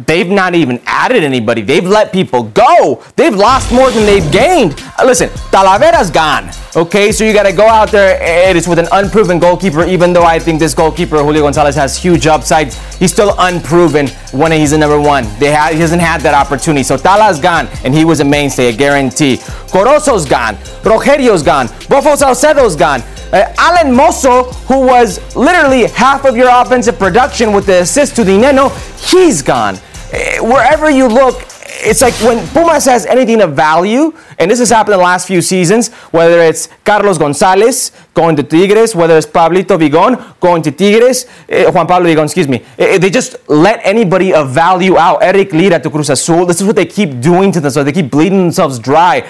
they've 0.06 0.28
not 0.28 0.54
even 0.54 0.80
added 0.86 1.24
anybody. 1.24 1.62
They've 1.62 1.84
let 1.84 2.12
people 2.12 2.44
go. 2.44 3.02
They've 3.16 3.34
lost 3.34 3.72
more 3.72 3.90
than 3.90 4.06
they've 4.06 4.30
gained. 4.32 4.74
Uh, 4.98 5.04
listen, 5.04 5.28
Talavera's 5.50 6.10
gone. 6.10 6.50
Okay, 6.76 7.10
so 7.10 7.24
you 7.24 7.32
got 7.32 7.44
to 7.44 7.52
go 7.52 7.66
out 7.66 7.90
there. 7.90 8.20
It 8.50 8.56
is 8.56 8.68
with 8.68 8.78
an 8.78 8.86
unproven 8.92 9.38
goalkeeper. 9.38 9.84
Even 9.84 10.12
though 10.12 10.22
I 10.22 10.38
think 10.38 10.60
this 10.60 10.74
goalkeeper 10.74 11.16
Julio 11.18 11.42
Gonzalez 11.42 11.74
has 11.74 11.96
huge 11.96 12.26
upsides, 12.26 12.76
he's 12.96 13.12
still 13.12 13.34
unproven 13.38 14.08
when 14.32 14.52
he's 14.52 14.70
the 14.70 14.78
number 14.78 15.00
one. 15.00 15.24
They 15.38 15.52
ha- 15.52 15.70
he 15.72 15.80
hasn't 15.80 16.02
had 16.02 16.20
that 16.20 16.34
opportunity. 16.34 16.82
So 16.82 16.96
Tala's 16.96 17.40
gone, 17.40 17.68
and 17.84 17.94
he 17.94 18.04
was 18.04 18.20
a 18.20 18.24
mainstay, 18.24 18.68
a 18.68 18.76
guarantee. 18.76 19.38
Corozo's 19.72 20.26
gone. 20.26 20.54
Rogelio's 20.84 21.42
gone. 21.42 21.68
Bofo 21.88 22.16
Saucedo's 22.16 22.76
gone. 22.76 23.02
Uh, 23.32 23.52
Alan 23.58 23.94
Mozo, 23.94 24.44
who 24.68 24.86
was 24.86 25.18
literally 25.36 25.86
half 25.86 26.24
of 26.24 26.36
your 26.36 26.48
offensive 26.50 26.98
production 26.98 27.52
with 27.52 27.66
the 27.66 27.82
assist 27.82 28.16
to 28.16 28.22
Dinenno, 28.22 28.70
he's 29.10 29.42
gone. 29.42 29.78
Uh, 30.12 30.42
wherever 30.42 30.88
you 30.90 31.06
look, 31.06 31.44
it's 31.80 32.00
like 32.00 32.14
when 32.14 32.46
Pumas 32.48 32.86
has 32.86 33.06
anything 33.06 33.40
of 33.42 33.54
value, 33.54 34.12
and 34.38 34.50
this 34.50 34.58
has 34.58 34.70
happened 34.70 34.94
in 34.94 34.98
the 35.00 35.04
last 35.04 35.26
few 35.26 35.42
seasons, 35.42 35.88
whether 36.10 36.40
it's 36.40 36.68
Carlos 36.84 37.18
Gonzalez 37.18 37.92
going 38.14 38.34
to 38.36 38.42
Tigres, 38.42 38.94
whether 38.94 39.16
it's 39.16 39.26
Pablito 39.26 39.78
Vigon 39.78 40.38
going 40.40 40.62
to 40.62 40.72
Tigres, 40.72 41.26
eh, 41.48 41.70
Juan 41.70 41.86
Pablo 41.86 42.08
Vigon, 42.08 42.24
excuse 42.24 42.48
me, 42.48 42.64
eh, 42.78 42.98
they 42.98 43.10
just 43.10 43.36
let 43.48 43.80
anybody 43.84 44.32
of 44.32 44.50
value 44.50 44.96
out. 44.96 45.22
Eric 45.22 45.52
Lira 45.52 45.78
to 45.78 45.90
Cruz 45.90 46.10
Azul. 46.10 46.46
This 46.46 46.60
is 46.60 46.66
what 46.66 46.76
they 46.76 46.86
keep 46.86 47.20
doing 47.20 47.52
to 47.52 47.60
themselves. 47.60 47.84
They 47.84 47.92
keep 47.92 48.10
bleeding 48.10 48.38
themselves 48.38 48.78
dry. 48.78 49.28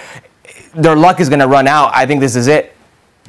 Their 0.75 0.97
luck 0.97 1.21
is 1.21 1.29
going 1.29 1.41
to 1.41 1.49
run 1.49 1.67
out. 1.67 1.91
I 1.93 2.07
think 2.07 2.21
this 2.21 2.37
is 2.37 2.47
it. 2.47 2.75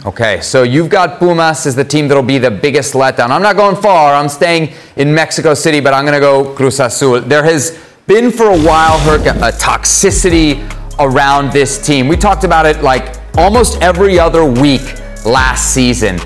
Okay, 0.06 0.40
so 0.40 0.64
you've 0.64 0.90
got 0.90 1.20
Pumas 1.20 1.66
as 1.66 1.76
the 1.76 1.84
team 1.84 2.08
that'll 2.08 2.24
be 2.24 2.38
the 2.38 2.50
biggest 2.50 2.94
letdown. 2.94 3.32
I'm 3.32 3.42
not 3.42 3.58
going 3.58 3.76
far. 3.76 4.14
I'm 4.14 4.30
staying 4.30 4.74
in 4.96 5.14
Mexico 5.14 5.54
City, 5.54 5.82
but 5.82 5.94
I'm 5.94 6.06
going 6.06 6.14
to 6.14 6.22
go 6.22 6.54
Cruz 6.56 6.80
Azul. 6.80 7.20
There 7.20 7.44
has 7.44 7.78
been 8.08 8.32
for 8.32 8.46
a 8.46 8.58
while, 8.58 8.98
Herc, 9.00 9.26
a 9.26 9.52
toxicity 9.58 10.66
around 11.00 11.52
this 11.52 11.86
team. 11.86 12.08
We 12.08 12.16
talked 12.16 12.46
about 12.46 12.66
it 12.66 12.82
like 12.82 13.18
almost 13.38 13.82
every 13.82 14.18
other 14.18 14.46
week 14.46 14.82
last 15.26 15.74
season. 15.74 16.18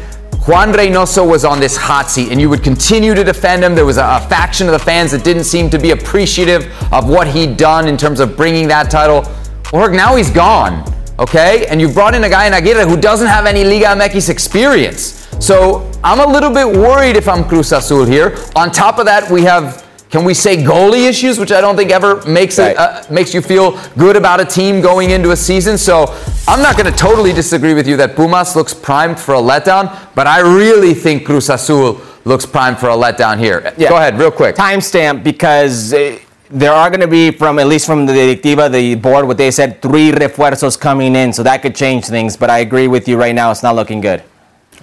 Juan 0.46 0.72
Reynoso 0.72 1.28
was 1.28 1.44
on 1.44 1.60
this 1.60 1.76
hot 1.76 2.12
seat, 2.12 2.32
and 2.32 2.40
you 2.40 2.52
would 2.52 2.62
continue 2.62 3.16
to 3.16 3.24
defend 3.24 3.64
him. 3.64 3.74
There 3.74 3.88
was 3.88 3.98
a, 3.98 4.04
a, 4.04 4.28
faction 4.30 4.68
of 4.68 4.74
the 4.74 4.80
fans 4.80 5.10
that 5.12 5.24
didn't 5.24 5.46
seem 5.46 5.72
to 5.72 5.80
be 5.80 5.92
appreciative 5.92 6.72
of 6.94 7.10
what 7.10 7.26
he'd 7.26 7.58
done 7.58 7.88
in 7.88 7.98
terms 7.98 8.20
of 8.20 8.38
bringing 8.38 8.68
that 8.68 8.92
title. 8.92 9.22
Well, 9.72 9.82
Herc, 9.84 9.94
now 9.94 10.16
he's 10.16 10.30
gone, 10.30 10.84
okay? 11.20 11.66
And 11.68 11.80
you've 11.80 11.94
brought 11.94 12.16
in 12.16 12.24
a 12.24 12.30
guy 12.30 12.48
in 12.48 12.54
Aguirre 12.54 12.88
who 12.88 12.98
doesn't 13.00 13.28
have 13.28 13.46
any 13.46 13.64
Liga 13.64 13.86
MX 13.86 14.30
experience. 14.30 15.28
So 15.40 15.90
I'm 16.04 16.20
a 16.20 16.32
little 16.32 16.52
bit 16.52 16.68
worried 16.68 17.16
if 17.16 17.28
I'm 17.28 17.44
Cruz 17.44 17.72
Azul 17.72 18.06
here. 18.06 18.38
On 18.56 18.72
top 18.72 19.00
of 19.00 19.06
that, 19.06 19.30
we 19.30 19.44
have 19.44 19.84
can 20.14 20.26
we 20.26 20.36
say 20.36 20.58
goalie 20.58 21.10
issues, 21.10 21.40
which 21.40 21.52
I 21.52 21.60
don't 21.60 21.76
think 21.76 21.90
ever 21.90 22.24
makes 22.28 22.60
right. 22.60 22.74
it 22.74 22.78
uh, 22.78 23.04
makes 23.10 23.34
you 23.34 23.42
feel 23.42 23.80
good 23.98 24.16
about 24.16 24.40
a 24.40 24.46
team 24.46 24.80
going 24.80 25.10
into 25.10 25.32
a 25.32 25.36
season? 25.36 25.76
So 25.76 26.06
I'm 26.48 26.62
not 26.62 26.78
going 26.78 26.86
to 26.86 26.96
totally 26.96 27.34
disagree 27.34 27.74
with 27.74 27.88
you 27.88 27.98
that 27.98 28.16
Pumas 28.16 28.56
looks 28.56 28.76
primed 28.76 29.20
for 29.20 29.34
a 29.34 29.40
letdown, 29.40 29.90
but 30.14 30.28
I 30.28 30.42
really 30.42 30.94
think 30.94 31.26
Cruz 31.26 31.50
Azul 31.50 32.00
looks 32.26 32.46
primed 32.46 32.78
for 32.78 32.90
a 32.90 32.96
letdown 32.96 33.40
here. 33.40 33.74
Yeah. 33.76 33.90
Go 33.90 33.98
ahead, 33.98 34.20
real 34.20 34.30
quick. 34.30 34.56
Timestamp 34.56 35.24
because. 35.24 35.94
Uh, 35.94 36.20
there 36.54 36.72
are 36.72 36.90
going 36.90 37.02
to 37.02 37.08
be, 37.08 37.32
from 37.32 37.58
at 37.58 37.68
least 37.68 37.88
from 37.88 38.06
the 38.06 38.14
directiva, 38.14 38.70
the 38.70 38.94
board, 38.96 39.26
what 39.26 39.38
they 39.38 39.50
said, 39.50 39.82
three 39.82 40.12
refuerzos 40.12 40.80
coming 40.80 41.16
in, 41.16 41.34
so 41.34 41.42
that 41.42 41.64
could 41.64 41.76
change 41.76 42.06
things. 42.06 42.38
But 42.38 42.52
I 42.52 42.60
agree 42.60 42.88
with 42.88 43.08
you 43.08 43.18
right 43.18 43.34
now; 43.34 43.50
it's 43.50 43.64
not 43.64 43.76
looking 43.76 44.02
good. 44.02 44.24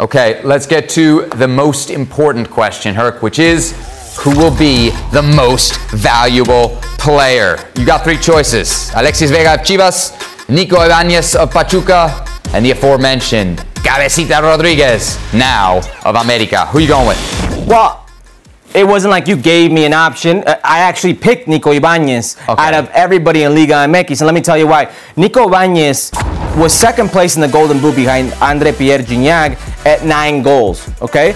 Okay, 0.01 0.43
let's 0.43 0.67
get 0.67 0.89
to 0.91 1.27
the 1.37 1.47
most 1.47 1.91
important 1.91 2.51
question, 2.51 2.95
Herc, 2.95 3.23
which 3.23 3.39
is 3.39 3.73
who 4.19 4.31
will 4.37 4.57
be 4.57 4.91
the 5.13 5.23
most 5.23 5.79
valuable 5.91 6.77
player. 6.99 7.57
You 7.77 7.87
got 7.87 8.03
three 8.03 8.19
choices 8.19 8.91
Alexis 8.97 9.31
Vega 9.31 9.55
of 9.55 9.61
Chivas, 9.61 10.49
Nico 10.49 10.83
Ibanez 10.83 11.37
of 11.37 11.53
Pachuca, 11.53 12.27
and 12.53 12.65
the 12.65 12.73
aforementioned 12.73 13.59
Cabecita 13.77 14.43
Rodriguez, 14.43 15.19
now 15.33 15.79
of 16.05 16.17
America. 16.17 16.67
Who 16.67 16.79
are 16.79 16.81
you 16.81 16.89
going 16.89 17.07
with? 17.09 17.67
Well, 17.69 18.07
it 18.75 18.87
wasn't 18.87 19.11
like 19.11 19.27
you 19.27 19.37
gave 19.37 19.73
me 19.73 19.85
an 19.85 19.93
option. 19.93 20.45
Uh, 20.45 20.61
I 20.65 20.81
actually 20.81 21.15
picked 21.15 21.49
Nico 21.49 21.73
Ibanez 21.73 22.37
okay. 22.49 22.55
out 22.63 22.75
of 22.75 22.89
everybody 22.91 23.43
in 23.43 23.55
Liga 23.55 23.75
MX. 23.75 24.21
And 24.21 24.27
let 24.27 24.35
me 24.35 24.41
tell 24.41 24.57
you 24.57 24.67
why. 24.67 24.93
Nico 25.17 25.49
Ibanez 25.49 26.11
was 26.57 26.73
second 26.73 27.09
place 27.09 27.37
in 27.37 27.41
the 27.41 27.49
Golden 27.49 27.81
Boot 27.81 27.97
behind 27.97 28.33
Andre 28.41 28.73
Pierre 28.73 29.01
Gignac 29.01 29.59
at 29.87 30.05
nine 30.05 30.43
goals. 30.43 30.89
Okay? 31.03 31.35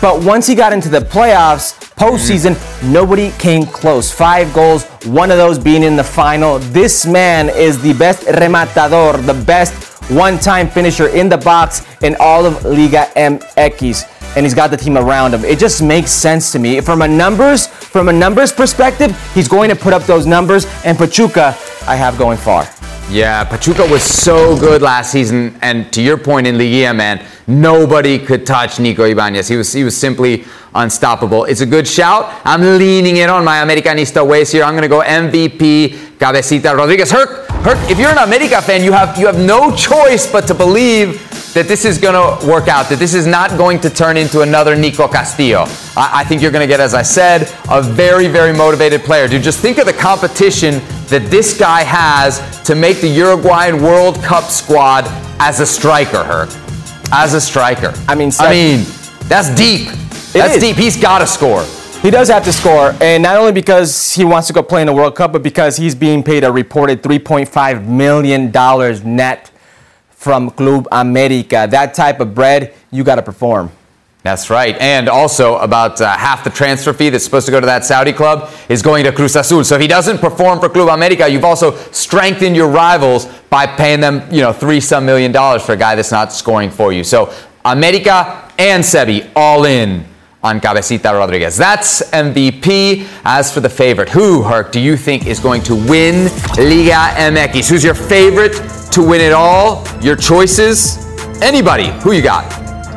But 0.00 0.22
once 0.22 0.46
he 0.46 0.54
got 0.54 0.72
into 0.72 0.90
the 0.90 1.00
playoffs, 1.00 1.72
postseason, 1.94 2.54
nobody 2.92 3.30
came 3.38 3.64
close. 3.64 4.12
Five 4.12 4.52
goals, 4.52 4.84
one 5.06 5.30
of 5.30 5.38
those 5.38 5.58
being 5.58 5.82
in 5.82 5.96
the 5.96 6.04
final. 6.04 6.58
This 6.58 7.06
man 7.06 7.48
is 7.48 7.80
the 7.80 7.94
best 7.94 8.22
rematador, 8.26 9.24
the 9.24 9.44
best 9.44 9.72
one 10.10 10.38
time 10.38 10.68
finisher 10.68 11.08
in 11.08 11.30
the 11.30 11.38
box 11.38 11.86
in 12.02 12.16
all 12.20 12.44
of 12.44 12.62
Liga 12.64 13.06
MX. 13.16 14.13
And 14.36 14.44
he's 14.44 14.54
got 14.54 14.70
the 14.70 14.76
team 14.76 14.96
around 14.96 15.34
him. 15.34 15.44
It 15.44 15.58
just 15.58 15.82
makes 15.82 16.10
sense 16.10 16.52
to 16.52 16.58
me. 16.58 16.80
From 16.80 17.02
a 17.02 17.08
numbers, 17.08 17.66
from 17.66 18.08
a 18.08 18.12
numbers 18.12 18.52
perspective, 18.52 19.16
he's 19.34 19.48
going 19.48 19.70
to 19.70 19.76
put 19.76 19.92
up 19.92 20.02
those 20.02 20.26
numbers. 20.26 20.66
And 20.84 20.98
Pachuca, 20.98 21.56
I 21.86 21.96
have 21.96 22.18
going 22.18 22.38
far. 22.38 22.66
Yeah, 23.10 23.44
Pachuca 23.44 23.86
was 23.90 24.02
so 24.02 24.58
good 24.58 24.80
last 24.80 25.12
season, 25.12 25.54
and 25.60 25.92
to 25.92 26.00
your 26.00 26.16
point 26.16 26.46
in 26.46 26.56
Liga, 26.56 26.94
man, 26.94 27.22
nobody 27.46 28.18
could 28.18 28.46
touch 28.46 28.80
Nico 28.80 29.04
Ibanez. 29.04 29.46
He 29.46 29.56
was 29.56 29.74
he 29.74 29.84
was 29.84 29.94
simply 29.94 30.46
unstoppable. 30.74 31.44
It's 31.44 31.60
a 31.60 31.66
good 31.66 31.86
shout. 31.86 32.40
I'm 32.46 32.62
leaning 32.62 33.18
in 33.18 33.28
on 33.28 33.44
my 33.44 33.58
Americanista 33.58 34.26
ways 34.26 34.50
here. 34.50 34.64
I'm 34.64 34.72
going 34.72 34.82
to 34.82 34.88
go 34.88 35.02
MVP 35.02 36.16
Cabecita 36.16 36.74
Rodriguez. 36.74 37.10
Herc, 37.10 37.46
Herc, 37.62 37.78
if 37.90 37.98
you're 37.98 38.10
an 38.10 38.18
America 38.18 38.62
fan, 38.62 38.82
you 38.82 38.92
have 38.92 39.18
you 39.18 39.26
have 39.26 39.38
no 39.38 39.76
choice 39.76 40.26
but 40.30 40.46
to 40.46 40.54
believe 40.54 41.20
that 41.54 41.68
this 41.68 41.84
is 41.84 41.98
going 41.98 42.14
to 42.14 42.46
work 42.46 42.66
out, 42.66 42.88
that 42.88 42.98
this 42.98 43.14
is 43.14 43.26
not 43.28 43.56
going 43.56 43.80
to 43.80 43.88
turn 43.88 44.16
into 44.16 44.40
another 44.40 44.74
Nico 44.74 45.06
Castillo. 45.06 45.60
I, 45.96 46.10
I 46.20 46.24
think 46.24 46.42
you're 46.42 46.50
going 46.50 46.66
to 46.66 46.68
get, 46.68 46.80
as 46.80 46.94
I 46.94 47.02
said, 47.02 47.42
a 47.70 47.80
very, 47.80 48.26
very 48.26 48.52
motivated 48.52 49.02
player. 49.02 49.28
Dude, 49.28 49.42
just 49.42 49.60
think 49.60 49.78
of 49.78 49.86
the 49.86 49.92
competition 49.92 50.74
that 51.06 51.28
this 51.30 51.56
guy 51.56 51.82
has 51.82 52.62
to 52.64 52.74
make 52.74 53.00
the 53.00 53.08
Uruguayan 53.08 53.80
World 53.80 54.16
Cup 54.16 54.44
squad 54.44 55.04
as 55.38 55.60
a 55.60 55.66
striker, 55.66 56.24
Herc. 56.24 56.50
As 57.12 57.34
a 57.34 57.40
striker. 57.40 57.92
I 58.08 58.16
mean, 58.16 58.32
I 58.40 58.50
mean, 58.50 58.84
that's 59.28 59.54
deep. 59.54 59.88
That's 60.32 60.56
is. 60.56 60.62
deep. 60.62 60.76
He's 60.76 61.00
got 61.00 61.20
to 61.20 61.26
score. 61.26 61.64
He 62.02 62.10
does 62.10 62.28
have 62.28 62.44
to 62.44 62.52
score, 62.52 62.94
and 63.00 63.22
not 63.22 63.36
only 63.36 63.52
because 63.52 64.12
he 64.12 64.24
wants 64.24 64.48
to 64.48 64.52
go 64.52 64.62
play 64.62 64.82
in 64.82 64.86
the 64.86 64.92
World 64.92 65.14
Cup, 65.14 65.32
but 65.32 65.42
because 65.42 65.76
he's 65.76 65.94
being 65.94 66.22
paid 66.22 66.44
a 66.44 66.52
reported 66.52 67.02
$3.5 67.02 67.86
million 67.86 68.50
net 69.16 69.50
from 70.24 70.50
Club 70.50 70.88
America. 70.90 71.68
That 71.70 71.92
type 71.92 72.18
of 72.18 72.34
bread, 72.34 72.72
you 72.90 73.04
got 73.04 73.16
to 73.16 73.22
perform. 73.22 73.70
That's 74.22 74.48
right. 74.48 74.74
And 74.80 75.10
also, 75.10 75.58
about 75.58 76.00
uh, 76.00 76.16
half 76.16 76.44
the 76.44 76.50
transfer 76.50 76.94
fee 76.94 77.10
that's 77.10 77.24
supposed 77.24 77.44
to 77.44 77.52
go 77.52 77.60
to 77.60 77.66
that 77.66 77.84
Saudi 77.84 78.14
club 78.14 78.50
is 78.70 78.80
going 78.80 79.04
to 79.04 79.12
Cruz 79.12 79.36
Azul. 79.36 79.62
So 79.64 79.74
if 79.74 79.82
he 79.82 79.86
doesn't 79.86 80.16
perform 80.16 80.60
for 80.60 80.70
Club 80.70 80.88
America, 80.88 81.28
you've 81.28 81.44
also 81.44 81.76
strengthened 81.92 82.56
your 82.56 82.68
rivals 82.68 83.26
by 83.50 83.66
paying 83.66 84.00
them, 84.00 84.22
you 84.32 84.40
know, 84.40 84.50
three 84.50 84.80
some 84.80 85.04
million 85.04 85.30
dollars 85.30 85.62
for 85.62 85.72
a 85.72 85.76
guy 85.76 85.94
that's 85.94 86.10
not 86.10 86.32
scoring 86.32 86.70
for 86.70 86.90
you. 86.90 87.04
So 87.04 87.34
America 87.66 88.50
and 88.58 88.82
Sebi 88.82 89.30
all 89.36 89.66
in 89.66 90.06
on 90.42 90.58
Cabecita 90.58 91.12
Rodriguez. 91.12 91.58
That's 91.58 92.02
MVP. 92.10 93.06
As 93.26 93.52
for 93.52 93.60
the 93.60 93.68
favorite, 93.68 94.08
who, 94.08 94.42
Herc, 94.42 94.72
do 94.72 94.80
you 94.80 94.96
think 94.96 95.26
is 95.26 95.38
going 95.38 95.62
to 95.64 95.74
win 95.74 96.24
Liga 96.56 97.12
MX? 97.16 97.68
Who's 97.68 97.84
your 97.84 97.94
favorite 97.94 98.54
to 98.94 99.02
win 99.02 99.20
it 99.20 99.32
all? 99.32 99.84
Your 100.00 100.14
choices? 100.14 100.98
Anybody? 101.42 101.88
Who 102.02 102.12
you 102.12 102.22
got? 102.22 102.44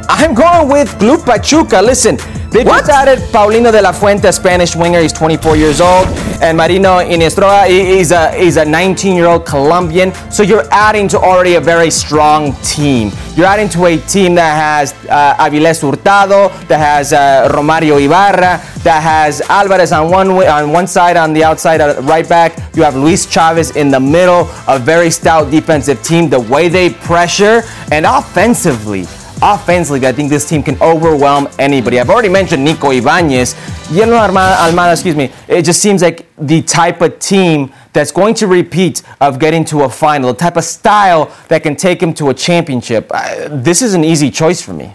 I'm 0.08 0.36
going 0.36 0.70
with 0.70 0.90
Club 1.00 1.26
Pachuca. 1.26 1.82
Listen, 1.82 2.18
they 2.52 2.64
what? 2.64 2.80
just 2.80 2.90
added 2.90 3.20
Paulino 3.32 3.72
de 3.72 3.82
la 3.82 3.92
Fuente, 3.92 4.32
Spanish 4.32 4.76
winger. 4.76 5.02
He's 5.02 5.12
24 5.14 5.58
years 5.58 5.82
old. 5.82 6.08
And 6.42 6.58
Marino 6.58 7.00
Hinestroza 7.00 7.68
is 7.70 8.12
a, 8.12 8.34
is 8.36 8.58
a 8.58 8.64
19-year-old 8.64 9.46
Colombian. 9.46 10.14
So 10.32 10.44
you're 10.44 10.68
adding 10.72 11.08
to 11.10 11.20
already 11.20 11.56
a 11.56 11.62
very 11.62 11.92
strong 11.92 12.54
team. 12.64 13.12
You're 13.36 13.48
adding 13.48 13.70
to 13.70 13.86
a 13.86 13.98
team 13.98 14.36
that 14.36 14.56
has 14.56 14.94
uh, 15.10 15.36
Aviles 15.36 15.82
Hurtado, 15.82 16.50
that 16.68 16.80
has 16.80 17.12
uh, 17.12 17.50
Romario 17.52 18.04
Ibarra, 18.04 18.62
that 18.84 19.04
has 19.04 19.42
Alvarez 19.42 19.92
on 19.92 20.10
one 20.10 20.36
way, 20.36 20.48
on 20.48 20.72
one 20.72 20.88
side, 20.88 21.18
on 21.18 21.34
the 21.34 21.44
outside, 21.44 21.82
right 22.06 22.28
back. 22.28 22.58
You 22.76 22.84
have 22.84 22.96
Luis 22.96 23.26
Chavez 23.26 23.76
in 23.76 23.92
the 23.92 24.00
middle. 24.00 24.50
A 24.68 24.80
very 24.80 25.10
stout 25.10 25.52
defensive 25.52 26.02
team. 26.02 26.30
The 26.30 26.40
way 26.40 26.70
they 26.70 26.92
pressure 26.92 27.64
and 27.92 28.06
offensively 28.06 29.06
offensively, 29.42 30.06
I 30.08 30.12
think 30.12 30.30
this 30.30 30.48
team 30.48 30.64
can 30.64 30.82
overwhelm 30.82 31.48
anybody. 31.60 32.00
I've 32.00 32.10
already 32.10 32.30
mentioned 32.30 32.64
Nico 32.64 32.92
Ibanez. 32.92 33.56
Yellow 33.92 34.18
Almada, 34.18 34.92
excuse 34.92 35.16
me. 35.16 35.32
It 35.48 35.64
just 35.64 35.82
seems 35.82 36.02
like 36.02 36.28
the 36.38 36.62
type 36.62 37.02
of 37.02 37.20
team 37.20 37.74
that's 37.94 38.12
going 38.12 38.36
to 38.36 38.48
repeat 38.48 39.02
of 39.22 39.40
getting 39.40 39.66
to 39.66 39.84
a 39.84 39.90
final, 39.90 40.34
the 40.34 40.40
type 40.40 40.58
of 40.58 40.64
style 40.64 41.32
that 41.48 41.64
can 41.64 41.76
take 41.76 42.02
him 42.02 42.14
to 42.16 42.30
a 42.30 42.34
championship. 42.34 43.10
Uh, 43.14 43.48
this 43.50 43.82
is 43.82 43.94
an 43.94 44.04
easy 44.04 44.30
choice 44.30 44.62
for 44.62 44.74
me. 44.74 44.94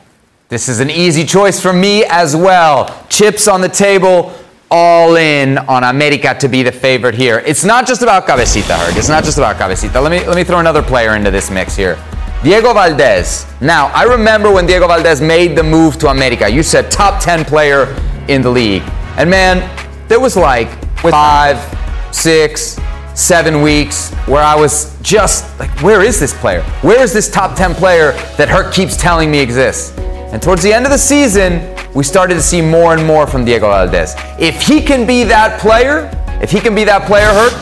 This 0.48 0.68
is 0.68 0.80
an 0.80 0.90
easy 0.90 1.24
choice 1.24 1.60
for 1.60 1.72
me 1.72 2.04
as 2.04 2.36
well. 2.36 3.06
Chips 3.08 3.48
on 3.48 3.60
the 3.60 3.68
table, 3.68 4.32
all 4.70 5.16
in 5.16 5.58
on 5.58 5.84
America 5.84 6.34
to 6.38 6.48
be 6.48 6.62
the 6.62 6.72
favorite 6.72 7.14
here. 7.14 7.42
It's 7.46 7.64
not 7.64 7.86
just 7.86 8.02
about 8.02 8.26
Cabecita, 8.26 8.76
Herc. 8.76 8.96
It's 8.96 9.08
not 9.08 9.24
just 9.24 9.38
about 9.38 9.56
Cabecita. 9.56 10.02
Let 10.02 10.10
me, 10.10 10.26
let 10.26 10.36
me 10.36 10.44
throw 10.44 10.58
another 10.58 10.82
player 10.82 11.16
into 11.16 11.30
this 11.30 11.50
mix 11.50 11.74
here. 11.74 11.98
Diego 12.42 12.74
Valdez. 12.74 13.46
Now, 13.60 13.86
I 13.94 14.02
remember 14.02 14.50
when 14.50 14.66
Diego 14.66 14.88
Valdez 14.88 15.20
made 15.20 15.56
the 15.56 15.62
move 15.62 15.96
to 15.98 16.08
America. 16.08 16.48
You 16.48 16.64
said 16.64 16.90
top 16.90 17.22
10 17.22 17.44
player 17.44 17.96
in 18.26 18.42
the 18.42 18.50
league. 18.50 18.82
And 19.16 19.30
man, 19.30 19.60
there 20.08 20.18
was 20.18 20.36
like 20.36 20.68
five, 20.96 21.56
six, 22.12 22.80
seven 23.14 23.62
weeks 23.62 24.12
where 24.26 24.42
I 24.42 24.56
was 24.56 24.98
just 25.02 25.56
like, 25.60 25.70
where 25.82 26.02
is 26.02 26.18
this 26.18 26.34
player? 26.34 26.62
Where 26.80 27.00
is 27.00 27.12
this 27.12 27.30
top 27.30 27.56
10 27.56 27.76
player 27.76 28.10
that 28.36 28.48
Herc 28.48 28.74
keeps 28.74 28.96
telling 28.96 29.30
me 29.30 29.38
exists? 29.38 29.96
And 30.32 30.42
towards 30.42 30.64
the 30.64 30.72
end 30.72 30.84
of 30.84 30.90
the 30.90 30.98
season, 30.98 31.76
we 31.94 32.02
started 32.02 32.34
to 32.34 32.42
see 32.42 32.60
more 32.60 32.92
and 32.92 33.06
more 33.06 33.28
from 33.28 33.44
Diego 33.44 33.68
Valdez. 33.68 34.16
If 34.40 34.62
he 34.62 34.82
can 34.82 35.06
be 35.06 35.22
that 35.24 35.60
player, 35.60 36.10
if 36.42 36.50
he 36.50 36.58
can 36.58 36.74
be 36.74 36.82
that 36.84 37.06
player, 37.06 37.26
Herc, 37.26 37.52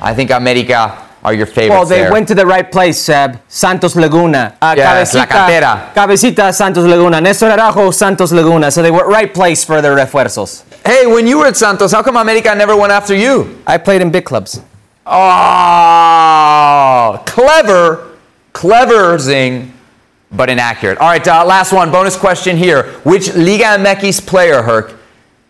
I 0.00 0.14
think 0.14 0.30
America 0.30 1.07
are 1.28 1.34
your 1.34 1.46
favorites 1.46 1.70
Well, 1.76 1.84
they 1.86 2.00
there. 2.02 2.12
went 2.12 2.26
to 2.28 2.34
the 2.34 2.46
right 2.46 2.70
place, 2.72 2.98
Seb. 2.98 3.38
Santos 3.48 3.94
Laguna. 3.96 4.56
Uh, 4.62 4.74
Yes, 4.76 5.14
La 5.14 5.26
Cantera. 5.26 5.92
Cabecita 5.94 6.52
Santos 6.54 6.84
Laguna. 6.86 7.20
Nestor 7.20 7.50
Araujo 7.50 7.90
Santos 7.90 8.32
Laguna. 8.32 8.70
So 8.70 8.82
they 8.82 8.90
were 8.90 9.06
right 9.06 9.32
place 9.32 9.62
for 9.64 9.80
their 9.82 9.94
refuerzos. 9.94 10.64
Hey, 10.86 11.06
when 11.06 11.26
you 11.26 11.38
were 11.38 11.46
at 11.48 11.56
Santos, 11.56 11.92
how 11.92 12.02
come 12.02 12.16
America 12.16 12.54
never 12.54 12.76
went 12.76 12.92
after 12.92 13.14
you? 13.14 13.58
I 13.66 13.76
played 13.78 14.00
in 14.00 14.10
big 14.10 14.24
clubs. 14.24 14.60
Oh, 15.06 15.22
clever, 17.26 18.16
clever 18.52 19.18
zing, 19.18 19.72
but 20.32 20.50
inaccurate. 20.50 20.98
All 20.98 21.08
right, 21.08 21.26
uh, 21.26 21.44
last 21.44 21.72
one. 21.72 21.90
Bonus 21.90 22.16
question 22.16 22.56
here. 22.56 22.84
Which 23.04 23.34
Liga 23.34 23.76
MX 23.78 24.26
player, 24.26 24.62
Herc, 24.62 24.94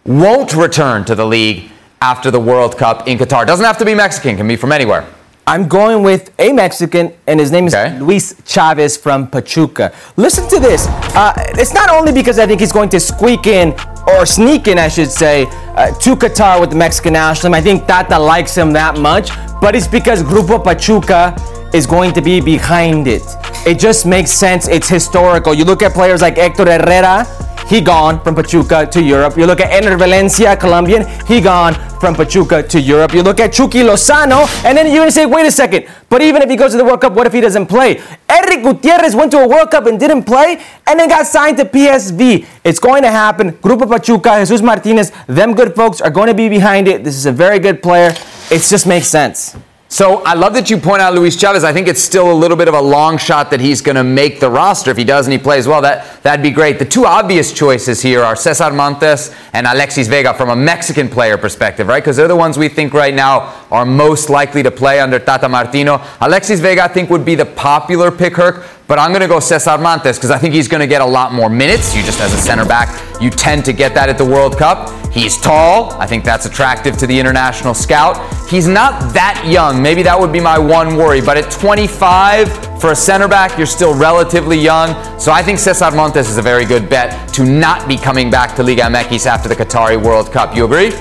won't 0.05 0.55
return 0.55 1.05
to 1.05 1.15
the 1.15 1.27
league 1.27 1.71
after 2.01 2.31
the 2.31 2.41
World 2.41 2.77
Cup 2.79 3.07
in 3.09 3.19
Qatar? 3.19 3.47
Doesn't 3.47 3.65
have 3.65 3.79
to 3.79 3.85
be 3.85 3.95
Mexican, 3.95 4.37
can 4.37 4.49
be 4.49 4.57
from 4.57 4.73
anywhere. 4.73 5.05
I'm 5.49 5.67
going 5.67 6.03
with 6.03 6.31
a 6.39 6.53
Mexican, 6.53 7.11
and 7.27 7.41
his 7.41 7.51
name 7.51 7.69
is 7.69 7.75
Luis 7.99 8.35
Chavez 8.45 8.99
from 8.99 9.27
Pachuca. 9.29 9.95
Listen 10.19 10.47
to 10.47 10.61
this. 10.61 10.87
Uh, 11.17 11.33
it's 11.57 11.73
not 11.73 11.89
only 11.89 12.13
because 12.13 12.39
I 12.39 12.47
think 12.47 12.61
he's 12.61 12.71
going 12.71 12.91
to 12.91 13.01
squeak 13.01 13.47
in, 13.47 13.75
or 14.09 14.27
sneak 14.27 14.69
in, 14.69 14.79
I 14.79 14.89
should 14.89 15.11
say, 15.11 15.47
uh, 15.49 15.91
to 16.01 16.17
Qatar 16.17 16.61
with 16.61 16.69
the 16.69 16.77
Mexican 16.77 17.15
national 17.15 17.53
team. 17.53 17.55
I 17.55 17.63
think 17.63 17.87
Tata 17.87 18.19
likes 18.19 18.55
him 18.55 18.75
that 18.75 18.99
much, 18.99 19.31
but 19.59 19.75
it's 19.75 19.89
because 19.89 20.23
Grupo 20.23 20.63
Pachuca 20.63 21.35
is 21.73 21.87
going 21.87 22.13
to 22.13 22.21
be 22.21 22.43
behind 22.43 23.09
it. 23.09 23.23
It 23.67 23.79
just 23.79 24.05
makes 24.05 24.31
sense. 24.31 24.69
It's 24.69 24.91
historical. 24.91 25.55
You 25.55 25.65
look 25.65 25.83
at 25.83 25.95
players 25.95 26.21
like 26.21 26.37
Hector 26.37 26.67
Herrera, 26.67 27.25
he 27.69 27.81
gone 27.81 28.23
from 28.23 28.35
Pachuca 28.35 28.87
to 28.87 29.03
Europe. 29.03 29.39
You 29.39 29.47
look 29.47 29.61
at 29.61 29.71
Enner 29.71 29.99
Valencia, 29.99 30.59
Colombian, 30.59 31.07
he 31.27 31.41
gone 31.41 31.75
from 32.01 32.15
Pachuca 32.15 32.63
to 32.63 32.81
Europe. 32.81 33.13
You 33.15 33.23
look 33.23 33.41
at 33.41 33.53
Chucky 33.53 33.81
Lozano, 33.81 34.47
and 34.65 34.77
then 34.77 34.87
you're 34.87 35.03
gonna 35.03 35.11
say, 35.11 35.27
wait 35.27 35.47
a 35.47 35.51
second, 35.51 35.87
but 36.09 36.23
even 36.23 36.43
if 36.43 36.51
he 36.51 36.57
goes 36.57 36.73
to 36.73 36.79
the 36.79 36.85
World 36.85 37.01
Cup, 37.01 37.13
what 37.13 37.27
if 37.27 37.33
he 37.33 37.41
doesn't 37.41 37.67
play? 37.67 38.01
Erick 38.29 38.63
Gutierrez 38.63 39.15
went 39.15 39.31
to 39.33 39.39
a 39.39 39.49
World 39.49 39.71
Cup 39.71 39.87
and 39.87 39.99
didn't 39.99 40.25
play, 40.25 40.63
and 40.87 40.99
then 40.99 41.09
got 41.09 41.27
signed 41.27 41.57
to 41.59 41.65
PSV. 41.65 42.47
It's 42.65 42.79
going 42.79 43.03
to 43.03 43.11
happen. 43.11 43.53
Grupo 43.53 43.89
Pachuca, 43.89 44.39
Jesus 44.41 44.63
Martinez, 44.63 45.13
them 45.27 45.55
good 45.55 45.75
folks 45.75 46.01
are 46.01 46.11
going 46.11 46.29
to 46.29 46.35
be 46.35 46.49
behind 46.49 46.89
it. 46.89 47.05
This 47.05 47.17
is 47.17 47.27
a 47.27 47.33
very 47.33 47.59
good 47.59 47.83
player. 47.83 48.15
It 48.51 48.63
just 48.63 48.87
makes 48.87 49.09
sense. 49.09 49.57
So 49.91 50.23
I 50.25 50.35
love 50.35 50.53
that 50.53 50.69
you 50.69 50.77
point 50.77 51.01
out 51.01 51.15
Luis 51.15 51.35
Chavez. 51.41 51.65
I 51.65 51.73
think 51.73 51.89
it's 51.89 52.03
still 52.03 52.31
a 52.31 52.35
little 52.35 52.59
bit 52.59 52.69
of 52.69 52.75
a 52.75 52.81
long 52.81 53.17
shot 53.17 53.51
that 53.51 53.59
he's 53.59 53.81
going 53.81 53.97
to 53.97 54.05
make 54.05 54.39
the 54.39 54.51
roster. 54.51 54.91
If 54.91 54.99
he 54.99 55.05
does 55.05 55.27
and 55.27 55.33
he 55.33 55.39
plays 55.39 55.67
well, 55.67 55.81
that, 55.81 56.23
that'd 56.23 56.43
be 56.43 56.51
great. 56.51 56.79
The 56.79 56.85
two 56.85 57.07
obvious 57.07 57.55
choices 57.55 58.03
here 58.03 58.23
are 58.23 58.37
Cesar 58.37 58.71
Montes 58.71 59.35
and 59.55 59.67
Alexis 59.67 60.07
Vega 60.07 60.35
from 60.35 60.51
a 60.51 60.57
Mexican 60.57 61.09
player 61.09 61.39
perspective, 61.39 61.87
right? 61.87 62.03
Because 62.03 62.19
they're 62.19 62.29
the 62.29 62.37
ones 62.37 62.59
we 62.59 62.69
think 62.69 62.93
right 62.93 63.15
now 63.15 63.55
are 63.71 63.85
most 63.85 64.31
likely 64.31 64.63
to 64.63 64.71
play 64.71 65.01
under 65.01 65.19
Tata 65.19 65.49
Martino. 65.49 66.03
Alexis 66.21 66.61
Vega, 66.61 66.85
I 66.85 66.89
think, 66.89 67.11
would 67.11 67.25
be 67.25 67.35
the 67.35 67.47
popular 67.47 68.11
pick, 68.11 68.37
Herc. 68.37 68.65
But 68.89 68.99
I'm 68.99 69.11
going 69.11 69.21
to 69.21 69.29
go 69.29 69.39
Cesar 69.39 69.77
Montes 69.77 70.17
because 70.17 70.31
I 70.31 70.39
think 70.39 70.55
he's 70.55 70.67
going 70.67 70.81
to 70.81 70.87
get 70.87 71.03
a 71.03 71.07
lot 71.07 71.35
more 71.35 71.51
minutes. 71.51 71.95
You 71.95 72.03
just, 72.03 72.23
as 72.23 72.33
a 72.33 72.39
center 72.39 72.65
back, 72.65 72.89
you 73.21 73.29
tend 73.29 73.67
to 73.67 73.75
get 73.75 73.93
that 73.95 74.09
at 74.09 74.17
the 74.17 74.25
World 74.25 74.57
Cup. 74.57 74.89
He's 75.13 75.39
tall. 75.39 75.93
I 76.01 76.07
think 76.07 76.25
that's 76.25 76.47
attractive 76.47 76.97
to 76.97 77.07
the 77.07 77.19
international 77.19 77.75
scout. 77.75 78.17
He's 78.49 78.67
not 78.67 79.13
that 79.13 79.45
young. 79.47 79.83
Maybe 79.83 80.03
that 80.05 80.19
would 80.19 80.33
be 80.33 80.41
my 80.41 80.59
one 80.59 80.97
worry. 80.97 81.21
But 81.21 81.37
at 81.37 81.51
25, 81.51 82.81
for 82.81 82.93
a 82.93 82.97
center 82.97 83.29
back, 83.29 83.59
you're 83.59 83.67
still 83.67 83.95
relatively 83.95 84.59
young. 84.59 84.95
So 85.19 85.33
I 85.33 85.43
think 85.43 85.59
Cesar 85.59 85.91
Montes 85.91 86.31
is 86.31 86.39
a 86.39 86.43
very 86.43 86.65
good 86.65 86.89
bet 86.89 87.33
to 87.35 87.45
not 87.45 87.89
be 87.89 87.99
coming 87.99 88.31
back 88.31 88.57
to 88.57 88.63
Liga 88.63 88.83
MX 88.83 89.27
after 89.27 89.51
the 89.51 89.57
Qatari 89.57 90.03
World 90.03 90.33
Cup. 90.33 90.57
You 90.57 90.65
agree? 90.65 90.93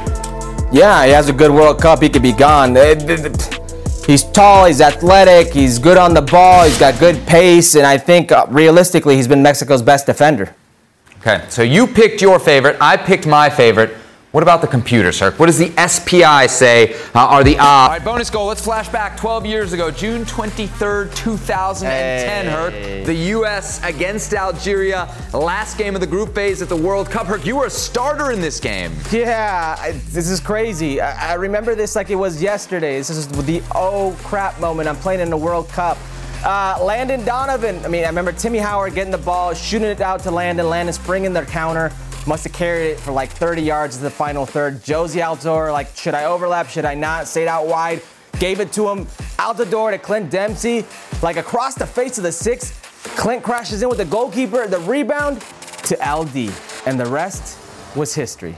Yeah, 0.72 1.06
he 1.06 1.12
has 1.12 1.30
a 1.30 1.34
good 1.34 1.52
World 1.52 1.82
Cup. 1.82 2.02
He 2.02 2.10
could 2.10 2.22
be 2.22 2.34
gone. 2.34 2.76
He's 4.06 4.24
tall, 4.24 4.66
he's 4.66 4.80
athletic, 4.80 5.54
he's 5.54 5.80
good 5.80 5.98
on 5.98 6.14
the 6.14 6.22
ball, 6.22 6.64
he's 6.64 6.80
got 6.80 6.98
good 6.98 7.26
pace, 7.28 7.76
and 7.76 7.86
I 7.86 7.98
think 7.98 8.32
uh, 8.32 8.46
realistically, 8.50 9.18
he's 9.18 9.28
been 9.28 9.44
Mexico's 9.44 9.82
best 9.82 10.06
defender. 10.06 10.56
Okay, 11.20 11.44
so 11.50 11.62
you 11.62 11.88
picked 11.88 12.22
your 12.22 12.40
favorite. 12.40 12.78
I 12.80 12.96
picked 12.96 13.28
my 13.28 13.50
favorite. 13.50 13.98
What 14.38 14.44
about 14.44 14.62
the 14.62 14.68
computer, 14.68 15.12
sir? 15.12 15.32
What 15.32 15.48
does 15.48 15.58
the 15.58 15.72
SPI 15.88 16.46
say 16.46 16.94
uh, 17.16 17.26
are 17.26 17.44
the 17.44 17.58
odds? 17.58 17.60
All 17.60 17.90
right, 17.90 18.06
bonus 18.06 18.30
goal. 18.30 18.46
Let's 18.46 18.64
flash 18.64 18.88
back 18.88 19.18
12 19.18 19.48
years 19.48 19.74
ago, 19.74 19.90
June 19.90 20.26
23rd, 20.26 21.16
2010, 21.16 22.46
Herc. 22.46 23.06
The 23.08 23.16
U.S. 23.16 23.84
against 23.84 24.36
Algeria. 24.36 25.12
Last 25.34 25.80
game 25.80 25.96
of 25.96 26.02
the 26.02 26.06
group 26.06 26.36
phase 26.36 26.62
at 26.62 26.70
the 26.70 26.76
World 26.76 27.10
Cup. 27.10 27.26
Herc, 27.26 27.48
you 27.48 27.56
were 27.56 27.66
a 27.66 27.70
starter 27.72 28.30
in 28.30 28.40
this 28.40 28.60
game. 28.60 28.94
Yeah, 29.12 29.76
I, 29.80 29.94
this 30.10 30.30
is 30.30 30.40
crazy. 30.40 31.02
I, 31.02 31.32
I 31.32 31.34
remember 31.34 31.74
this 31.74 31.96
like 31.96 32.12
it 32.12 32.16
was 32.16 32.40
yesterday. 32.40 33.00
This 33.00 33.10
is 33.10 33.28
the 33.28 33.64
oh 33.74 34.16
crap 34.22 34.60
moment. 34.60 34.88
I'm 34.88 34.98
playing 34.98 35.22
in 35.22 35.32
the 35.32 35.38
World 35.38 35.68
Cup. 35.70 35.98
Uh, 36.46 36.78
Landon 36.80 37.26
Donovan. 37.26 37.84
I 37.84 37.88
mean, 37.88 38.04
I 38.04 38.08
remember 38.08 38.34
Timmy 38.34 38.60
Howard 38.60 38.94
getting 38.94 39.12
the 39.12 39.18
ball, 39.18 39.56
shooting 39.56 39.88
it 39.88 40.00
out 40.00 40.22
to 40.22 40.30
Landon. 40.30 40.70
Landon 40.70 40.94
springing 40.94 41.34
their 41.34 41.46
counter. 41.46 41.92
Must 42.28 42.44
have 42.44 42.52
carried 42.52 42.92
it 42.92 43.00
for 43.00 43.14
like 43.14 43.30
30 43.32 43.62
yards 43.62 43.96
in 43.96 44.04
the 44.04 44.10
final 44.10 44.46
third. 44.46 44.84
Jozy 44.84 45.22
Altidore, 45.22 45.72
like, 45.72 45.96
should 45.96 46.14
I 46.14 46.26
overlap? 46.26 46.68
Should 46.68 46.84
I 46.84 46.94
not? 46.94 47.26
Stayed 47.26 47.48
out 47.48 47.68
wide. 47.68 48.02
Gave 48.38 48.60
it 48.60 48.74
to 48.74 48.90
him. 48.90 49.06
Altidore 49.40 49.92
to 49.92 49.98
Clint 49.98 50.30
Dempsey. 50.30 50.86
Like 51.22 51.38
across 51.38 51.76
the 51.76 51.88
face 51.88 52.18
of 52.18 52.26
the 52.26 52.32
six. 52.34 52.78
Clint 53.16 53.44
crashes 53.44 53.82
in 53.82 53.88
with 53.88 54.00
the 54.00 54.06
goalkeeper. 54.06 54.68
The 54.68 54.80
rebound 54.80 55.42
to 55.86 55.96
LD. 55.96 56.52
And 56.86 57.00
the 57.00 57.06
rest 57.06 57.58
was 57.96 58.14
history. 58.14 58.58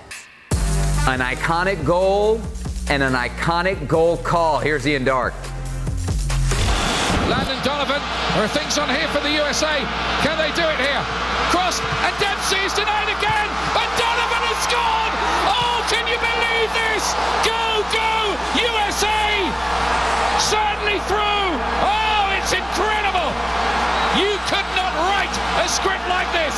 An 1.08 1.20
iconic 1.20 1.86
goal 1.86 2.42
and 2.90 3.04
an 3.04 3.14
iconic 3.14 3.88
goal 3.88 4.18
call. 4.18 4.58
Here's 4.58 4.88
Ian 4.88 5.04
Darke. 5.04 5.36
Landon 7.30 7.62
Donovan, 7.62 8.02
there 8.34 8.44
are 8.44 8.50
things 8.50 8.82
on 8.82 8.90
here 8.90 9.08
for 9.14 9.22
the 9.22 9.30
USA. 9.30 9.86
Can 10.26 10.34
they 10.42 10.50
do 10.58 10.66
it 10.66 10.82
here? 10.82 11.04
Cross, 11.54 11.78
and 12.02 12.14
Dempsey 12.18 12.58
is 12.66 12.74
denied 12.74 13.06
again, 13.06 13.48
and 13.78 13.90
Donovan 14.02 14.44
has 14.50 14.60
scored! 14.66 15.14
Oh, 15.46 15.78
can 15.94 16.10
you 16.10 16.18
believe 16.18 16.70
this? 16.74 17.14
Go, 17.46 17.86
go, 17.94 18.34
USA! 18.58 19.46
Certainly 20.42 20.98
through! 21.06 21.54
Oh, 21.86 22.34
it's 22.34 22.50
incredible! 22.50 23.30
You 24.18 24.34
could 24.50 24.66
not 24.74 24.90
write 25.06 25.36
a 25.62 25.70
script 25.70 26.10
like 26.10 26.34
this! 26.34 26.58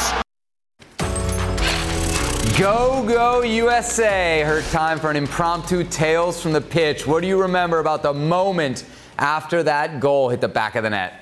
Go, 2.58 3.04
go, 3.06 3.42
USA. 3.42 4.44
Her 4.44 4.62
time 4.72 5.00
for 5.00 5.10
an 5.10 5.18
impromptu 5.18 5.84
Tales 5.84 6.42
from 6.42 6.54
the 6.54 6.62
Pitch. 6.62 7.06
What 7.06 7.22
do 7.22 7.28
you 7.28 7.42
remember 7.42 7.80
about 7.80 8.04
the 8.04 8.14
moment 8.14 8.86
after 9.22 9.62
that 9.64 10.00
goal 10.00 10.30
hit 10.30 10.42
the 10.42 10.48
back 10.50 10.76
of 10.76 10.84
the 10.84 10.90
net? 10.90 11.14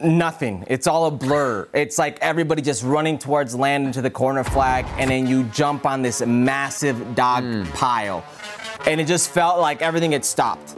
Nothing. 0.00 0.64
It's 0.66 0.88
all 0.88 1.06
a 1.06 1.10
blur. 1.12 1.68
It's 1.72 1.96
like 1.96 2.18
everybody 2.20 2.60
just 2.60 2.82
running 2.82 3.18
towards 3.18 3.54
land 3.54 3.86
into 3.86 4.02
the 4.02 4.10
corner 4.10 4.42
flag, 4.42 4.84
and 4.98 5.08
then 5.08 5.28
you 5.28 5.44
jump 5.44 5.86
on 5.86 6.02
this 6.02 6.24
massive 6.26 7.14
dog 7.14 7.44
hmm. 7.44 7.62
pile. 7.72 8.24
And 8.84 9.00
it 9.00 9.06
just 9.06 9.30
felt 9.30 9.60
like 9.60 9.80
everything 9.80 10.10
had 10.10 10.24
stopped. 10.24 10.76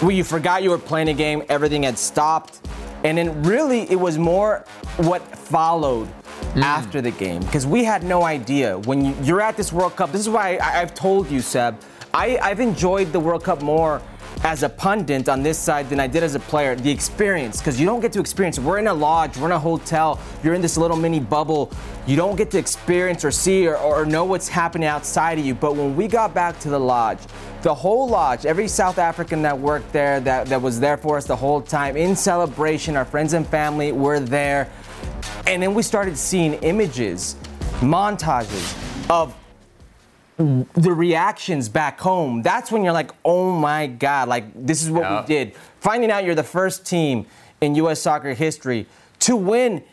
When 0.00 0.16
you 0.16 0.24
forgot 0.24 0.62
you 0.62 0.70
were 0.70 0.78
playing 0.78 1.08
a 1.08 1.14
game, 1.14 1.42
everything 1.50 1.82
had 1.82 1.98
stopped. 1.98 2.66
And 3.04 3.18
then 3.18 3.42
really, 3.42 3.82
it 3.90 4.00
was 4.00 4.16
more 4.16 4.64
what 4.98 5.20
followed 5.36 6.06
hmm. 6.06 6.62
after 6.62 7.02
the 7.02 7.10
game 7.10 7.42
because 7.42 7.66
we 7.66 7.84
had 7.84 8.04
no 8.04 8.22
idea 8.22 8.78
when 8.78 9.04
you, 9.04 9.14
you're 9.22 9.42
at 9.42 9.58
this 9.58 9.70
World 9.70 9.96
Cup. 9.96 10.12
This 10.12 10.22
is 10.22 10.30
why 10.30 10.56
I, 10.56 10.80
I've 10.80 10.94
told 10.94 11.30
you, 11.30 11.40
Seb. 11.40 11.78
I, 12.14 12.38
I've 12.38 12.60
enjoyed 12.60 13.12
the 13.12 13.20
World 13.20 13.42
Cup 13.44 13.60
more 13.60 14.00
as 14.44 14.62
a 14.64 14.68
pundit 14.68 15.28
on 15.28 15.42
this 15.42 15.58
side 15.58 15.88
than 15.88 16.00
I 16.00 16.06
did 16.06 16.22
as 16.22 16.34
a 16.34 16.40
player. 16.40 16.74
The 16.74 16.90
experience, 16.90 17.58
because 17.58 17.78
you 17.78 17.86
don't 17.86 18.00
get 18.00 18.12
to 18.12 18.20
experience. 18.20 18.58
We're 18.58 18.78
in 18.78 18.88
a 18.88 18.94
lodge, 18.94 19.36
we're 19.36 19.46
in 19.46 19.52
a 19.52 19.58
hotel, 19.58 20.18
you're 20.42 20.54
in 20.54 20.60
this 20.60 20.76
little 20.76 20.96
mini 20.96 21.20
bubble. 21.20 21.70
You 22.06 22.16
don't 22.16 22.36
get 22.36 22.50
to 22.52 22.58
experience 22.58 23.24
or 23.24 23.30
see 23.30 23.68
or, 23.68 23.76
or 23.76 24.04
know 24.04 24.24
what's 24.24 24.48
happening 24.48 24.88
outside 24.88 25.38
of 25.38 25.46
you. 25.46 25.54
But 25.54 25.76
when 25.76 25.94
we 25.94 26.08
got 26.08 26.34
back 26.34 26.58
to 26.60 26.70
the 26.70 26.80
lodge, 26.80 27.20
the 27.62 27.74
whole 27.74 28.08
lodge, 28.08 28.44
every 28.44 28.66
South 28.66 28.98
African 28.98 29.42
that 29.42 29.56
worked 29.56 29.92
there, 29.92 30.18
that, 30.20 30.48
that 30.48 30.60
was 30.60 30.80
there 30.80 30.96
for 30.96 31.16
us 31.16 31.26
the 31.26 31.36
whole 31.36 31.62
time, 31.62 31.96
in 31.96 32.16
celebration, 32.16 32.96
our 32.96 33.04
friends 33.04 33.34
and 33.34 33.46
family 33.46 33.92
were 33.92 34.18
there. 34.18 34.68
And 35.46 35.62
then 35.62 35.74
we 35.74 35.82
started 35.82 36.18
seeing 36.18 36.54
images, 36.54 37.36
montages 37.80 38.76
of 39.08 39.34
the 40.38 40.92
reactions 40.92 41.68
back 41.68 42.00
home. 42.00 42.42
That's 42.42 42.72
when 42.72 42.82
you're 42.82 42.92
like, 42.92 43.10
oh 43.24 43.52
my 43.52 43.86
God, 43.86 44.28
like 44.28 44.44
this 44.54 44.82
is 44.82 44.90
what 44.90 45.02
Yeah. 45.02 45.20
we 45.20 45.26
did. 45.26 45.54
Finding 45.80 46.10
out 46.10 46.24
you're 46.24 46.34
the 46.34 46.42
first 46.42 46.86
team 46.86 47.26
in 47.60 47.74
U.S. 47.76 48.00
soccer 48.00 48.34
history 48.34 48.86
to 49.20 49.36
win 49.36 49.84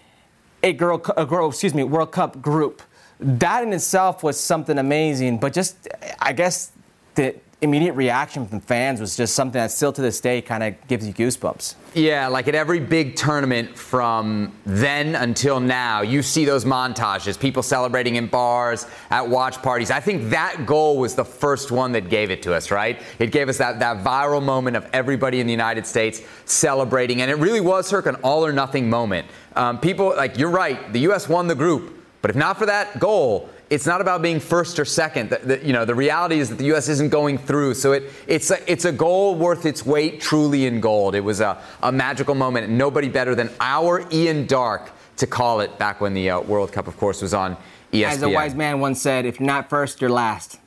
a 0.63 0.73
girl, 0.73 1.01
a 1.15 1.25
girl, 1.25 1.49
excuse 1.49 1.73
me, 1.73 1.83
World 1.83 2.11
Cup 2.11 2.41
group. 2.41 2.81
That 3.19 3.63
in 3.63 3.73
itself 3.73 4.23
was 4.23 4.39
something 4.39 4.77
amazing. 4.77 5.39
But 5.39 5.53
just, 5.53 5.87
I 6.19 6.33
guess, 6.33 6.71
the 7.15 7.35
immediate 7.61 7.93
reaction 7.93 8.47
from 8.47 8.61
fans 8.61 9.01
was 9.01 9.17
just 9.17 9.35
something 9.35 9.59
that 9.59 9.69
still 9.69 9.91
to 9.91 10.01
this 10.01 10.21
day 10.21 10.41
kind 10.41 10.63
of 10.63 10.75
gives 10.87 11.05
you 11.05 11.13
goosebumps. 11.13 11.75
Yeah, 11.93 12.27
like 12.27 12.47
at 12.47 12.55
every 12.55 12.79
big 12.79 13.17
tournament 13.17 13.77
from 13.77 14.53
then 14.65 15.15
until 15.15 15.59
now, 15.59 16.01
you 16.01 16.21
see 16.21 16.45
those 16.45 16.63
montages, 16.63 17.37
people 17.37 17.61
celebrating 17.61 18.15
in 18.15 18.27
bars, 18.27 18.87
at 19.09 19.27
watch 19.27 19.61
parties. 19.61 19.91
I 19.91 19.99
think 19.99 20.29
that 20.29 20.65
goal 20.65 20.97
was 20.97 21.15
the 21.15 21.25
first 21.25 21.69
one 21.69 21.91
that 21.93 22.09
gave 22.09 22.31
it 22.31 22.41
to 22.43 22.53
us, 22.53 22.71
right? 22.71 23.01
It 23.17 23.31
gave 23.31 23.49
us 23.49 23.57
that, 23.57 23.79
that 23.79 24.05
viral 24.05 24.43
moment 24.43 24.77
of 24.77 24.87
everybody 24.93 25.41
in 25.41 25.47
the 25.47 25.53
United 25.53 25.85
States 25.85 26.21
celebrating, 26.45 27.21
and 27.21 27.29
it 27.29 27.35
really 27.35 27.61
was, 27.61 27.91
Herc, 27.91 28.05
an 28.05 28.15
all 28.15 28.45
or 28.45 28.53
nothing 28.53 28.89
moment. 28.89 29.27
Um, 29.55 29.79
people, 29.79 30.13
like, 30.15 30.37
you're 30.37 30.49
right, 30.49 30.93
the 30.93 30.99
U.S. 31.01 31.27
won 31.27 31.47
the 31.47 31.55
group, 31.55 32.05
but 32.21 32.31
if 32.31 32.37
not 32.37 32.57
for 32.57 32.67
that 32.67 32.99
goal, 32.99 33.49
it's 33.69 33.85
not 33.85 34.01
about 34.01 34.21
being 34.21 34.39
first 34.39 34.79
or 34.79 34.85
second. 34.85 35.29
The, 35.29 35.37
the, 35.37 35.65
you 35.65 35.73
know, 35.73 35.85
the 35.85 35.95
reality 35.95 36.39
is 36.39 36.49
that 36.49 36.57
the 36.57 36.65
U.S. 36.65 36.89
isn't 36.89 37.09
going 37.09 37.37
through. 37.37 37.75
So 37.75 37.91
it, 37.91 38.11
it's, 38.27 38.49
a, 38.49 38.71
it's 38.71 38.85
a 38.85 38.91
goal 38.91 39.35
worth 39.35 39.65
its 39.65 39.85
weight 39.85 40.21
truly 40.21 40.65
in 40.65 40.79
gold. 40.81 41.13
It 41.15 41.21
was 41.21 41.39
a, 41.39 41.61
a 41.83 41.91
magical 41.91 42.35
moment, 42.35 42.67
and 42.67 42.77
nobody 42.77 43.09
better 43.09 43.35
than 43.35 43.49
our 43.59 44.05
Ian 44.11 44.47
Darke 44.47 44.91
to 45.17 45.27
call 45.27 45.59
it 45.59 45.77
back 45.77 46.01
when 46.01 46.13
the 46.13 46.29
uh, 46.29 46.39
World 46.41 46.71
Cup, 46.71 46.87
of 46.87 46.97
course, 46.97 47.21
was 47.21 47.33
on 47.33 47.57
ESPN. 47.91 48.05
As 48.05 48.21
a 48.23 48.29
wise 48.29 48.55
man 48.55 48.79
once 48.79 49.01
said, 49.01 49.25
if 49.25 49.39
you're 49.39 49.47
not 49.47 49.69
first, 49.69 50.01
you're 50.01 50.09
last. 50.09 50.59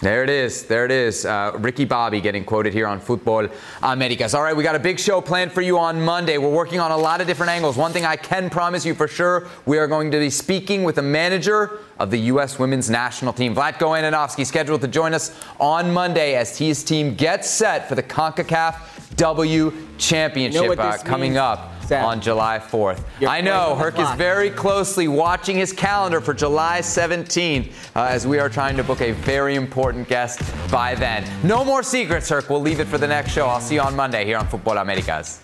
There 0.00 0.22
it 0.22 0.30
is. 0.30 0.62
There 0.62 0.84
it 0.84 0.92
is. 0.92 1.26
Uh, 1.26 1.50
Ricky 1.58 1.84
Bobby 1.84 2.20
getting 2.20 2.44
quoted 2.44 2.72
here 2.72 2.86
on 2.86 3.00
Futbol 3.00 3.50
Americas. 3.82 4.32
All 4.32 4.44
right, 4.44 4.54
we 4.54 4.62
got 4.62 4.76
a 4.76 4.78
big 4.78 5.00
show 5.00 5.20
planned 5.20 5.50
for 5.50 5.60
you 5.60 5.76
on 5.76 6.00
Monday. 6.00 6.38
We're 6.38 6.48
working 6.48 6.78
on 6.78 6.92
a 6.92 6.96
lot 6.96 7.20
of 7.20 7.26
different 7.26 7.50
angles. 7.50 7.76
One 7.76 7.92
thing 7.92 8.04
I 8.04 8.14
can 8.14 8.48
promise 8.48 8.86
you 8.86 8.94
for 8.94 9.08
sure, 9.08 9.48
we 9.66 9.76
are 9.76 9.88
going 9.88 10.12
to 10.12 10.20
be 10.20 10.30
speaking 10.30 10.84
with 10.84 10.98
a 10.98 11.02
manager 11.02 11.80
of 11.98 12.12
the 12.12 12.18
U.S. 12.32 12.60
women's 12.60 12.88
national 12.88 13.32
team. 13.32 13.56
Vlatko 13.56 14.00
Andonovski 14.00 14.46
scheduled 14.46 14.82
to 14.82 14.88
join 14.88 15.14
us 15.14 15.36
on 15.58 15.92
Monday 15.92 16.36
as 16.36 16.56
his 16.56 16.84
team 16.84 17.16
gets 17.16 17.50
set 17.50 17.88
for 17.88 17.96
the 17.96 18.02
CONCACAF 18.02 19.16
W 19.16 19.72
Championship 19.98 20.62
You 20.62 20.76
know 20.76 20.80
uh, 20.80 20.98
coming 20.98 21.32
means, 21.32 21.38
up 21.38 21.72
Sam? 21.88 22.04
on 22.04 22.20
July 22.20 22.58
4th. 22.58 23.02
You're 23.20 23.30
I 23.30 23.40
know, 23.40 23.74
Herc 23.74 23.98
is 23.98 24.10
very 24.12 24.50
closely 24.50 25.08
watching 25.08 25.56
his 25.56 25.72
calendar 25.72 26.20
for 26.20 26.34
July 26.34 26.80
17th 26.80 27.72
uh, 27.96 28.04
as 28.04 28.26
we 28.26 28.38
are 28.38 28.48
trying 28.48 28.76
to 28.76 28.84
book 28.84 29.00
a 29.00 29.12
very 29.12 29.54
important 29.54 30.06
guest 30.08 30.40
by 30.70 30.94
then. 30.94 31.24
No 31.42 31.64
more 31.64 31.82
secrets, 31.82 32.28
Herc. 32.28 32.50
We'll 32.50 32.60
leave 32.60 32.80
it 32.80 32.86
for 32.86 32.98
the 32.98 33.08
next 33.08 33.32
show. 33.32 33.46
I'll 33.46 33.60
see 33.60 33.76
you 33.76 33.80
on 33.80 33.96
Monday 33.96 34.24
here 34.24 34.36
on 34.36 34.46
Futbol 34.46 34.80
Americas. 34.80 35.40